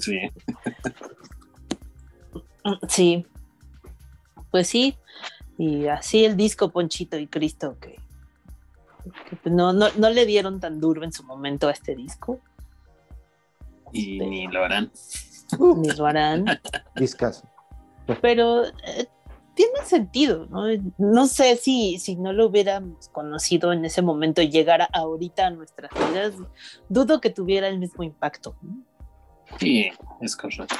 Sí. 0.00 0.18
Sí, 2.88 3.26
pues 4.54 4.68
sí, 4.68 4.96
y 5.58 5.88
así 5.88 6.24
el 6.24 6.36
disco 6.36 6.68
Ponchito 6.70 7.18
y 7.18 7.26
Cristo 7.26 7.76
que, 7.80 7.96
que 9.42 9.50
no, 9.50 9.72
no, 9.72 9.88
no 9.98 10.10
le 10.10 10.26
dieron 10.26 10.60
tan 10.60 10.80
duro 10.80 11.02
en 11.02 11.12
su 11.12 11.24
momento 11.24 11.66
a 11.66 11.72
este 11.72 11.96
disco, 11.96 12.38
Y 13.90 14.00
Sí. 14.00 14.18
ni 14.20 14.46
lo 14.46 14.64
harán. 14.64 14.92
ni 15.76 15.90
lo 15.90 16.06
harán, 16.06 16.44
Discaso. 16.94 17.48
pero 18.22 18.64
eh, 18.64 19.08
tiene 19.56 19.84
sentido, 19.84 20.46
¿no? 20.46 20.66
No 20.98 21.26
sé 21.26 21.56
si, 21.56 21.98
si 21.98 22.14
no 22.14 22.32
lo 22.32 22.46
hubiéramos 22.46 23.08
conocido 23.08 23.72
en 23.72 23.84
ese 23.84 24.02
momento 24.02 24.40
y 24.40 24.50
llegara 24.50 24.88
ahorita 24.92 25.48
a 25.48 25.50
nuestras 25.50 25.90
vidas, 25.94 26.34
dudo 26.88 27.20
que 27.20 27.30
tuviera 27.30 27.66
el 27.66 27.80
mismo 27.80 28.04
impacto. 28.04 28.54
¿no? 28.62 28.76
Sí, 29.58 29.90
es 30.20 30.36
correcto. 30.36 30.76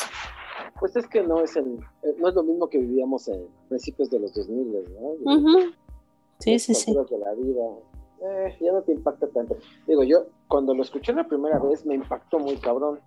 Pues 0.79 0.97
es 0.97 1.07
que 1.09 1.23
no 1.23 1.41
es 1.41 1.55
el, 1.57 1.79
eh, 2.03 2.15
no 2.19 2.29
es 2.29 2.35
lo 2.35 2.43
mismo 2.43 2.69
que 2.69 2.79
vivíamos 2.79 3.29
en 3.29 3.47
principios 3.69 4.11
de 4.11 4.19
los 4.21 4.35
2000, 4.35 4.73
¿no? 4.95 5.73
Sí, 6.41 6.53
Las 6.53 6.63
sí, 6.63 6.75
sí. 6.75 6.91
alturas 6.91 7.11
de 7.11 7.19
la 7.19 7.35
vida, 7.35 7.63
eh, 8.23 8.57
ya 8.61 8.73
no 8.73 8.83
te 8.83 8.93
impacta 8.93 9.29
tanto. 9.29 9.57
Digo, 9.87 10.03
yo 10.03 10.27
cuando 10.49 10.75
lo 10.75 10.83
escuché 10.83 11.13
la 11.13 11.27
primera 11.27 11.59
vez 11.59 11.85
me 11.87 11.95
impactó 11.95 12.39
muy 12.39 12.57
cabrón. 12.57 13.01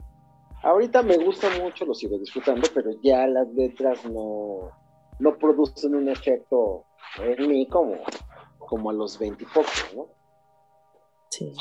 Ahorita 0.64 1.04
me 1.04 1.18
gusta 1.18 1.50
mucho, 1.62 1.86
lo 1.86 1.94
sigo 1.94 2.18
disfrutando, 2.18 2.68
pero 2.74 2.92
ya 3.04 3.28
las 3.28 3.48
letras 3.54 4.04
no, 4.06 4.72
no 5.20 5.38
producen 5.38 5.96
un 5.96 6.10
efecto 6.10 6.86
en 7.22 7.48
mí 7.48 7.68
como, 7.68 7.96
como 8.60 8.90
a 8.90 8.94
los 8.94 9.20
20 9.20 9.44
y 9.44 9.48
pocos, 9.48 9.94
¿no? 9.96 10.08
Sí. 11.30 11.54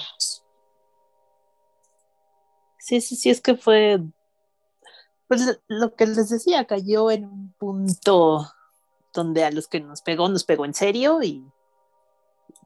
Sí, 2.79 3.01
sí, 3.01 3.17
sí, 3.17 3.31
es 3.31 3.41
que 3.41 3.57
fue, 3.57 4.01
pues 5.29 5.61
lo 5.69 5.95
que 5.95 6.07
les 6.07 6.29
decía, 6.29 6.67
cayó 6.67 7.11
en 7.11 7.25
un 7.25 7.55
punto 7.59 8.47
donde 9.13 9.45
a 9.45 9.51
los 9.51 9.67
que 9.67 9.81
nos 9.81 10.03
pegó, 10.03 10.29
nos 10.29 10.45
pegó 10.45 10.65
en 10.65 10.75
serio 10.75 11.23
y 11.23 11.45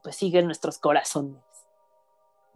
pues 0.03 0.15
sigue 0.15 0.39
en 0.39 0.45
nuestros 0.45 0.77
corazones. 0.77 1.41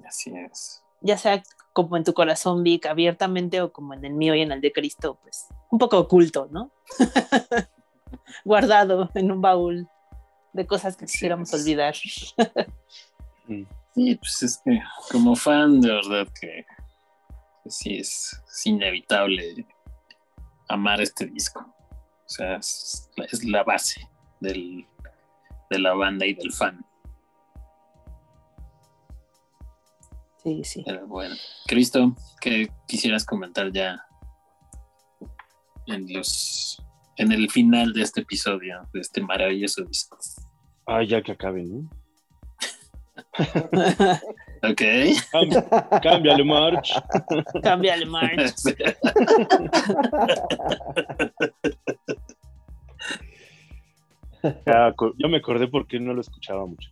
Así 0.06 0.34
es. 0.36 0.84
Ya 1.02 1.18
sea 1.18 1.44
como 1.74 1.98
en 1.98 2.04
tu 2.04 2.14
corazón, 2.14 2.64
Vic, 2.64 2.86
abiertamente 2.86 3.62
o 3.62 3.72
como 3.72 3.94
en 3.94 4.06
el 4.06 4.14
mío 4.14 4.36
y 4.36 4.42
en 4.42 4.52
el 4.52 4.62
de 4.62 4.72
Cristo, 4.72 5.18
pues 5.22 5.48
un 5.70 5.80
poco 5.80 6.00
oculto, 6.00 6.48
¿no? 6.52 6.72
Guardado 8.46 9.10
en 9.14 9.32
un 9.32 9.42
baúl 9.42 9.88
de 10.54 10.68
cosas 10.68 10.96
que 10.96 11.06
Así 11.06 11.14
quisiéramos 11.14 11.54
es. 11.54 11.62
olvidar. 11.62 11.96
Sí, 11.96 14.16
pues 14.16 14.44
es 14.44 14.62
que 14.64 14.80
como 15.12 15.36
fan, 15.36 15.80
de 15.80 15.90
verdad 15.90 16.28
que, 16.40 16.66
que 17.64 17.70
sí 17.70 17.98
es, 17.98 18.42
es 18.48 18.66
inevitable 18.66 19.66
amar 20.68 21.02
este 21.02 21.26
disco. 21.28 21.60
O 21.60 22.30
sea, 22.30 22.56
es, 22.58 23.10
la- 23.16 23.26
es 23.26 23.44
la 23.44 23.64
base 23.64 24.08
del, 24.40 24.86
de 25.70 25.80
la 25.80 25.94
banda 25.94 26.26
y 26.26 26.34
del 26.34 26.52
fan. 26.52 26.86
Sí, 30.44 30.64
sí. 30.64 30.84
Pero 30.86 31.08
bueno, 31.08 31.36
Cristo, 31.66 32.16
¿qué 32.40 32.70
quisieras 32.88 33.26
comentar 33.26 33.72
ya 33.72 34.06
en 35.88 36.12
los 36.14 36.82
en 37.18 37.32
el 37.32 37.50
final 37.50 37.94
de 37.94 38.02
este 38.02 38.22
episodio, 38.22 38.88
de 38.94 39.00
este 39.00 39.22
maravilloso 39.22 39.84
disco? 39.86 40.18
Ah, 40.86 41.02
ya 41.04 41.22
que 41.24 41.32
acabe, 41.32 41.64
¿no? 41.64 41.90
Ok. 44.72 46.02
Cámbiale, 46.02 46.44
March. 46.44 46.94
Cámbiale, 47.64 48.06
March. 48.06 48.54
Yo 55.18 55.30
me 55.30 55.38
acordé 55.38 55.68
porque 55.68 56.00
no 56.00 56.14
lo 56.14 56.22
escuchaba 56.22 56.66
mucho. 56.66 56.90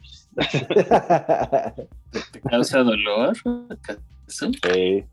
¿Te 2.31 2.41
causa 2.41 2.79
dolor? 2.79 3.35
¿Acaso? 3.69 4.49
Eh, 4.75 5.05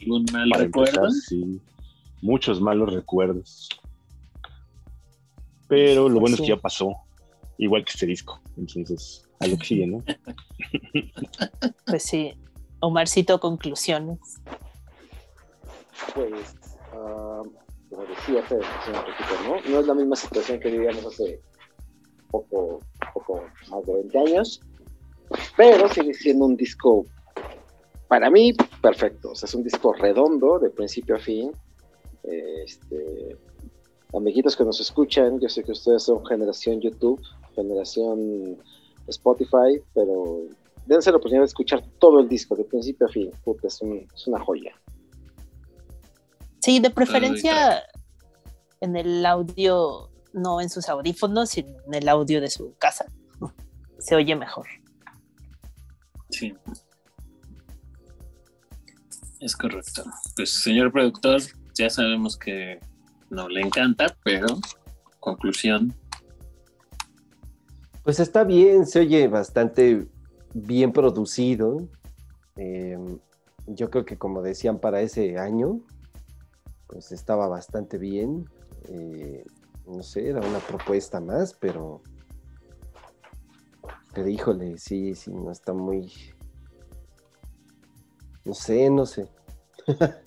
¿Algún 0.00 0.24
mal 0.32 0.48
para 0.50 0.64
recuerdo? 0.64 1.00
empezar, 1.06 1.10
sí. 1.28 1.60
Muchos 2.22 2.60
malos 2.60 2.92
recuerdos. 2.94 3.68
Pero 5.68 6.08
lo 6.08 6.20
bueno 6.20 6.34
es 6.36 6.40
que 6.40 6.46
Sí. 6.46 6.52
ya 6.52 6.56
pasó. 6.56 6.94
Igual 7.58 7.84
que 7.84 7.92
este 7.92 8.06
disco. 8.06 8.40
Entonces, 8.56 9.25
a 9.40 9.46
lo 9.46 9.56
que 9.56 9.64
sigue, 9.64 9.86
¿no? 9.86 10.02
Pues 11.86 12.02
sí. 12.02 12.34
Omarcito, 12.80 13.40
conclusiones. 13.40 14.18
Pues, 16.14 16.56
ah, 16.92 17.42
como 17.90 18.04
decía 18.04 18.40
hace 18.40 18.56
hace 18.56 18.90
un 18.90 18.96
poquito, 18.96 19.42
¿no? 19.44 19.70
No 19.70 19.80
es 19.80 19.86
la 19.86 19.94
misma 19.94 20.16
situación 20.16 20.60
que 20.60 20.70
vivíamos 20.70 21.06
hace 21.06 21.40
poco, 22.30 22.80
poco 23.14 23.42
más 23.70 23.86
de 23.86 23.94
20 23.94 24.18
años, 24.18 24.60
pero 25.56 25.88
sigue 25.88 26.12
siendo 26.14 26.44
un 26.44 26.56
disco, 26.56 27.06
para 28.08 28.30
mí, 28.30 28.52
perfecto. 28.82 29.30
O 29.30 29.34
sea, 29.34 29.46
es 29.46 29.54
un 29.54 29.62
disco 29.62 29.92
redondo, 29.92 30.58
de 30.58 30.70
principio 30.70 31.16
a 31.16 31.18
fin. 31.18 31.52
Este, 32.22 33.36
amiguitos 34.12 34.56
que 34.56 34.64
nos 34.64 34.80
escuchan, 34.80 35.40
yo 35.40 35.48
sé 35.48 35.62
que 35.62 35.72
ustedes 35.72 36.04
son 36.04 36.24
generación 36.26 36.80
YouTube, 36.80 37.20
generación 37.54 38.58
Spotify, 39.08 39.80
pero 39.94 40.42
dense 40.86 41.10
la 41.10 41.16
oportunidad 41.16 41.42
de 41.42 41.46
escuchar 41.46 41.84
todo 41.98 42.20
el 42.20 42.28
disco, 42.28 42.54
de 42.56 42.64
principio 42.64 43.06
a 43.06 43.10
fin. 43.10 43.30
Puta, 43.44 43.66
es, 43.68 43.80
un- 43.82 44.06
es 44.14 44.26
una 44.26 44.40
joya. 44.44 44.72
Sí, 46.60 46.80
de 46.80 46.90
preferencia 46.90 47.82
en 48.80 48.96
el 48.96 49.24
audio, 49.24 50.10
no 50.32 50.60
en 50.60 50.68
sus 50.68 50.88
audífonos, 50.88 51.50
sino 51.50 51.70
en 51.86 51.94
el 51.94 52.08
audio 52.08 52.40
de 52.40 52.50
su 52.50 52.74
casa. 52.78 53.06
Se 53.98 54.14
oye 54.16 54.34
mejor. 54.36 54.66
Sí. 56.30 56.54
Es 59.40 59.54
correcto. 59.56 60.04
Pues, 60.34 60.50
señor 60.50 60.92
productor, 60.92 61.40
ya 61.74 61.90
sabemos 61.90 62.36
que 62.36 62.80
no 63.30 63.48
le 63.48 63.60
encanta, 63.60 64.16
pero 64.24 64.46
conclusión. 65.20 65.94
Pues 68.06 68.20
está 68.20 68.44
bien, 68.44 68.86
se 68.86 69.00
oye 69.00 69.26
bastante 69.26 70.06
bien 70.54 70.92
producido. 70.92 71.88
Eh, 72.54 72.96
yo 73.66 73.90
creo 73.90 74.04
que 74.04 74.16
como 74.16 74.42
decían 74.42 74.78
para 74.78 75.00
ese 75.00 75.40
año, 75.40 75.80
pues 76.86 77.10
estaba 77.10 77.48
bastante 77.48 77.98
bien. 77.98 78.48
Eh, 78.84 79.44
no 79.88 80.04
sé, 80.04 80.28
era 80.28 80.38
una 80.38 80.60
propuesta 80.60 81.20
más, 81.20 81.52
pero... 81.54 82.00
Pero 84.14 84.28
híjole, 84.28 84.78
sí, 84.78 85.16
sí, 85.16 85.32
no 85.32 85.50
está 85.50 85.72
muy... 85.72 86.12
No 88.44 88.54
sé, 88.54 88.88
no 88.88 89.04
sé. 89.04 89.28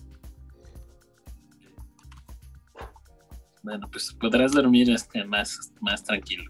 Bueno, 3.61 3.87
pues 3.91 4.15
podrás 4.19 4.53
dormir 4.53 4.89
este, 4.89 5.23
más, 5.25 5.73
más 5.81 6.01
tranquilo. 6.01 6.49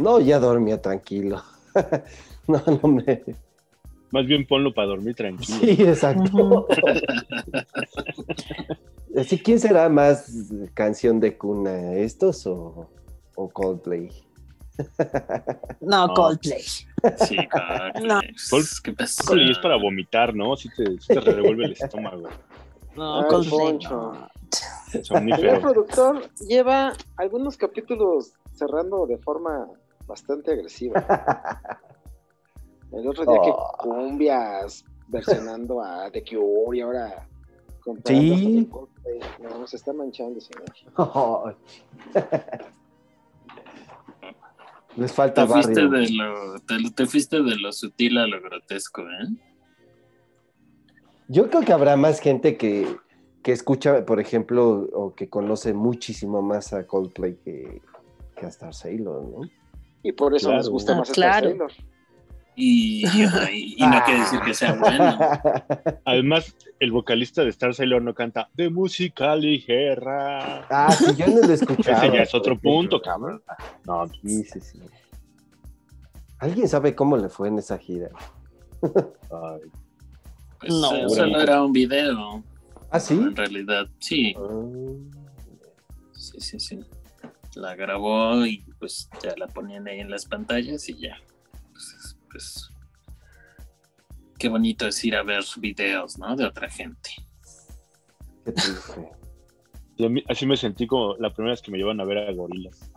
No, 0.00 0.18
ya 0.18 0.38
dormía 0.38 0.80
tranquilo. 0.80 1.42
no, 2.48 2.62
no 2.66 2.88
me... 2.88 3.22
Más 4.10 4.26
bien 4.26 4.46
ponlo 4.46 4.74
para 4.74 4.88
dormir 4.88 5.14
tranquilo. 5.14 5.58
Sí, 5.60 5.70
exacto. 5.82 6.66
Así, 9.16 9.38
¿quién 9.38 9.60
será 9.60 9.88
más 9.88 10.32
canción 10.74 11.20
de 11.20 11.36
cuna? 11.36 11.94
¿Estos 11.94 12.46
o, 12.46 12.88
o 13.36 13.48
Coldplay? 13.48 14.10
No, 15.80 16.06
No. 16.06 16.14
Coldplay. 16.14 16.62
Sí, 16.62 17.36
claro. 17.48 18.00
No. 18.02 18.20
pues, 18.50 18.80
¿Qué 18.80 18.92
pasa? 18.94 19.22
Híjole, 19.22 19.44
y 19.44 19.50
es 19.50 19.58
para 19.58 19.76
vomitar, 19.76 20.34
¿no? 20.34 20.56
Si 20.56 20.70
te, 20.70 20.98
sí 20.98 21.08
te 21.08 21.20
revuelve 21.20 21.66
el 21.66 21.72
estómago. 21.72 22.28
No, 22.96 23.20
Ay, 23.20 23.26
Coldplay. 23.28 23.78
No. 23.90 24.28
El 24.92 25.60
productor 25.60 26.28
lleva 26.48 26.94
algunos 27.16 27.56
capítulos 27.56 28.32
cerrando 28.54 29.06
de 29.06 29.18
forma 29.18 29.68
bastante 30.10 30.52
agresiva. 30.52 31.00
El 32.92 33.06
otro 33.08 33.24
día 33.24 33.40
que 33.42 33.50
Oh. 33.50 33.72
cumbias 33.78 34.84
versionando 35.08 35.80
a 35.80 36.10
The 36.10 36.22
Cure 36.24 36.76
y 36.78 36.80
ahora 36.82 37.26
Sí. 38.04 38.30
hasta 38.32 38.44
con 38.44 38.64
Coldplay. 38.86 39.20
No, 39.40 39.66
se 39.66 39.76
está 39.76 39.92
manchando, 39.92 40.40
señor. 40.40 40.64
Les 44.96 45.12
falta 45.12 45.46
Te 45.46 45.52
fuiste, 45.52 45.86
barrio. 45.86 45.98
de 46.00 46.10
lo, 46.10 46.58
te, 46.60 46.76
te 46.94 47.06
fuiste 47.06 47.42
de 47.42 47.56
lo 47.56 47.72
sutil 47.72 48.18
a 48.18 48.26
lo 48.26 48.40
grotesco, 48.42 49.02
¿eh? 49.02 49.28
Yo 51.28 51.48
creo 51.48 51.62
que 51.62 51.72
habrá 51.72 51.96
más 51.96 52.18
gente 52.20 52.56
que, 52.56 52.96
que 53.42 53.52
escucha, 53.52 54.04
por 54.04 54.18
ejemplo, 54.18 54.88
o 54.92 55.14
que 55.14 55.28
conoce 55.30 55.72
muchísimo 55.74 56.42
más 56.42 56.72
a 56.72 56.86
Coldplay 56.88 57.36
que, 57.36 57.80
que 58.36 58.46
a 58.46 58.48
Star 58.48 58.74
Sailor, 58.74 59.22
¿no? 59.22 59.40
Y 60.02 60.12
por 60.12 60.34
eso 60.34 60.48
nos 60.50 60.62
Claro. 60.62 60.72
gusta 60.72 60.92
Ah, 60.94 60.98
más 60.98 61.10
claro. 61.10 61.48
Star 61.48 61.68
Sailor. 61.68 61.72
Y, 62.56 63.06
y- 63.06 63.74
y 63.78 63.86
no 63.86 64.02
quiere 64.04 64.20
decir 64.20 64.40
que 64.40 64.52
sea 64.54 64.74
bueno. 64.74 65.18
Además, 66.04 66.54
el 66.78 66.92
vocalista 66.92 67.42
de 67.42 67.50
Star 67.50 67.74
Sailor 67.74 68.02
no 68.02 68.12
canta 68.14 68.48
de 68.54 68.68
música 68.70 69.34
ligera. 69.36 70.66
ah, 70.68 70.92
sí, 70.92 71.14
yo 71.16 71.26
no 71.28 71.40
lo 71.46 71.52
escuchaba. 71.52 72.04
Ese 72.04 72.16
ya 72.16 72.22
es 72.22 72.34
otro 72.34 72.58
punto, 72.58 73.00
cabrón. 73.00 73.42
No, 73.84 74.06
Sí, 74.22 74.44
sí, 74.44 74.60
sí. 74.60 74.78
¿Alguien 76.38 76.68
sabe 76.68 76.94
cómo 76.94 77.16
le 77.16 77.28
fue 77.28 77.48
en 77.48 77.58
esa 77.58 77.78
gira? 77.78 78.08
ay, 78.82 79.60
Pues, 80.58 80.72
No. 80.74 80.94
eh, 80.94 81.08
solo 81.08 81.40
era 81.40 81.62
un 81.62 81.72
video, 81.72 82.42
¿Ah, 82.90 83.00
sí? 83.00 83.14
en 83.14 83.36
realidad. 83.36 83.86
Sí, 83.98 84.34
Ah, 84.36 84.50
sí, 86.12 86.40
sí, 86.40 86.60
sí. 86.60 86.80
La 87.54 87.74
grabó 87.74 88.46
y 88.46 88.64
pues 88.78 89.08
ya 89.22 89.34
la 89.36 89.46
ponían 89.48 89.86
ahí 89.88 90.00
en 90.00 90.10
las 90.10 90.24
pantallas 90.24 90.88
y 90.88 90.98
ya. 91.00 91.16
Pues, 91.72 92.16
pues, 92.30 92.70
qué 94.38 94.48
bonito 94.48 94.86
es 94.86 95.04
ir 95.04 95.16
a 95.16 95.22
ver 95.22 95.42
videos, 95.58 96.18
¿no? 96.18 96.36
De 96.36 96.44
otra 96.44 96.68
gente. 96.70 97.10
qué 98.44 98.52
triste. 98.52 99.08
y 99.96 100.04
a 100.06 100.08
mí- 100.08 100.24
así 100.28 100.46
me 100.46 100.56
sentí 100.56 100.86
como 100.86 101.16
la 101.16 101.32
primera 101.34 101.52
vez 101.52 101.60
que 101.62 101.70
me 101.70 101.78
llevan 101.78 102.00
a 102.00 102.04
ver 102.04 102.18
a 102.18 102.32
gorilas. 102.32 102.90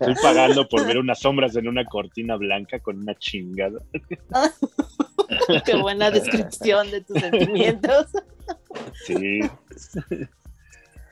Estoy 0.00 0.14
pagando 0.22 0.68
por 0.68 0.86
ver 0.86 0.98
unas 0.98 1.20
sombras 1.20 1.56
en 1.56 1.68
una 1.68 1.84
cortina 1.84 2.36
blanca 2.36 2.78
con 2.80 2.98
una 2.98 3.14
chingada. 3.14 3.80
Qué 5.64 5.76
buena 5.76 6.10
descripción 6.10 6.90
de 6.90 7.00
tus 7.02 7.18
sentimientos. 7.20 8.06
Sí. 9.06 9.40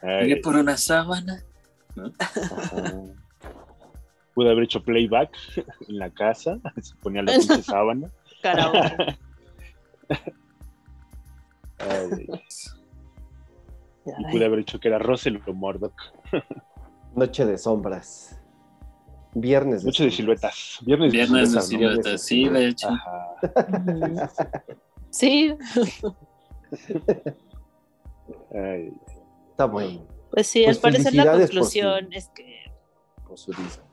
Ay, 0.02 0.36
por 0.36 0.56
una 0.56 0.76
sábana. 0.76 1.42
Pude 4.34 4.50
haber 4.50 4.64
hecho 4.64 4.82
playback 4.82 5.30
en 5.88 5.98
la 5.98 6.10
casa, 6.10 6.58
se 6.80 6.94
ponía 6.96 7.22
la 7.22 7.32
pinche 7.32 7.62
sábana. 7.62 8.10
Ay, 11.78 12.28
y 14.06 14.30
pude 14.30 14.44
haber 14.44 14.58
hecho 14.58 14.78
que 14.78 14.88
era 14.88 14.98
Russell 14.98 15.38
o 15.46 15.52
Murdoch. 15.54 15.94
Noche 17.14 17.46
de 17.46 17.56
sombras. 17.56 18.38
Viernes 19.32 19.82
de 19.82 19.86
Noche 19.86 20.04
de 20.04 20.10
siluetas. 20.10 20.78
Viernes, 20.82 21.12
Viernes 21.12 21.50
de 21.50 21.56
¿no? 21.56 21.62
siluetas, 21.62 22.20
sí, 22.22 22.48
de 22.48 22.68
hecho. 22.68 22.88
Ajá. 22.88 24.30
Sí, 25.10 25.54
Ay, 28.54 28.92
Está 29.50 29.66
bueno 29.66 30.06
pues 30.30 30.48
sí, 30.48 30.64
Pues 30.64 30.76
al 30.78 30.82
parecer 30.82 31.14
la 31.14 31.30
conclusión 31.32 32.08
su- 32.10 32.18
es 32.18 32.28
que 32.30 32.64
por 33.26 33.38
su 33.38 33.52
disco. 33.52 33.84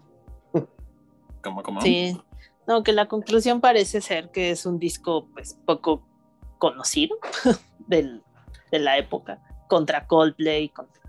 ¿Cómo, 1.44 1.62
cómo? 1.64 1.82
sí. 1.82 2.20
No, 2.68 2.84
que 2.84 2.94
la 2.94 3.08
conclusión 3.08 3.60
parece 3.62 4.02
ser 4.02 4.32
que 4.32 4.52
es 4.52 4.66
un 4.66 4.80
disco 4.80 5.28
pues 5.34 5.56
poco 5.66 6.08
conocido 6.58 7.18
del- 7.88 8.24
de 8.72 8.80
la 8.80 8.98
época, 8.98 9.42
contra 9.68 10.08
Coldplay, 10.08 10.70
contra, 10.70 11.02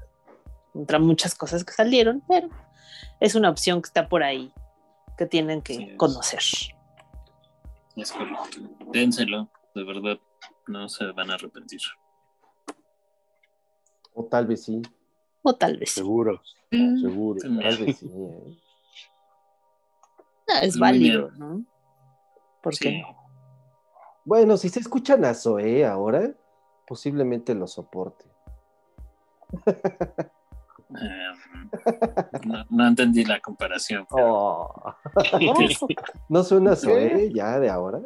contra 0.72 0.98
muchas 0.98 1.34
cosas 1.34 1.64
que 1.64 1.72
salieron, 1.72 2.22
pero 2.28 2.48
es 3.20 3.34
una 3.34 3.48
opción 3.50 3.80
que 3.82 3.86
está 3.86 4.08
por 4.08 4.22
ahí, 4.22 4.52
que 5.16 5.26
tienen 5.26 5.62
que 5.62 5.74
Sí, 5.76 5.84
es. 5.90 5.96
conocer. 5.96 6.40
Es 7.96 8.12
correcto. 8.12 8.58
Dénselo, 8.92 9.50
de 9.74 9.84
verdad. 9.84 10.18
No 10.66 10.88
se 10.88 11.04
van 11.12 11.30
a 11.30 11.34
arrepentir. 11.34 11.80
O 14.14 14.24
tal 14.24 14.46
vez 14.46 14.64
sí. 14.64 14.82
O 15.42 15.54
tal 15.54 15.76
vez 15.78 15.90
seguro, 15.90 16.40
Mm, 16.70 17.00
seguro. 17.00 17.40
Sí, 17.40 17.58
Tal 17.60 17.76
vez 17.84 17.96
sí. 17.98 18.06
¿eh? 18.10 18.58
ah, 20.48 20.60
es 20.62 20.74
Muy 20.76 20.80
válido, 20.80 21.28
bien. 21.28 21.38
¿no? 21.38 21.64
¿Por 22.62 22.72
qué 22.78 22.88
Sí. 22.90 23.00
no? 23.02 23.16
Bueno, 24.24 24.56
si 24.56 24.68
se 24.68 24.80
escuchan 24.80 25.24
a 25.24 25.34
Zoé 25.34 25.84
ahora, 25.84 26.30
posiblemente 26.86 27.54
lo 27.54 27.66
soporte. 27.66 28.24
Eh, 29.66 31.32
no, 32.44 32.64
no 32.70 32.86
entendí 32.86 33.24
la 33.24 33.40
comparación. 33.40 34.06
pero- 34.14 34.32
Oh. 34.34 34.94
¿No 36.28 36.42
suena 36.44 36.76
Zoe 36.76 37.32
ya 37.34 37.58
de 37.58 37.68
ahora? 37.70 38.00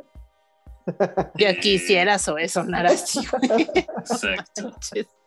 Ya 1.37 1.55
quisieras 1.59 2.27
o 2.29 2.39
eso 2.39 2.63
sonara 2.63 2.91
así. 2.91 3.21
Exacto. 3.75 4.73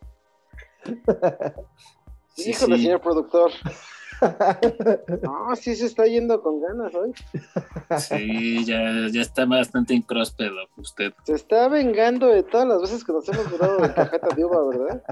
Sí, 2.36 2.50
Híjole, 2.50 2.76
sí. 2.76 2.82
señor 2.84 3.00
productor. 3.00 3.50
No, 5.22 5.56
sí 5.56 5.74
se 5.74 5.86
está 5.86 6.04
yendo 6.04 6.42
con 6.42 6.60
ganas 6.60 6.94
hoy. 6.94 7.12
Sí, 7.98 8.64
ya, 8.66 9.08
ya 9.10 9.22
está 9.22 9.46
bastante 9.46 9.94
impróspero 9.94 10.54
usted. 10.76 11.14
Se 11.24 11.32
está 11.34 11.68
vengando 11.68 12.26
de 12.26 12.42
todas 12.42 12.68
las 12.68 12.82
veces 12.82 13.02
que 13.02 13.12
nos 13.12 13.26
hemos 13.30 13.50
durado 13.50 13.78
de 13.78 13.94
cajeta 13.94 14.34
de 14.34 14.44
uva, 14.44 14.68
¿verdad? 14.68 15.02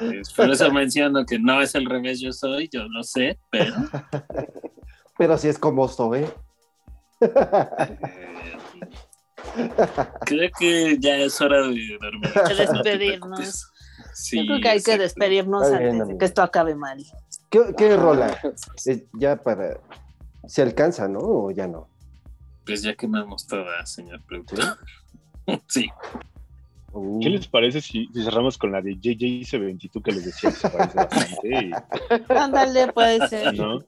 Es 0.00 0.32
Por 0.34 0.50
eso 0.50 0.70
menciono 0.70 1.24
que 1.24 1.38
no 1.38 1.62
es 1.62 1.74
el 1.74 1.86
revés 1.86 2.20
yo 2.20 2.30
soy, 2.32 2.68
yo 2.70 2.84
lo 2.88 3.02
sé, 3.02 3.38
pero 3.50 3.74
Pero 5.16 5.38
si 5.38 5.48
es 5.48 5.58
como 5.58 5.88
Zoe. 5.88 6.28
eh, 7.20 8.58
creo 10.26 10.50
que 10.58 10.98
ya 10.98 11.16
es 11.16 11.40
hora 11.40 11.62
de 11.62 11.98
dormir. 12.00 12.32
De 12.48 12.54
despedirnos. 12.54 13.70
Sí, 14.12 14.38
Yo 14.38 14.46
creo 14.46 14.60
que 14.60 14.68
hay 14.68 14.82
que 14.82 14.98
despedirnos 14.98 15.66
Está 15.66 15.78
bien, 15.78 15.94
antes 15.94 16.08
de 16.08 16.18
que 16.18 16.24
esto 16.24 16.42
acabe 16.42 16.74
mal. 16.74 17.04
¿Qué, 17.50 17.74
qué 17.76 17.96
rola? 17.96 18.38
Eh, 18.86 19.06
ya 19.14 19.36
para... 19.36 19.78
¿Se 20.46 20.62
alcanza, 20.62 21.08
no? 21.08 21.20
¿O 21.20 21.50
ya 21.50 21.66
no? 21.66 21.88
Pues 22.64 22.82
ya 22.82 22.94
quemamos 22.94 23.46
todas, 23.46 23.90
señor 23.90 24.22
productor. 24.22 24.78
Sí, 25.68 25.90
Uh, 26.96 27.18
¿Qué 27.20 27.28
les 27.28 27.48
parece 27.48 27.80
si, 27.80 28.06
si 28.14 28.22
cerramos 28.22 28.56
con 28.56 28.70
la 28.70 28.80
de 28.80 28.92
JJ72 28.92 30.00
que 30.00 30.12
les 30.12 30.24
decía 30.26 30.50
que 30.50 30.56
se 30.56 30.68
parece 30.70 30.96
bastante? 30.96 31.48
y- 31.48 31.72
Ándale, 32.32 32.92
puede 32.92 33.26
ser. 33.28 33.52
¿no? 33.58 33.80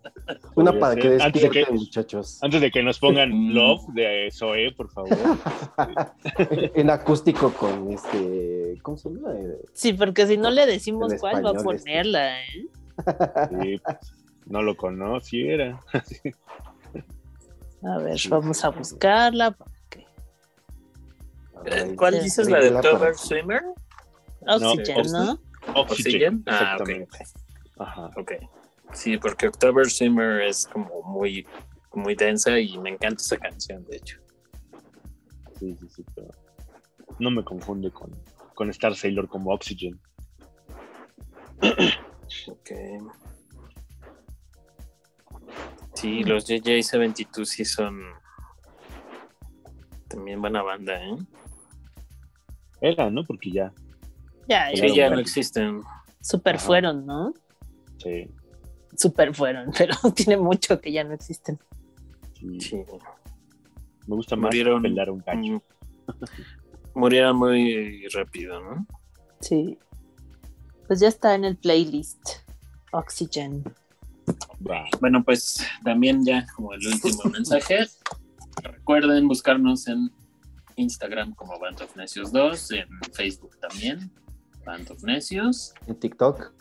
una 0.56 0.72
para 0.76 0.94
ser. 0.94 1.02
que 1.02 1.08
Antes 1.22 1.40
de 1.42 1.48
despierten, 1.48 1.64
que- 1.76 1.80
muchachos. 1.80 2.38
Antes 2.42 2.60
de 2.60 2.70
que 2.72 2.82
nos 2.82 2.98
pongan. 2.98 3.54
Love 3.54 3.86
de 3.94 4.28
Zoe, 4.32 4.72
por 4.72 4.90
favor. 4.90 5.16
En 6.74 6.90
acústico 6.90 7.52
con 7.52 7.92
este... 7.92 8.78
¿Cómo 8.82 8.96
se 8.96 9.08
llama? 9.10 9.32
Eh, 9.34 9.56
Sí, 9.72 9.92
porque 9.92 10.26
si 10.26 10.36
no 10.36 10.50
le 10.50 10.66
decimos 10.66 11.14
cuál 11.20 11.44
va 11.46 11.50
a 11.50 11.52
este. 11.52 11.64
ponerla, 11.64 12.40
¿eh? 12.42 12.66
Sí, 13.62 13.78
pues, 13.84 13.96
no 14.46 14.62
lo 14.62 14.76
conociera. 14.76 15.80
A 17.82 17.98
ver, 17.98 18.18
vamos 18.28 18.64
a 18.64 18.70
buscarla. 18.70 19.56
¿Cuál 21.96 22.20
dices? 22.22 22.48
¿La 22.50 22.60
de 22.60 22.74
October 22.74 23.14
Swimmer? 23.16 23.62
Oxygen, 24.46 24.96
Oxy- 24.96 25.12
¿no? 25.12 25.40
Oxygen, 25.74 26.44
Ah, 26.46 26.76
ok. 26.80 26.90
Ajá. 27.78 28.10
ok. 28.16 28.32
Sí, 28.92 29.18
porque 29.18 29.48
October 29.48 29.90
Swimmer 29.90 30.42
es 30.42 30.66
como 30.66 31.02
muy, 31.02 31.46
muy 31.92 32.14
densa 32.14 32.58
y 32.58 32.78
me 32.78 32.90
encanta 32.90 33.20
esa 33.20 33.36
canción, 33.36 33.84
de 33.86 33.96
hecho. 33.96 34.18
Sí, 35.58 35.74
sí, 35.80 35.88
sí, 35.88 36.04
pero 36.14 36.28
no 37.18 37.30
me 37.30 37.42
confunde 37.44 37.90
con, 37.90 38.10
con 38.54 38.70
Star 38.70 38.94
Sailor 38.94 39.28
como 39.28 39.52
Oxygen. 39.52 40.00
Ok. 42.48 42.70
Sí, 45.94 46.22
los 46.24 46.46
JJ72 46.48 47.44
sí 47.46 47.64
son 47.64 48.00
también 50.08 50.40
buena 50.40 50.62
banda, 50.62 51.02
¿eh? 51.02 51.16
Era, 52.80 53.10
¿no? 53.10 53.24
Porque 53.24 53.50
ya, 53.50 53.72
Ya, 54.48 54.70
Sí, 54.74 54.94
ya, 54.94 55.10
no 55.10 55.18
existen. 55.18 55.80
super 56.20 56.56
Ajá. 56.56 56.64
fueron, 56.64 57.06
¿no? 57.06 57.32
sí, 57.98 58.28
Super 58.96 59.34
fueron, 59.34 59.70
pero 59.78 59.94
tiene 60.14 60.36
mucho 60.36 60.80
que 60.80 60.92
ya 60.92 61.04
no 61.04 61.12
existen. 61.14 61.58
sí. 62.34 62.60
Sí. 62.60 62.76
Me 64.06 64.14
gusta 64.14 64.36
más 64.36 64.50
Murieron. 64.50 64.82
pelar 64.82 65.10
un 65.10 65.20
cacho. 65.20 65.60
Murieron 66.94 67.36
muy 67.36 68.06
rápido, 68.08 68.60
¿no? 68.60 68.86
Sí. 69.40 69.76
Pues 70.86 71.00
ya 71.00 71.08
está 71.08 71.34
en 71.34 71.44
el 71.44 71.56
playlist. 71.56 72.20
Oxygen. 72.92 73.64
Bueno, 75.00 75.24
pues 75.24 75.58
también 75.84 76.24
ya 76.24 76.46
como 76.54 76.72
el 76.74 76.86
último 76.86 77.24
mensaje. 77.32 77.86
Recuerden 78.62 79.26
buscarnos 79.26 79.88
en 79.88 80.10
Instagram 80.76 81.34
como 81.34 81.58
Band 81.58 81.82
of 81.82 81.96
Necios 81.96 82.32
2, 82.32 82.70
en 82.72 82.88
Facebook 83.12 83.58
también, 83.60 84.10
Band 84.64 84.90
of 84.90 85.02
Necios. 85.02 85.74
En 85.86 85.98
TikTok. 85.98 86.52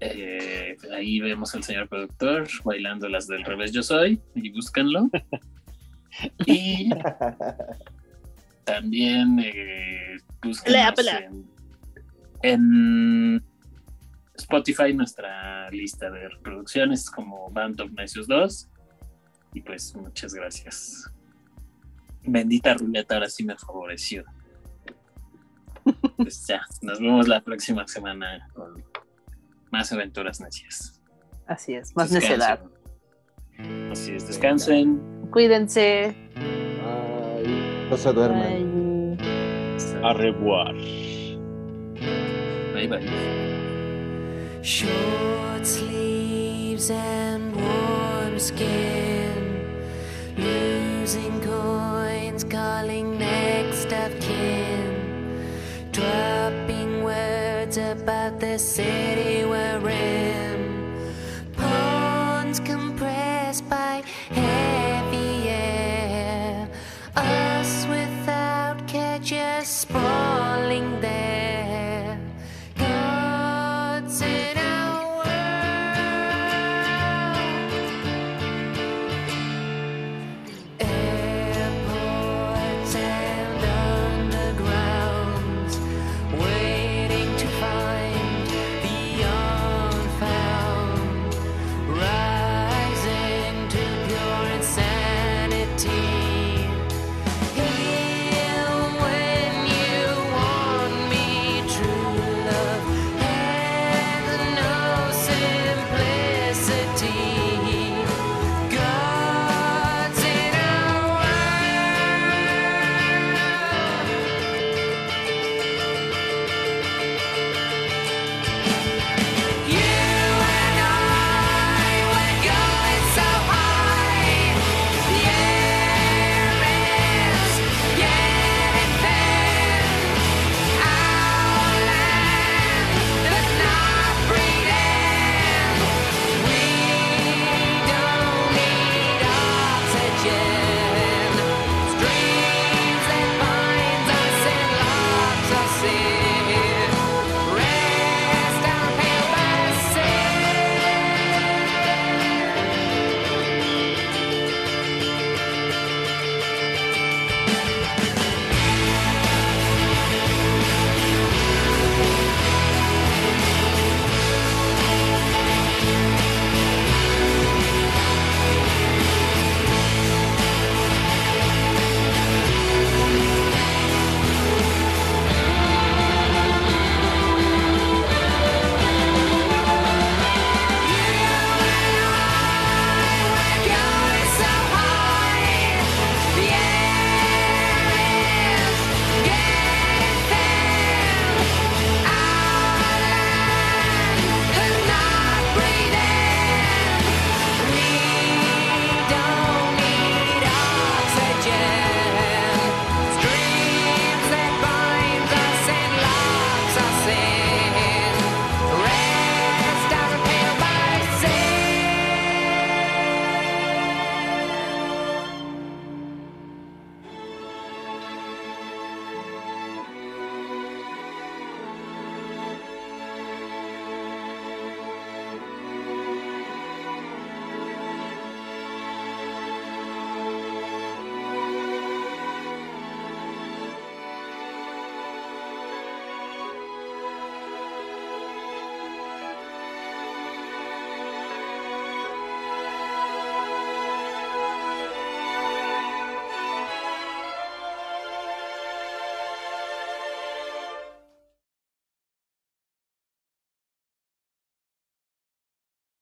Eh, 0.00 0.76
ahí 0.94 1.20
vemos 1.20 1.54
al 1.54 1.62
señor 1.62 1.88
productor 1.88 2.46
bailando 2.64 3.08
las 3.08 3.26
del 3.26 3.44
revés 3.44 3.72
yo 3.72 3.82
soy 3.82 4.20
y 4.34 4.50
búscanlo. 4.50 5.08
Y 6.46 6.90
también 8.64 9.40
eh. 9.40 10.16
En, 10.44 11.48
en 12.42 13.44
Spotify 14.36 14.94
nuestra 14.94 15.68
lista 15.70 16.10
de 16.10 16.28
reproducciones 16.28 17.10
como 17.10 17.50
Band 17.50 17.80
of 17.80 17.90
Necios 17.92 18.28
2. 18.28 18.68
Y 19.54 19.60
pues 19.60 19.94
muchas 19.96 20.34
gracias. 20.34 21.10
Bendita 22.26 22.74
ruleta, 22.74 23.14
ahora 23.14 23.28
sí 23.28 23.44
me 23.44 23.56
favoreció. 23.56 24.24
Pues 26.16 26.46
ya, 26.46 26.62
nos 26.82 26.98
vemos 27.00 27.28
la 27.28 27.40
próxima 27.42 27.86
semana 27.86 28.48
con 28.54 28.82
más 29.70 29.92
aventuras 29.92 30.40
necias. 30.40 31.00
Así 31.46 31.74
es, 31.74 31.94
más 31.94 32.10
Descansen. 32.10 32.38
necedad. 32.38 33.92
Así 33.92 34.12
es, 34.14 34.26
descansen. 34.26 35.28
Cuídense. 35.30 36.16
Ay, 36.36 37.86
no 37.90 37.96
se 37.96 38.12
duerman. 38.12 39.16
Bye. 39.18 40.00
A 40.02 40.12
revoir. 40.14 40.74
Bye 42.74 42.88
bye. 42.88 44.60
Short 44.62 45.64
sleeves 45.66 46.90
and 46.90 47.54
warm 47.54 48.38
skin, 48.38 49.60
Losing 51.04 51.38
coins, 51.42 52.44
calling 52.44 53.18
next 53.18 53.92
of 53.92 54.18
kin, 54.20 55.46
dropping 55.92 57.04
words 57.04 57.76
about 57.76 58.40
the 58.40 58.58
city 58.58 59.44
we're 59.44 59.90
in. 59.90 60.73